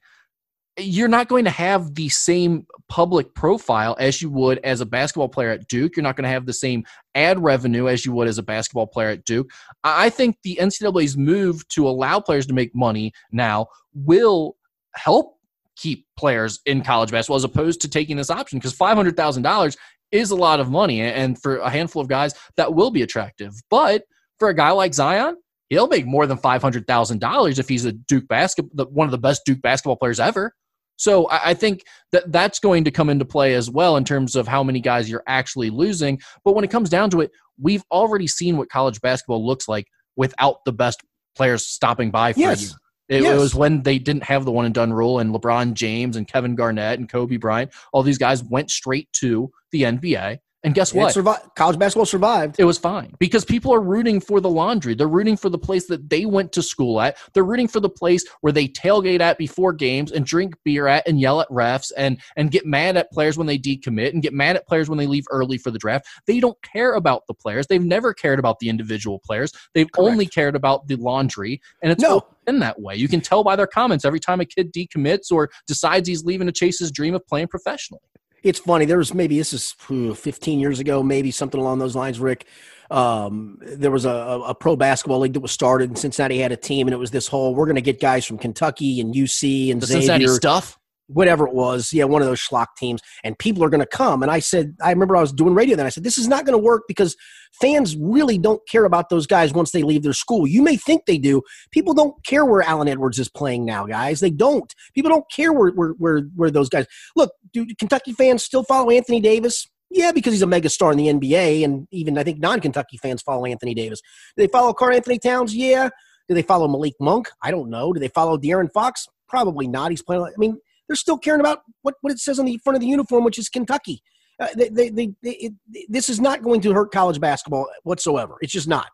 you're 0.77 1.09
not 1.09 1.27
going 1.27 1.45
to 1.45 1.51
have 1.51 1.95
the 1.95 2.09
same 2.09 2.65
public 2.87 3.33
profile 3.33 3.95
as 3.99 4.21
you 4.21 4.29
would 4.29 4.59
as 4.59 4.81
a 4.81 4.85
basketball 4.85 5.29
player 5.29 5.49
at 5.49 5.67
Duke. 5.67 5.95
You're 5.95 6.03
not 6.03 6.15
going 6.15 6.23
to 6.23 6.29
have 6.29 6.45
the 6.45 6.53
same 6.53 6.85
ad 7.13 7.41
revenue 7.41 7.87
as 7.87 8.05
you 8.05 8.13
would 8.13 8.27
as 8.27 8.37
a 8.37 8.43
basketball 8.43 8.87
player 8.87 9.09
at 9.09 9.25
Duke. 9.25 9.49
I 9.83 10.09
think 10.09 10.37
the 10.43 10.57
NCAA's 10.61 11.17
move 11.17 11.67
to 11.69 11.87
allow 11.87 12.19
players 12.19 12.45
to 12.47 12.53
make 12.53 12.75
money 12.75 13.13
now 13.31 13.67
will 13.93 14.57
help 14.95 15.34
keep 15.76 16.05
players 16.17 16.59
in 16.65 16.84
college 16.84 17.11
basketball 17.11 17.38
as 17.38 17.43
opposed 17.43 17.82
to 17.82 17.89
taking 17.89 18.17
this 18.17 18.30
option 18.30 18.59
because 18.59 18.73
$500,000 18.78 19.78
is 20.11 20.32
a 20.32 20.36
lot 20.36 20.59
of 20.59 20.69
money. 20.69 21.01
And 21.01 21.41
for 21.41 21.57
a 21.57 21.69
handful 21.69 22.01
of 22.01 22.07
guys, 22.07 22.34
that 22.57 22.73
will 22.73 22.91
be 22.91 23.01
attractive. 23.01 23.53
But 23.69 24.03
for 24.39 24.49
a 24.49 24.53
guy 24.53 24.71
like 24.71 24.93
Zion, 24.93 25.36
he'll 25.69 25.88
make 25.88 26.05
more 26.05 26.28
than 26.28 26.38
five 26.38 26.61
hundred 26.61 26.86
thousand 26.88 27.19
dollars 27.19 27.59
if 27.59 27.67
he's 27.67 27.86
a 27.86 27.91
Duke 27.91 28.28
basketball, 28.28 28.86
one 28.88 29.07
of 29.07 29.11
the 29.11 29.17
best 29.17 29.41
Duke 29.45 29.61
basketball 29.61 29.95
players 29.95 30.19
ever. 30.19 30.53
So 30.97 31.28
I, 31.28 31.49
I 31.49 31.53
think 31.53 31.84
that 32.11 32.32
that's 32.32 32.59
going 32.59 32.84
to 32.86 32.91
come 32.91 33.09
into 33.09 33.26
play 33.26 33.55
as 33.55 33.69
well 33.69 33.97
in 33.97 34.05
terms 34.05 34.36
of 34.36 34.47
how 34.47 34.63
many 34.63 34.80
guys 34.80 35.09
you're 35.09 35.23
actually 35.28 35.69
losing. 35.69 36.21
But 36.45 36.55
when 36.55 36.63
it 36.63 36.71
comes 36.71 36.89
down 36.89 37.09
to 37.11 37.21
it, 37.21 37.32
we've 37.59 37.84
already 37.91 38.28
seen 38.28 38.57
what 38.57 38.69
college 38.69 39.01
basketball 39.01 39.45
looks 39.45 39.67
like 39.67 39.88
without 40.15 40.63
the 40.65 40.71
best 40.71 41.01
players 41.36 41.65
stopping 41.65 42.11
by 42.11 42.32
for 42.34 42.39
Yes. 42.39 42.61
you. 42.61 42.69
It, 43.07 43.21
Yes. 43.21 43.35
it 43.35 43.39
was 43.39 43.53
when 43.53 43.83
they 43.83 43.99
didn't 43.99 44.23
have 44.23 44.45
the 44.45 44.51
one 44.51 44.65
and 44.65 44.73
done 44.73 44.91
rule, 44.91 45.19
and 45.19 45.33
LeBron 45.33 45.73
James 45.73 46.15
and 46.15 46.27
Kevin 46.27 46.55
Garnett 46.55 46.97
and 46.99 47.07
Kobe 47.07 47.37
Bryant, 47.37 47.71
all 47.93 48.03
these 48.03 48.17
guys 48.17 48.43
went 48.43 48.71
straight 48.71 49.11
to 49.13 49.51
the 49.71 49.83
NBA. 49.83 50.39
And 50.66 50.74
guess 50.74 50.93
what? 50.93 51.13
survi- 51.13 51.55
college 51.55 51.78
basketball 51.78 52.07
survived. 52.07 52.55
It 52.57 52.63
was 52.66 52.80
fine 52.80 53.13
because 53.20 53.45
people 53.45 53.72
are 53.72 53.80
rooting 53.80 54.20
for 54.20 54.41
the 54.41 54.49
laundry. 54.49 54.95
They're 54.95 55.07
rooting 55.07 55.38
for 55.38 55.49
the 55.49 55.59
place 55.59 55.86
that 55.88 56.09
they 56.09 56.26
went 56.26 56.51
to 56.53 56.63
school 56.63 56.99
at. 56.99 57.18
They're 57.34 57.43
rooting 57.43 57.68
for 57.68 57.80
the 57.80 57.89
place 57.89 58.26
where 58.41 58.51
they 58.51 58.68
tailgate 58.68 59.20
at 59.22 59.38
before 59.38 59.74
games 59.74 60.11
and 60.11 60.26
drink 60.26 60.55
beer 60.66 60.88
at 60.88 61.07
and 61.07 61.20
yell 61.22 61.39
at 61.39 61.47
refs 61.49 61.91
and 61.95 62.20
and 62.36 62.49
get 62.49 62.66
mad 62.66 62.97
at 62.97 63.11
players 63.11 63.38
when 63.38 63.45
they 63.45 63.59
decommit 63.59 64.09
and 64.13 64.24
get 64.24 64.34
mad 64.34 64.55
at 64.55 64.68
players 64.68 64.89
when 64.89 64.97
they 64.97 65.05
leave 65.05 65.26
early 65.30 65.59
for 65.59 65.70
the 65.70 65.78
draft. 65.78 66.07
They 66.26 66.39
don't 66.39 66.57
care 66.63 66.95
about 66.95 67.28
the 67.28 67.36
players. 67.36 67.68
They've 67.68 67.80
never 67.84 68.11
cared 68.13 68.39
about 68.39 68.57
the 68.59 68.68
individual 68.70 69.20
players. 69.24 69.51
They've 69.76 69.91
Correct. 69.91 70.11
only 70.11 70.26
cared 70.26 70.55
about 70.55 70.88
the 70.88 70.95
laundry, 70.95 71.61
and 71.84 71.91
it's 71.91 72.01
No. 72.01 72.26
been 72.47 72.57
that 72.59 72.82
way. 72.82 72.95
You 72.95 73.07
can 73.07 73.22
tell 73.22 73.43
by 73.43 73.55
their 73.55 73.68
comments 73.68 74.03
every 74.03 74.20
time 74.20 74.41
a 74.41 74.45
kid 74.45 74.74
decommits 74.74 75.32
or 75.32 75.51
decides 75.68 76.07
he's 76.07 76.24
leaving 76.24 76.47
to 76.47 76.53
chase 76.53 76.80
his 76.80 76.91
dream 76.91 77.13
of 77.13 77.26
playing 77.28 77.49
professionally. 77.49 78.01
It's 78.45 78.59
funny. 78.59 78.85
There 78.85 78.97
was 78.97 79.13
maybe 79.13 79.37
this 79.37 79.51
is 79.51 79.71
15 79.71 80.59
years 80.59 80.79
ago, 80.79 81.01
maybe 81.01 81.31
something 81.31 81.59
along 81.59 81.79
those 81.79 81.95
lines, 81.95 82.19
Rick. 82.19 82.45
Um, 82.91 83.57
there 83.61 83.89
was 83.89 84.05
a, 84.05 84.09
a, 84.09 84.53
pro 84.53 84.75
basketball 84.75 85.19
league 85.19 85.33
that 85.33 85.39
was 85.39 85.51
started, 85.51 85.89
and 85.89 85.97
Cincinnati 85.97 86.37
had 86.37 86.51
a 86.51 86.57
team, 86.57 86.85
and 86.85 86.93
it 86.93 86.97
was 86.97 87.09
this 87.09 87.27
whole 87.27 87.55
we're 87.55 87.65
going 87.65 87.75
to 87.75 87.81
get 87.81 87.99
guys 87.99 88.25
from 88.25 88.37
Kentucky 88.37 89.01
and 89.01 89.13
UC 89.13 89.71
and 89.71 89.81
The 89.81 89.87
Xavier. 89.87 90.01
Cincinnati 90.01 90.27
stuff. 90.27 90.77
Whatever 91.07 91.47
it 91.47 91.53
was, 91.53 91.93
yeah, 91.93 92.03
one 92.03 92.21
of 92.21 92.27
those 92.27 92.39
schlock 92.39 92.67
teams, 92.77 93.01
and 93.23 93.37
people 93.37 93.63
are 93.63 93.69
going 93.69 93.81
to 93.81 93.85
come. 93.85 94.23
And 94.23 94.31
I 94.31 94.39
said, 94.39 94.75
I 94.81 94.89
remember 94.89 95.15
I 95.15 95.21
was 95.21 95.31
doing 95.31 95.53
radio 95.53 95.75
then. 95.75 95.85
I 95.85 95.89
said, 95.89 96.03
this 96.03 96.17
is 96.17 96.27
not 96.27 96.45
going 96.45 96.57
to 96.57 96.63
work 96.63 96.83
because 96.87 97.15
fans 97.59 97.95
really 97.95 98.37
don't 98.37 98.61
care 98.67 98.85
about 98.85 99.09
those 99.09 99.27
guys 99.27 99.53
once 99.53 99.71
they 99.71 99.83
leave 99.83 100.03
their 100.03 100.13
school. 100.13 100.47
You 100.47 100.61
may 100.61 100.75
think 100.75 101.05
they 101.05 101.17
do. 101.17 101.41
People 101.71 101.93
don't 101.93 102.15
care 102.25 102.45
where 102.45 102.61
Alan 102.61 102.87
Edwards 102.87 103.19
is 103.19 103.29
playing 103.29 103.65
now, 103.65 103.85
guys. 103.85 104.19
They 104.19 104.31
don't. 104.31 104.73
People 104.93 105.09
don't 105.09 105.29
care 105.31 105.53
where 105.53 105.71
where 105.71 105.91
where, 105.91 106.21
where 106.35 106.51
those 106.51 106.69
guys. 106.69 106.85
Look, 107.15 107.31
do 107.53 107.65
Kentucky 107.77 108.13
fans 108.13 108.43
still 108.43 108.63
follow 108.63 108.89
Anthony 108.89 109.21
Davis? 109.21 109.67
Yeah, 109.91 110.11
because 110.11 110.33
he's 110.33 110.41
a 110.41 110.47
megastar 110.47 110.91
in 110.91 110.97
the 110.97 111.07
NBA, 111.07 111.63
and 111.63 111.87
even 111.91 112.17
I 112.17 112.23
think 112.23 112.39
non-Kentucky 112.39 112.97
fans 112.97 113.21
follow 113.21 113.45
Anthony 113.45 113.73
Davis. 113.73 114.01
Do 114.35 114.43
they 114.43 114.51
follow 114.51 114.73
Karl-Anthony 114.73 115.19
Towns? 115.19 115.55
Yeah. 115.55 115.89
Do 116.27 116.33
they 116.33 116.41
follow 116.41 116.67
Malik 116.67 116.95
Monk? 116.99 117.29
I 117.43 117.51
don't 117.51 117.69
know. 117.69 117.93
Do 117.93 117.99
they 117.99 118.07
follow 118.07 118.37
De'Aaron 118.37 118.71
Fox? 118.73 119.07
Probably 119.29 119.67
not. 119.67 119.91
He's 119.91 120.01
playing. 120.01 120.23
I 120.23 120.31
mean, 120.37 120.57
they're 120.88 120.95
still 120.95 121.17
caring 121.17 121.39
about 121.39 121.59
what, 121.81 121.95
what 122.01 122.11
it 122.11 122.19
says 122.19 122.39
on 122.39 122.45
the 122.45 122.57
front 122.63 122.75
of 122.75 122.81
the 122.81 122.88
uniform, 122.88 123.23
which 123.23 123.39
is 123.39 123.49
Kentucky. 123.49 124.01
Uh, 124.39 124.47
they, 124.55 124.69
they, 124.69 124.89
they, 124.89 125.13
it, 125.23 125.53
this 125.88 126.09
is 126.09 126.19
not 126.19 126.43
going 126.43 126.61
to 126.61 126.73
hurt 126.73 126.91
college 126.91 127.19
basketball 127.19 127.67
whatsoever. 127.83 128.36
It's 128.41 128.51
just 128.51 128.67
not. 128.67 128.88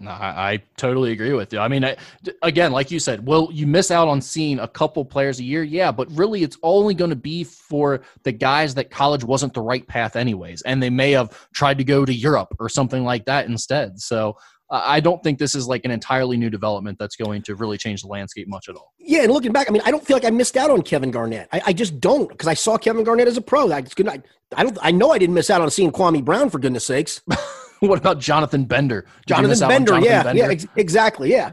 No, 0.00 0.12
I, 0.12 0.52
I, 0.52 0.62
totally 0.76 1.10
agree 1.10 1.32
with 1.32 1.52
you. 1.52 1.58
I 1.58 1.66
mean, 1.66 1.84
I, 1.84 1.96
again, 2.42 2.70
like 2.70 2.92
you 2.92 3.00
said, 3.00 3.26
well, 3.26 3.48
you 3.52 3.66
miss 3.66 3.90
out 3.90 4.06
on 4.06 4.20
seeing 4.20 4.60
a 4.60 4.68
couple 4.68 5.04
players 5.04 5.40
a 5.40 5.42
year, 5.42 5.64
yeah, 5.64 5.90
but 5.90 6.08
really, 6.12 6.44
it's 6.44 6.56
only 6.62 6.94
going 6.94 7.10
to 7.10 7.16
be 7.16 7.42
for 7.42 8.02
the 8.22 8.30
guys 8.30 8.76
that 8.76 8.90
college 8.90 9.24
wasn't 9.24 9.54
the 9.54 9.60
right 9.60 9.86
path, 9.88 10.14
anyways, 10.14 10.62
and 10.62 10.80
they 10.80 10.88
may 10.88 11.10
have 11.10 11.48
tried 11.52 11.78
to 11.78 11.84
go 11.84 12.04
to 12.04 12.14
Europe 12.14 12.54
or 12.60 12.68
something 12.68 13.02
like 13.02 13.24
that 13.24 13.46
instead. 13.46 13.98
So, 13.98 14.36
I 14.70 15.00
don't 15.00 15.22
think 15.22 15.38
this 15.38 15.54
is 15.54 15.66
like 15.66 15.84
an 15.84 15.90
entirely 15.90 16.36
new 16.36 16.50
development 16.50 16.98
that's 16.98 17.16
going 17.16 17.42
to 17.42 17.54
really 17.54 17.78
change 17.78 18.02
the 18.02 18.08
landscape 18.08 18.48
much 18.48 18.68
at 18.68 18.76
all. 18.76 18.92
Yeah, 18.98 19.22
and 19.22 19.32
looking 19.32 19.52
back, 19.52 19.68
I 19.68 19.72
mean, 19.72 19.82
I 19.84 19.90
don't 19.90 20.04
feel 20.04 20.16
like 20.16 20.26
I 20.26 20.30
missed 20.30 20.56
out 20.58 20.70
on 20.70 20.82
Kevin 20.82 21.10
Garnett. 21.10 21.48
I, 21.52 21.62
I 21.66 21.72
just 21.72 22.00
don't 22.00 22.28
because 22.28 22.48
I 22.48 22.54
saw 22.54 22.76
Kevin 22.76 23.02
Garnett 23.02 23.28
as 23.28 23.38
a 23.38 23.40
pro. 23.40 23.72
I, 23.72 23.78
I, 23.78 24.22
I 24.56 24.62
don't. 24.62 24.78
I 24.82 24.90
know 24.90 25.12
I 25.12 25.18
didn't 25.18 25.34
miss 25.34 25.48
out 25.48 25.62
on 25.62 25.70
seeing 25.70 25.90
Kwame 25.90 26.22
Brown 26.22 26.50
for 26.50 26.58
goodness 26.58 26.86
sakes. 26.86 27.22
what 27.80 27.98
about 27.98 28.18
Jonathan 28.20 28.64
Bender? 28.64 29.06
Jonathan 29.26 29.68
Bender, 29.68 29.92
Jonathan 29.92 30.10
yeah, 30.10 30.22
Bender? 30.22 30.42
yeah, 30.42 30.48
ex- 30.48 30.66
exactly, 30.76 31.30
yeah. 31.30 31.52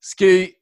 Ski, 0.00 0.54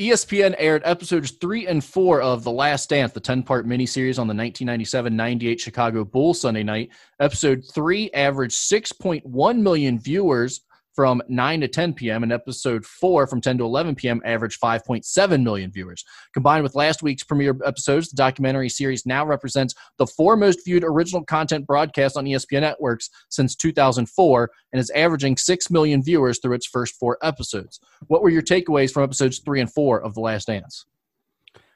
ESPN 0.00 0.56
aired 0.58 0.82
episodes 0.84 1.30
three 1.40 1.68
and 1.68 1.84
four 1.84 2.20
of 2.20 2.42
The 2.42 2.50
Last 2.50 2.88
Dance, 2.88 3.12
the 3.12 3.20
10 3.20 3.44
part 3.44 3.64
miniseries 3.64 4.18
on 4.18 4.26
the 4.26 4.34
1997 4.34 5.14
98 5.14 5.60
Chicago 5.60 6.04
Bulls 6.04 6.40
Sunday 6.40 6.64
night. 6.64 6.90
Episode 7.20 7.62
three 7.72 8.10
averaged 8.10 8.56
6.1 8.56 9.58
million 9.58 9.98
viewers 10.00 10.62
from 10.94 11.20
9 11.28 11.60
to 11.60 11.68
10 11.68 11.94
p.m. 11.94 12.22
and 12.22 12.32
episode 12.32 12.84
4 12.86 13.26
from 13.26 13.40
10 13.40 13.58
to 13.58 13.64
11 13.64 13.94
p.m. 13.96 14.20
averaged 14.24 14.60
5.7 14.60 15.42
million 15.42 15.70
viewers. 15.70 16.04
Combined 16.32 16.62
with 16.62 16.74
last 16.74 17.02
week's 17.02 17.24
premiere 17.24 17.56
episodes, 17.64 18.08
the 18.08 18.16
documentary 18.16 18.68
series 18.68 19.04
now 19.04 19.26
represents 19.26 19.74
the 19.98 20.06
four 20.06 20.36
most 20.36 20.60
viewed 20.64 20.84
original 20.84 21.24
content 21.24 21.66
broadcast 21.66 22.16
on 22.16 22.24
ESPN 22.24 22.60
networks 22.60 23.10
since 23.28 23.56
2004 23.56 24.50
and 24.72 24.80
is 24.80 24.90
averaging 24.90 25.36
6 25.36 25.70
million 25.70 26.02
viewers 26.02 26.38
through 26.38 26.54
its 26.54 26.66
first 26.66 26.94
four 26.98 27.18
episodes. 27.22 27.80
What 28.06 28.22
were 28.22 28.30
your 28.30 28.42
takeaways 28.42 28.92
from 28.92 29.02
episodes 29.02 29.40
3 29.40 29.62
and 29.62 29.72
4 29.72 30.02
of 30.02 30.14
The 30.14 30.20
Last 30.20 30.46
Dance? 30.46 30.86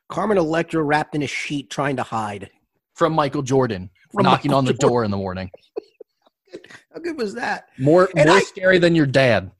Carmen 0.08 0.38
Electra 0.38 0.82
wrapped 0.82 1.14
in 1.14 1.22
a 1.22 1.26
sheet 1.26 1.70
trying 1.70 1.96
to 1.96 2.02
hide. 2.02 2.50
From 2.94 3.12
Michael 3.12 3.42
Jordan, 3.42 3.90
from 4.12 4.24
knocking 4.24 4.50
Michael 4.50 4.58
on 4.58 4.64
the 4.64 4.72
Jordan. 4.72 4.88
door 4.88 5.04
in 5.04 5.10
the 5.10 5.16
morning. 5.16 5.50
How 6.92 7.00
good 7.00 7.16
was 7.16 7.34
that? 7.34 7.68
More 7.78 8.08
and 8.16 8.28
more 8.28 8.38
I, 8.38 8.40
scary 8.40 8.78
than 8.78 8.94
your 8.94 9.06
dad. 9.06 9.50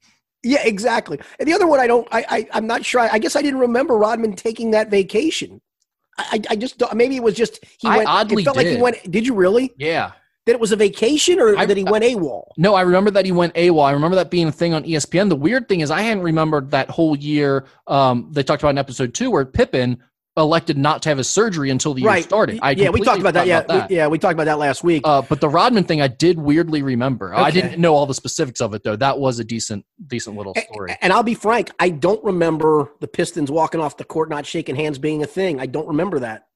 Yeah, 0.43 0.65
exactly. 0.65 1.19
And 1.39 1.47
the 1.47 1.53
other 1.53 1.67
one, 1.67 1.79
I 1.79 1.87
don't. 1.87 2.07
I, 2.11 2.47
I 2.51 2.57
am 2.57 2.67
not 2.67 2.85
sure. 2.85 3.01
I, 3.01 3.09
I, 3.13 3.19
guess 3.19 3.35
I 3.35 3.41
didn't 3.41 3.59
remember 3.59 3.97
Rodman 3.97 4.35
taking 4.35 4.71
that 4.71 4.89
vacation. 4.89 5.61
I, 6.17 6.41
I 6.49 6.55
just 6.55 6.81
maybe 6.93 7.15
it 7.15 7.23
was 7.23 7.35
just 7.35 7.59
he 7.79 7.87
I 7.87 7.97
went. 7.97 8.09
Oddly 8.09 8.43
it 8.43 8.45
felt 8.45 8.57
did. 8.57 8.65
like 8.65 8.75
he 8.75 8.81
went. 8.81 9.11
Did 9.11 9.25
you 9.25 9.33
really? 9.33 9.71
Yeah. 9.77 10.11
That 10.45 10.53
it 10.53 10.59
was 10.59 10.71
a 10.71 10.77
vacation, 10.77 11.39
or 11.39 11.55
I, 11.55 11.65
that 11.65 11.77
he 11.77 11.83
went 11.83 12.03
AWOL? 12.03 12.45
No, 12.57 12.73
I 12.73 12.81
remember 12.81 13.11
that 13.11 13.25
he 13.25 13.31
went 13.31 13.53
AWOL. 13.53 13.85
I 13.85 13.91
remember 13.91 14.15
that 14.15 14.31
being 14.31 14.47
a 14.47 14.51
thing 14.51 14.73
on 14.73 14.83
ESPN. 14.83 15.29
The 15.29 15.35
weird 15.35 15.67
thing 15.67 15.81
is, 15.81 15.91
I 15.91 16.01
hadn't 16.01 16.23
remembered 16.23 16.71
that 16.71 16.89
whole 16.89 17.15
year. 17.15 17.67
Um, 17.85 18.29
they 18.31 18.41
talked 18.41 18.63
about 18.63 18.71
in 18.71 18.79
episode 18.79 19.13
two 19.13 19.29
where 19.29 19.45
Pippen 19.45 20.01
elected 20.39 20.77
not 20.77 21.01
to 21.03 21.09
have 21.09 21.17
his 21.17 21.29
surgery 21.29 21.69
until 21.69 21.93
the 21.93 22.03
right. 22.03 22.15
year 22.15 22.23
started. 22.23 22.59
I 22.61 22.71
yeah, 22.71 22.89
we 22.89 23.01
talked 23.01 23.19
about 23.19 23.33
that. 23.35 23.45
Yeah, 23.45 23.61
that. 23.61 23.89
We, 23.89 23.95
yeah, 23.95 24.07
we 24.07 24.17
talked 24.17 24.33
about 24.33 24.45
that 24.45 24.57
last 24.57 24.83
week. 24.83 25.01
Uh, 25.05 25.21
but 25.21 25.41
the 25.41 25.49
Rodman 25.49 25.83
thing, 25.83 26.01
I 26.01 26.07
did 26.07 26.39
weirdly 26.39 26.81
remember. 26.81 27.33
Okay. 27.33 27.43
I 27.43 27.51
didn't 27.51 27.79
know 27.79 27.93
all 27.93 28.05
the 28.05 28.13
specifics 28.13 28.61
of 28.61 28.73
it 28.73 28.83
though. 28.83 28.95
That 28.95 29.19
was 29.19 29.39
a 29.39 29.43
decent, 29.43 29.85
decent 30.07 30.35
little 30.35 30.55
story. 30.55 30.91
And, 30.91 30.99
and 31.03 31.13
I'll 31.13 31.23
be 31.23 31.35
frank, 31.35 31.71
I 31.79 31.89
don't 31.89 32.23
remember 32.23 32.91
the 32.99 33.07
Pistons 33.07 33.51
walking 33.51 33.81
off 33.81 33.97
the 33.97 34.05
court 34.05 34.29
not 34.29 34.45
shaking 34.45 34.75
hands 34.75 34.97
being 34.97 35.23
a 35.23 35.27
thing. 35.27 35.59
I 35.59 35.65
don't 35.65 35.87
remember 35.87 36.19
that. 36.19 36.47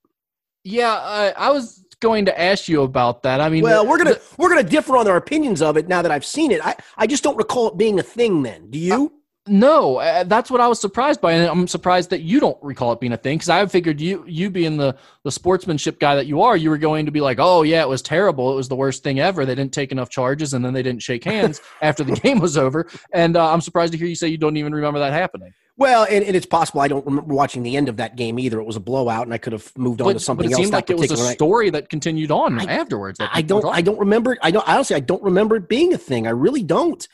Yeah, 0.64 0.94
I, 0.94 1.34
I 1.38 1.52
was 1.52 1.86
going 2.00 2.26
to 2.26 2.42
ask 2.42 2.68
you 2.68 2.84
about 2.84 3.24
that. 3.24 3.42
I 3.42 3.50
mean, 3.50 3.64
well, 3.64 3.86
we're 3.86 3.98
gonna 3.98 4.14
the, 4.14 4.22
we're 4.38 4.50
gonna 4.50 4.64
differ 4.64 4.96
on 4.98 5.08
our 5.08 5.18
opinions 5.18 5.62
of 5.62 5.78
it 5.78 5.88
now 5.88 6.02
that 6.02 6.12
I've 6.12 6.26
seen 6.26 6.52
it. 6.52 6.66
I 6.66 6.76
I 6.98 7.08
just 7.08 7.24
don't 7.24 7.38
recall 7.38 7.68
it 7.68 7.78
being 7.78 8.00
a 8.00 8.04
thing 8.04 8.44
then. 8.44 8.70
Do 8.70 8.80
you? 8.80 9.12
No, 9.46 9.98
uh, 9.98 10.24
that's 10.24 10.50
what 10.50 10.62
I 10.62 10.70
was 10.70 10.80
surprised 10.80 11.20
by, 11.20 11.34
and 11.34 11.50
I'm 11.50 11.68
surprised 11.68 12.12
that 12.12 12.22
you 12.22 12.40
don't 12.40 12.58
recall 12.64 12.94
it 12.94 13.02
being 13.02 13.12
a 13.12 13.18
thing 13.18 13.38
because 13.38 13.50
I 13.50 13.66
figured 13.66 14.00
you, 14.00 14.24
you 14.26 14.50
being 14.50 14.78
the 14.78 14.96
the 15.24 15.32
sportsmanship 15.32 16.00
guy 16.00 16.16
that 16.16 16.28
you 16.28 16.42
are, 16.44 16.56
you 16.56 16.70
were 16.70 16.78
going 16.78 17.06
to 17.08 17.12
be 17.12 17.20
like, 17.20 17.40
"Oh 17.42 17.64
yeah, 17.64 17.82
it 17.82 17.90
was 17.90 18.02
terrible. 18.02 18.54
It 18.54 18.56
was 18.56 18.70
the 18.70 18.76
worst 18.78 19.04
thing 19.04 19.20
ever. 19.20 19.46
They 19.46 19.56
didn't 19.56 19.74
take 19.74 19.92
enough 19.92 20.10
charges, 20.10 20.54
and 20.54 20.64
then 20.64 20.74
they 20.74 20.82
didn't 20.82 21.02
shake 21.02 21.26
hands 21.26 21.60
after 21.82 22.06
the 22.06 22.14
game 22.14 22.40
was 22.40 22.58
over." 22.58 22.88
And 23.12 23.36
uh, 23.36 23.52
I'm 23.52 23.60
surprised 23.60 23.92
to 23.92 24.00
hear 24.00 24.08
you 24.08 24.16
say 24.16 24.30
you 24.30 24.38
don't 24.38 24.56
even 24.56 24.74
remember 24.74 25.00
that 25.00 25.12
happening. 25.12 25.54
Well, 25.76 26.06
and, 26.10 26.24
and, 26.24 26.36
it's 26.36 26.46
possible 26.46 26.82
I 26.82 26.88
don't 26.88 27.06
remember 27.06 27.34
watching 27.34 27.64
the 27.64 27.76
end 27.76 27.90
of 27.90 27.98
that 27.98 28.16
game 28.16 28.38
either. 28.38 28.60
It 28.60 28.66
was 28.66 28.76
a 28.76 28.80
blowout, 28.80 29.26
and 29.26 29.34
I 29.34 29.40
could 29.40 29.54
have 29.54 29.76
moved 29.76 30.02
on 30.02 30.08
but, 30.08 30.14
to 30.14 30.20
something 30.20 30.46
but 30.46 30.52
it 30.52 30.54
else. 30.54 30.62
Seemed 30.62 30.74
like 30.74 30.90
it 30.90 30.98
was 30.98 31.12
a 31.12 31.18
story 31.18 31.70
that 31.72 31.90
continued 31.90 32.32
on 32.32 32.62
I, 32.62 32.72
afterwards. 32.72 33.20
I 33.20 33.42
don't. 33.42 33.66
I 33.66 33.82
don't 33.82 34.00
remember. 34.00 34.38
I 34.42 34.52
don't. 34.52 34.66
Honestly, 34.70 34.96
I 34.96 35.02
don't 35.02 35.24
remember 35.24 35.58
it 35.58 35.68
being 35.68 35.94
a 35.94 35.98
thing. 35.98 36.28
I 36.28 36.30
really 36.30 36.64
don't. 36.64 37.06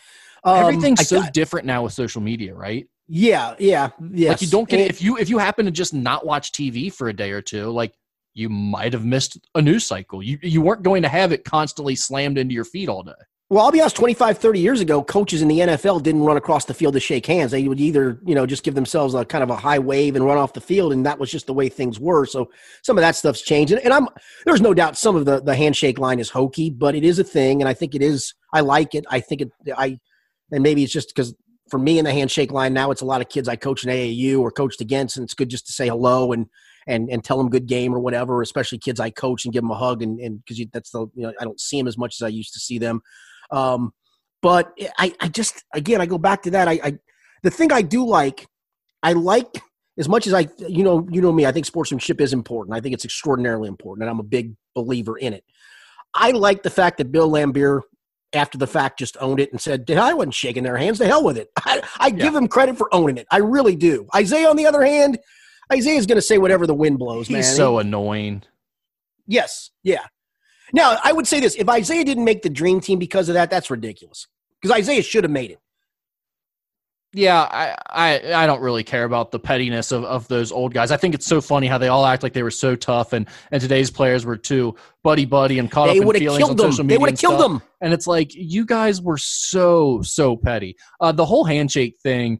Um, 0.43 0.57
Everything's 0.57 1.07
so 1.07 1.23
different 1.33 1.65
now 1.65 1.83
with 1.83 1.93
social 1.93 2.21
media, 2.21 2.53
right? 2.53 2.87
Yeah, 3.07 3.55
yeah, 3.57 3.89
yeah. 4.11 4.29
Like 4.29 4.41
you 4.41 4.47
don't 4.47 4.69
get 4.69 4.79
it 4.79 4.89
if 4.89 5.01
you 5.01 5.17
if 5.17 5.29
you 5.29 5.39
happen 5.39 5.65
to 5.65 5.71
just 5.71 5.93
not 5.93 6.25
watch 6.25 6.51
TV 6.51 6.93
for 6.93 7.09
a 7.09 7.13
day 7.13 7.31
or 7.31 7.41
two, 7.41 7.69
like 7.71 7.93
you 8.35 8.49
might 8.49 8.93
have 8.93 9.03
missed 9.03 9.39
a 9.55 9.61
news 9.61 9.85
cycle. 9.85 10.21
You 10.21 10.37
you 10.43 10.61
weren't 10.61 10.83
going 10.83 11.01
to 11.01 11.09
have 11.09 11.31
it 11.31 11.43
constantly 11.43 11.95
slammed 11.95 12.37
into 12.37 12.53
your 12.53 12.65
feet 12.65 12.87
all 12.87 13.03
day. 13.03 13.13
Well, 13.51 13.65
I'll 13.65 13.71
be 13.71 13.81
honest, 13.81 13.95
25, 13.95 14.37
30 14.37 14.59
years 14.59 14.79
ago, 14.79 15.01
coaches 15.01 15.41
in 15.41 15.47
the 15.47 15.57
NFL 15.57 16.03
didn't 16.03 16.21
run 16.21 16.37
across 16.37 16.65
the 16.65 16.73
field 16.75 16.93
to 16.93 16.99
shake 16.99 17.25
hands. 17.25 17.49
They 17.49 17.67
would 17.67 17.79
either, 17.79 18.21
you 18.23 18.35
know, 18.35 18.45
just 18.45 18.61
give 18.61 18.75
themselves 18.75 19.15
a 19.15 19.25
kind 19.25 19.43
of 19.43 19.49
a 19.49 19.55
high 19.55 19.79
wave 19.79 20.15
and 20.15 20.23
run 20.23 20.37
off 20.37 20.53
the 20.53 20.61
field, 20.61 20.93
and 20.93 21.03
that 21.07 21.17
was 21.17 21.31
just 21.31 21.47
the 21.47 21.53
way 21.53 21.67
things 21.67 21.99
were. 21.99 22.27
So 22.27 22.51
some 22.83 22.95
of 22.95 23.01
that 23.01 23.15
stuff's 23.15 23.41
changed. 23.41 23.73
And, 23.73 23.83
and 23.83 23.91
I'm 23.91 24.07
there's 24.45 24.61
no 24.61 24.75
doubt 24.75 24.97
some 24.97 25.15
of 25.15 25.25
the, 25.25 25.41
the 25.41 25.55
handshake 25.55 25.97
line 25.97 26.19
is 26.19 26.29
hokey, 26.29 26.69
but 26.69 26.93
it 26.93 27.03
is 27.03 27.17
a 27.17 27.23
thing, 27.23 27.59
and 27.59 27.67
I 27.67 27.73
think 27.73 27.95
it 27.95 28.03
is 28.03 28.35
I 28.53 28.59
like 28.59 28.93
it. 28.93 29.03
I 29.09 29.19
think 29.19 29.41
it 29.41 29.51
I 29.75 29.99
and 30.51 30.63
maybe 30.63 30.83
it's 30.83 30.93
just 30.93 31.09
because 31.09 31.35
for 31.69 31.77
me 31.77 31.99
in 31.99 32.05
the 32.05 32.11
handshake 32.11 32.51
line 32.51 32.73
now 32.73 32.89
it's 32.91 33.01
a 33.01 33.05
lot 33.05 33.21
of 33.21 33.29
kids 33.29 33.47
I 33.47 33.55
coach 33.55 33.83
in 33.83 33.89
AAU 33.89 34.39
or 34.39 34.51
coached 34.51 34.81
against, 34.81 35.17
and 35.17 35.23
it's 35.23 35.33
good 35.33 35.49
just 35.49 35.67
to 35.67 35.73
say 35.73 35.87
hello 35.87 36.31
and 36.31 36.47
and 36.87 37.09
and 37.09 37.23
tell 37.23 37.37
them 37.37 37.49
good 37.49 37.67
game 37.67 37.93
or 37.93 37.99
whatever. 37.99 38.41
Especially 38.41 38.77
kids 38.77 38.99
I 38.99 39.09
coach 39.09 39.45
and 39.45 39.53
give 39.53 39.61
them 39.61 39.71
a 39.71 39.75
hug, 39.75 40.01
and 40.01 40.19
and 40.19 40.43
because 40.43 40.65
that's 40.73 40.91
the 40.91 41.07
you 41.15 41.23
know 41.23 41.33
I 41.39 41.43
don't 41.43 41.59
see 41.59 41.77
them 41.79 41.87
as 41.87 41.97
much 41.97 42.15
as 42.19 42.25
I 42.25 42.29
used 42.29 42.53
to 42.53 42.59
see 42.59 42.79
them. 42.79 43.01
Um, 43.51 43.93
but 44.41 44.71
I 44.97 45.13
I 45.19 45.27
just 45.27 45.63
again 45.73 46.01
I 46.01 46.05
go 46.05 46.17
back 46.17 46.43
to 46.43 46.51
that. 46.51 46.67
I, 46.67 46.79
I 46.83 46.97
the 47.43 47.51
thing 47.51 47.71
I 47.71 47.81
do 47.81 48.05
like 48.05 48.47
I 49.03 49.13
like 49.13 49.61
as 49.97 50.09
much 50.09 50.27
as 50.27 50.33
I 50.33 50.47
you 50.57 50.83
know 50.83 51.07
you 51.11 51.21
know 51.21 51.31
me 51.31 51.45
I 51.45 51.51
think 51.51 51.65
sportsmanship 51.65 52.19
is 52.19 52.33
important. 52.33 52.75
I 52.75 52.81
think 52.81 52.93
it's 52.93 53.05
extraordinarily 53.05 53.67
important, 53.67 54.03
and 54.03 54.09
I'm 54.09 54.19
a 54.19 54.23
big 54.23 54.55
believer 54.75 55.17
in 55.17 55.33
it. 55.33 55.43
I 56.13 56.31
like 56.31 56.63
the 56.63 56.69
fact 56.71 56.97
that 56.97 57.11
Bill 57.11 57.29
Laimbeer 57.29 57.81
after 58.33 58.57
the 58.57 58.67
fact 58.67 58.99
just 58.99 59.17
owned 59.19 59.39
it 59.39 59.51
and 59.51 59.59
said, 59.59 59.89
I 59.89 60.13
wasn't 60.13 60.33
shaking 60.33 60.63
their 60.63 60.77
hands. 60.77 60.99
The 60.99 61.05
hell 61.05 61.23
with 61.23 61.37
it. 61.37 61.49
I, 61.57 61.81
I 61.97 62.07
yeah. 62.07 62.11
give 62.11 62.35
him 62.35 62.47
credit 62.47 62.77
for 62.77 62.93
owning 62.93 63.17
it. 63.17 63.27
I 63.31 63.37
really 63.37 63.75
do. 63.75 64.07
Isaiah, 64.15 64.49
on 64.49 64.55
the 64.55 64.65
other 64.65 64.83
hand, 64.83 65.17
Isaiah's 65.71 66.05
going 66.05 66.17
to 66.17 66.21
say 66.21 66.37
whatever 66.37 66.67
the 66.67 66.73
wind 66.73 66.99
blows, 66.99 67.27
He's 67.27 67.37
man. 67.37 67.55
so 67.55 67.77
he, 67.77 67.87
annoying. 67.87 68.43
Yes. 69.27 69.71
Yeah. 69.83 70.05
Now, 70.73 70.97
I 71.03 71.11
would 71.11 71.27
say 71.27 71.39
this 71.39 71.55
if 71.55 71.67
Isaiah 71.69 72.03
didn't 72.03 72.25
make 72.25 72.41
the 72.41 72.49
dream 72.49 72.79
team 72.79 72.99
because 72.99 73.29
of 73.29 73.33
that, 73.33 73.49
that's 73.49 73.69
ridiculous. 73.69 74.27
Because 74.61 74.77
Isaiah 74.77 75.03
should 75.03 75.23
have 75.23 75.31
made 75.31 75.51
it 75.51 75.59
yeah, 77.13 77.41
I, 77.41 77.75
I 77.89 78.43
I 78.43 78.45
don't 78.45 78.61
really 78.61 78.83
care 78.83 79.03
about 79.03 79.31
the 79.31 79.39
pettiness 79.39 79.91
of, 79.91 80.03
of 80.03 80.27
those 80.27 80.51
old 80.51 80.73
guys. 80.73 80.91
I 80.91 80.97
think 80.97 81.15
it's 81.15 81.25
so 81.25 81.41
funny 81.41 81.65
how 81.65 81.79
they 81.79 81.87
all 81.87 82.05
act 82.05 82.21
like 82.21 82.33
they 82.33 82.43
were 82.43 82.51
so 82.51 82.75
tough, 82.75 83.13
and 83.13 83.27
and 83.51 83.59
today's 83.59 83.89
players 83.89 84.25
were 84.25 84.37
too 84.37 84.75
buddy 85.03 85.25
buddy 85.25 85.57
and 85.57 85.71
caught 85.71 85.87
they 85.87 85.99
up 85.99 86.05
in 86.05 86.19
feelings 86.19 86.43
on 86.43 86.55
them. 86.55 86.71
social 86.71 86.83
media. 86.83 86.97
They 86.97 87.01
would 87.01 87.09
have 87.11 87.19
killed 87.19 87.39
them. 87.39 87.63
And 87.81 87.93
it's 87.93 88.05
like 88.05 88.35
you 88.35 88.63
guys 88.63 89.01
were 89.01 89.17
so 89.17 90.01
so 90.03 90.37
petty. 90.37 90.75
Uh, 90.99 91.11
the 91.11 91.25
whole 91.25 91.43
handshake 91.43 91.97
thing. 92.01 92.39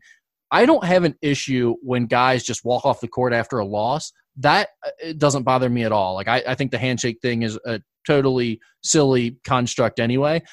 I 0.52 0.66
don't 0.66 0.84
have 0.84 1.04
an 1.04 1.16
issue 1.22 1.76
when 1.84 2.08
guys 2.08 2.44
just 2.44 2.66
walk 2.66 2.84
off 2.84 3.02
the 3.02 3.08
court 3.08 3.34
after 3.34 3.60
a 3.60 3.66
loss. 3.66 4.12
That 4.38 4.70
uh, 4.86 4.90
it 5.00 5.18
doesn't 5.18 5.44
bother 5.44 5.70
me 5.70 5.84
at 5.84 5.92
all. 5.92 6.14
Like 6.14 6.28
I, 6.28 6.44
I 6.48 6.56
think 6.56 6.72
the 6.72 6.78
handshake 6.78 7.20
thing 7.22 7.42
is 7.42 7.58
a 7.66 7.82
totally 8.06 8.60
silly 8.82 9.38
construct 9.44 10.00
anyway. 10.00 10.44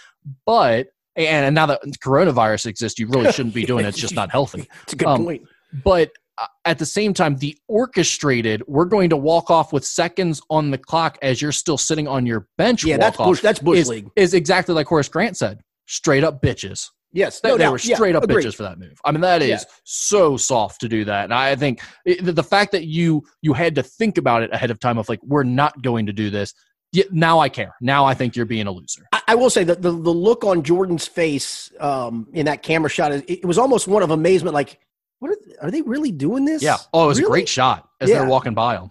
But 0.45 0.89
and, 1.17 1.47
and 1.47 1.55
now 1.55 1.67
that 1.67 1.81
coronavirus 2.05 2.67
exists, 2.67 2.99
you 2.99 3.09
really 3.09 3.33
shouldn't 3.33 3.55
be 3.55 3.65
doing 3.65 3.85
it. 3.85 3.89
It's 3.89 3.99
just 3.99 4.15
not 4.15 4.31
healthy. 4.31 4.69
It's 4.83 4.93
a 4.93 4.97
good 4.97 5.09
um, 5.09 5.25
point. 5.25 5.43
But 5.85 6.13
uh, 6.39 6.47
at 6.65 6.79
the 6.79 6.87
same 6.87 7.15
time, 7.15 7.37
the 7.37 7.57
orchestrated, 7.69 8.63
we're 8.67 8.85
going 8.85 9.11
to 9.11 9.17
walk 9.17 9.51
off 9.51 9.73
with 9.73 9.85
seconds 9.85 10.41
on 10.51 10.71
the 10.71 10.79
clock 10.79 11.19
as 11.23 11.41
you're 11.41 11.53
still 11.53 11.79
sitting 11.79 12.07
on 12.07 12.27
your 12.27 12.47
bench. 12.59 12.85
Yeah, 12.85 12.99
that's 12.99 13.17
Bush. 13.17 13.41
That's 13.41 13.59
Bush 13.59 13.79
is, 13.79 13.89
League. 13.89 14.11
Is 14.17 14.35
exactly 14.35 14.75
like 14.75 14.87
Horace 14.87 15.09
Grant 15.09 15.37
said. 15.37 15.61
Straight 15.87 16.25
up 16.25 16.43
bitches. 16.43 16.91
Yes, 17.13 17.41
no 17.43 17.57
they, 17.57 17.65
they 17.65 17.71
were 17.71 17.79
straight 17.79 18.11
yeah, 18.11 18.19
up 18.19 18.25
agreed. 18.25 18.45
bitches 18.45 18.55
for 18.55 18.65
that 18.65 18.79
move. 18.79 19.01
I 19.05 19.11
mean, 19.11 19.23
that 19.23 19.41
is 19.41 19.49
yeah. 19.49 19.75
so 19.85 20.37
soft 20.37 20.81
to 20.83 20.89
do 20.89 21.05
that, 21.07 21.25
and 21.25 21.33
I 21.33 21.57
think 21.57 21.81
it, 22.05 22.23
the 22.23 22.43
fact 22.43 22.73
that 22.73 22.85
you 22.85 23.23
you 23.41 23.55
had 23.55 23.75
to 23.77 23.83
think 23.83 24.19
about 24.19 24.43
it 24.43 24.53
ahead 24.53 24.71
of 24.71 24.79
time 24.81 24.99
of 24.99 25.09
like 25.09 25.21
we're 25.23 25.43
not 25.43 25.81
going 25.81 26.05
to 26.07 26.13
do 26.13 26.29
this. 26.29 26.53
Now 27.11 27.39
I 27.39 27.49
care. 27.49 27.75
Now 27.81 28.05
I 28.05 28.15
think 28.15 28.37
you're 28.37 28.47
being 28.47 28.67
a 28.67 28.73
loser. 28.73 29.07
I, 29.13 29.23
I 29.29 29.35
will 29.35 29.51
say 29.51 29.65
that 29.65 29.83
the, 29.83 29.91
the 29.91 30.11
look 30.11 30.45
on 30.45 30.63
Jordan's 30.63 31.07
face 31.07 31.71
um, 31.81 32.29
in 32.33 32.47
that 32.47 32.63
camera 32.63 32.91
shot, 32.91 33.13
it, 33.13 33.29
it 33.29 33.45
was 33.45 33.59
almost 33.59 33.89
one 33.89 34.03
of 34.03 34.11
amazement. 34.11 34.55
Like, 34.55 34.81
what 35.19 35.31
are, 35.31 35.67
are 35.67 35.71
they 35.71 35.83
really 35.83 36.13
doing 36.13 36.45
this? 36.45 36.63
Yeah. 36.63 36.77
Oh, 36.93 37.05
it 37.05 37.09
was 37.09 37.19
really? 37.19 37.29
a 37.29 37.31
great 37.31 37.49
shot 37.49 37.89
as 38.01 38.11
yeah. 38.11 38.21
they're 38.21 38.29
walking 38.29 38.55
by 38.55 38.77
him. 38.77 38.91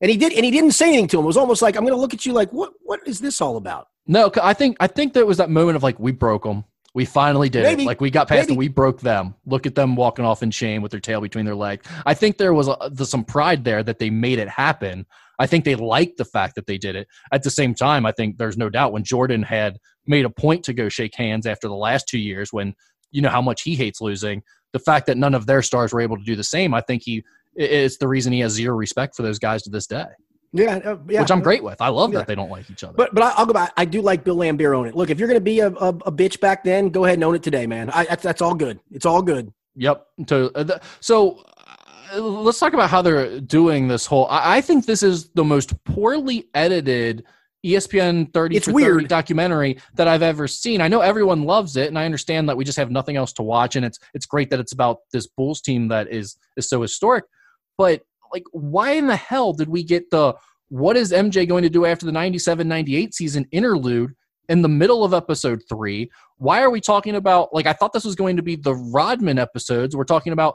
And 0.00 0.10
he 0.10 0.16
did, 0.16 0.32
and 0.32 0.44
he 0.44 0.50
didn't 0.50 0.72
say 0.72 0.88
anything 0.88 1.08
to 1.08 1.18
him. 1.18 1.24
It 1.24 1.26
was 1.26 1.36
almost 1.36 1.60
like 1.60 1.76
I'm 1.76 1.82
going 1.82 1.94
to 1.94 2.00
look 2.00 2.14
at 2.14 2.24
you 2.24 2.32
like, 2.32 2.50
what? 2.52 2.72
What 2.82 3.00
is 3.06 3.20
this 3.20 3.40
all 3.40 3.56
about? 3.56 3.88
No, 4.06 4.32
I 4.42 4.54
think 4.54 4.76
I 4.80 4.86
think 4.86 5.12
there 5.12 5.26
was 5.26 5.36
that 5.36 5.50
moment 5.50 5.76
of 5.76 5.82
like 5.82 5.98
we 6.00 6.10
broke 6.10 6.44
them. 6.44 6.64
We 6.94 7.04
finally 7.04 7.48
did 7.48 7.62
Maybe. 7.62 7.84
it. 7.84 7.86
Like 7.86 8.00
we 8.00 8.10
got 8.10 8.26
past 8.26 8.48
Maybe. 8.48 8.52
and 8.52 8.58
we 8.58 8.68
broke 8.68 9.00
them. 9.00 9.34
Look 9.46 9.66
at 9.66 9.74
them 9.74 9.94
walking 9.94 10.24
off 10.24 10.42
in 10.42 10.50
shame 10.50 10.82
with 10.82 10.90
their 10.90 11.00
tail 11.00 11.20
between 11.20 11.44
their 11.44 11.54
legs. 11.54 11.86
I 12.04 12.14
think 12.14 12.36
there 12.36 12.52
was 12.52 12.68
a, 12.68 13.06
some 13.06 13.24
pride 13.24 13.62
there 13.62 13.82
that 13.84 14.00
they 14.00 14.10
made 14.10 14.40
it 14.40 14.48
happen. 14.48 15.06
I 15.40 15.46
think 15.46 15.64
they 15.64 15.74
liked 15.74 16.18
the 16.18 16.24
fact 16.24 16.54
that 16.54 16.66
they 16.66 16.78
did 16.78 16.94
it. 16.94 17.08
At 17.32 17.42
the 17.42 17.50
same 17.50 17.74
time, 17.74 18.06
I 18.06 18.12
think 18.12 18.36
there's 18.36 18.58
no 18.58 18.68
doubt 18.68 18.92
when 18.92 19.02
Jordan 19.02 19.42
had 19.42 19.78
made 20.06 20.26
a 20.26 20.30
point 20.30 20.64
to 20.64 20.72
go 20.72 20.88
shake 20.88 21.16
hands 21.16 21.46
after 21.46 21.66
the 21.66 21.74
last 21.74 22.06
two 22.06 22.18
years, 22.18 22.52
when 22.52 22.74
you 23.10 23.22
know 23.22 23.30
how 23.30 23.42
much 23.42 23.62
he 23.62 23.74
hates 23.74 24.00
losing. 24.00 24.42
The 24.72 24.78
fact 24.78 25.06
that 25.06 25.16
none 25.16 25.34
of 25.34 25.46
their 25.46 25.62
stars 25.62 25.92
were 25.92 26.00
able 26.00 26.16
to 26.16 26.22
do 26.22 26.36
the 26.36 26.44
same, 26.44 26.74
I 26.74 26.80
think 26.82 27.02
he 27.04 27.24
it's 27.56 27.98
the 27.98 28.06
reason 28.06 28.32
he 28.32 28.40
has 28.40 28.52
zero 28.52 28.76
respect 28.76 29.16
for 29.16 29.22
those 29.22 29.38
guys 29.38 29.62
to 29.62 29.70
this 29.70 29.86
day. 29.86 30.06
Yeah, 30.52 30.76
uh, 30.84 30.96
yeah, 31.08 31.20
which 31.22 31.30
I'm 31.30 31.40
great 31.40 31.62
with. 31.62 31.80
I 31.80 31.88
love 31.88 32.12
yeah. 32.12 32.18
that 32.18 32.28
they 32.28 32.34
don't 32.34 32.50
like 32.50 32.70
each 32.70 32.84
other. 32.84 32.94
But 32.96 33.14
but 33.14 33.22
I'll 33.36 33.46
go 33.46 33.52
back. 33.52 33.72
I 33.76 33.84
do 33.84 34.02
like 34.02 34.24
Bill 34.24 34.36
Laimbeer 34.36 34.78
on 34.78 34.86
it. 34.86 34.94
Look, 34.94 35.10
if 35.10 35.18
you're 35.18 35.28
going 35.28 35.38
to 35.38 35.44
be 35.44 35.60
a, 35.60 35.68
a, 35.68 35.88
a, 35.88 36.12
bitch 36.12 36.40
back 36.40 36.64
then, 36.64 36.88
go 36.90 37.04
ahead 37.04 37.14
and 37.14 37.24
own 37.24 37.36
it 37.36 37.42
today, 37.42 37.66
man. 37.66 37.88
I, 37.90 38.04
that's 38.04 38.22
that's 38.22 38.42
all 38.42 38.54
good. 38.54 38.80
It's 38.90 39.06
all 39.06 39.22
good. 39.22 39.52
Yep. 39.76 40.06
So, 40.28 40.50
uh, 40.56 40.78
so 41.00 41.38
uh, 41.38 41.49
let's 42.18 42.58
talk 42.58 42.72
about 42.72 42.90
how 42.90 43.02
they're 43.02 43.40
doing 43.40 43.88
this 43.88 44.06
whole. 44.06 44.26
I, 44.28 44.56
I, 44.56 44.60
think 44.60 44.86
this 44.86 45.02
is 45.02 45.28
the 45.30 45.44
most 45.44 45.82
poorly 45.84 46.48
edited 46.54 47.24
ESPN 47.64 48.32
30 48.32 48.56
it's 48.56 48.68
weird. 48.68 49.08
documentary 49.08 49.78
that 49.94 50.08
I've 50.08 50.22
ever 50.22 50.48
seen. 50.48 50.80
I 50.80 50.88
know 50.88 51.00
everyone 51.00 51.44
loves 51.44 51.76
it, 51.76 51.88
and 51.88 51.98
I 51.98 52.04
understand 52.04 52.48
that 52.48 52.56
we 52.56 52.64
just 52.64 52.78
have 52.78 52.90
nothing 52.90 53.16
else 53.16 53.32
to 53.34 53.42
watch, 53.42 53.76
and 53.76 53.84
it's 53.84 53.98
it's 54.14 54.26
great 54.26 54.50
that 54.50 54.60
it's 54.60 54.72
about 54.72 54.98
this 55.12 55.26
Bulls 55.26 55.60
team 55.60 55.88
that 55.88 56.10
is 56.10 56.36
is 56.56 56.68
so 56.68 56.80
historic, 56.82 57.24
but 57.76 58.02
like 58.32 58.44
why 58.52 58.92
in 58.92 59.06
the 59.06 59.16
hell 59.16 59.52
did 59.52 59.68
we 59.68 59.82
get 59.82 60.10
the 60.10 60.34
what 60.70 60.96
is 60.96 61.12
MJ 61.12 61.46
going 61.46 61.64
to 61.64 61.70
do 61.70 61.84
after 61.84 62.06
the 62.06 62.12
97 62.12 62.66
98 62.66 63.14
season 63.14 63.46
interlude 63.50 64.14
in 64.48 64.62
the 64.62 64.68
middle 64.68 65.04
of 65.04 65.12
episode 65.12 65.62
three? 65.68 66.10
Why 66.38 66.62
are 66.62 66.70
we 66.70 66.80
talking 66.80 67.16
about, 67.16 67.52
like, 67.52 67.66
I 67.66 67.72
thought 67.72 67.92
this 67.92 68.04
was 68.04 68.14
going 68.14 68.36
to 68.36 68.42
be 68.42 68.56
the 68.56 68.74
Rodman 68.74 69.38
episodes. 69.38 69.96
We're 69.96 70.04
talking 70.04 70.32
about 70.32 70.54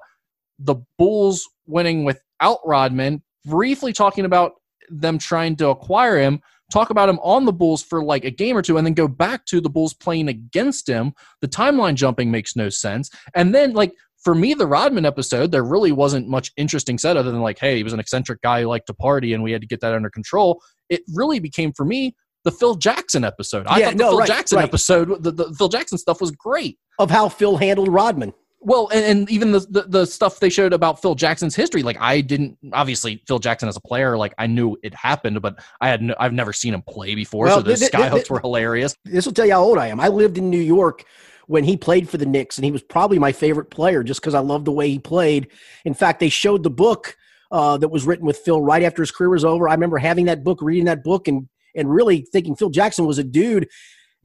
the 0.59 0.75
Bulls 0.97 1.47
winning 1.67 2.03
without 2.03 2.59
Rodman, 2.65 3.23
briefly 3.45 3.93
talking 3.93 4.25
about 4.25 4.53
them 4.89 5.17
trying 5.17 5.55
to 5.57 5.69
acquire 5.69 6.17
him, 6.17 6.41
talk 6.71 6.89
about 6.89 7.09
him 7.09 7.19
on 7.19 7.45
the 7.45 7.53
Bulls 7.53 7.83
for 7.83 8.03
like 8.03 8.25
a 8.25 8.31
game 8.31 8.57
or 8.57 8.61
two, 8.61 8.77
and 8.77 8.85
then 8.85 8.93
go 8.93 9.07
back 9.07 9.45
to 9.45 9.61
the 9.61 9.69
Bulls 9.69 9.93
playing 9.93 10.27
against 10.27 10.87
him. 10.87 11.13
The 11.41 11.47
timeline 11.47 11.95
jumping 11.95 12.31
makes 12.31 12.55
no 12.55 12.69
sense. 12.69 13.09
And 13.33 13.53
then, 13.53 13.73
like, 13.73 13.93
for 14.23 14.33
me, 14.33 14.55
the 14.55 14.65
Rodman 14.65 15.05
episode, 15.05 15.51
there 15.51 15.63
really 15.63 15.91
wasn't 15.91 16.27
much 16.27 16.51
interesting 16.57 16.97
said 16.97 17.15
other 17.15 17.31
than 17.31 17.41
like, 17.41 17.59
hey, 17.59 17.77
he 17.77 17.83
was 17.83 17.93
an 17.93 17.99
eccentric 17.99 18.41
guy 18.41 18.61
who 18.61 18.67
liked 18.67 18.87
to 18.87 18.93
party 18.93 19.33
and 19.33 19.43
we 19.43 19.51
had 19.51 19.61
to 19.61 19.67
get 19.67 19.81
that 19.81 19.93
under 19.93 20.09
control. 20.09 20.61
It 20.89 21.01
really 21.13 21.39
became 21.39 21.73
for 21.73 21.85
me 21.85 22.15
the 22.43 22.51
Phil 22.51 22.75
Jackson 22.75 23.23
episode. 23.23 23.67
I 23.67 23.79
yeah, 23.79 23.85
thought 23.85 23.97
the 23.97 24.03
no, 24.03 24.09
Phil 24.09 24.19
right, 24.19 24.27
Jackson 24.27 24.57
right. 24.57 24.67
episode, 24.67 25.23
the, 25.23 25.31
the 25.31 25.53
Phil 25.53 25.69
Jackson 25.69 25.99
stuff 25.99 26.21
was 26.21 26.31
great. 26.31 26.79
Of 26.97 27.11
how 27.11 27.29
Phil 27.29 27.57
handled 27.57 27.89
Rodman. 27.89 28.33
Well, 28.65 28.89
and, 28.91 29.05
and 29.05 29.29
even 29.29 29.51
the, 29.51 29.59
the, 29.59 29.81
the 29.83 30.05
stuff 30.05 30.39
they 30.39 30.49
showed 30.49 30.73
about 30.73 30.99
Phil 30.99 31.13
Jackson's 31.13 31.55
history, 31.55 31.83
like 31.83 31.97
I 32.01 32.21
didn't 32.21 32.57
obviously 32.73 33.21
Phil 33.27 33.37
Jackson 33.37 33.69
as 33.69 33.77
a 33.77 33.81
player, 33.81 34.17
like 34.17 34.33
I 34.39 34.47
knew 34.47 34.75
it 34.81 34.93
happened, 34.95 35.39
but 35.41 35.63
I 35.81 35.87
had 35.87 36.01
no, 36.01 36.15
I've 36.19 36.33
never 36.33 36.51
seen 36.51 36.73
him 36.73 36.81
play 36.81 37.13
before, 37.13 37.45
well, 37.45 37.57
so 37.57 37.61
those 37.61 37.79
th- 37.79 37.91
skyhooks 37.91 38.13
th- 38.13 38.29
were 38.31 38.39
hilarious. 38.39 38.95
This 39.05 39.25
will 39.25 39.33
tell 39.33 39.45
you 39.45 39.53
how 39.53 39.61
old 39.61 39.77
I 39.77 39.87
am. 39.87 39.99
I 39.99 40.07
lived 40.07 40.39
in 40.39 40.49
New 40.49 40.59
York 40.59 41.05
when 41.47 41.63
he 41.63 41.77
played 41.77 42.09
for 42.09 42.17
the 42.17 42.25
Knicks, 42.25 42.57
and 42.57 42.65
he 42.65 42.71
was 42.71 42.81
probably 42.81 43.19
my 43.19 43.31
favorite 43.31 43.69
player 43.69 44.03
just 44.03 44.19
because 44.19 44.33
I 44.33 44.39
loved 44.39 44.65
the 44.65 44.71
way 44.71 44.89
he 44.89 44.97
played. 44.97 45.47
In 45.85 45.93
fact, 45.93 46.19
they 46.19 46.29
showed 46.29 46.63
the 46.63 46.71
book 46.71 47.15
uh, 47.51 47.77
that 47.77 47.89
was 47.89 48.05
written 48.05 48.25
with 48.25 48.37
Phil 48.37 48.61
right 48.61 48.81
after 48.81 49.03
his 49.03 49.11
career 49.11 49.29
was 49.29 49.45
over. 49.45 49.69
I 49.69 49.73
remember 49.73 49.99
having 49.99 50.25
that 50.25 50.43
book, 50.43 50.59
reading 50.61 50.85
that 50.85 51.03
book, 51.03 51.27
and 51.27 51.47
and 51.75 51.93
really 51.93 52.21
thinking 52.21 52.55
Phil 52.55 52.69
Jackson 52.69 53.05
was 53.05 53.19
a 53.19 53.23
dude. 53.23 53.69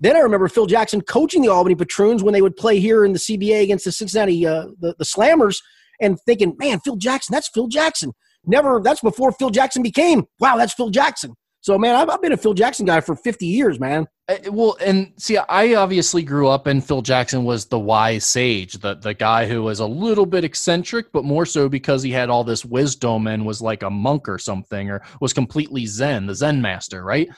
Then 0.00 0.16
I 0.16 0.20
remember 0.20 0.48
Phil 0.48 0.66
Jackson 0.66 1.02
coaching 1.02 1.42
the 1.42 1.48
Albany 1.48 1.74
Patroons 1.74 2.22
when 2.22 2.32
they 2.32 2.42
would 2.42 2.56
play 2.56 2.80
here 2.80 3.04
in 3.04 3.12
the 3.12 3.18
CBA 3.18 3.62
against 3.62 3.84
the 3.84 3.92
Cincinnati 3.92 4.46
uh, 4.46 4.68
the, 4.80 4.94
the 4.98 5.04
Slammers, 5.04 5.58
and 6.00 6.18
thinking, 6.20 6.56
man, 6.58 6.80
Phil 6.80 6.96
Jackson, 6.96 7.34
that's 7.34 7.48
Phil 7.48 7.68
Jackson. 7.68 8.12
Never, 8.46 8.80
that's 8.82 9.02
before 9.02 9.32
Phil 9.32 9.50
Jackson 9.50 9.82
became, 9.82 10.24
wow, 10.38 10.56
that's 10.56 10.72
Phil 10.72 10.90
Jackson. 10.90 11.34
So, 11.62 11.78
man, 11.78 11.94
I've, 11.94 12.08
I've 12.08 12.22
been 12.22 12.32
a 12.32 12.38
Phil 12.38 12.54
Jackson 12.54 12.86
guy 12.86 13.02
for 13.02 13.14
50 13.14 13.44
years, 13.44 13.78
man. 13.78 14.06
Uh, 14.28 14.36
well, 14.50 14.78
and 14.82 15.12
see, 15.18 15.36
I 15.36 15.74
obviously 15.74 16.22
grew 16.22 16.48
up, 16.48 16.66
and 16.66 16.82
Phil 16.82 17.02
Jackson 17.02 17.44
was 17.44 17.66
the 17.66 17.78
wise 17.78 18.24
sage, 18.24 18.74
the 18.74 18.94
the 18.94 19.12
guy 19.12 19.46
who 19.46 19.62
was 19.62 19.80
a 19.80 19.86
little 19.86 20.24
bit 20.24 20.42
eccentric, 20.42 21.12
but 21.12 21.22
more 21.22 21.44
so 21.44 21.68
because 21.68 22.02
he 22.02 22.10
had 22.12 22.30
all 22.30 22.44
this 22.44 22.64
wisdom 22.64 23.26
and 23.26 23.44
was 23.44 23.60
like 23.60 23.82
a 23.82 23.90
monk 23.90 24.26
or 24.26 24.38
something, 24.38 24.88
or 24.88 25.02
was 25.20 25.34
completely 25.34 25.84
Zen, 25.84 26.26
the 26.26 26.34
Zen 26.34 26.62
master, 26.62 27.04
right? 27.04 27.28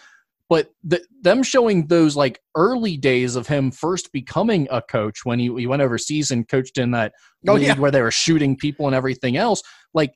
But 0.52 0.68
the, 0.84 1.02
them 1.22 1.42
showing 1.42 1.86
those 1.86 2.14
like 2.14 2.38
early 2.54 2.98
days 2.98 3.36
of 3.36 3.46
him 3.46 3.70
first 3.70 4.12
becoming 4.12 4.68
a 4.70 4.82
coach 4.82 5.24
when 5.24 5.38
he, 5.38 5.46
he 5.56 5.66
went 5.66 5.80
overseas 5.80 6.30
and 6.30 6.46
coached 6.46 6.76
in 6.76 6.90
that 6.90 7.14
oh, 7.48 7.54
league 7.54 7.68
yeah. 7.68 7.78
where 7.78 7.90
they 7.90 8.02
were 8.02 8.10
shooting 8.10 8.54
people 8.54 8.86
and 8.86 8.94
everything 8.94 9.38
else, 9.38 9.62
like 9.94 10.12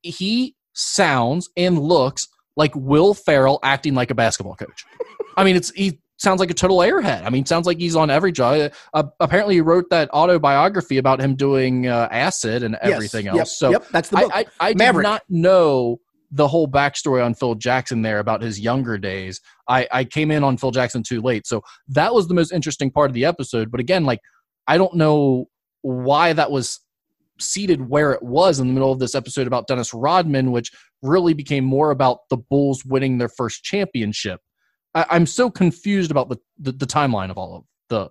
he 0.00 0.56
sounds 0.72 1.50
and 1.58 1.78
looks 1.78 2.26
like 2.56 2.74
Will 2.74 3.12
Ferrell 3.12 3.58
acting 3.62 3.94
like 3.94 4.10
a 4.10 4.14
basketball 4.14 4.54
coach. 4.54 4.86
I 5.36 5.44
mean, 5.44 5.56
it's 5.56 5.70
he 5.72 6.00
sounds 6.16 6.40
like 6.40 6.50
a 6.50 6.54
total 6.54 6.78
airhead. 6.78 7.26
I 7.26 7.28
mean, 7.28 7.44
sounds 7.44 7.66
like 7.66 7.78
he's 7.78 7.96
on 7.96 8.08
every 8.08 8.32
job. 8.32 8.72
Uh, 8.94 9.02
apparently, 9.20 9.56
he 9.56 9.60
wrote 9.60 9.90
that 9.90 10.08
autobiography 10.14 10.96
about 10.96 11.20
him 11.20 11.34
doing 11.34 11.86
uh, 11.86 12.08
acid 12.10 12.62
and 12.62 12.76
everything 12.80 13.26
yes, 13.26 13.34
else. 13.34 13.38
Yep, 13.38 13.46
so 13.48 13.70
yep, 13.72 13.84
that's 13.92 14.08
the 14.08 14.16
book. 14.16 14.30
I, 14.32 14.46
I, 14.58 14.68
I 14.68 14.72
did 14.72 14.94
not 14.94 15.20
know 15.28 16.00
the 16.30 16.48
whole 16.48 16.68
backstory 16.68 17.24
on 17.24 17.34
Phil 17.34 17.54
Jackson 17.54 18.02
there 18.02 18.18
about 18.18 18.42
his 18.42 18.60
younger 18.60 18.98
days. 18.98 19.40
I, 19.68 19.86
I 19.90 20.04
came 20.04 20.30
in 20.30 20.44
on 20.44 20.56
Phil 20.56 20.70
Jackson 20.70 21.02
too 21.02 21.20
late, 21.20 21.46
so 21.46 21.62
that 21.88 22.14
was 22.14 22.28
the 22.28 22.34
most 22.34 22.52
interesting 22.52 22.90
part 22.90 23.10
of 23.10 23.14
the 23.14 23.24
episode. 23.24 23.70
But 23.70 23.80
again, 23.80 24.04
like 24.04 24.20
I 24.66 24.78
don't 24.78 24.94
know 24.94 25.48
why 25.82 26.32
that 26.32 26.50
was 26.50 26.80
seated 27.38 27.88
where 27.88 28.12
it 28.12 28.22
was 28.22 28.60
in 28.60 28.68
the 28.68 28.74
middle 28.74 28.92
of 28.92 28.98
this 28.98 29.14
episode 29.14 29.46
about 29.46 29.66
Dennis 29.66 29.94
Rodman, 29.94 30.52
which 30.52 30.70
really 31.02 31.34
became 31.34 31.64
more 31.64 31.90
about 31.90 32.28
the 32.28 32.36
Bulls 32.36 32.84
winning 32.84 33.18
their 33.18 33.28
first 33.28 33.64
championship. 33.64 34.40
I, 34.94 35.16
am 35.16 35.26
so 35.26 35.50
confused 35.50 36.10
about 36.10 36.28
the, 36.28 36.36
the, 36.58 36.72
the 36.72 36.86
timeline 36.86 37.30
of 37.30 37.38
all 37.38 37.56
of 37.56 37.64
the 37.88 38.10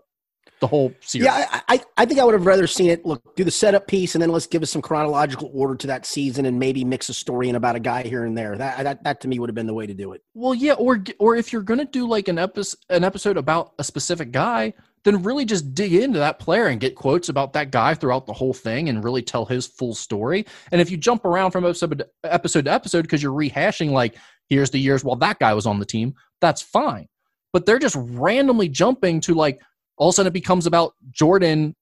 the 0.60 0.68
whole 0.68 0.94
series. 1.02 1.26
Yeah, 1.26 1.48
I, 1.52 1.62
I, 1.68 1.84
I 1.98 2.06
think 2.06 2.20
I 2.20 2.24
would 2.24 2.34
have 2.34 2.46
rather 2.46 2.68
seen 2.68 2.90
it. 2.90 3.06
Look, 3.06 3.36
do 3.36 3.44
the 3.44 3.52
setup 3.52 3.88
piece, 3.88 4.16
and 4.16 4.22
then 4.22 4.30
let's 4.30 4.48
give 4.48 4.62
us 4.62 4.72
some 4.72 4.82
chronological 4.82 5.50
order 5.54 5.76
to 5.76 5.88
that 5.88 6.06
season, 6.06 6.46
and 6.46 6.60
maybe 6.60 6.84
mix 6.84 7.10
a 7.10 7.14
story 7.14 7.50
in 7.50 7.56
about 7.56 7.76
a 7.76 7.80
guy 7.80 8.04
here 8.04 8.26
and 8.26 8.38
there. 8.38 8.58
That 8.58 8.84
that, 8.84 9.04
that 9.04 9.22
to 9.22 9.28
me 9.28 9.40
would 9.40 9.50
have 9.50 9.56
been 9.56 9.68
the 9.68 9.74
way 9.74 9.88
to 9.88 9.94
do 9.94 10.14
it. 10.14 10.22
Well, 10.34 10.54
yeah, 10.54 10.74
or 10.74 11.04
or 11.20 11.36
if 11.36 11.54
you're 11.54 11.62
gonna 11.62 11.86
do 11.86 12.08
like 12.08 12.28
an 12.28 12.38
episode 12.38 12.80
an 12.90 13.04
episode 13.04 13.38
about 13.38 13.74
a 13.80 13.84
specific 13.84 14.32
guy, 14.32 14.74
then 15.04 15.24
really 15.24 15.46
just 15.46 15.74
dig 15.74 15.94
into 15.94 16.20
that 16.20 16.40
player 16.40 16.68
and 16.68 16.80
get 16.80 16.96
quotes 16.96 17.30
about 17.30 17.54
that 17.54 17.72
guy 17.72 17.94
throughout 17.94 18.26
the 18.26 18.34
whole 18.34 18.54
thing 18.54 18.90
and 18.90 19.04
really 19.04 19.22
tell 19.22 19.46
his 19.46 19.66
full 19.66 19.94
story. 19.94 20.46
And 20.72 20.82
if 20.82 20.92
you 20.92 20.98
jump 20.98 21.26
around 21.26 21.52
from 21.52 21.66
episode 21.66 22.04
episode 22.24 22.66
to 22.66 22.72
episode 22.72 23.04
because 23.04 23.24
you're 23.24 23.34
rehashing 23.34 23.92
like 23.92 24.18
here's 24.50 24.72
the 24.72 24.80
years 24.80 25.04
while 25.04 25.16
that 25.18 25.40
guy 25.40 25.54
was 25.54 25.66
on 25.66 25.80
the 25.80 25.86
team, 25.86 26.16
that's 26.42 26.62
fine. 26.62 27.08
But 27.54 27.66
they're 27.66 27.80
just 27.80 27.96
randomly 27.98 28.70
jumping 28.70 29.22
to 29.22 29.34
like 29.34 29.60
all 30.00 30.10
of 30.10 30.14
a 30.14 30.16
sudden 30.16 30.28
it 30.28 30.34
becomes 30.34 30.66
about 30.66 30.96
Jordan 31.12 31.76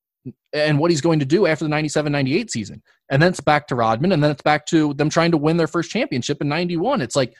and 0.51 0.77
what 0.77 0.91
he's 0.91 0.99
going 0.99 1.19
to 1.19 1.25
do 1.25 1.45
after 1.45 1.63
the 1.63 1.69
97 1.69 2.11
98 2.11 2.51
season. 2.51 2.83
And 3.09 3.21
then 3.21 3.29
it's 3.29 3.39
back 3.39 3.67
to 3.67 3.75
Rodman 3.75 4.11
and 4.11 4.21
then 4.21 4.31
it's 4.31 4.41
back 4.41 4.65
to 4.67 4.93
them 4.95 5.09
trying 5.09 5.31
to 5.31 5.37
win 5.37 5.55
their 5.55 5.67
first 5.67 5.89
championship 5.89 6.41
in 6.41 6.49
91. 6.49 7.01
It's 7.01 7.15
like 7.15 7.33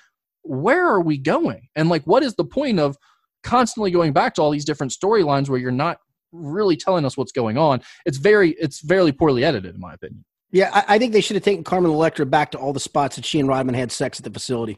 where 0.43 0.88
are 0.88 1.01
we 1.01 1.17
going? 1.17 1.67
And 1.75 1.89
like 1.89 2.03
what 2.05 2.23
is 2.23 2.36
the 2.36 2.45
point 2.45 2.80
of 2.80 2.97
constantly 3.43 3.91
going 3.91 4.13
back 4.13 4.36
to 4.36 4.41
all 4.41 4.51
these 4.51 4.65
different 4.65 4.93
storylines 4.93 5.49
where 5.49 5.59
you're 5.59 5.71
not 5.71 5.99
really 6.32 6.75
telling 6.75 7.05
us 7.05 7.17
what's 7.17 7.32
going 7.32 7.57
on. 7.57 7.82
It's 8.05 8.17
very 8.17 8.51
it's 8.51 8.82
very 8.82 9.11
poorly 9.11 9.43
edited, 9.43 9.75
in 9.75 9.82
my 9.82 9.93
opinion. 9.93 10.23
Yeah, 10.51 10.69
I, 10.73 10.95
I 10.95 10.99
think 10.99 11.13
they 11.13 11.21
should 11.21 11.36
have 11.36 11.43
taken 11.43 11.63
Carmen 11.63 11.91
Electra 11.91 12.25
back 12.25 12.51
to 12.51 12.57
all 12.57 12.73
the 12.73 12.80
spots 12.80 13.15
that 13.15 13.25
she 13.25 13.39
and 13.39 13.49
Rodman 13.49 13.75
had 13.75 13.91
sex 13.91 14.19
at 14.19 14.23
the 14.23 14.32
facility, 14.32 14.78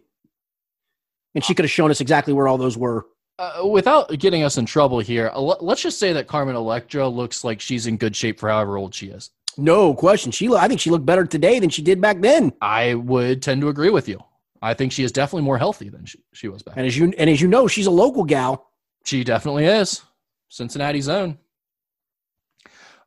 and 1.35 1.43
she 1.43 1.53
could 1.53 1.65
have 1.65 1.71
shown 1.71 1.91
us 1.91 2.01
exactly 2.01 2.33
where 2.33 2.47
all 2.47 2.57
those 2.57 2.77
were. 2.77 3.05
Uh, 3.39 3.65
without 3.65 4.09
getting 4.19 4.43
us 4.43 4.57
in 4.57 4.65
trouble 4.65 4.99
here, 4.99 5.31
let's 5.33 5.81
just 5.81 5.97
say 5.97 6.11
that 6.11 6.27
Carmen 6.27 6.57
Electra 6.57 7.07
looks 7.07 7.45
like 7.45 7.61
she's 7.61 7.87
in 7.87 7.95
good 7.95 8.13
shape 8.13 8.37
for 8.37 8.49
however 8.49 8.75
old 8.77 8.93
she 8.93 9.07
is. 9.07 9.31
no 9.57 9.93
question. 9.93 10.29
She, 10.31 10.53
I 10.53 10.67
think 10.67 10.81
she 10.81 10.89
looked 10.89 11.05
better 11.05 11.25
today 11.25 11.57
than 11.59 11.69
she 11.69 11.81
did 11.81 12.01
back 12.01 12.19
then. 12.19 12.51
I 12.61 12.95
would 12.95 13.41
tend 13.41 13.61
to 13.61 13.69
agree 13.69 13.91
with 13.91 14.09
you. 14.09 14.21
I 14.61 14.73
think 14.73 14.91
she 14.91 15.03
is 15.05 15.13
definitely 15.13 15.43
more 15.43 15.57
healthy 15.57 15.87
than 15.87 16.03
she, 16.05 16.19
she 16.33 16.49
was 16.49 16.63
back. 16.63 16.75
And 16.75 16.85
as 16.85 16.97
you 16.97 17.13
and 17.17 17.29
as 17.29 17.39
you 17.39 17.47
know, 17.47 17.65
she's 17.67 17.85
a 17.85 17.91
local 17.91 18.25
gal. 18.25 18.67
She 19.05 19.23
definitely 19.23 19.65
is. 19.65 20.01
Cincinnati 20.49 20.99
zone. 20.99 21.37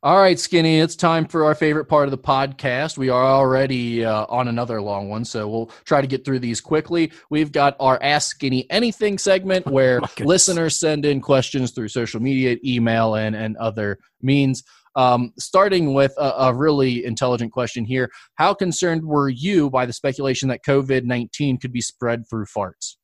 All 0.03 0.17
right, 0.17 0.37
Skinny, 0.37 0.81
it's 0.81 0.97
time 0.97 1.25
for 1.25 1.45
our 1.45 1.55
favorite 1.55 1.85
part 1.85 2.09
of 2.09 2.11
the 2.11 2.17
podcast. 2.17 2.97
We 2.97 3.07
are 3.07 3.23
already 3.23 4.03
uh, 4.03 4.25
on 4.27 4.49
another 4.49 4.81
long 4.81 5.07
one, 5.07 5.23
so 5.23 5.47
we'll 5.47 5.71
try 5.85 6.01
to 6.01 6.07
get 6.07 6.25
through 6.25 6.39
these 6.39 6.59
quickly. 6.59 7.13
We've 7.29 7.53
got 7.53 7.77
our 7.79 7.97
Ask 8.03 8.31
Skinny 8.31 8.69
Anything 8.69 9.17
segment 9.17 9.65
where 9.71 10.01
listeners 10.19 10.77
send 10.77 11.05
in 11.05 11.21
questions 11.21 11.71
through 11.71 11.87
social 11.87 12.21
media, 12.21 12.57
email, 12.65 13.15
and, 13.15 13.33
and 13.33 13.55
other 13.55 13.97
means. 14.21 14.65
Um, 14.97 15.31
starting 15.39 15.93
with 15.93 16.11
a, 16.17 16.33
a, 16.37 16.53
really 16.53 17.03
intelligent 17.05 17.51
question 17.51 17.83
here 17.83 18.11
How 18.35 18.53
concerned 18.53 19.03
were 19.03 19.29
you 19.29 19.71
by 19.71 19.87
the 19.87 19.93
speculation 19.93 20.49
that 20.49 20.65
COVID 20.67 21.05
19 21.05 21.59
could 21.59 21.71
be 21.71 21.81
spread 21.81 22.29
through 22.29 22.45
farts? 22.45 22.97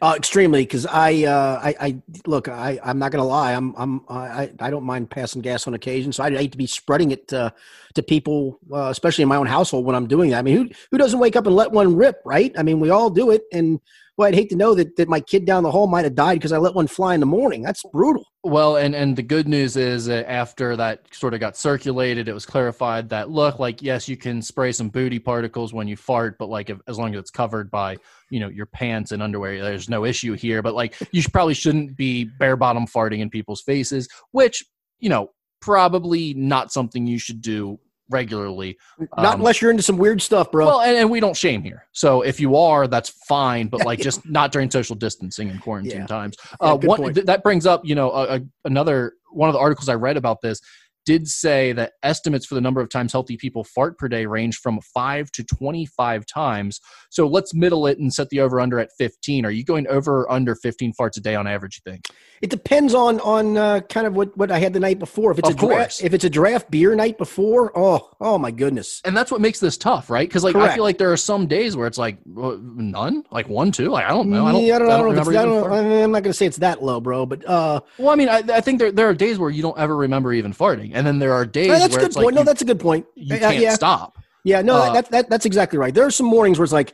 Uh, 0.00 0.14
extremely, 0.16 0.62
because 0.62 0.84
I, 0.84 1.24
uh, 1.24 1.60
I, 1.62 1.74
I 1.80 2.02
look, 2.26 2.48
I, 2.48 2.78
I'm 2.82 2.98
not 2.98 3.12
gonna 3.12 3.24
lie, 3.24 3.52
I'm, 3.52 3.72
I'm, 3.76 4.04
I, 4.08 4.50
I 4.58 4.70
don't 4.70 4.84
mind 4.84 5.10
passing 5.10 5.42
gas 5.42 5.66
on 5.66 5.74
occasion, 5.74 6.12
so 6.12 6.24
I 6.24 6.30
hate 6.30 6.52
to 6.52 6.58
be 6.58 6.66
spreading 6.66 7.12
it 7.12 7.28
to, 7.28 7.54
to 7.94 8.02
people, 8.02 8.58
uh, 8.72 8.88
especially 8.88 9.22
in 9.22 9.28
my 9.28 9.36
own 9.36 9.46
household 9.46 9.84
when 9.84 9.94
I'm 9.94 10.08
doing 10.08 10.30
that. 10.30 10.38
I 10.38 10.42
mean, 10.42 10.56
who, 10.56 10.68
who 10.90 10.98
doesn't 10.98 11.20
wake 11.20 11.36
up 11.36 11.46
and 11.46 11.54
let 11.54 11.70
one 11.70 11.94
rip, 11.94 12.20
right? 12.24 12.52
I 12.58 12.64
mean, 12.64 12.80
we 12.80 12.90
all 12.90 13.10
do 13.10 13.30
it, 13.30 13.44
and 13.52 13.80
well, 14.16 14.28
I'd 14.28 14.34
hate 14.34 14.50
to 14.50 14.56
know 14.56 14.74
that, 14.74 14.96
that 14.96 15.08
my 15.08 15.20
kid 15.20 15.46
down 15.46 15.62
the 15.62 15.70
hall 15.70 15.86
might 15.86 16.04
have 16.04 16.14
died 16.14 16.34
because 16.34 16.52
I 16.52 16.58
let 16.58 16.74
one 16.74 16.86
fly 16.86 17.14
in 17.14 17.20
the 17.20 17.26
morning. 17.26 17.62
That's 17.62 17.82
brutal. 17.92 18.24
Well, 18.44 18.76
and 18.76 18.94
and 18.94 19.16
the 19.16 19.22
good 19.22 19.48
news 19.48 19.76
is 19.76 20.04
that 20.06 20.30
after 20.30 20.76
that 20.76 21.02
sort 21.14 21.32
of 21.32 21.40
got 21.40 21.56
circulated, 21.56 22.28
it 22.28 22.32
was 22.34 22.44
clarified 22.44 23.08
that 23.08 23.30
look, 23.30 23.58
like 23.58 23.80
yes, 23.80 24.08
you 24.08 24.16
can 24.16 24.42
spray 24.42 24.72
some 24.72 24.90
booty 24.90 25.18
particles 25.18 25.72
when 25.72 25.88
you 25.88 25.96
fart, 25.96 26.36
but 26.38 26.50
like 26.50 26.68
if, 26.68 26.78
as 26.86 26.98
long 26.98 27.14
as 27.14 27.20
it's 27.20 27.30
covered 27.30 27.70
by 27.70 27.96
you 28.30 28.40
know 28.40 28.48
your 28.48 28.66
pants 28.66 29.12
and 29.12 29.22
underwear, 29.22 29.62
there's 29.62 29.88
no 29.88 30.04
issue 30.04 30.34
here. 30.34 30.60
But 30.60 30.74
like 30.74 30.94
you 31.12 31.22
should, 31.22 31.32
probably 31.32 31.54
shouldn't 31.54 31.96
be 31.96 32.24
bare 32.24 32.56
bottom 32.56 32.86
farting 32.86 33.20
in 33.20 33.30
people's 33.30 33.62
faces, 33.62 34.08
which 34.32 34.62
you 34.98 35.08
know 35.08 35.30
probably 35.62 36.34
not 36.34 36.72
something 36.72 37.06
you 37.06 37.18
should 37.18 37.40
do 37.40 37.78
regularly. 38.10 38.78
Not 39.16 39.34
um, 39.34 39.40
unless 39.40 39.60
you're 39.60 39.70
into 39.70 39.82
some 39.82 39.96
weird 39.96 40.20
stuff, 40.22 40.50
bro. 40.50 40.66
Well, 40.66 40.80
and, 40.80 40.96
and, 40.96 41.10
we 41.10 41.20
don't 41.20 41.36
shame 41.36 41.62
here. 41.62 41.86
So 41.92 42.22
if 42.22 42.40
you 42.40 42.56
are, 42.56 42.86
that's 42.86 43.10
fine, 43.28 43.68
but 43.68 43.84
like 43.84 44.00
just 44.00 44.28
not 44.28 44.52
during 44.52 44.70
social 44.70 44.96
distancing 44.96 45.50
and 45.50 45.60
quarantine 45.60 46.00
yeah. 46.00 46.06
times. 46.06 46.36
Uh, 46.60 46.78
yeah, 46.80 46.88
one, 46.88 47.14
th- 47.14 47.26
that 47.26 47.42
brings 47.42 47.66
up, 47.66 47.82
you 47.84 47.94
know, 47.94 48.10
a, 48.10 48.36
a, 48.36 48.40
another 48.64 49.14
one 49.30 49.48
of 49.48 49.54
the 49.54 49.58
articles 49.58 49.88
I 49.88 49.94
read 49.94 50.16
about 50.16 50.40
this 50.42 50.60
did 51.04 51.26
say 51.26 51.72
that 51.72 51.94
estimates 52.02 52.46
for 52.46 52.54
the 52.54 52.60
number 52.60 52.80
of 52.80 52.88
times 52.88 53.12
healthy 53.12 53.36
people 53.36 53.64
fart 53.64 53.98
per 53.98 54.08
day 54.08 54.26
range 54.26 54.58
from 54.58 54.80
5 54.94 55.32
to 55.32 55.44
25 55.44 56.26
times. 56.26 56.80
So 57.10 57.26
let's 57.26 57.54
middle 57.54 57.86
it 57.86 57.98
and 57.98 58.12
set 58.12 58.28
the 58.28 58.40
over 58.40 58.60
under 58.60 58.78
at 58.78 58.90
15. 58.98 59.44
Are 59.44 59.50
you 59.50 59.64
going 59.64 59.86
over 59.88 60.20
or 60.20 60.32
under 60.32 60.54
15 60.54 60.92
farts 60.98 61.16
a 61.16 61.20
day 61.20 61.34
on 61.34 61.46
average, 61.46 61.80
you 61.84 61.90
think? 61.90 62.06
It 62.42 62.50
depends 62.50 62.92
on 62.92 63.20
on 63.20 63.56
uh, 63.56 63.80
kind 63.82 64.04
of 64.04 64.14
what, 64.14 64.36
what 64.36 64.50
I 64.50 64.58
had 64.58 64.72
the 64.72 64.80
night 64.80 64.98
before. 64.98 65.30
If 65.30 65.38
it's 65.38 65.48
of 65.48 65.54
a 65.54 65.58
draft, 65.58 66.02
if 66.02 66.12
it's 66.12 66.24
a 66.24 66.30
draft 66.30 66.72
beer 66.72 66.92
night 66.96 67.16
before, 67.16 67.70
oh 67.78 68.10
oh 68.20 68.36
my 68.36 68.50
goodness. 68.50 69.00
And 69.04 69.16
that's 69.16 69.30
what 69.30 69.40
makes 69.40 69.60
this 69.60 69.76
tough, 69.76 70.10
right? 70.10 70.28
Because 70.28 70.42
like 70.42 70.54
Correct. 70.54 70.72
I 70.72 70.74
feel 70.74 70.82
like 70.82 70.98
there 70.98 71.12
are 71.12 71.16
some 71.16 71.46
days 71.46 71.76
where 71.76 71.86
it's 71.86 71.98
like 71.98 72.18
well, 72.26 72.58
none, 72.58 73.24
like 73.30 73.48
one, 73.48 73.70
two. 73.70 73.90
Like 73.90 74.06
I 74.06 74.08
don't 74.08 74.28
know. 74.28 74.44
I 74.44 74.52
don't. 74.52 74.64
Yeah, 74.64 74.74
I 74.74 74.78
don't, 74.80 74.90
I 74.90 74.96
don't, 74.96 75.14
know. 75.14 75.40
I 75.40 75.44
don't 75.44 76.02
I'm 76.02 76.10
not 76.10 76.24
going 76.24 76.32
to 76.32 76.34
say 76.34 76.46
it's 76.46 76.56
that 76.56 76.82
low, 76.82 77.00
bro. 77.00 77.26
But 77.26 77.48
uh, 77.48 77.80
well, 77.96 78.10
I 78.10 78.16
mean, 78.16 78.28
I, 78.28 78.42
I 78.52 78.60
think 78.60 78.80
there 78.80 78.90
there 78.90 79.08
are 79.08 79.14
days 79.14 79.38
where 79.38 79.50
you 79.50 79.62
don't 79.62 79.78
ever 79.78 79.96
remember 79.96 80.32
even 80.32 80.52
farting, 80.52 80.90
and 80.94 81.06
then 81.06 81.20
there 81.20 81.32
are 81.32 81.46
days 81.46 81.68
that's 81.68 81.94
where 81.94 82.06
a 82.06 82.08
good 82.08 82.14
point. 82.14 82.26
Like 82.26 82.34
no, 82.34 82.40
you, 82.40 82.44
that's 82.44 82.62
a 82.62 82.66
good 82.66 82.80
point. 82.80 83.06
You 83.14 83.38
can't 83.38 83.58
yeah. 83.58 83.74
stop. 83.74 84.18
Yeah, 84.42 84.62
no, 84.62 84.78
uh, 84.78 84.92
that, 84.94 85.10
that 85.12 85.30
that's 85.30 85.46
exactly 85.46 85.78
right. 85.78 85.94
There 85.94 86.04
are 86.04 86.10
some 86.10 86.26
mornings 86.26 86.58
where 86.58 86.64
it's 86.64 86.72
like, 86.72 86.92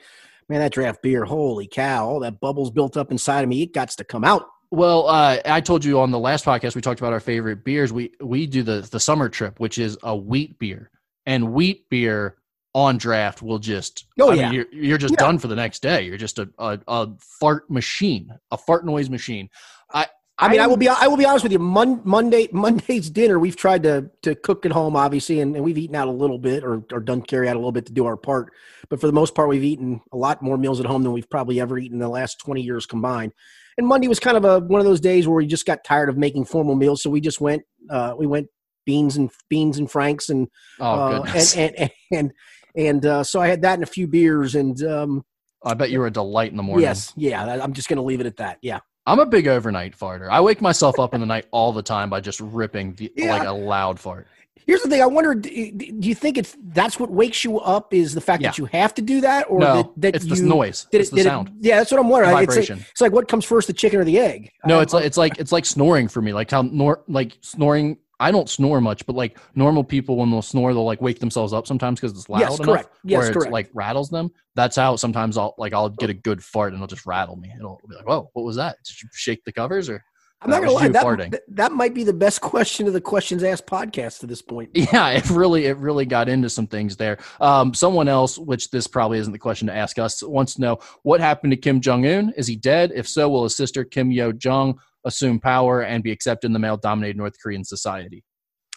man, 0.51 0.61
that 0.61 0.72
draft 0.72 1.01
beer, 1.01 1.24
holy 1.24 1.66
cow, 1.66 2.07
all 2.07 2.20
that 2.20 2.38
bubbles 2.38 2.70
built 2.70 2.99
up 2.99 3.11
inside 3.11 3.42
of 3.42 3.49
me, 3.49 3.62
it 3.62 3.72
got 3.72 3.88
to 3.88 4.05
come 4.05 4.24
out. 4.24 4.46
Well, 4.70 5.08
uh, 5.08 5.38
I 5.46 5.60
told 5.60 5.84
you 5.84 6.00
on 6.00 6.10
the 6.10 6.18
last 6.18 6.44
podcast 6.44 6.74
we 6.74 6.82
talked 6.82 7.00
about 7.00 7.12
our 7.12 7.20
favorite 7.20 7.64
beers. 7.64 7.92
We 7.92 8.12
we 8.20 8.46
do 8.46 8.62
the 8.62 8.80
the 8.90 9.00
summer 9.00 9.28
trip, 9.28 9.58
which 9.60 9.78
is 9.78 9.96
a 10.02 10.14
wheat 10.14 10.58
beer, 10.58 10.90
and 11.24 11.52
wheat 11.52 11.88
beer 11.88 12.36
on 12.74 12.98
draft 12.98 13.40
will 13.40 13.58
just 13.58 14.06
oh 14.20 14.30
I 14.30 14.34
yeah 14.34 14.50
mean, 14.50 14.54
you're, 14.54 14.84
you're 14.84 14.98
just 14.98 15.14
yeah. 15.14 15.24
done 15.24 15.38
for 15.38 15.48
the 15.48 15.56
next 15.56 15.80
day. 15.80 16.02
You're 16.02 16.18
just 16.18 16.38
a, 16.38 16.50
a, 16.58 16.78
a 16.86 17.08
fart 17.40 17.70
machine, 17.70 18.30
a 18.50 18.58
fart 18.58 18.84
noise 18.84 19.08
machine. 19.08 19.48
I 19.92 20.06
I 20.38 20.48
mean, 20.48 20.60
I, 20.60 20.64
I 20.64 20.66
will 20.66 20.76
be 20.76 20.88
I 20.88 21.06
will 21.06 21.16
be 21.16 21.24
honest 21.24 21.44
with 21.44 21.52
you. 21.52 21.58
Mon, 21.58 22.02
Monday 22.04 22.48
Monday's 22.52 23.08
dinner, 23.10 23.38
we've 23.38 23.56
tried 23.56 23.82
to 23.84 24.10
to 24.22 24.34
cook 24.34 24.66
at 24.66 24.72
home, 24.72 24.96
obviously, 24.96 25.40
and, 25.40 25.56
and 25.56 25.64
we've 25.64 25.78
eaten 25.78 25.96
out 25.96 26.08
a 26.08 26.12
little 26.12 26.38
bit 26.38 26.62
or 26.62 26.84
or 26.92 27.00
done 27.00 27.22
carry 27.22 27.48
out 27.48 27.56
a 27.56 27.58
little 27.58 27.72
bit 27.72 27.86
to 27.86 27.92
do 27.92 28.04
our 28.04 28.18
part. 28.18 28.52
But 28.90 29.00
for 29.00 29.06
the 29.06 29.14
most 29.14 29.34
part, 29.34 29.48
we've 29.48 29.64
eaten 29.64 30.02
a 30.12 30.16
lot 30.16 30.42
more 30.42 30.58
meals 30.58 30.78
at 30.78 30.86
home 30.86 31.02
than 31.02 31.12
we've 31.12 31.28
probably 31.28 31.58
ever 31.58 31.78
eaten 31.78 31.96
in 31.96 32.00
the 32.00 32.08
last 32.08 32.38
twenty 32.38 32.60
years 32.60 32.84
combined 32.84 33.32
and 33.78 33.86
Monday 33.86 34.08
was 34.08 34.20
kind 34.20 34.36
of 34.36 34.44
a 34.44 34.58
one 34.58 34.80
of 34.80 34.86
those 34.86 35.00
days 35.00 35.26
where 35.26 35.36
we 35.36 35.46
just 35.46 35.64
got 35.64 35.84
tired 35.84 36.08
of 36.08 36.18
making 36.18 36.44
formal 36.44 36.74
meals, 36.74 37.02
so 37.02 37.08
we 37.08 37.20
just 37.20 37.40
went 37.40 37.62
uh, 37.88 38.14
we 38.18 38.26
went 38.26 38.48
beans 38.84 39.16
and 39.16 39.30
beans 39.48 39.78
and 39.78 39.90
franks 39.90 40.28
and 40.28 40.48
oh, 40.80 41.22
uh, 41.22 41.32
and 41.56 41.74
and 41.78 41.90
and 42.12 42.32
and, 42.76 43.06
uh, 43.06 43.24
so 43.24 43.40
I 43.40 43.48
had 43.48 43.62
that 43.62 43.74
and 43.74 43.82
a 43.82 43.86
few 43.86 44.06
beers 44.06 44.54
and 44.54 44.80
um, 44.84 45.24
I 45.64 45.74
bet 45.74 45.90
you 45.90 46.00
were 46.00 46.06
a 46.06 46.12
delight 46.12 46.50
in 46.50 46.56
the 46.56 46.62
morning. 46.62 46.82
Yes, 46.82 47.12
yeah, 47.16 47.44
I'm 47.44 47.72
just 47.72 47.88
going 47.88 47.96
to 47.96 48.02
leave 48.02 48.20
it 48.20 48.26
at 48.26 48.36
that. 48.36 48.58
Yeah. 48.62 48.80
I'm 49.06 49.20
a 49.20 49.26
big 49.26 49.48
overnight 49.48 49.98
farter. 49.98 50.28
I 50.30 50.42
wake 50.42 50.60
myself 50.60 50.98
up 50.98 51.14
in 51.14 51.20
the 51.20 51.26
night 51.26 51.46
all 51.50 51.72
the 51.72 51.82
time 51.82 52.10
by 52.10 52.20
just 52.20 52.40
ripping 52.40 52.94
the, 52.94 53.10
yeah. 53.16 53.38
like 53.38 53.48
a 53.48 53.52
loud 53.52 53.98
fart. 53.98 54.28
Here's 54.66 54.82
the 54.82 54.88
thing. 54.88 55.02
I 55.02 55.06
wonder: 55.06 55.34
Do 55.34 55.50
you 55.50 56.14
think 56.14 56.38
it's 56.38 56.56
that's 56.62 56.98
what 56.98 57.11
wakes 57.11 57.44
you 57.44 57.59
up? 57.61 57.94
Is 57.94 58.14
the 58.14 58.20
fact 58.20 58.42
yeah. 58.42 58.50
that 58.50 58.59
you 58.59 58.66
have 58.66 58.94
to 58.94 59.02
do 59.02 59.20
that, 59.22 59.46
or 59.48 59.59
no, 59.59 59.76
that, 59.76 59.92
that 59.96 60.16
it's 60.16 60.24
you, 60.26 60.36
the 60.36 60.42
noise? 60.42 60.86
Did 60.90 61.00
it's 61.00 61.12
it, 61.12 61.16
the 61.16 61.22
sound. 61.22 61.48
It, 61.48 61.54
yeah, 61.61 61.76
that's 61.78 61.90
what 61.90 62.00
I'm 62.00 62.09
wondering. 62.09 62.36
It's 62.42 62.56
like, 62.56 62.70
it's 62.70 63.00
like, 63.00 63.12
what 63.12 63.28
comes 63.28 63.44
first, 63.44 63.66
the 63.66 63.72
chicken 63.72 64.00
or 64.00 64.04
the 64.04 64.18
egg? 64.18 64.50
No, 64.66 64.80
it's 64.80 64.92
like 64.92 65.04
it's 65.04 65.16
like 65.16 65.38
it's 65.38 65.52
like 65.52 65.64
snoring 65.64 66.09
for 66.09 66.22
me. 66.22 66.32
Like 66.32 66.50
how 66.50 66.62
nor 66.62 67.02
like 67.09 67.36
snoring. 67.40 67.98
I 68.20 68.32
don't 68.32 68.48
snore 68.48 68.80
much, 68.80 69.06
but 69.06 69.14
like 69.14 69.38
normal 69.54 69.84
people, 69.84 70.16
when 70.16 70.28
they'll 70.28 70.42
snore, 70.42 70.74
they'll 70.74 70.84
like 70.84 71.00
wake 71.00 71.20
themselves 71.20 71.52
up 71.52 71.68
sometimes 71.68 72.00
because 72.00 72.18
it's 72.18 72.28
loud 72.28 72.40
yes, 72.40 72.56
enough, 72.59 72.66
correct. 72.66 72.88
Yes, 73.04 73.18
where 73.18 73.32
correct. 73.32 73.46
it's 73.46 73.52
like 73.52 73.70
rattles 73.74 74.11
them. 74.11 74.32
That's 74.56 74.74
how 74.74 74.96
sometimes 74.96 75.38
I'll 75.38 75.54
like 75.56 75.72
I'll 75.72 75.88
get 75.88 76.11
a 76.11 76.14
good 76.14 76.42
fart 76.42 76.72
and 76.72 76.78
it'll 76.78 76.88
just 76.88 77.06
rattle 77.06 77.36
me. 77.36 77.52
It'll 77.56 77.80
be 77.88 77.94
like, 77.94 78.09
"Whoa, 78.09 78.28
what 78.32 78.44
was 78.44 78.56
that? 78.56 78.76
Did 78.84 79.02
you 79.02 79.09
shake 79.12 79.44
the 79.44 79.52
covers 79.52 79.88
or?" 79.88 80.02
I'm 80.41 80.51
not 80.51 80.61
gonna 80.61 80.72
lie. 80.72 80.89
That, 80.89 81.43
that 81.49 81.72
might 81.72 81.95
be 81.95 82.05
the 82.05 82.12
best 82.12 82.41
question 82.41 82.86
of 82.86 82.93
the 82.93 83.01
questions 83.01 83.43
asked 83.43 83.66
podcast 83.66 84.20
to 84.20 84.26
this 84.26 84.41
point. 84.41 84.70
Yeah, 84.93 85.11
it 85.11 85.28
really 85.30 85.66
it 85.66 85.76
really 85.78 86.07
got 86.07 86.28
into 86.28 86.49
some 86.49 86.66
things 86.66 86.97
there. 86.97 87.18
Um, 87.41 87.74
someone 87.74 88.09
else, 88.09 88.39
which 88.39 88.70
this 88.70 88.86
probably 88.86 89.18
isn't 89.18 89.32
the 89.32 89.39
question 89.39 89.66
to 89.66 89.74
ask 89.74 89.99
us, 89.99 90.22
wants 90.22 90.55
to 90.55 90.61
know 90.61 90.78
what 91.03 91.20
happened 91.20 91.51
to 91.51 91.57
Kim 91.57 91.80
Jong 91.80 92.07
Un. 92.07 92.32
Is 92.36 92.47
he 92.47 92.55
dead? 92.55 92.93
If 92.95 93.09
so, 93.09 93.28
will 93.28 93.43
his 93.45 93.57
sister 93.57 93.84
Kim 93.84 94.12
Yo 94.12 94.30
Jong 94.32 94.78
assume 95.05 95.41
power 95.41 95.82
and 95.82 96.05
be 96.05 96.12
accepted 96.12 96.47
in 96.47 96.53
the 96.53 96.59
male-dominated 96.59 97.16
North 97.16 97.34
Korean 97.43 97.64
society? 97.64 98.24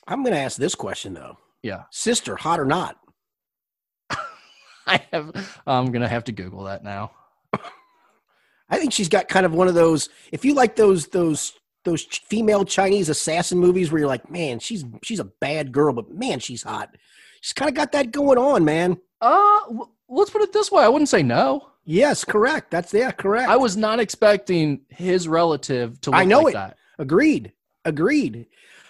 I'm 0.07 0.23
going 0.23 0.33
to 0.33 0.39
ask 0.39 0.57
this 0.57 0.75
question 0.75 1.13
though. 1.13 1.37
Yeah, 1.61 1.83
sister, 1.91 2.35
hot 2.35 2.59
or 2.59 2.65
not? 2.65 2.97
I 4.87 5.05
have. 5.11 5.61
I'm 5.67 5.91
going 5.91 6.01
to 6.01 6.07
have 6.07 6.23
to 6.23 6.31
Google 6.31 6.63
that 6.63 6.83
now. 6.83 7.11
I 8.71 8.77
think 8.77 8.93
she's 8.93 9.09
got 9.09 9.27
kind 9.27 9.45
of 9.45 9.53
one 9.53 9.67
of 9.67 9.75
those. 9.75 10.09
If 10.31 10.45
you 10.45 10.53
like 10.53 10.75
those 10.75 11.07
those 11.07 11.53
those 11.83 12.03
female 12.03 12.63
Chinese 12.63 13.09
assassin 13.09 13.59
movies 13.59 13.91
where 13.91 13.99
you're 13.99 14.07
like, 14.07 14.31
man, 14.31 14.59
she's 14.59 14.85
she's 15.03 15.19
a 15.19 15.25
bad 15.25 15.71
girl, 15.71 15.93
but 15.93 16.09
man, 16.11 16.39
she's 16.39 16.63
hot. 16.63 16.95
She's 17.41 17.53
kind 17.53 17.69
of 17.69 17.75
got 17.75 17.91
that 17.91 18.11
going 18.11 18.37
on, 18.37 18.63
man. 18.63 18.97
Uh, 19.19 19.59
let's 20.07 20.29
put 20.29 20.41
it 20.41 20.53
this 20.53 20.71
way. 20.71 20.83
I 20.83 20.87
wouldn't 20.87 21.09
say 21.09 21.21
no. 21.21 21.67
Yes, 21.83 22.23
correct. 22.23 22.71
That's 22.71 22.93
yeah, 22.93 23.11
correct. 23.11 23.49
I 23.49 23.57
was 23.57 23.75
not 23.75 23.99
expecting 23.99 24.81
his 24.89 25.27
relative 25.27 25.99
to. 26.01 26.13
I 26.13 26.23
know 26.23 26.41
like 26.41 26.53
it. 26.53 26.57
That. 26.57 26.77
Agreed. 26.99 27.51
Agreed. 27.83 28.45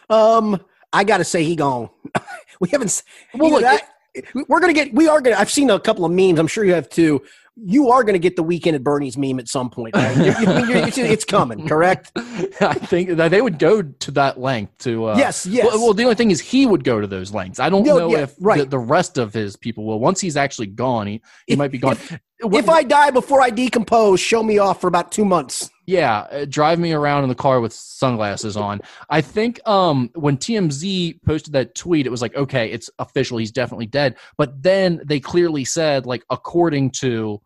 Um, 0.10 0.62
I 0.92 1.04
got 1.06 1.18
to 1.18 1.24
say 1.24 1.44
he 1.44 1.56
gone. 1.56 1.90
we 2.60 2.70
haven't. 2.70 3.02
Well, 3.34 3.52
look, 3.52 3.62
that, 3.62 3.88
it, 4.14 4.26
we're 4.50 4.60
gonna 4.60 4.74
get. 4.74 4.94
We 4.94 5.08
are 5.08 5.22
gonna. 5.22 5.38
I've 5.38 5.52
seen 5.52 5.70
a 5.70 5.80
couple 5.80 6.04
of 6.04 6.12
memes. 6.12 6.38
I'm 6.38 6.48
sure 6.48 6.66
you 6.66 6.74
have 6.74 6.90
too 6.90 7.22
you 7.56 7.90
are 7.90 8.04
going 8.04 8.14
to 8.14 8.20
get 8.20 8.36
the 8.36 8.44
weekend 8.44 8.76
at 8.76 8.84
Bernie's 8.84 9.18
meme 9.18 9.40
at 9.40 9.48
some 9.48 9.70
point. 9.70 9.96
Right? 9.96 10.14
it's, 10.18 10.98
it's, 10.98 11.26
coming, 11.26 11.68
correct? 11.68 12.12
I 12.16 12.76
think 12.76 13.18
that 13.18 13.30
they 13.30 13.42
would 13.42 13.60
go 13.60 13.82
to 13.82 14.12
that 14.12 14.40
length 14.40 14.78
to. 14.80 15.10
Uh, 15.10 15.18
yes, 15.18 15.46
yes. 15.46 15.66
Well, 15.66 15.82
well, 15.82 15.94
the 15.94 16.04
only 16.04 16.16
thing 16.16 16.32
is 16.32 16.40
he 16.40 16.66
would 16.66 16.84
go 16.84 17.02
to 17.02 17.08
those 17.08 17.34
lengths. 17.34 17.60
I 17.60 17.70
don't 17.70 17.84
no, 17.84 17.98
know 17.98 18.12
yeah, 18.12 18.24
if 18.24 18.36
right. 18.40 18.60
the, 18.60 18.66
the, 18.66 18.80
rest 18.80 19.18
of 19.18 19.34
his 19.34 19.56
people 19.56 19.86
will. 19.86 20.00
Once 20.00 20.22
he's 20.22 20.38
actually 20.38 20.68
gone, 20.68 21.08
he, 21.08 21.22
he 21.48 21.54
if, 21.54 21.58
might 21.58 21.72
be 21.72 21.78
gone. 21.78 21.94
If, 21.94 22.20
if, 22.42 22.70
I 22.70 22.84
die 22.84 23.12
before 23.12 23.42
I 23.42 23.50
decompose, 23.50 24.20
show 24.20 24.44
me 24.44 24.58
off 24.58 24.80
for 24.82 24.88
about 24.88 25.12
two 25.12 25.26
months. 25.26 25.70
Yeah, 25.88 26.20
uh, 26.32 26.46
drive 26.46 26.80
me 26.80 26.94
around 26.94 27.24
in 27.24 27.30
the 27.30 27.36
car 27.36 27.60
with 27.60 27.74
sunglasses 27.74 28.56
on. 28.56 28.82
I 29.10 29.22
think 29.22 29.60
um, 29.68 30.10
when 30.14 30.38
TMZ 30.38 31.22
posted 31.26 31.54
that 31.54 31.74
tweet, 31.76 32.06
it 32.06 32.10
was 32.10 32.22
like, 32.22 32.36
okay, 32.36 32.72
it's 32.72 32.90
official. 33.00 33.38
He's 33.40 33.52
definitely 33.52 33.88
dead. 33.88 34.16
But 34.38 34.62
then 34.62 35.02
they 35.06 35.20
clearly 35.20 35.66
said, 35.66 36.06
like, 36.06 36.24
according 36.30 36.92
to 37.02 37.42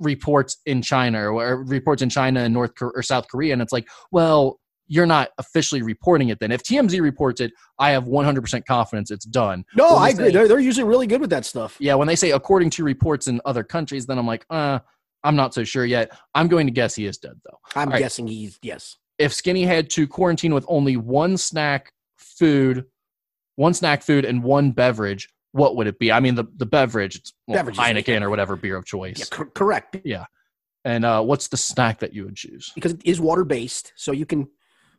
reports 0.00 0.58
in 0.66 0.82
China 0.82 1.30
or, 1.32 1.62
reports 1.64 2.02
in 2.02 2.08
China 2.10 2.40
and 2.40 2.54
North 2.54 2.72
or 2.80 3.02
South 3.02 3.28
Korea, 3.28 3.52
and 3.52 3.62
it's 3.62 3.72
like, 3.72 3.86
well, 4.10 4.58
you're 4.86 5.06
not 5.06 5.30
officially 5.38 5.82
reporting 5.82 6.28
it 6.28 6.38
then. 6.40 6.52
If 6.52 6.62
TMZ 6.62 7.00
reports 7.00 7.40
it, 7.40 7.52
I 7.78 7.90
have 7.90 8.04
100% 8.04 8.64
confidence 8.66 9.10
it's 9.10 9.24
done. 9.24 9.64
No, 9.74 9.96
I 9.96 10.10
agree. 10.10 10.26
say- 10.26 10.32
They're, 10.32 10.48
they're 10.48 10.60
usually 10.60 10.84
really 10.84 11.06
good 11.06 11.20
with 11.20 11.30
that 11.30 11.44
stuff. 11.46 11.76
Yeah, 11.80 11.94
when 11.94 12.06
they 12.06 12.16
say 12.16 12.32
according 12.32 12.70
to 12.70 12.84
reports 12.84 13.26
in 13.26 13.40
other 13.44 13.64
countries, 13.64 14.06
then 14.06 14.18
I'm 14.18 14.26
like, 14.26 14.44
uh, 14.50 14.80
I'm 15.24 15.36
not 15.36 15.54
so 15.54 15.64
sure 15.64 15.84
yet. 15.84 16.16
I'm 16.34 16.48
going 16.48 16.66
to 16.66 16.72
guess 16.72 16.94
he 16.94 17.06
is 17.06 17.18
dead 17.18 17.40
though. 17.44 17.58
I'm 17.74 17.88
All 17.88 17.92
right. 17.94 17.98
guessing 17.98 18.26
he's 18.26 18.58
yes. 18.62 18.96
If 19.18 19.32
Skinny 19.32 19.64
had 19.64 19.90
to 19.90 20.06
quarantine 20.06 20.54
with 20.54 20.64
only 20.68 20.96
one 20.96 21.36
snack 21.36 21.92
food, 22.16 22.84
one 23.56 23.74
snack 23.74 24.02
food 24.02 24.24
and 24.24 24.42
one 24.42 24.72
beverage, 24.72 25.28
what 25.52 25.76
would 25.76 25.86
it 25.86 25.98
be? 25.98 26.10
I 26.12 26.20
mean, 26.20 26.34
the, 26.34 26.44
the 26.56 26.66
beverage, 26.66 27.16
it's 27.16 27.32
well, 27.46 27.58
Beverage 27.58 27.76
Heineken 27.76 28.22
or 28.22 28.30
whatever 28.30 28.56
beer 28.56 28.76
of 28.76 28.84
choice. 28.84 29.18
Yeah, 29.18 29.24
cor- 29.30 29.50
correct. 29.50 29.96
Yeah. 30.04 30.26
And 30.84 31.04
uh, 31.04 31.22
what's 31.22 31.48
the 31.48 31.56
snack 31.56 32.00
that 32.00 32.12
you 32.12 32.24
would 32.24 32.36
choose? 32.36 32.72
Because 32.74 32.92
it 32.92 33.00
is 33.04 33.20
water 33.20 33.44
based, 33.44 33.92
so 33.96 34.12
you 34.12 34.26
can. 34.26 34.48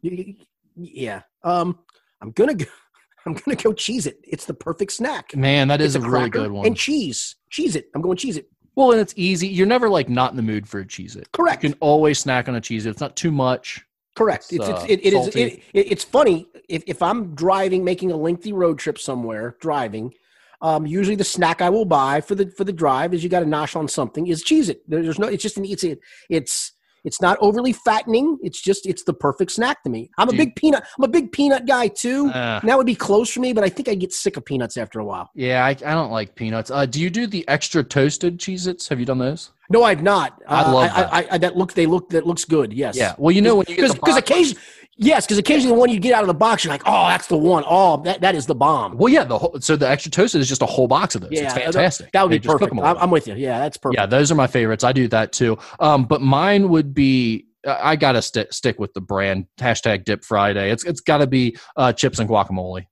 You, 0.01 0.35
yeah. 0.75 1.21
Um. 1.43 1.79
I'm 2.21 2.31
gonna 2.31 2.55
go. 2.55 2.65
I'm 3.27 3.33
gonna 3.33 3.55
go 3.55 3.71
Cheez-It. 3.71 4.19
It's 4.23 4.45
the 4.45 4.53
perfect 4.53 4.93
snack. 4.93 5.35
Man, 5.35 5.67
that 5.67 5.81
is 5.81 5.95
It's 5.95 6.05
a, 6.05 6.09
really 6.09 6.29
good 6.29 6.51
one. 6.51 6.65
And 6.65 6.77
cheese. 6.77 7.35
Cheez-It. 7.51 7.89
I'm 7.93 8.01
going 8.01 8.17
Cheez-It. 8.17 8.47
Well, 8.75 8.91
and 8.91 8.99
it's 8.99 9.13
easy. 9.15 9.47
You're 9.47 9.65
never 9.65 9.89
like 9.89 10.09
not 10.09 10.31
in 10.31 10.37
the 10.37 10.43
mood 10.43 10.67
for 10.67 10.81
a 10.81 10.85
Cheez-It. 10.85 11.31
Correct. 11.31 11.63
You 11.63 11.69
can 11.69 11.79
always 11.79 12.19
snack 12.19 12.49
on 12.49 12.55
a 12.55 12.61
Cheez-It. 12.61 12.87
It's 12.87 13.01
not 13.01 13.15
too 13.15 13.31
much. 13.31 13.85
Correct. 14.15 14.45
It's, 14.51 14.67
It's, 14.67 14.79
uh, 14.79 14.85
it, 14.87 15.05
it 15.05 15.13
is. 15.13 15.27
It, 15.29 15.37
it, 15.73 15.91
it's 15.91 16.03
funny 16.03 16.47
if, 16.69 16.83
if 16.87 17.01
I'm 17.01 17.35
driving, 17.35 17.83
making 17.83 18.11
a 18.11 18.17
lengthy 18.17 18.53
road 18.53 18.79
trip 18.79 18.97
somewhere, 18.97 19.55
driving. 19.59 20.13
Um, 20.61 20.85
usually 20.85 21.15
the 21.15 21.23
snack 21.25 21.61
I 21.61 21.69
will 21.69 21.85
buy 21.85 22.21
for 22.21 22.33
the 22.33 22.47
for 22.49 22.63
the 22.63 22.73
drive 22.73 23.13
is 23.13 23.23
you 23.23 23.29
got 23.29 23.41
to 23.41 23.45
nosh 23.45 23.75
on 23.75 23.87
something 23.87 24.27
is 24.27 24.43
Cheez-It. 24.43 24.89
There's 24.89 25.19
no. 25.19 25.27
It's 25.27 25.43
just 25.43 25.57
an. 25.57 25.65
It's 25.65 25.83
it. 25.83 25.99
It's 26.29 26.71
it's 27.05 27.21
not 27.21 27.37
overly 27.39 27.71
fattening. 27.71 28.37
It's 28.41 28.61
just 28.61 28.85
it's 28.85 29.03
the 29.03 29.13
perfect 29.13 29.51
snack 29.51 29.83
to 29.83 29.89
me. 29.89 30.09
I'm 30.17 30.27
a 30.27 30.31
you- 30.33 30.37
big 30.39 30.55
peanut. 30.57 30.83
I'm 30.97 31.03
a 31.05 31.07
big 31.07 31.31
peanut 31.31 31.65
guy 31.65 31.87
too. 31.87 32.27
Uh, 32.29 32.59
that 32.63 32.77
would 32.77 32.85
be 32.85 32.95
close 32.95 33.31
for 33.31 33.39
me, 33.39 33.53
but 33.53 33.63
I 33.63 33.69
think 33.69 33.87
I 33.87 33.95
get 33.95 34.11
sick 34.11 34.35
of 34.35 34.43
peanuts 34.43 34.75
after 34.75 34.99
a 34.99 35.05
while. 35.05 35.29
yeah, 35.35 35.63
I, 35.63 35.69
I 35.69 35.73
don't 35.93 36.11
like 36.11 36.35
peanuts. 36.35 36.69
Uh, 36.71 36.85
do 36.85 36.99
you 36.99 37.09
do 37.09 37.27
the 37.27 37.47
extra 37.47 37.83
toasted 37.83 38.37
Cheez-Its? 38.39 38.87
Have 38.89 38.99
you 38.99 39.05
done 39.05 39.19
those? 39.19 39.51
No, 39.69 39.83
I've 39.83 40.03
not. 40.03 40.41
I 40.47 40.61
Uh, 40.63 40.73
love 40.73 40.91
I, 40.91 41.01
that. 41.01 41.13
I, 41.13 41.27
I, 41.31 41.37
that 41.39 41.55
look. 41.57 41.73
They 41.73 41.85
look. 41.85 42.09
That 42.09 42.27
looks 42.27 42.45
good. 42.45 42.73
Yes. 42.73 42.95
Yeah. 42.95 43.15
Well, 43.17 43.31
you 43.31 43.41
know 43.41 43.55
when 43.55 43.65
you 43.69 43.75
get 43.75 43.81
because 43.81 43.93
the 43.95 43.99
because 43.99 44.17
occasionally, 44.17 44.61
yes, 44.97 45.25
because 45.25 45.37
occasionally 45.37 45.75
the 45.75 45.79
one 45.79 45.89
you 45.89 45.99
get 45.99 46.13
out 46.13 46.21
of 46.21 46.27
the 46.27 46.33
box, 46.33 46.63
you're 46.63 46.73
like, 46.73 46.83
oh, 46.85 47.07
that's 47.07 47.27
the 47.27 47.37
one. 47.37 47.63
Oh, 47.67 48.01
that, 48.03 48.21
that 48.21 48.35
is 48.35 48.45
the 48.45 48.55
bomb. 48.55 48.97
Well, 48.97 49.11
yeah. 49.11 49.23
The 49.23 49.37
whole, 49.37 49.57
so 49.59 49.75
the 49.75 49.89
extra 49.89 50.11
toasted 50.11 50.41
is 50.41 50.49
just 50.49 50.61
a 50.61 50.65
whole 50.65 50.87
box 50.87 51.15
of 51.15 51.21
those. 51.21 51.31
Yeah, 51.31 51.45
it's 51.45 51.53
fantastic. 51.53 52.11
That 52.11 52.23
would 52.23 52.41
be 52.41 52.47
perfect. 52.47 52.73
I'm, 52.77 53.11
with 53.11 53.27
you. 53.27 53.35
Yeah, 53.35 53.59
that's 53.59 53.77
perfect. 53.77 53.99
Yeah, 53.99 54.05
those 54.05 54.31
are 54.31 54.35
my 54.35 54.47
favorites. 54.47 54.83
I 54.83 54.91
do 54.91 55.07
that 55.09 55.31
too. 55.31 55.57
Um, 55.79 56.05
but 56.05 56.21
mine 56.21 56.69
would 56.69 56.93
be 56.93 57.47
I 57.67 57.95
gotta 57.95 58.21
st- 58.21 58.53
stick 58.53 58.79
with 58.79 58.93
the 58.93 59.01
brand 59.01 59.47
hashtag 59.59 60.05
Dip 60.05 60.23
Friday. 60.23 60.71
It's 60.71 60.83
it's 60.83 61.01
got 61.01 61.17
to 61.17 61.27
be 61.27 61.57
uh, 61.75 61.93
chips 61.93 62.19
and 62.19 62.29
guacamole. 62.29 62.85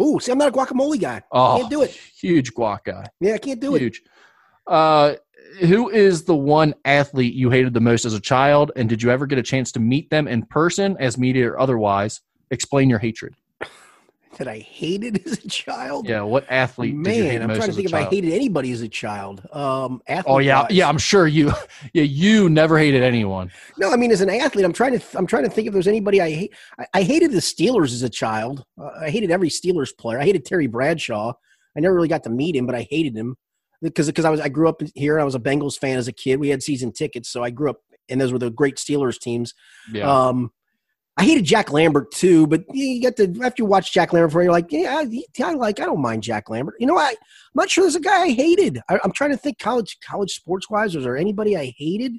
Ooh, 0.00 0.18
see, 0.20 0.32
I'm 0.32 0.38
not 0.38 0.48
a 0.48 0.52
guacamole 0.52 1.00
guy. 1.00 1.22
Oh, 1.32 1.58
Can't 1.58 1.70
do 1.70 1.82
it. 1.82 1.90
Huge 1.90 2.54
guac 2.54 2.84
guy. 2.84 3.06
Yeah, 3.20 3.34
I 3.34 3.38
can't 3.38 3.60
do 3.60 3.74
it. 3.74 3.80
Huge. 3.80 4.02
Uh, 4.66 5.14
who 5.60 5.90
is 5.90 6.24
the 6.24 6.34
one 6.34 6.74
athlete 6.84 7.34
you 7.34 7.50
hated 7.50 7.74
the 7.74 7.80
most 7.80 8.04
as 8.04 8.14
a 8.14 8.20
child, 8.20 8.72
and 8.76 8.88
did 8.88 9.02
you 9.02 9.10
ever 9.10 9.26
get 9.26 9.38
a 9.38 9.42
chance 9.42 9.72
to 9.72 9.80
meet 9.80 10.10
them 10.10 10.28
in 10.28 10.44
person, 10.44 10.96
as 10.98 11.18
media 11.18 11.50
or 11.50 11.60
otherwise? 11.60 12.20
Explain 12.50 12.90
your 12.90 12.98
hatred. 12.98 13.34
That 14.38 14.48
I 14.48 14.58
hated 14.58 15.26
as 15.26 15.44
a 15.44 15.48
child. 15.48 16.08
Yeah, 16.08 16.22
what 16.22 16.50
athlete 16.50 17.00
did 17.02 17.16
you 17.16 17.22
hate 17.24 17.32
Man, 17.34 17.42
I'm 17.42 17.48
most 17.48 17.58
trying 17.58 17.68
to 17.68 17.74
think 17.74 17.88
if 17.88 17.94
I 17.94 18.04
hated 18.04 18.32
anybody 18.32 18.72
as 18.72 18.80
a 18.80 18.88
child. 18.88 19.46
Um, 19.52 20.00
Oh 20.24 20.38
yeah, 20.38 20.66
yeah. 20.70 20.88
I'm 20.88 20.98
sure 20.98 21.26
you. 21.26 21.52
Yeah, 21.92 22.04
you 22.04 22.48
never 22.48 22.78
hated 22.78 23.02
anyone. 23.02 23.50
No, 23.76 23.92
I 23.92 23.96
mean, 23.96 24.12
as 24.12 24.22
an 24.22 24.30
athlete, 24.30 24.64
I'm 24.64 24.72
trying 24.72 24.98
to 24.98 25.04
I'm 25.18 25.26
trying 25.26 25.44
to 25.44 25.50
think 25.50 25.66
if 25.66 25.74
there's 25.74 25.88
anybody 25.88 26.22
I 26.22 26.30
hate. 26.30 26.54
I, 26.78 26.86
I 26.94 27.02
hated 27.02 27.32
the 27.32 27.38
Steelers 27.38 27.92
as 27.92 28.02
a 28.02 28.08
child. 28.08 28.64
Uh, 28.80 28.90
I 29.02 29.10
hated 29.10 29.30
every 29.30 29.50
Steelers 29.50 29.94
player. 29.94 30.18
I 30.18 30.24
hated 30.24 30.46
Terry 30.46 30.66
Bradshaw. 30.66 31.34
I 31.76 31.80
never 31.80 31.94
really 31.94 32.08
got 32.08 32.22
to 32.24 32.30
meet 32.30 32.56
him, 32.56 32.64
but 32.64 32.74
I 32.74 32.86
hated 32.88 33.14
him 33.14 33.36
because 33.82 34.06
because 34.06 34.24
I 34.24 34.30
was 34.30 34.40
I 34.40 34.48
grew 34.48 34.68
up 34.68 34.80
here. 34.94 35.20
I 35.20 35.24
was 35.24 35.34
a 35.34 35.40
Bengals 35.40 35.78
fan 35.78 35.98
as 35.98 36.08
a 36.08 36.12
kid. 36.12 36.40
We 36.40 36.48
had 36.48 36.62
season 36.62 36.92
tickets, 36.92 37.28
so 37.28 37.42
I 37.42 37.50
grew 37.50 37.70
up, 37.70 37.80
and 38.08 38.20
those 38.20 38.32
were 38.32 38.38
the 38.38 38.50
great 38.50 38.76
Steelers 38.76 39.18
teams. 39.18 39.54
Yeah. 39.92 40.10
Um, 40.10 40.50
I 41.18 41.24
hated 41.24 41.44
Jack 41.44 41.70
Lambert 41.70 42.10
too, 42.10 42.46
but 42.46 42.64
you 42.72 43.00
get 43.00 43.16
to 43.18 43.24
after 43.42 43.62
you 43.62 43.66
watch 43.66 43.92
Jack 43.92 44.12
Lambert, 44.14 44.32
for 44.32 44.42
you're 44.42 44.52
like, 44.52 44.72
yeah, 44.72 45.02
I, 45.04 45.24
I 45.44 45.52
like. 45.52 45.78
I 45.78 45.84
don't 45.84 46.00
mind 46.00 46.22
Jack 46.22 46.48
Lambert. 46.48 46.76
You 46.78 46.86
know, 46.86 46.96
I, 46.96 47.08
I'm 47.08 47.16
not 47.54 47.68
sure 47.68 47.84
there's 47.84 47.96
a 47.96 48.00
guy 48.00 48.22
I 48.22 48.30
hated. 48.30 48.80
I, 48.88 48.98
I'm 49.04 49.12
trying 49.12 49.30
to 49.30 49.36
think 49.36 49.58
college 49.58 49.98
college 50.02 50.32
sports 50.32 50.70
wise. 50.70 50.94
Was 50.94 51.04
there 51.04 51.16
anybody 51.16 51.56
I 51.56 51.74
hated? 51.76 52.12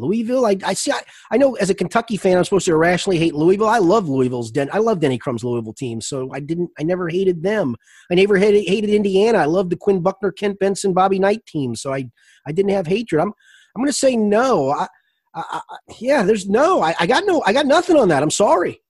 Louisville. 0.00 0.46
I, 0.46 0.56
I 0.64 0.74
see. 0.74 0.92
I, 0.92 1.02
I 1.30 1.36
know 1.36 1.54
as 1.56 1.70
a 1.70 1.74
Kentucky 1.74 2.16
fan, 2.16 2.36
I'm 2.36 2.44
supposed 2.44 2.66
to 2.66 2.72
irrationally 2.72 3.18
hate 3.18 3.34
Louisville. 3.34 3.68
I 3.68 3.78
love 3.78 4.08
Louisville's. 4.08 4.50
Den, 4.50 4.70
I 4.72 4.78
love 4.78 5.00
Denny 5.00 5.18
Crum's 5.18 5.44
Louisville 5.44 5.74
team, 5.74 6.00
so 6.00 6.30
I 6.32 6.40
didn't. 6.40 6.70
I 6.78 6.82
never 6.82 7.08
hated 7.08 7.42
them. 7.42 7.76
I 8.10 8.14
never 8.14 8.36
hated, 8.36 8.66
hated 8.66 8.90
Indiana. 8.90 9.38
I 9.38 9.46
love 9.46 9.70
the 9.70 9.76
Quinn 9.76 10.00
Buckner, 10.00 10.32
Kent 10.32 10.58
Benson, 10.58 10.92
Bobby 10.92 11.18
Knight 11.18 11.44
team, 11.46 11.74
so 11.74 11.92
I 11.92 12.10
I 12.46 12.52
didn't 12.52 12.72
have 12.72 12.86
hatred. 12.86 13.20
I'm 13.20 13.32
I'm 13.74 13.82
going 13.82 13.92
to 13.92 13.98
say 13.98 14.16
no. 14.16 14.70
I, 14.70 14.86
I, 15.34 15.60
I, 15.68 15.76
yeah, 15.98 16.22
there's 16.22 16.48
no. 16.48 16.82
I, 16.82 16.94
I 16.98 17.06
got 17.06 17.24
no. 17.26 17.42
I 17.46 17.52
got 17.52 17.66
nothing 17.66 17.96
on 17.96 18.08
that. 18.08 18.22
I'm 18.22 18.30
sorry. 18.30 18.82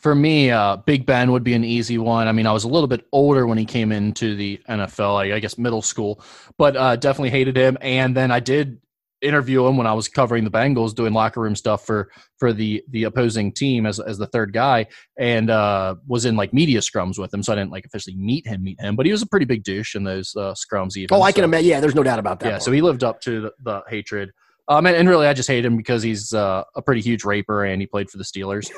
For 0.00 0.14
me, 0.14 0.50
uh, 0.50 0.76
Big 0.76 1.06
Ben 1.06 1.32
would 1.32 1.42
be 1.42 1.54
an 1.54 1.64
easy 1.64 1.96
one. 1.96 2.28
I 2.28 2.32
mean, 2.32 2.46
I 2.46 2.52
was 2.52 2.64
a 2.64 2.68
little 2.68 2.86
bit 2.86 3.06
older 3.12 3.46
when 3.46 3.56
he 3.56 3.64
came 3.64 3.92
into 3.92 4.36
the 4.36 4.60
NFL, 4.68 5.16
I, 5.16 5.36
I 5.36 5.40
guess 5.40 5.56
middle 5.56 5.80
school, 5.80 6.20
but 6.58 6.76
uh, 6.76 6.96
definitely 6.96 7.30
hated 7.30 7.56
him. 7.56 7.78
And 7.80 8.14
then 8.14 8.30
I 8.30 8.40
did 8.40 8.78
interview 9.26 9.66
him 9.66 9.76
when 9.76 9.86
I 9.86 9.92
was 9.92 10.08
covering 10.08 10.44
the 10.44 10.50
Bengals, 10.50 10.94
doing 10.94 11.12
locker 11.12 11.40
room 11.40 11.56
stuff 11.56 11.84
for 11.84 12.10
for 12.38 12.52
the 12.52 12.82
the 12.90 13.04
opposing 13.04 13.52
team 13.52 13.84
as 13.86 13.98
as 14.00 14.18
the 14.18 14.26
third 14.28 14.52
guy, 14.52 14.86
and 15.18 15.50
uh, 15.50 15.96
was 16.06 16.24
in 16.24 16.36
like 16.36 16.52
media 16.52 16.80
scrums 16.80 17.18
with 17.18 17.32
him. 17.34 17.42
So 17.42 17.52
I 17.52 17.56
didn't 17.56 17.72
like 17.72 17.84
officially 17.84 18.16
meet 18.16 18.46
him, 18.46 18.62
meet 18.62 18.80
him, 18.80 18.96
but 18.96 19.06
he 19.06 19.12
was 19.12 19.22
a 19.22 19.26
pretty 19.26 19.46
big 19.46 19.64
douche 19.64 19.94
in 19.94 20.04
those 20.04 20.34
uh, 20.36 20.54
scrums. 20.54 20.96
Even 20.96 21.16
Oh, 21.16 21.22
I 21.22 21.32
can 21.32 21.42
so- 21.42 21.46
imagine. 21.46 21.68
Yeah, 21.68 21.80
there's 21.80 21.94
no 21.94 22.02
doubt 22.02 22.18
about 22.18 22.40
that. 22.40 22.46
yeah, 22.46 22.52
part. 22.52 22.62
so 22.62 22.72
he 22.72 22.80
lived 22.80 23.02
up 23.04 23.20
to 23.22 23.40
the, 23.42 23.52
the 23.62 23.82
hatred. 23.88 24.30
Um, 24.68 24.84
and, 24.86 24.96
and 24.96 25.08
really, 25.08 25.26
I 25.28 25.32
just 25.32 25.48
hate 25.48 25.64
him 25.64 25.76
because 25.76 26.02
he's 26.02 26.32
uh, 26.34 26.64
a 26.74 26.82
pretty 26.82 27.00
huge 27.00 27.24
raper 27.24 27.64
and 27.64 27.80
he 27.80 27.86
played 27.86 28.10
for 28.10 28.18
the 28.18 28.24
Steelers. 28.24 28.68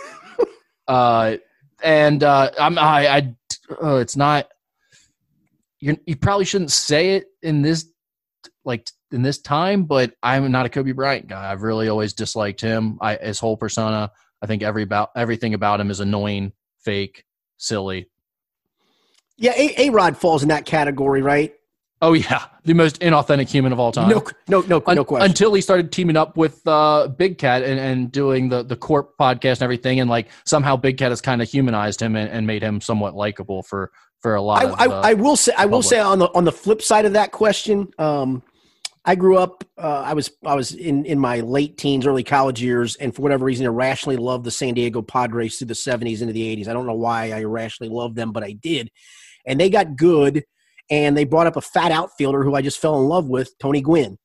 uh, 0.88 1.36
and 1.82 2.22
uh, 2.22 2.50
I'm 2.58 2.78
I, 2.78 3.06
I 3.08 3.34
uh, 3.82 3.96
it's 3.96 4.16
not 4.16 4.48
you. 5.80 5.96
You 6.06 6.16
probably 6.16 6.44
shouldn't 6.44 6.72
say 6.72 7.14
it 7.16 7.26
in 7.42 7.62
this 7.62 7.86
like 8.64 8.90
in 9.12 9.22
this 9.22 9.38
time, 9.38 9.84
but 9.84 10.12
I'm 10.22 10.50
not 10.50 10.66
a 10.66 10.68
Kobe 10.68 10.92
Bryant 10.92 11.28
guy. 11.28 11.50
I've 11.50 11.62
really 11.62 11.88
always 11.88 12.12
disliked 12.12 12.60
him. 12.60 12.98
I 13.00 13.16
his 13.16 13.38
whole 13.38 13.56
persona. 13.56 14.10
I 14.42 14.46
think 14.46 14.62
every 14.62 14.82
about 14.82 15.10
everything 15.16 15.54
about 15.54 15.80
him 15.80 15.90
is 15.90 16.00
annoying, 16.00 16.52
fake, 16.84 17.24
silly. 17.56 18.08
yeah, 19.36 19.52
A 19.56 19.90
Rod 19.90 20.16
falls 20.16 20.42
in 20.42 20.48
that 20.50 20.64
category, 20.64 21.22
right? 21.22 21.54
Oh 22.00 22.12
yeah, 22.12 22.44
the 22.64 22.74
most 22.74 23.00
inauthentic 23.00 23.48
human 23.48 23.72
of 23.72 23.80
all 23.80 23.90
time. 23.90 24.08
No, 24.08 24.22
no, 24.46 24.60
no, 24.60 24.80
no 24.86 25.04
question. 25.04 25.28
Until 25.28 25.52
he 25.52 25.60
started 25.60 25.90
teaming 25.90 26.16
up 26.16 26.36
with 26.36 26.64
uh, 26.64 27.08
Big 27.08 27.38
Cat 27.38 27.64
and, 27.64 27.80
and 27.80 28.12
doing 28.12 28.48
the 28.48 28.62
the 28.62 28.76
Corp 28.76 29.16
podcast 29.20 29.54
and 29.54 29.62
everything, 29.62 29.98
and 29.98 30.08
like 30.08 30.28
somehow 30.46 30.76
Big 30.76 30.96
Cat 30.96 31.10
has 31.10 31.20
kind 31.20 31.42
of 31.42 31.48
humanized 31.48 32.00
him 32.00 32.14
and, 32.14 32.30
and 32.30 32.46
made 32.46 32.62
him 32.62 32.80
somewhat 32.80 33.14
likable 33.14 33.64
for 33.64 33.90
for 34.20 34.36
a 34.36 34.42
lot 34.42 34.64
I, 34.64 34.68
of. 34.68 34.80
I, 34.80 34.86
uh, 34.86 35.00
I 35.06 35.14
will 35.14 35.34
say 35.34 35.52
I 35.58 35.64
will 35.64 35.78
public. 35.78 35.90
say 35.90 35.98
on 35.98 36.20
the 36.20 36.28
on 36.34 36.44
the 36.44 36.52
flip 36.52 36.82
side 36.82 37.04
of 37.04 37.14
that 37.14 37.32
question, 37.32 37.88
um, 37.98 38.44
I 39.08 39.14
grew 39.14 39.38
up. 39.38 39.64
Uh, 39.78 40.02
I 40.04 40.12
was 40.12 40.30
I 40.44 40.54
was 40.54 40.74
in 40.74 41.06
in 41.06 41.18
my 41.18 41.40
late 41.40 41.78
teens, 41.78 42.06
early 42.06 42.22
college 42.22 42.60
years, 42.62 42.94
and 42.96 43.16
for 43.16 43.22
whatever 43.22 43.46
reason, 43.46 43.64
irrationally 43.64 44.18
loved 44.18 44.44
the 44.44 44.50
San 44.50 44.74
Diego 44.74 45.00
Padres 45.00 45.56
through 45.56 45.68
the 45.68 45.72
'70s 45.74 46.20
into 46.20 46.34
the 46.34 46.56
'80s. 46.56 46.68
I 46.68 46.74
don't 46.74 46.84
know 46.84 46.92
why 46.92 47.32
I 47.32 47.38
irrationally 47.38 47.90
loved 47.90 48.16
them, 48.16 48.32
but 48.32 48.44
I 48.44 48.52
did, 48.52 48.90
and 49.46 49.58
they 49.58 49.70
got 49.70 49.96
good, 49.96 50.44
and 50.90 51.16
they 51.16 51.24
brought 51.24 51.46
up 51.46 51.56
a 51.56 51.62
fat 51.62 51.90
outfielder 51.90 52.44
who 52.44 52.54
I 52.54 52.60
just 52.60 52.80
fell 52.80 53.00
in 53.00 53.08
love 53.08 53.28
with, 53.28 53.50
Tony 53.58 53.80
Gwynn. 53.80 54.18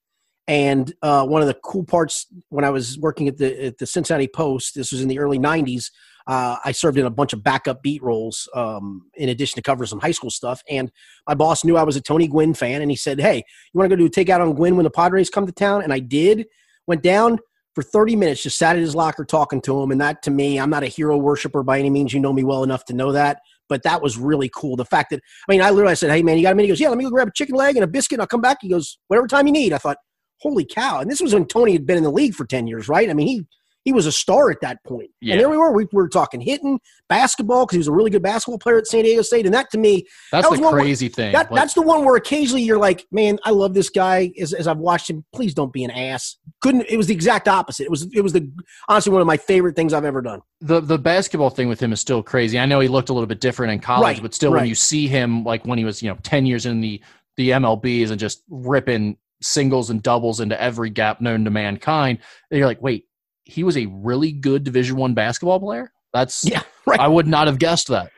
And 0.48 0.94
uh, 1.02 1.26
one 1.26 1.42
of 1.42 1.48
the 1.48 1.58
cool 1.64 1.86
parts 1.86 2.28
when 2.50 2.66
I 2.66 2.70
was 2.70 3.00
working 3.00 3.30
at 3.30 3.38
the 3.38 3.68
at 3.68 3.78
the 3.78 3.88
Cincinnati 3.88 4.28
Post, 4.28 4.76
this 4.76 4.92
was 4.92 5.02
in 5.02 5.08
the 5.08 5.20
early 5.20 5.40
'90s. 5.40 5.92
Uh, 6.28 6.58
I 6.64 6.72
served 6.72 6.98
in 6.98 7.06
a 7.06 7.10
bunch 7.10 7.34
of 7.34 7.44
backup 7.44 7.82
beat 7.84 8.02
roles 8.02 8.48
um, 8.56 9.08
in 9.16 9.30
addition 9.30 9.56
to 9.56 9.62
covering 9.62 9.88
some 9.88 10.00
high 10.00 10.12
school 10.12 10.30
stuff. 10.30 10.62
And 10.70 10.92
my 11.28 11.34
boss 11.34 11.64
knew 11.64 11.78
I 11.78 11.84
was 11.84 11.96
a 11.96 12.02
Tony 12.02 12.28
Gwynn 12.28 12.54
fan, 12.54 12.82
and 12.82 12.90
he 12.90 12.98
said, 12.98 13.20
"Hey, 13.20 13.38
you 13.38 13.78
want 13.78 13.90
to 13.90 13.96
go 13.96 14.00
do 14.00 14.06
a 14.06 14.10
takeout 14.10 14.40
on 14.40 14.54
Gwynn 14.54 14.76
when 14.76 14.84
the 14.84 14.90
Padres 14.90 15.30
come 15.30 15.46
to 15.46 15.52
town?" 15.52 15.84
And 15.84 15.92
I 15.92 16.00
did. 16.00 16.46
Went 16.86 17.02
down 17.02 17.40
for 17.76 17.82
30 17.82 18.16
minutes, 18.16 18.44
just 18.44 18.58
sat 18.58 18.76
at 18.76 18.82
his 18.82 18.96
locker 18.96 19.26
talking 19.26 19.62
to 19.62 19.82
him. 19.82 19.92
And 19.92 20.00
that, 20.02 20.22
to 20.24 20.32
me, 20.32 20.60
I'm 20.60 20.70
not 20.70 20.84
a 20.84 20.88
hero 20.88 21.18
worshiper 21.18 21.64
by 21.64 21.80
any 21.80 21.90
means. 21.90 22.14
You 22.14 22.20
know 22.20 22.34
me 22.34 22.44
well 22.44 22.64
enough 22.64 22.86
to 22.86 22.94
know 22.94 23.12
that. 23.14 23.40
But 23.70 23.84
that 23.84 24.02
was 24.02 24.18
really 24.18 24.50
cool. 24.54 24.76
The 24.76 24.86
fact 24.86 25.10
that 25.10 25.22
I 25.48 25.52
mean, 25.52 25.62
I 25.62 25.72
literally 25.72 25.96
said, 25.96 26.12
"Hey, 26.12 26.22
man, 26.22 26.38
you 26.38 26.44
got 26.44 26.52
a 26.52 26.56
minute?" 26.56 26.68
He 26.68 26.72
goes, 26.72 26.80
"Yeah, 26.80 26.90
let 26.90 26.98
me 26.98 27.06
go 27.06 27.10
grab 27.10 27.30
a 27.30 27.32
chicken 27.32 27.56
leg 27.56 27.76
and 27.76 27.84
a 27.84 27.88
biscuit. 27.88 28.18
And 28.18 28.22
I'll 28.22 28.28
come 28.28 28.42
back." 28.42 28.58
He 28.62 28.70
goes, 28.70 28.98
"Whatever 29.08 29.28
time 29.28 29.48
you 29.48 29.54
need." 29.54 29.74
I 29.74 29.78
thought, 29.78 29.98
"Holy 30.42 30.66
cow!" 30.66 31.00
And 31.00 31.10
this 31.10 31.22
was 31.22 31.34
when 31.34 31.46
Tony 31.46 31.74
had 31.74 31.86
been 31.86 31.98
in 31.98 32.04
the 32.04 32.12
league 32.12 32.36
for 32.36 32.46
10 32.46 32.68
years, 32.68 32.88
right? 32.88 33.10
I 33.10 33.14
mean, 33.14 33.28
he 33.28 33.46
he 33.86 33.92
was 33.92 34.06
a 34.06 34.12
star 34.12 34.50
at 34.50 34.62
that 34.62 34.84
point. 34.86 35.10
Yeah. 35.22 35.34
And 35.34 35.42
there 35.42 35.50
we 35.50 35.58
were. 35.58 35.72
We 35.72 35.86
were 35.92 36.08
talking 36.08 36.40
hitting, 36.42 36.80
basketball, 37.10 37.66
because 37.66 37.74
he 37.76 37.80
was 37.80 37.88
a 37.88 37.92
really 37.92 38.10
good 38.10 38.22
basketball 38.24 38.58
player 38.60 38.78
at 38.78 38.88
San 38.88 39.04
Diego 39.04 39.22
State. 39.22 39.46
And 39.46 39.54
that 39.54 39.70
to 39.72 39.78
me, 39.78 40.06
That's 40.32 40.48
that 40.50 40.56
the 40.56 40.62
one 40.62 40.74
where- 40.74 40.82
crazy 40.84 41.10
thing. 41.10 41.34
that, 41.34 41.52
Like, 41.52 41.60
that's 41.62 41.74
the 41.74 41.82
one 41.82 42.06
where 42.06 42.16
occasionally 42.16 42.64
you're 42.64 42.78
like, 42.80 43.06
man, 43.12 43.40
I 43.44 43.52
love 43.52 43.74
this 43.74 43.90
guy. 43.90 44.32
As, 44.40 44.54
as 44.54 44.68
I've 44.68 44.78
watched 44.78 45.10
him, 45.10 45.26
please 45.34 45.54
don't 45.54 45.74
be 45.74 45.84
an 45.84 45.92
ass. 45.92 46.38
Couldn't. 46.62 46.86
It 46.90 46.98
was 46.98 47.08
the 47.08 47.14
exact 47.14 47.48
opposite. 47.48 47.84
It 47.84 47.92
was. 47.92 48.04
It 48.14 48.22
was 48.22 48.34
the 48.34 48.50
honestly 48.88 49.12
one 49.12 49.22
of 49.22 49.28
my 49.28 49.38
favorite 49.38 49.76
things 49.76 49.94
I've 49.94 50.06
ever 50.06 50.22
done. 50.22 50.40
the 50.62 50.80
the 50.80 50.98
basketball 50.98 51.50
thing 51.50 51.68
with 51.68 51.82
him 51.82 51.92
is 51.92 52.00
still 52.00 52.24
crazy. 52.24 52.58
I 52.58 52.66
know 52.66 52.80
he 52.80 52.88
looked 52.88 53.10
a 53.10 53.14
little 53.14 53.28
bit 53.28 53.42
different 53.42 53.74
in 53.74 53.80
college, 53.80 54.04
Right, 54.18 54.22
but 54.22 54.34
still, 54.34 54.52
when 54.52 54.66
you 54.66 54.76
see 54.76 55.08
him 55.08 55.44
like 55.44 55.66
when 55.66 55.78
he 55.78 55.84
was 55.86 56.02
you 56.02 56.10
know 56.10 56.18
ten 56.24 56.46
years 56.46 56.66
in 56.66 56.80
the 56.82 57.02
the 57.36 57.50
MLBs 57.50 58.12
and 58.12 58.20
just 58.20 58.44
ripping 58.50 59.18
singles 59.42 59.90
and 59.90 60.02
doubles 60.02 60.40
into 60.40 60.60
every 60.62 60.90
gap 60.90 61.20
known 61.20 61.44
to 61.44 61.50
mankind, 61.52 62.20
you're 62.50 62.66
like, 62.68 62.82
wait, 62.82 63.06
he 63.46 63.64
was 63.64 63.78
a 63.78 63.86
really 63.88 64.32
good 64.32 64.64
Division 64.64 64.98
One 64.98 65.14
basketball 65.14 65.60
player. 65.60 65.92
That's 66.14 66.44
Yeah, 66.44 66.62
right. 66.86 67.00
I 67.00 67.08
would 67.08 67.28
not 67.28 67.48
have 67.48 67.60
guessed 67.60 67.88
that. 67.88 68.12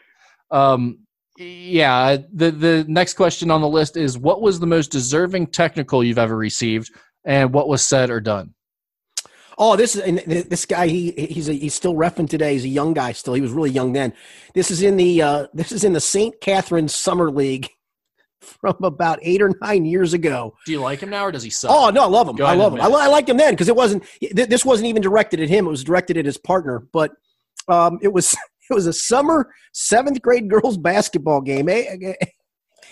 Um, 0.51 0.99
yeah. 1.37 2.17
The 2.33 2.51
the 2.51 2.85
next 2.87 3.13
question 3.13 3.51
on 3.51 3.61
the 3.61 3.69
list 3.69 3.97
is 3.97 4.17
what 4.17 4.41
was 4.41 4.59
the 4.59 4.67
most 4.67 4.91
deserving 4.91 5.47
technical 5.47 6.03
you've 6.03 6.19
ever 6.19 6.35
received, 6.35 6.91
and 7.25 7.53
what 7.53 7.67
was 7.67 7.85
said 7.85 8.09
or 8.09 8.21
done? 8.21 8.53
Oh, 9.57 9.75
this 9.75 9.95
is 9.95 10.01
and 10.01 10.17
this 10.19 10.65
guy. 10.65 10.87
He 10.87 11.11
he's 11.11 11.49
a, 11.49 11.53
he's 11.53 11.73
still 11.73 11.95
refing 11.95 12.29
today. 12.29 12.53
He's 12.53 12.65
a 12.65 12.69
young 12.69 12.93
guy 12.93 13.13
still. 13.13 13.33
He 13.33 13.41
was 13.41 13.51
really 13.51 13.71
young 13.71 13.93
then. 13.93 14.13
This 14.53 14.69
is 14.69 14.81
in 14.81 14.97
the 14.97 15.21
uh, 15.21 15.47
this 15.53 15.71
is 15.71 15.83
in 15.83 15.93
the 15.93 16.01
St. 16.01 16.39
Catharines 16.41 16.93
Summer 16.93 17.31
League 17.31 17.69
from 18.41 18.75
about 18.83 19.19
eight 19.21 19.41
or 19.41 19.51
nine 19.61 19.85
years 19.85 20.13
ago. 20.13 20.55
Do 20.65 20.71
you 20.71 20.79
like 20.81 20.99
him 21.01 21.09
now, 21.09 21.23
or 21.25 21.31
does 21.31 21.43
he 21.43 21.49
suck? 21.49 21.71
Oh 21.71 21.89
no, 21.89 22.03
I 22.03 22.07
love 22.07 22.27
him. 22.27 22.35
Go 22.35 22.45
I 22.45 22.53
love 22.55 22.73
him. 22.73 22.81
I, 22.81 22.85
I 22.85 23.07
liked 23.07 23.29
him 23.29 23.37
then 23.37 23.53
because 23.53 23.69
it 23.69 23.75
wasn't. 23.75 24.03
Th- 24.21 24.47
this 24.49 24.63
wasn't 24.65 24.87
even 24.87 25.01
directed 25.01 25.39
at 25.39 25.49
him. 25.49 25.65
It 25.65 25.69
was 25.69 25.83
directed 25.83 26.17
at 26.17 26.25
his 26.25 26.37
partner. 26.37 26.87
But 26.93 27.11
um, 27.67 27.99
it 28.01 28.13
was 28.13 28.33
it 28.69 28.73
was 28.73 28.87
a 28.87 28.93
summer 28.93 29.51
seventh 29.73 30.21
grade 30.21 30.49
girls 30.49 30.77
basketball 30.77 31.41
game. 31.41 31.69
eh, 31.69 31.85
eh, 32.03 32.13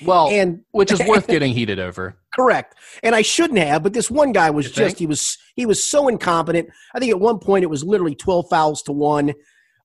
well, 0.04 0.28
And 0.30 0.62
which 0.72 0.92
is 0.92 1.00
worth 1.08 1.28
getting 1.36 1.54
heated 1.54 1.80
over. 1.80 2.18
correct. 2.34 2.76
And 3.04 3.14
I 3.14 3.22
shouldn't 3.22 3.60
have, 3.60 3.84
but 3.84 3.94
this 3.94 4.10
one 4.10 4.32
guy 4.32 4.50
was 4.50 4.66
You 4.66 4.72
just 4.74 4.88
think? 4.88 4.98
he 4.98 5.06
was 5.06 5.38
he 5.56 5.66
was 5.68 5.84
so 5.84 6.08
incompetent. 6.08 6.68
I 6.96 7.00
think 7.00 7.12
at 7.12 7.20
one 7.20 7.38
point 7.40 7.64
it 7.64 7.70
was 7.70 7.84
literally 7.84 8.16
twelve 8.16 8.48
fouls 8.50 8.82
to 8.84 8.92
one. 8.92 9.34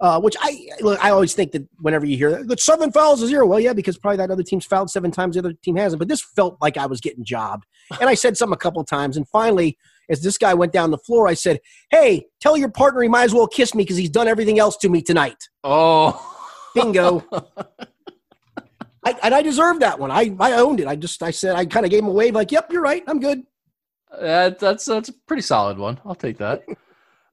Uh, 0.00 0.20
which 0.20 0.36
I 0.40 0.68
look, 0.80 1.02
I 1.04 1.10
always 1.10 1.34
think 1.34 1.50
that 1.52 1.66
whenever 1.80 2.06
you 2.06 2.16
hear 2.16 2.44
that, 2.44 2.60
seven 2.60 2.92
fouls 2.92 3.20
is 3.20 3.30
zero, 3.30 3.46
well, 3.46 3.58
yeah, 3.58 3.72
because 3.72 3.98
probably 3.98 4.18
that 4.18 4.30
other 4.30 4.44
team's 4.44 4.64
fouled 4.64 4.90
seven 4.90 5.10
times, 5.10 5.34
the 5.34 5.40
other 5.40 5.54
team 5.54 5.74
hasn't. 5.74 5.98
But 5.98 6.06
this 6.06 6.22
felt 6.22 6.56
like 6.60 6.76
I 6.76 6.86
was 6.86 7.00
getting 7.00 7.24
jobbed, 7.24 7.66
and 8.00 8.08
I 8.08 8.14
said 8.14 8.36
something 8.36 8.54
a 8.54 8.58
couple 8.58 8.80
of 8.80 8.86
times, 8.86 9.16
and 9.16 9.28
finally, 9.28 9.76
as 10.08 10.22
this 10.22 10.38
guy 10.38 10.54
went 10.54 10.72
down 10.72 10.92
the 10.92 10.98
floor, 10.98 11.26
I 11.26 11.34
said, 11.34 11.58
"Hey, 11.90 12.26
tell 12.40 12.56
your 12.56 12.70
partner 12.70 13.02
he 13.02 13.08
might 13.08 13.24
as 13.24 13.34
well 13.34 13.48
kiss 13.48 13.74
me 13.74 13.82
because 13.82 13.96
he's 13.96 14.10
done 14.10 14.28
everything 14.28 14.60
else 14.60 14.76
to 14.78 14.88
me 14.88 15.02
tonight." 15.02 15.48
Oh, 15.64 16.14
Bingo. 16.76 17.24
I, 19.04 19.16
and 19.22 19.34
I 19.34 19.42
deserved 19.42 19.80
that 19.80 19.98
one. 19.98 20.10
I, 20.12 20.34
I 20.38 20.52
owned 20.52 20.80
it. 20.80 20.86
I 20.86 20.94
just 20.94 21.22
I 21.24 21.32
said 21.32 21.56
I 21.56 21.66
kind 21.66 21.84
of 21.84 21.90
gave 21.90 22.04
him 22.04 22.08
a 22.08 22.12
wave, 22.12 22.34
like, 22.34 22.52
"Yep, 22.52 22.72
you're 22.72 22.82
right. 22.82 23.02
I'm 23.08 23.18
good." 23.18 23.42
that, 24.20 24.58
that's 24.58 24.84
that's 24.84 25.08
a 25.08 25.12
pretty 25.26 25.42
solid 25.42 25.78
one. 25.78 26.00
I'll 26.04 26.14
take 26.14 26.38
that. 26.38 26.62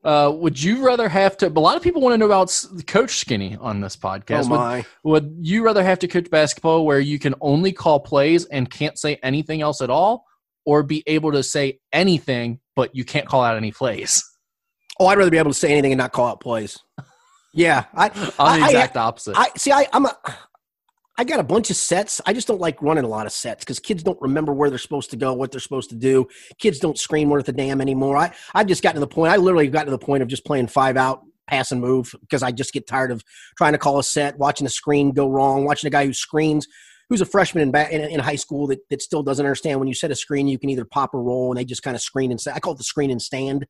Uh, 0.05 0.29
would 0.31 0.61
you 0.61 0.85
rather 0.85 1.09
have 1.09 1.35
to? 1.37 1.47
A 1.47 1.49
lot 1.49 1.75
of 1.75 1.81
people 1.81 1.99
want 1.99 2.13
to 2.13 2.17
know 2.19 2.27
about 2.27 2.55
Coach 2.85 3.17
Skinny 3.17 3.57
on 3.59 3.81
this 3.81 3.95
podcast. 3.97 4.45
oh 4.45 4.49
Would- 4.49 4.57
my! 4.57 4.85
Would, 5.03 5.37
you 5.41 5.63
rather 5.65 5.83
have 5.83 5.97
to 5.99 6.07
coach 6.07 6.29
basketball 6.29 6.85
where 6.85 6.99
you 6.99 7.17
can 7.17 7.33
only 7.41 7.71
call 7.71 7.99
plays 7.99 8.45
and 8.45 8.69
can't 8.69 8.99
say 8.99 9.17
anything 9.23 9.61
else 9.61 9.81
at 9.81 9.89
all, 9.89 10.25
or 10.63 10.83
be 10.83 11.03
able 11.07 11.31
to 11.31 11.41
say 11.41 11.79
anything 11.91 12.59
but 12.75 12.95
you 12.95 13.03
can't 13.03 13.27
call 13.27 13.43
out 13.43 13.57
any 13.57 13.71
plays? 13.71 14.23
Oh, 14.97 15.07
I'd 15.07 15.17
rather 15.17 15.29
be 15.29 15.37
able 15.37 15.51
to 15.51 15.57
say 15.57 15.73
anything 15.73 15.91
and 15.91 15.97
not 15.99 16.13
call 16.13 16.27
out 16.29 16.39
plays. 16.39 16.79
Yeah, 17.53 17.83
I, 17.93 18.05
I'm 18.39 18.59
the 18.61 18.65
I- 18.65 18.65
exact 18.67 18.95
opposite. 18.95 19.33
I 19.37 19.49
see. 19.57 19.69
I, 19.73 19.87
I'm 19.91 20.05
a. 20.05 20.17
I 21.17 21.23
got 21.23 21.39
a 21.39 21.43
bunch 21.43 21.69
of 21.69 21.77
sets. 21.77 22.19
I 22.25 22.33
just 22.33 22.47
don't 22.47 22.59
like 22.59 22.81
running 22.81 23.05
a 23.05 23.07
lot 23.07 23.25
of 23.25 23.31
sets 23.31 23.63
because 23.63 23.79
kids 23.79 24.03
don't 24.03 24.21
remember 24.21 24.53
where 24.53 24.69
they're 24.69 24.77
supposed 24.77 25.11
to 25.11 25.17
go, 25.17 25.33
what 25.33 25.51
they're 25.51 25.61
supposed 25.61 25.89
to 25.91 25.95
do. 25.95 26.27
Kids 26.59 26.79
don't 26.79 26.97
scream 26.97 27.29
worth 27.29 27.47
a 27.47 27.53
damn 27.53 27.79
anymore. 27.79 28.17
I 28.17 28.33
I've 28.53 28.67
just 28.67 28.83
gotten 28.83 28.95
to 28.95 28.99
the 28.99 29.07
point. 29.07 29.31
I 29.31 29.37
literally 29.37 29.67
got 29.67 29.85
to 29.85 29.91
the 29.91 29.97
point 29.97 30.23
of 30.23 30.27
just 30.27 30.45
playing 30.45 30.67
five 30.67 30.97
out, 30.97 31.21
pass 31.47 31.71
and 31.71 31.79
move 31.79 32.13
because 32.19 32.43
I 32.43 32.51
just 32.51 32.73
get 32.73 32.85
tired 32.85 33.11
of 33.11 33.23
trying 33.57 33.71
to 33.71 33.77
call 33.77 33.97
a 33.97 34.03
set, 34.03 34.37
watching 34.37 34.65
the 34.65 34.71
screen 34.71 35.11
go 35.11 35.29
wrong, 35.29 35.63
watching 35.63 35.87
a 35.87 35.91
guy 35.91 36.05
who 36.05 36.13
screens. 36.13 36.67
Who's 37.07 37.21
a 37.21 37.25
freshman 37.25 37.69
in, 37.69 37.75
in, 37.75 38.01
in 38.01 38.19
high 38.19 38.35
school 38.35 38.65
that, 38.67 38.79
that 38.89 38.99
still 38.99 39.21
doesn't 39.21 39.45
understand 39.45 39.77
when 39.77 39.87
you 39.87 39.93
set 39.93 40.09
a 40.09 40.15
screen, 40.15 40.47
you 40.47 40.57
can 40.57 40.71
either 40.71 40.85
pop 40.85 41.13
or 41.13 41.21
roll, 41.21 41.51
and 41.51 41.59
they 41.59 41.63
just 41.63 41.83
kind 41.83 41.95
of 41.95 42.01
screen 42.01 42.31
and 42.31 42.41
stand. 42.41 42.57
I 42.57 42.59
call 42.59 42.73
it 42.73 42.79
the 42.79 42.83
screen 42.83 43.11
and 43.11 43.21
stand. 43.21 43.67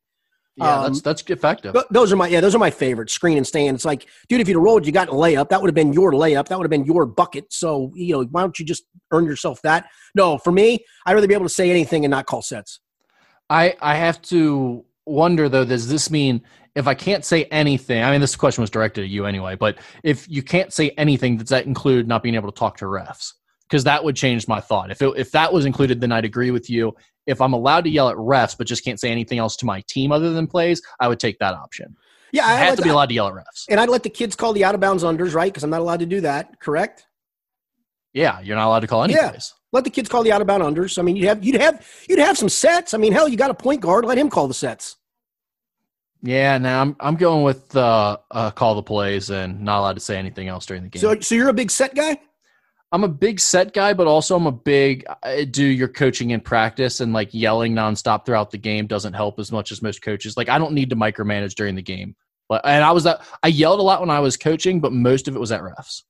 Yeah, 0.58 0.76
um, 0.76 0.84
that's 0.84 1.02
that's 1.02 1.22
effective. 1.24 1.74
Th- 1.74 1.86
those 1.92 2.14
are 2.14 2.16
my 2.16 2.28
yeah, 2.28 2.40
those 2.40 2.56
are 2.56 2.60
my 2.60 2.72
favorites. 2.72 3.14
Screen 3.14 3.38
and 3.38 3.46
stand. 3.46 3.76
It's 3.76 3.84
like, 3.84 4.08
dude, 4.30 4.40
if 4.40 4.48
you'd 4.48 4.56
have 4.56 4.64
rolled, 4.64 4.86
you 4.86 4.94
got 4.94 5.10
a 5.10 5.12
layup. 5.12 5.50
That 5.50 5.62
would 5.62 5.68
have 5.68 5.76
been 5.76 5.92
your 5.92 6.14
layup. 6.14 6.48
That 6.48 6.58
would 6.58 6.64
have 6.64 6.70
been 6.70 6.86
your 6.86 7.06
bucket. 7.06 7.52
So 7.52 7.92
you 7.94 8.14
know, 8.14 8.24
why 8.32 8.42
don't 8.42 8.58
you 8.58 8.66
just 8.66 8.86
earn 9.12 9.26
yourself 9.26 9.62
that? 9.64 9.88
No, 10.16 10.38
for 10.38 10.52
me, 10.52 10.86
I'd 11.06 11.14
rather 11.14 11.28
be 11.28 11.34
able 11.34 11.46
to 11.46 11.50
say 11.50 11.70
anything 11.70 12.06
and 12.06 12.12
not 12.12 12.26
call 12.26 12.42
sets. 12.42 12.80
I 13.50 13.76
I 13.82 13.96
have 13.96 14.22
to 14.24 14.86
wonder 15.06 15.50
though. 15.50 15.66
Does 15.66 15.90
this 15.90 16.10
mean 16.10 16.42
if 16.76 16.88
I 16.88 16.94
can't 16.94 17.26
say 17.26 17.46
anything? 17.46 18.02
I 18.02 18.12
mean, 18.12 18.22
this 18.22 18.36
question 18.36 18.62
was 18.62 18.70
directed 18.70 19.04
at 19.04 19.10
you 19.10 19.26
anyway. 19.26 19.56
But 19.56 19.80
if 20.04 20.30
you 20.30 20.42
can't 20.42 20.72
say 20.72 20.92
anything, 20.92 21.38
does 21.38 21.50
that 21.50 21.66
include 21.66 22.08
not 22.08 22.24
being 22.24 22.36
able 22.36 22.52
to 22.52 22.58
talk 22.58 22.78
to 22.78 22.86
refs? 22.86 23.34
Because 23.68 23.84
that 23.84 24.04
would 24.04 24.16
change 24.16 24.48
my 24.48 24.62
thought. 24.62 24.92
If 24.92 25.02
it, 25.02 25.14
if 25.18 25.32
that 25.32 25.52
was 25.52 25.66
included, 25.66 26.00
then 26.00 26.12
I'd 26.12 26.24
agree 26.24 26.52
with 26.52 26.70
you. 26.70 26.96
If 27.28 27.42
I'm 27.42 27.54
allowed 27.54 27.84
to 27.86 27.90
yell 27.90 28.10
at 28.10 28.16
refs 28.18 28.58
but 28.58 28.68
just 28.68 28.84
can't 28.84 29.00
say 29.00 29.12
anything 29.12 29.40
else 29.40 29.56
to 29.58 29.66
my 29.66 29.82
team 29.88 30.12
other 30.12 30.32
than 30.34 30.48
plays, 30.48 30.82
I 31.00 31.08
would 31.08 31.20
take 31.20 31.40
that 31.40 31.54
option. 31.56 31.96
Yeah, 32.32 32.46
I 32.46 32.52
I 32.52 32.56
have 32.58 32.70
let 32.70 32.76
to 32.78 32.82
be 32.84 32.90
allowed 32.90 33.08
to 33.08 33.14
yell 33.16 33.28
at 33.28 33.34
refs. 33.34 33.66
and 33.70 33.80
I'd 33.80 33.90
let 33.90 34.04
the 34.04 34.10
kids 34.10 34.36
call 34.36 34.54
the 34.54 34.64
out 34.64 34.76
of 34.76 34.82
bounds 34.82 35.04
unders, 35.04 35.34
right? 35.34 35.52
Because 35.52 35.64
I'm 35.64 35.70
not 35.70 35.80
allowed 35.82 36.00
to 36.02 36.06
do 36.06 36.22
that. 36.22 36.60
Correct. 36.60 37.06
Yeah, 38.14 38.40
you're 38.42 38.56
not 38.56 38.68
allowed 38.68 38.80
to 38.82 38.88
call 38.88 39.04
any 39.04 39.14
Yeah. 39.14 39.30
plays. 39.32 39.54
Let 39.72 39.84
the 39.84 39.90
kids 39.90 40.08
call 40.08 40.24
the 40.24 40.32
out 40.32 40.40
of 40.42 40.48
bound 40.48 40.64
unders. 40.64 40.98
I 40.98 41.02
mean, 41.02 41.16
you'd 41.18 41.28
have 41.28 41.44
you'd 41.44 41.60
have 41.60 41.86
you'd 42.08 42.20
have 42.20 42.38
some 42.38 42.48
sets. 42.50 42.94
I 42.94 42.98
mean, 42.98 43.12
hell, 43.12 43.28
you 43.28 43.36
got 43.38 43.52
a 43.52 43.56
point 43.56 43.82
guard. 43.82 44.06
Let 44.06 44.18
him 44.18 44.30
call 44.30 44.48
the 44.48 44.54
sets. 44.54 44.96
Yeah, 46.22 46.58
now 46.58 46.82
I'm 46.82 46.96
I'm 47.00 47.16
going 47.16 47.44
with 47.44 47.76
uh, 47.76 48.18
uh, 48.32 48.52
call 48.52 48.76
the 48.76 48.84
plays 48.84 49.30
and 49.30 49.62
not 49.62 49.80
allowed 49.80 49.94
to 49.94 50.00
say 50.00 50.18
anything 50.18 50.48
else 50.48 50.66
during 50.66 50.84
the 50.84 50.90
game. 50.90 51.02
So, 51.02 51.20
so 51.20 51.36
you're 51.36 51.50
a 51.50 51.54
big 51.54 51.70
set 51.70 51.94
guy. 51.94 52.18
I'm 52.96 53.04
a 53.04 53.10
big 53.10 53.42
set 53.42 53.74
guy, 53.74 53.94
but 53.94 54.08
also 54.08 54.38
I'm 54.38 54.48
a 54.48 54.54
big 54.54 55.06
I 55.22 55.44
do 55.44 55.66
your 55.66 55.90
coaching 55.90 56.30
in 56.30 56.40
practice 56.40 57.02
and 57.02 57.12
like 57.12 57.34
yelling 57.34 57.74
nonstop 57.74 58.26
throughout 58.26 58.52
the 58.52 58.58
game 58.58 58.88
doesn't 58.88 59.12
help 59.12 59.38
as 59.38 59.52
much 59.52 59.74
as 59.74 59.82
most 59.82 60.02
coaches. 60.02 60.38
Like 60.38 60.48
I 60.48 60.58
don't 60.58 60.72
need 60.72 60.92
to 60.92 60.96
micromanage 60.96 61.56
during 61.56 61.76
the 61.76 61.82
game. 61.82 62.16
But 62.48 62.62
and 62.64 62.86
I 62.86 62.94
was 62.94 63.04
that 63.04 63.20
I 63.44 63.50
yelled 63.50 63.82
a 63.82 63.84
lot 63.84 64.00
when 64.00 64.10
I 64.10 64.22
was 64.22 64.38
coaching, 64.38 64.80
but 64.80 64.94
most 64.94 65.28
of 65.28 65.36
it 65.36 65.40
was 65.40 65.52
at 65.52 65.60
refs. 65.60 66.04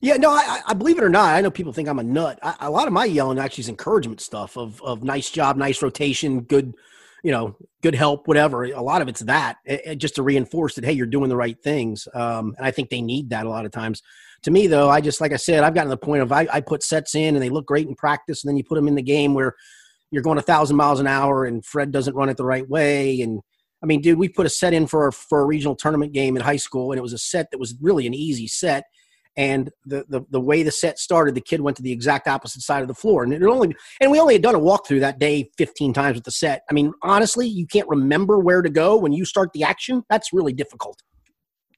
Yeah, 0.00 0.18
no, 0.18 0.30
I, 0.30 0.60
I 0.68 0.74
believe 0.74 0.98
it 0.98 1.04
or 1.04 1.08
not, 1.08 1.34
I 1.34 1.40
know 1.40 1.50
people 1.50 1.72
think 1.72 1.88
I'm 1.88 1.98
a 1.98 2.04
nut. 2.04 2.38
I, 2.44 2.54
a 2.60 2.70
lot 2.70 2.86
of 2.86 2.92
my 2.92 3.06
yelling 3.06 3.40
actually 3.40 3.62
is 3.62 3.68
encouragement 3.68 4.20
stuff 4.20 4.56
of 4.56 4.80
of 4.82 5.02
nice 5.02 5.30
job, 5.30 5.56
nice 5.56 5.82
rotation, 5.82 6.42
good, 6.42 6.74
you 7.24 7.32
know, 7.32 7.56
good 7.82 7.96
help, 7.96 8.28
whatever. 8.28 8.62
A 8.66 8.80
lot 8.80 9.02
of 9.02 9.08
it's 9.08 9.20
that 9.22 9.56
it, 9.64 9.80
it- 9.84 9.96
just 9.96 10.14
to 10.14 10.22
reinforce 10.22 10.76
that 10.76 10.84
hey, 10.84 10.92
you're 10.92 11.06
doing 11.06 11.28
the 11.28 11.34
right 11.36 11.60
things. 11.60 12.06
Um, 12.14 12.54
and 12.56 12.64
I 12.64 12.70
think 12.70 12.88
they 12.88 13.02
need 13.02 13.30
that 13.30 13.46
a 13.46 13.50
lot 13.50 13.66
of 13.66 13.72
times. 13.72 14.00
To 14.44 14.50
me, 14.50 14.66
though, 14.66 14.88
I 14.88 15.00
just 15.00 15.20
like 15.20 15.32
I 15.32 15.36
said, 15.36 15.62
I've 15.62 15.74
gotten 15.74 15.90
to 15.90 15.96
the 15.96 16.04
point 16.04 16.22
of 16.22 16.32
I, 16.32 16.46
I 16.52 16.60
put 16.60 16.82
sets 16.82 17.14
in 17.14 17.34
and 17.34 17.42
they 17.42 17.50
look 17.50 17.66
great 17.66 17.88
in 17.88 17.94
practice, 17.94 18.42
and 18.42 18.48
then 18.48 18.56
you 18.56 18.64
put 18.64 18.76
them 18.76 18.88
in 18.88 18.94
the 18.94 19.02
game 19.02 19.34
where 19.34 19.54
you're 20.10 20.22
going 20.22 20.38
a 20.38 20.42
thousand 20.42 20.76
miles 20.76 20.98
an 20.98 21.06
hour 21.06 21.44
and 21.44 21.64
Fred 21.64 21.92
doesn't 21.92 22.16
run 22.16 22.28
it 22.28 22.36
the 22.36 22.44
right 22.44 22.68
way. 22.68 23.20
And 23.20 23.40
I 23.82 23.86
mean, 23.86 24.00
dude, 24.00 24.18
we 24.18 24.28
put 24.28 24.46
a 24.46 24.50
set 24.50 24.72
in 24.72 24.86
for 24.86 25.12
for 25.12 25.40
a 25.40 25.46
regional 25.46 25.76
tournament 25.76 26.12
game 26.12 26.36
in 26.36 26.42
high 26.42 26.56
school, 26.56 26.92
and 26.92 26.98
it 26.98 27.02
was 27.02 27.12
a 27.12 27.18
set 27.18 27.50
that 27.50 27.58
was 27.58 27.74
really 27.80 28.06
an 28.06 28.14
easy 28.14 28.46
set 28.46 28.84
and 29.36 29.70
the, 29.86 30.04
the 30.08 30.22
the 30.30 30.40
way 30.40 30.62
the 30.62 30.72
set 30.72 30.98
started, 30.98 31.34
the 31.34 31.40
kid 31.40 31.60
went 31.60 31.76
to 31.76 31.82
the 31.82 31.92
exact 31.92 32.26
opposite 32.26 32.62
side 32.62 32.82
of 32.82 32.88
the 32.88 32.94
floor, 32.94 33.22
and 33.22 33.32
it 33.32 33.42
only 33.42 33.74
and 34.00 34.10
we 34.10 34.20
only 34.20 34.34
had 34.34 34.42
done 34.42 34.54
a 34.54 34.60
walkthrough 34.60 35.00
that 35.00 35.18
day 35.18 35.50
fifteen 35.56 35.92
times 35.92 36.16
with 36.16 36.24
the 36.24 36.30
set. 36.30 36.62
I 36.70 36.74
mean, 36.74 36.92
honestly, 37.02 37.46
you 37.46 37.66
can't 37.66 37.88
remember 37.88 38.38
where 38.38 38.62
to 38.62 38.70
go 38.70 38.96
when 38.96 39.12
you 39.12 39.24
start 39.24 39.52
the 39.52 39.62
action. 39.62 40.02
That's 40.10 40.32
really 40.32 40.52
difficult. 40.52 41.02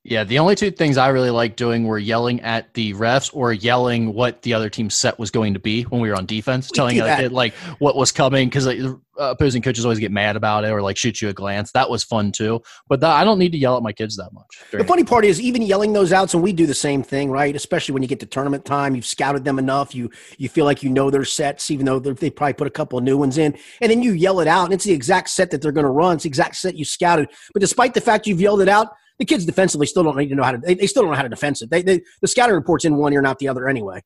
Yeah, 0.04 0.24
the 0.24 0.40
only 0.40 0.56
two 0.56 0.72
things 0.72 0.98
I 0.98 1.08
really 1.08 1.30
liked 1.30 1.56
doing 1.56 1.84
were 1.84 1.98
yelling 1.98 2.40
at 2.40 2.74
the 2.74 2.92
refs 2.94 3.30
or 3.32 3.52
yelling 3.52 4.14
what 4.14 4.42
the 4.42 4.52
other 4.52 4.68
team's 4.68 4.96
set 4.96 5.16
was 5.16 5.30
going 5.30 5.54
to 5.54 5.60
be 5.60 5.82
when 5.84 6.00
we 6.00 6.08
were 6.08 6.16
on 6.16 6.26
defense, 6.26 6.70
We 6.72 6.74
telling 6.74 6.96
the 6.96 7.04
that. 7.04 7.20
kid 7.20 7.30
like 7.30 7.54
what 7.78 7.94
was 7.94 8.10
coming 8.10 8.48
because 8.48 8.66
like, 8.66 8.80
uh, 8.80 8.96
opposing 9.30 9.62
coaches 9.62 9.84
always 9.84 10.00
get 10.00 10.10
mad 10.10 10.34
about 10.34 10.64
it 10.64 10.70
or 10.70 10.82
like 10.82 10.96
shoot 10.96 11.22
you 11.22 11.28
a 11.28 11.32
glance. 11.32 11.70
That 11.70 11.88
was 11.88 12.02
fun 12.02 12.32
too. 12.32 12.62
But 12.88 12.98
that, 12.98 13.10
I 13.10 13.22
don't 13.22 13.38
need 13.38 13.52
to 13.52 13.58
yell 13.58 13.76
at 13.76 13.82
my 13.84 13.92
kids 13.92 14.16
that 14.16 14.32
much. 14.32 14.58
The 14.72 14.82
funny 14.82 15.04
part 15.04 15.24
is, 15.24 15.40
even 15.40 15.62
yelling 15.62 15.92
those 15.92 16.12
outs, 16.12 16.34
and 16.34 16.42
we 16.42 16.52
do 16.52 16.66
the 16.66 16.74
same 16.74 17.04
thing, 17.04 17.30
right? 17.30 17.54
Especially 17.54 17.92
when 17.92 18.02
you 18.02 18.08
get 18.08 18.18
to 18.20 18.26
tournament 18.26 18.64
time, 18.64 18.96
you've 18.96 19.06
scouted 19.06 19.44
them 19.44 19.60
enough, 19.60 19.94
you 19.94 20.10
you 20.36 20.48
feel 20.48 20.64
like 20.64 20.82
you 20.82 20.90
know 20.90 21.10
their 21.10 21.24
sets, 21.24 21.70
even 21.70 21.86
though 21.86 22.00
they 22.00 22.28
probably 22.30 22.54
put 22.54 22.66
a 22.66 22.70
couple 22.70 22.98
of 22.98 23.04
new 23.04 23.16
ones 23.16 23.38
in, 23.38 23.56
and 23.80 23.90
then 23.90 24.02
you 24.02 24.12
yell 24.12 24.40
it 24.40 24.48
out, 24.48 24.64
and 24.64 24.74
it's 24.74 24.84
the 24.84 24.92
exact 24.92 25.28
set 25.28 25.52
that 25.52 25.62
they're 25.62 25.70
going 25.70 25.84
to 25.84 25.90
run. 25.90 26.14
It's 26.14 26.24
the 26.24 26.28
exact 26.28 26.56
set 26.56 26.74
you 26.74 26.84
scouted. 26.84 27.28
But 27.52 27.60
despite 27.60 27.94
the 27.94 28.00
fact 28.00 28.26
you've 28.26 28.40
yelled 28.40 28.62
it 28.62 28.68
out, 28.68 28.88
the 29.22 29.26
kids 29.26 29.44
defensively 29.44 29.86
still 29.86 30.02
don't 30.02 30.16
need 30.16 30.30
to 30.30 30.34
know 30.34 30.42
how 30.42 30.50
to. 30.50 30.58
They, 30.58 30.74
they 30.74 30.88
still 30.88 31.02
don't 31.02 31.12
know 31.12 31.16
how 31.16 31.22
to 31.22 31.28
defend 31.28 31.62
it. 31.62 31.70
They, 31.70 31.82
they 31.82 32.00
the 32.20 32.26
scouting 32.26 32.56
reports 32.56 32.84
in 32.84 32.96
one 32.96 33.12
ear, 33.12 33.22
not 33.22 33.38
the 33.38 33.46
other, 33.46 33.68
anyway. 33.68 34.02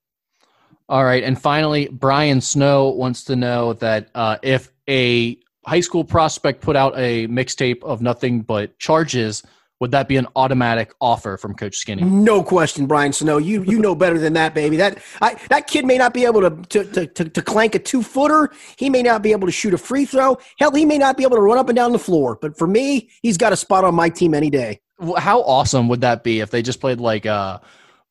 All 0.91 1.05
right, 1.05 1.25
and 1.25 1.41
finally, 1.41 1.89
Brian 1.89 2.43
Snow 2.43 2.91
wants 2.91 3.25
to 3.25 3.35
know 3.35 3.73
that 3.75 4.11
uh, 4.15 4.37
if 4.43 4.71
a 4.89 5.39
high 5.65 5.81
school 5.81 6.05
prospect 6.05 6.61
put 6.61 6.77
out 6.77 6.93
a 6.99 7.27
mixtape 7.29 7.83
of 7.83 8.03
nothing 8.03 8.43
but 8.43 8.79
charges, 8.79 9.43
would 9.81 9.91
that 9.93 10.07
be 10.07 10.19
an 10.19 10.27
automatic 10.37 10.93
offer 11.01 11.39
from 11.39 11.55
Coach 11.55 11.77
Skinny? 11.77 12.03
No 12.03 12.43
question, 12.43 12.87
Brian 12.87 13.15
Snow. 13.15 13.39
You 13.39 13.63
you 13.63 13.79
know 13.79 13.95
better 13.95 14.19
than 14.19 14.35
that, 14.35 14.53
baby. 14.55 14.77
That 14.77 14.99
I, 15.23 15.37
that 15.49 15.67
kid 15.67 15.87
may 15.87 15.97
not 15.97 16.13
be 16.13 16.27
able 16.27 16.43
to 16.43 16.51
to, 16.51 16.85
to, 16.93 17.07
to 17.07 17.25
to 17.31 17.43
clank 17.43 17.75
a 17.75 17.79
two 17.79 18.03
footer. 18.03 18.53
He 18.77 18.91
may 18.91 19.03
not 19.03 19.23
be 19.23 19.33
able 19.33 19.47
to 19.47 19.53
shoot 19.53 19.73
a 19.73 19.79
free 19.79 20.05
throw. 20.05 20.37
Hell, 20.59 20.73
he 20.73 20.85
may 20.85 20.99
not 20.99 21.17
be 21.17 21.23
able 21.23 21.37
to 21.37 21.43
run 21.43 21.57
up 21.57 21.71
and 21.71 21.77
down 21.77 21.93
the 21.93 21.99
floor. 21.99 22.39
But 22.39 22.59
for 22.59 22.67
me, 22.67 23.09
he's 23.23 23.39
got 23.39 23.55
a 23.55 23.57
spot 23.57 23.83
on 23.83 23.95
my 23.95 24.11
team 24.11 24.35
any 24.35 24.51
day. 24.51 24.81
How 25.19 25.43
awesome 25.43 25.89
would 25.89 26.01
that 26.01 26.25
be 26.25 26.41
if 26.41 26.51
they 26.51 26.63
just 26.63 26.81
played 26.81 27.01
like 27.01 27.27
uh, 27.27 27.59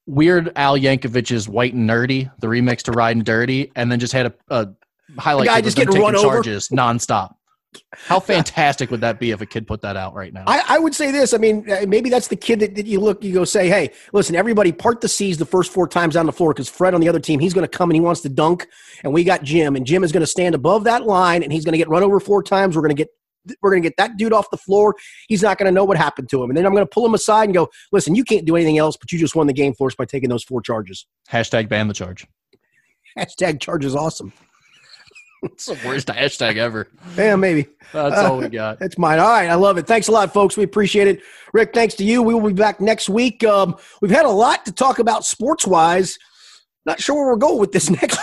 Weird 0.06 0.52
Al 0.56 0.78
Yankovic's 0.78 1.50
"White 1.50 1.74
and 1.74 1.90
Nerdy," 1.90 2.32
the 2.40 2.48
remix 2.48 2.84
to 2.84 2.92
"Riding 2.92 3.24
Dirty," 3.24 3.72
and 3.76 3.92
then 3.92 4.00
just 4.00 4.14
had 4.14 4.28
a, 4.28 4.34
a 4.50 4.68
highlight 5.18 5.46
The 5.46 5.50
guy 5.50 5.62
just 5.62 5.78
taking 5.78 6.00
run 6.00 6.16
over? 6.16 6.28
charges 6.28 6.70
nonstop. 6.70 7.36
How 7.92 8.20
fantastic 8.20 8.90
would 8.92 9.02
that 9.02 9.20
be 9.20 9.32
if 9.32 9.42
a 9.42 9.46
kid 9.46 9.68
put 9.68 9.82
that 9.82 9.98
out 9.98 10.14
right 10.14 10.32
now? 10.32 10.46
I, 10.48 10.64
I 10.68 10.80
would 10.80 10.96
say 10.96 11.12
this. 11.12 11.34
I 11.34 11.38
mean, 11.38 11.70
uh, 11.70 11.86
maybe 11.88 12.10
that's 12.10 12.30
the 12.30 12.36
kid 12.36 12.62
that, 12.62 12.76
that 12.76 12.86
you 12.86 13.02
look, 13.02 13.22
you 13.22 13.34
go 13.34 13.44
say, 13.44 13.68
hey, 13.68 13.92
listen, 14.14 14.34
everybody 14.34 14.72
part 14.72 15.02
the 15.02 15.10
C's 15.10 15.38
the 15.38 15.46
first 15.46 15.74
four 15.74 15.86
times 15.88 16.16
on 16.16 16.26
the 16.26 16.32
floor 16.32 16.54
because 16.54 16.70
Fred 16.70 16.94
on 16.94 17.02
the 17.02 17.10
other 17.10 17.20
team, 17.20 17.40
he's 17.40 17.54
going 17.54 17.68
to 17.68 17.78
come 17.78 17.90
and 17.90 17.96
he 17.96 18.02
wants 18.02 18.22
to 18.22 18.30
dunk. 18.30 18.68
And 19.04 19.14
we 19.14 19.26
got 19.26 19.44
Jim, 19.44 19.76
and 19.76 19.86
Jim 19.86 20.04
is 20.04 20.12
going 20.12 20.22
to 20.22 20.28
stand 20.28 20.56
above 20.56 20.86
that 20.86 21.06
line 21.06 21.44
and 21.44 21.52
he's 21.52 21.66
going 21.66 21.74
to 21.74 21.78
get 21.78 21.90
run 21.90 22.04
over 22.04 22.20
four 22.20 22.44
times. 22.44 22.76
We're 22.76 22.82
going 22.84 22.96
to 22.96 23.04
get. 23.04 23.10
We're 23.62 23.72
going 23.72 23.82
to 23.82 23.90
get 23.90 23.98
that 23.98 24.18
dude 24.18 24.34
off 24.34 24.50
the 24.52 24.58
floor. 24.58 24.96
He's 25.28 25.42
not 25.42 25.58
going 25.58 25.68
to 25.68 25.72
know 25.72 25.84
what 25.84 25.98
happened 25.98 26.30
to 26.30 26.44
him. 26.44 26.50
And 26.50 26.58
then 26.58 26.66
I'm 26.66 26.74
going 26.74 26.86
to 26.86 26.90
pull 26.90 27.06
him 27.06 27.14
aside 27.14 27.46
and 27.46 27.54
go, 27.54 27.70
listen, 27.92 28.16
you 28.16 28.24
can't 28.24 28.46
do 28.46 28.56
anything 28.56 28.78
else, 28.78 28.98
but 28.98 29.12
you 29.12 29.20
just 29.20 29.36
won 29.36 29.48
the 29.48 29.54
game 29.54 29.74
for 29.74 29.88
us 29.88 29.96
by 29.96 30.06
taking 30.06 30.30
those 30.30 30.44
four 30.44 30.62
charges. 30.62 31.06
Hashtag 31.30 31.70
ban 31.70 31.88
the 31.88 31.94
charge. 31.94 32.26
Hashtag 33.18 33.60
charges 33.60 33.96
awesome. 33.96 34.34
It's 35.44 35.66
the 35.66 35.78
worst 35.86 36.08
hashtag 36.08 36.58
ever. 36.58 36.88
Yeah, 37.16 37.36
maybe. 37.36 37.68
That's 37.94 38.18
all 38.18 38.40
we 38.40 38.50
got. 38.50 38.80
That's 38.80 38.98
mine. 38.98 39.20
All 39.20 39.30
right. 39.30 39.48
I 39.48 39.54
love 39.54 39.78
it. 39.78 39.86
Thanks 39.86 40.08
a 40.08 40.12
lot, 40.12 40.34
folks. 40.34 40.58
We 40.58 40.64
appreciate 40.64 41.08
it. 41.08 41.22
Rick, 41.54 41.72
thanks 41.72 41.94
to 41.96 42.04
you. 42.04 42.24
We 42.24 42.34
will 42.34 42.48
be 42.48 42.54
back 42.54 42.82
next 42.82 43.10
week. 43.10 43.44
Um, 43.44 43.76
we've 44.02 44.10
had 44.10 44.26
a 44.26 44.30
lot 44.30 44.66
to 44.66 44.72
talk 44.72 44.98
about 44.98 45.24
sports 45.24 45.68
wise. 45.68 46.18
Not 46.86 47.00
sure 47.00 47.16
where 47.16 47.28
we're 47.28 47.38
going 47.38 47.60
with 47.60 47.72
this 47.72 47.90
next 48.02 48.20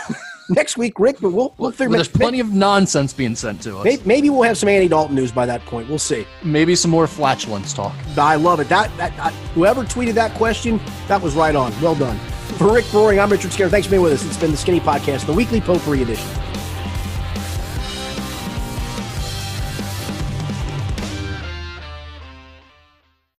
next 0.53 0.77
week, 0.77 0.99
Rick, 0.99 1.19
but 1.21 1.31
we'll, 1.33 1.55
we'll 1.59 1.71
figure 1.71 1.89
Well, 1.91 1.99
there's 1.99 2.09
plenty 2.09 2.41
of 2.41 2.53
nonsense 2.53 3.13
being 3.13 3.35
sent 3.35 3.63
to 3.63 3.79
us. 3.79 3.85
maybe, 3.85 4.03
maybe 4.05 4.31
we'll 4.31 4.43
have 4.43 4.59
some 4.59 4.69
Andy 4.69 4.89
Dalton 4.89 5.15
news 5.15 5.33
by 5.33 5.47
that 5.47 5.65
point. 5.67 5.89
We'll 5.89 5.99
see. 5.99 6.27
Maybe 6.43 6.75
some 6.75 6.91
more 6.91 7.07
flatulence 7.07 7.73
talk. 7.73 7.95
I 8.17 8.37
love 8.37 8.61
it. 8.61 8.69
That, 8.69 8.95
that, 8.97 9.13
I, 9.19 9.31
whoever 9.55 9.83
tweeted 9.85 10.15
that 10.15 10.35
question, 10.35 10.81
that 11.09 11.21
was 11.21 11.35
right 11.35 11.55
on. 11.57 11.73
Well 11.81 11.95
done. 11.95 12.19
For 12.59 12.73
Rick 12.73 12.85
Broering, 12.91 13.19
I'm 13.19 13.31
Richard 13.31 13.53
Skinner. 13.53 13.71
Thanks 13.71 13.87
for 13.87 13.93
being 13.93 14.03
with 14.03 14.13
us. 14.13 14.25
It's 14.25 14.37
been 14.37 14.51
the 14.51 14.57
Skinny 14.57 14.81
Podcast, 14.81 15.27
the 15.27 15.33
weekly 15.33 15.61
potpourri 15.61 16.03
edition. 16.03 16.29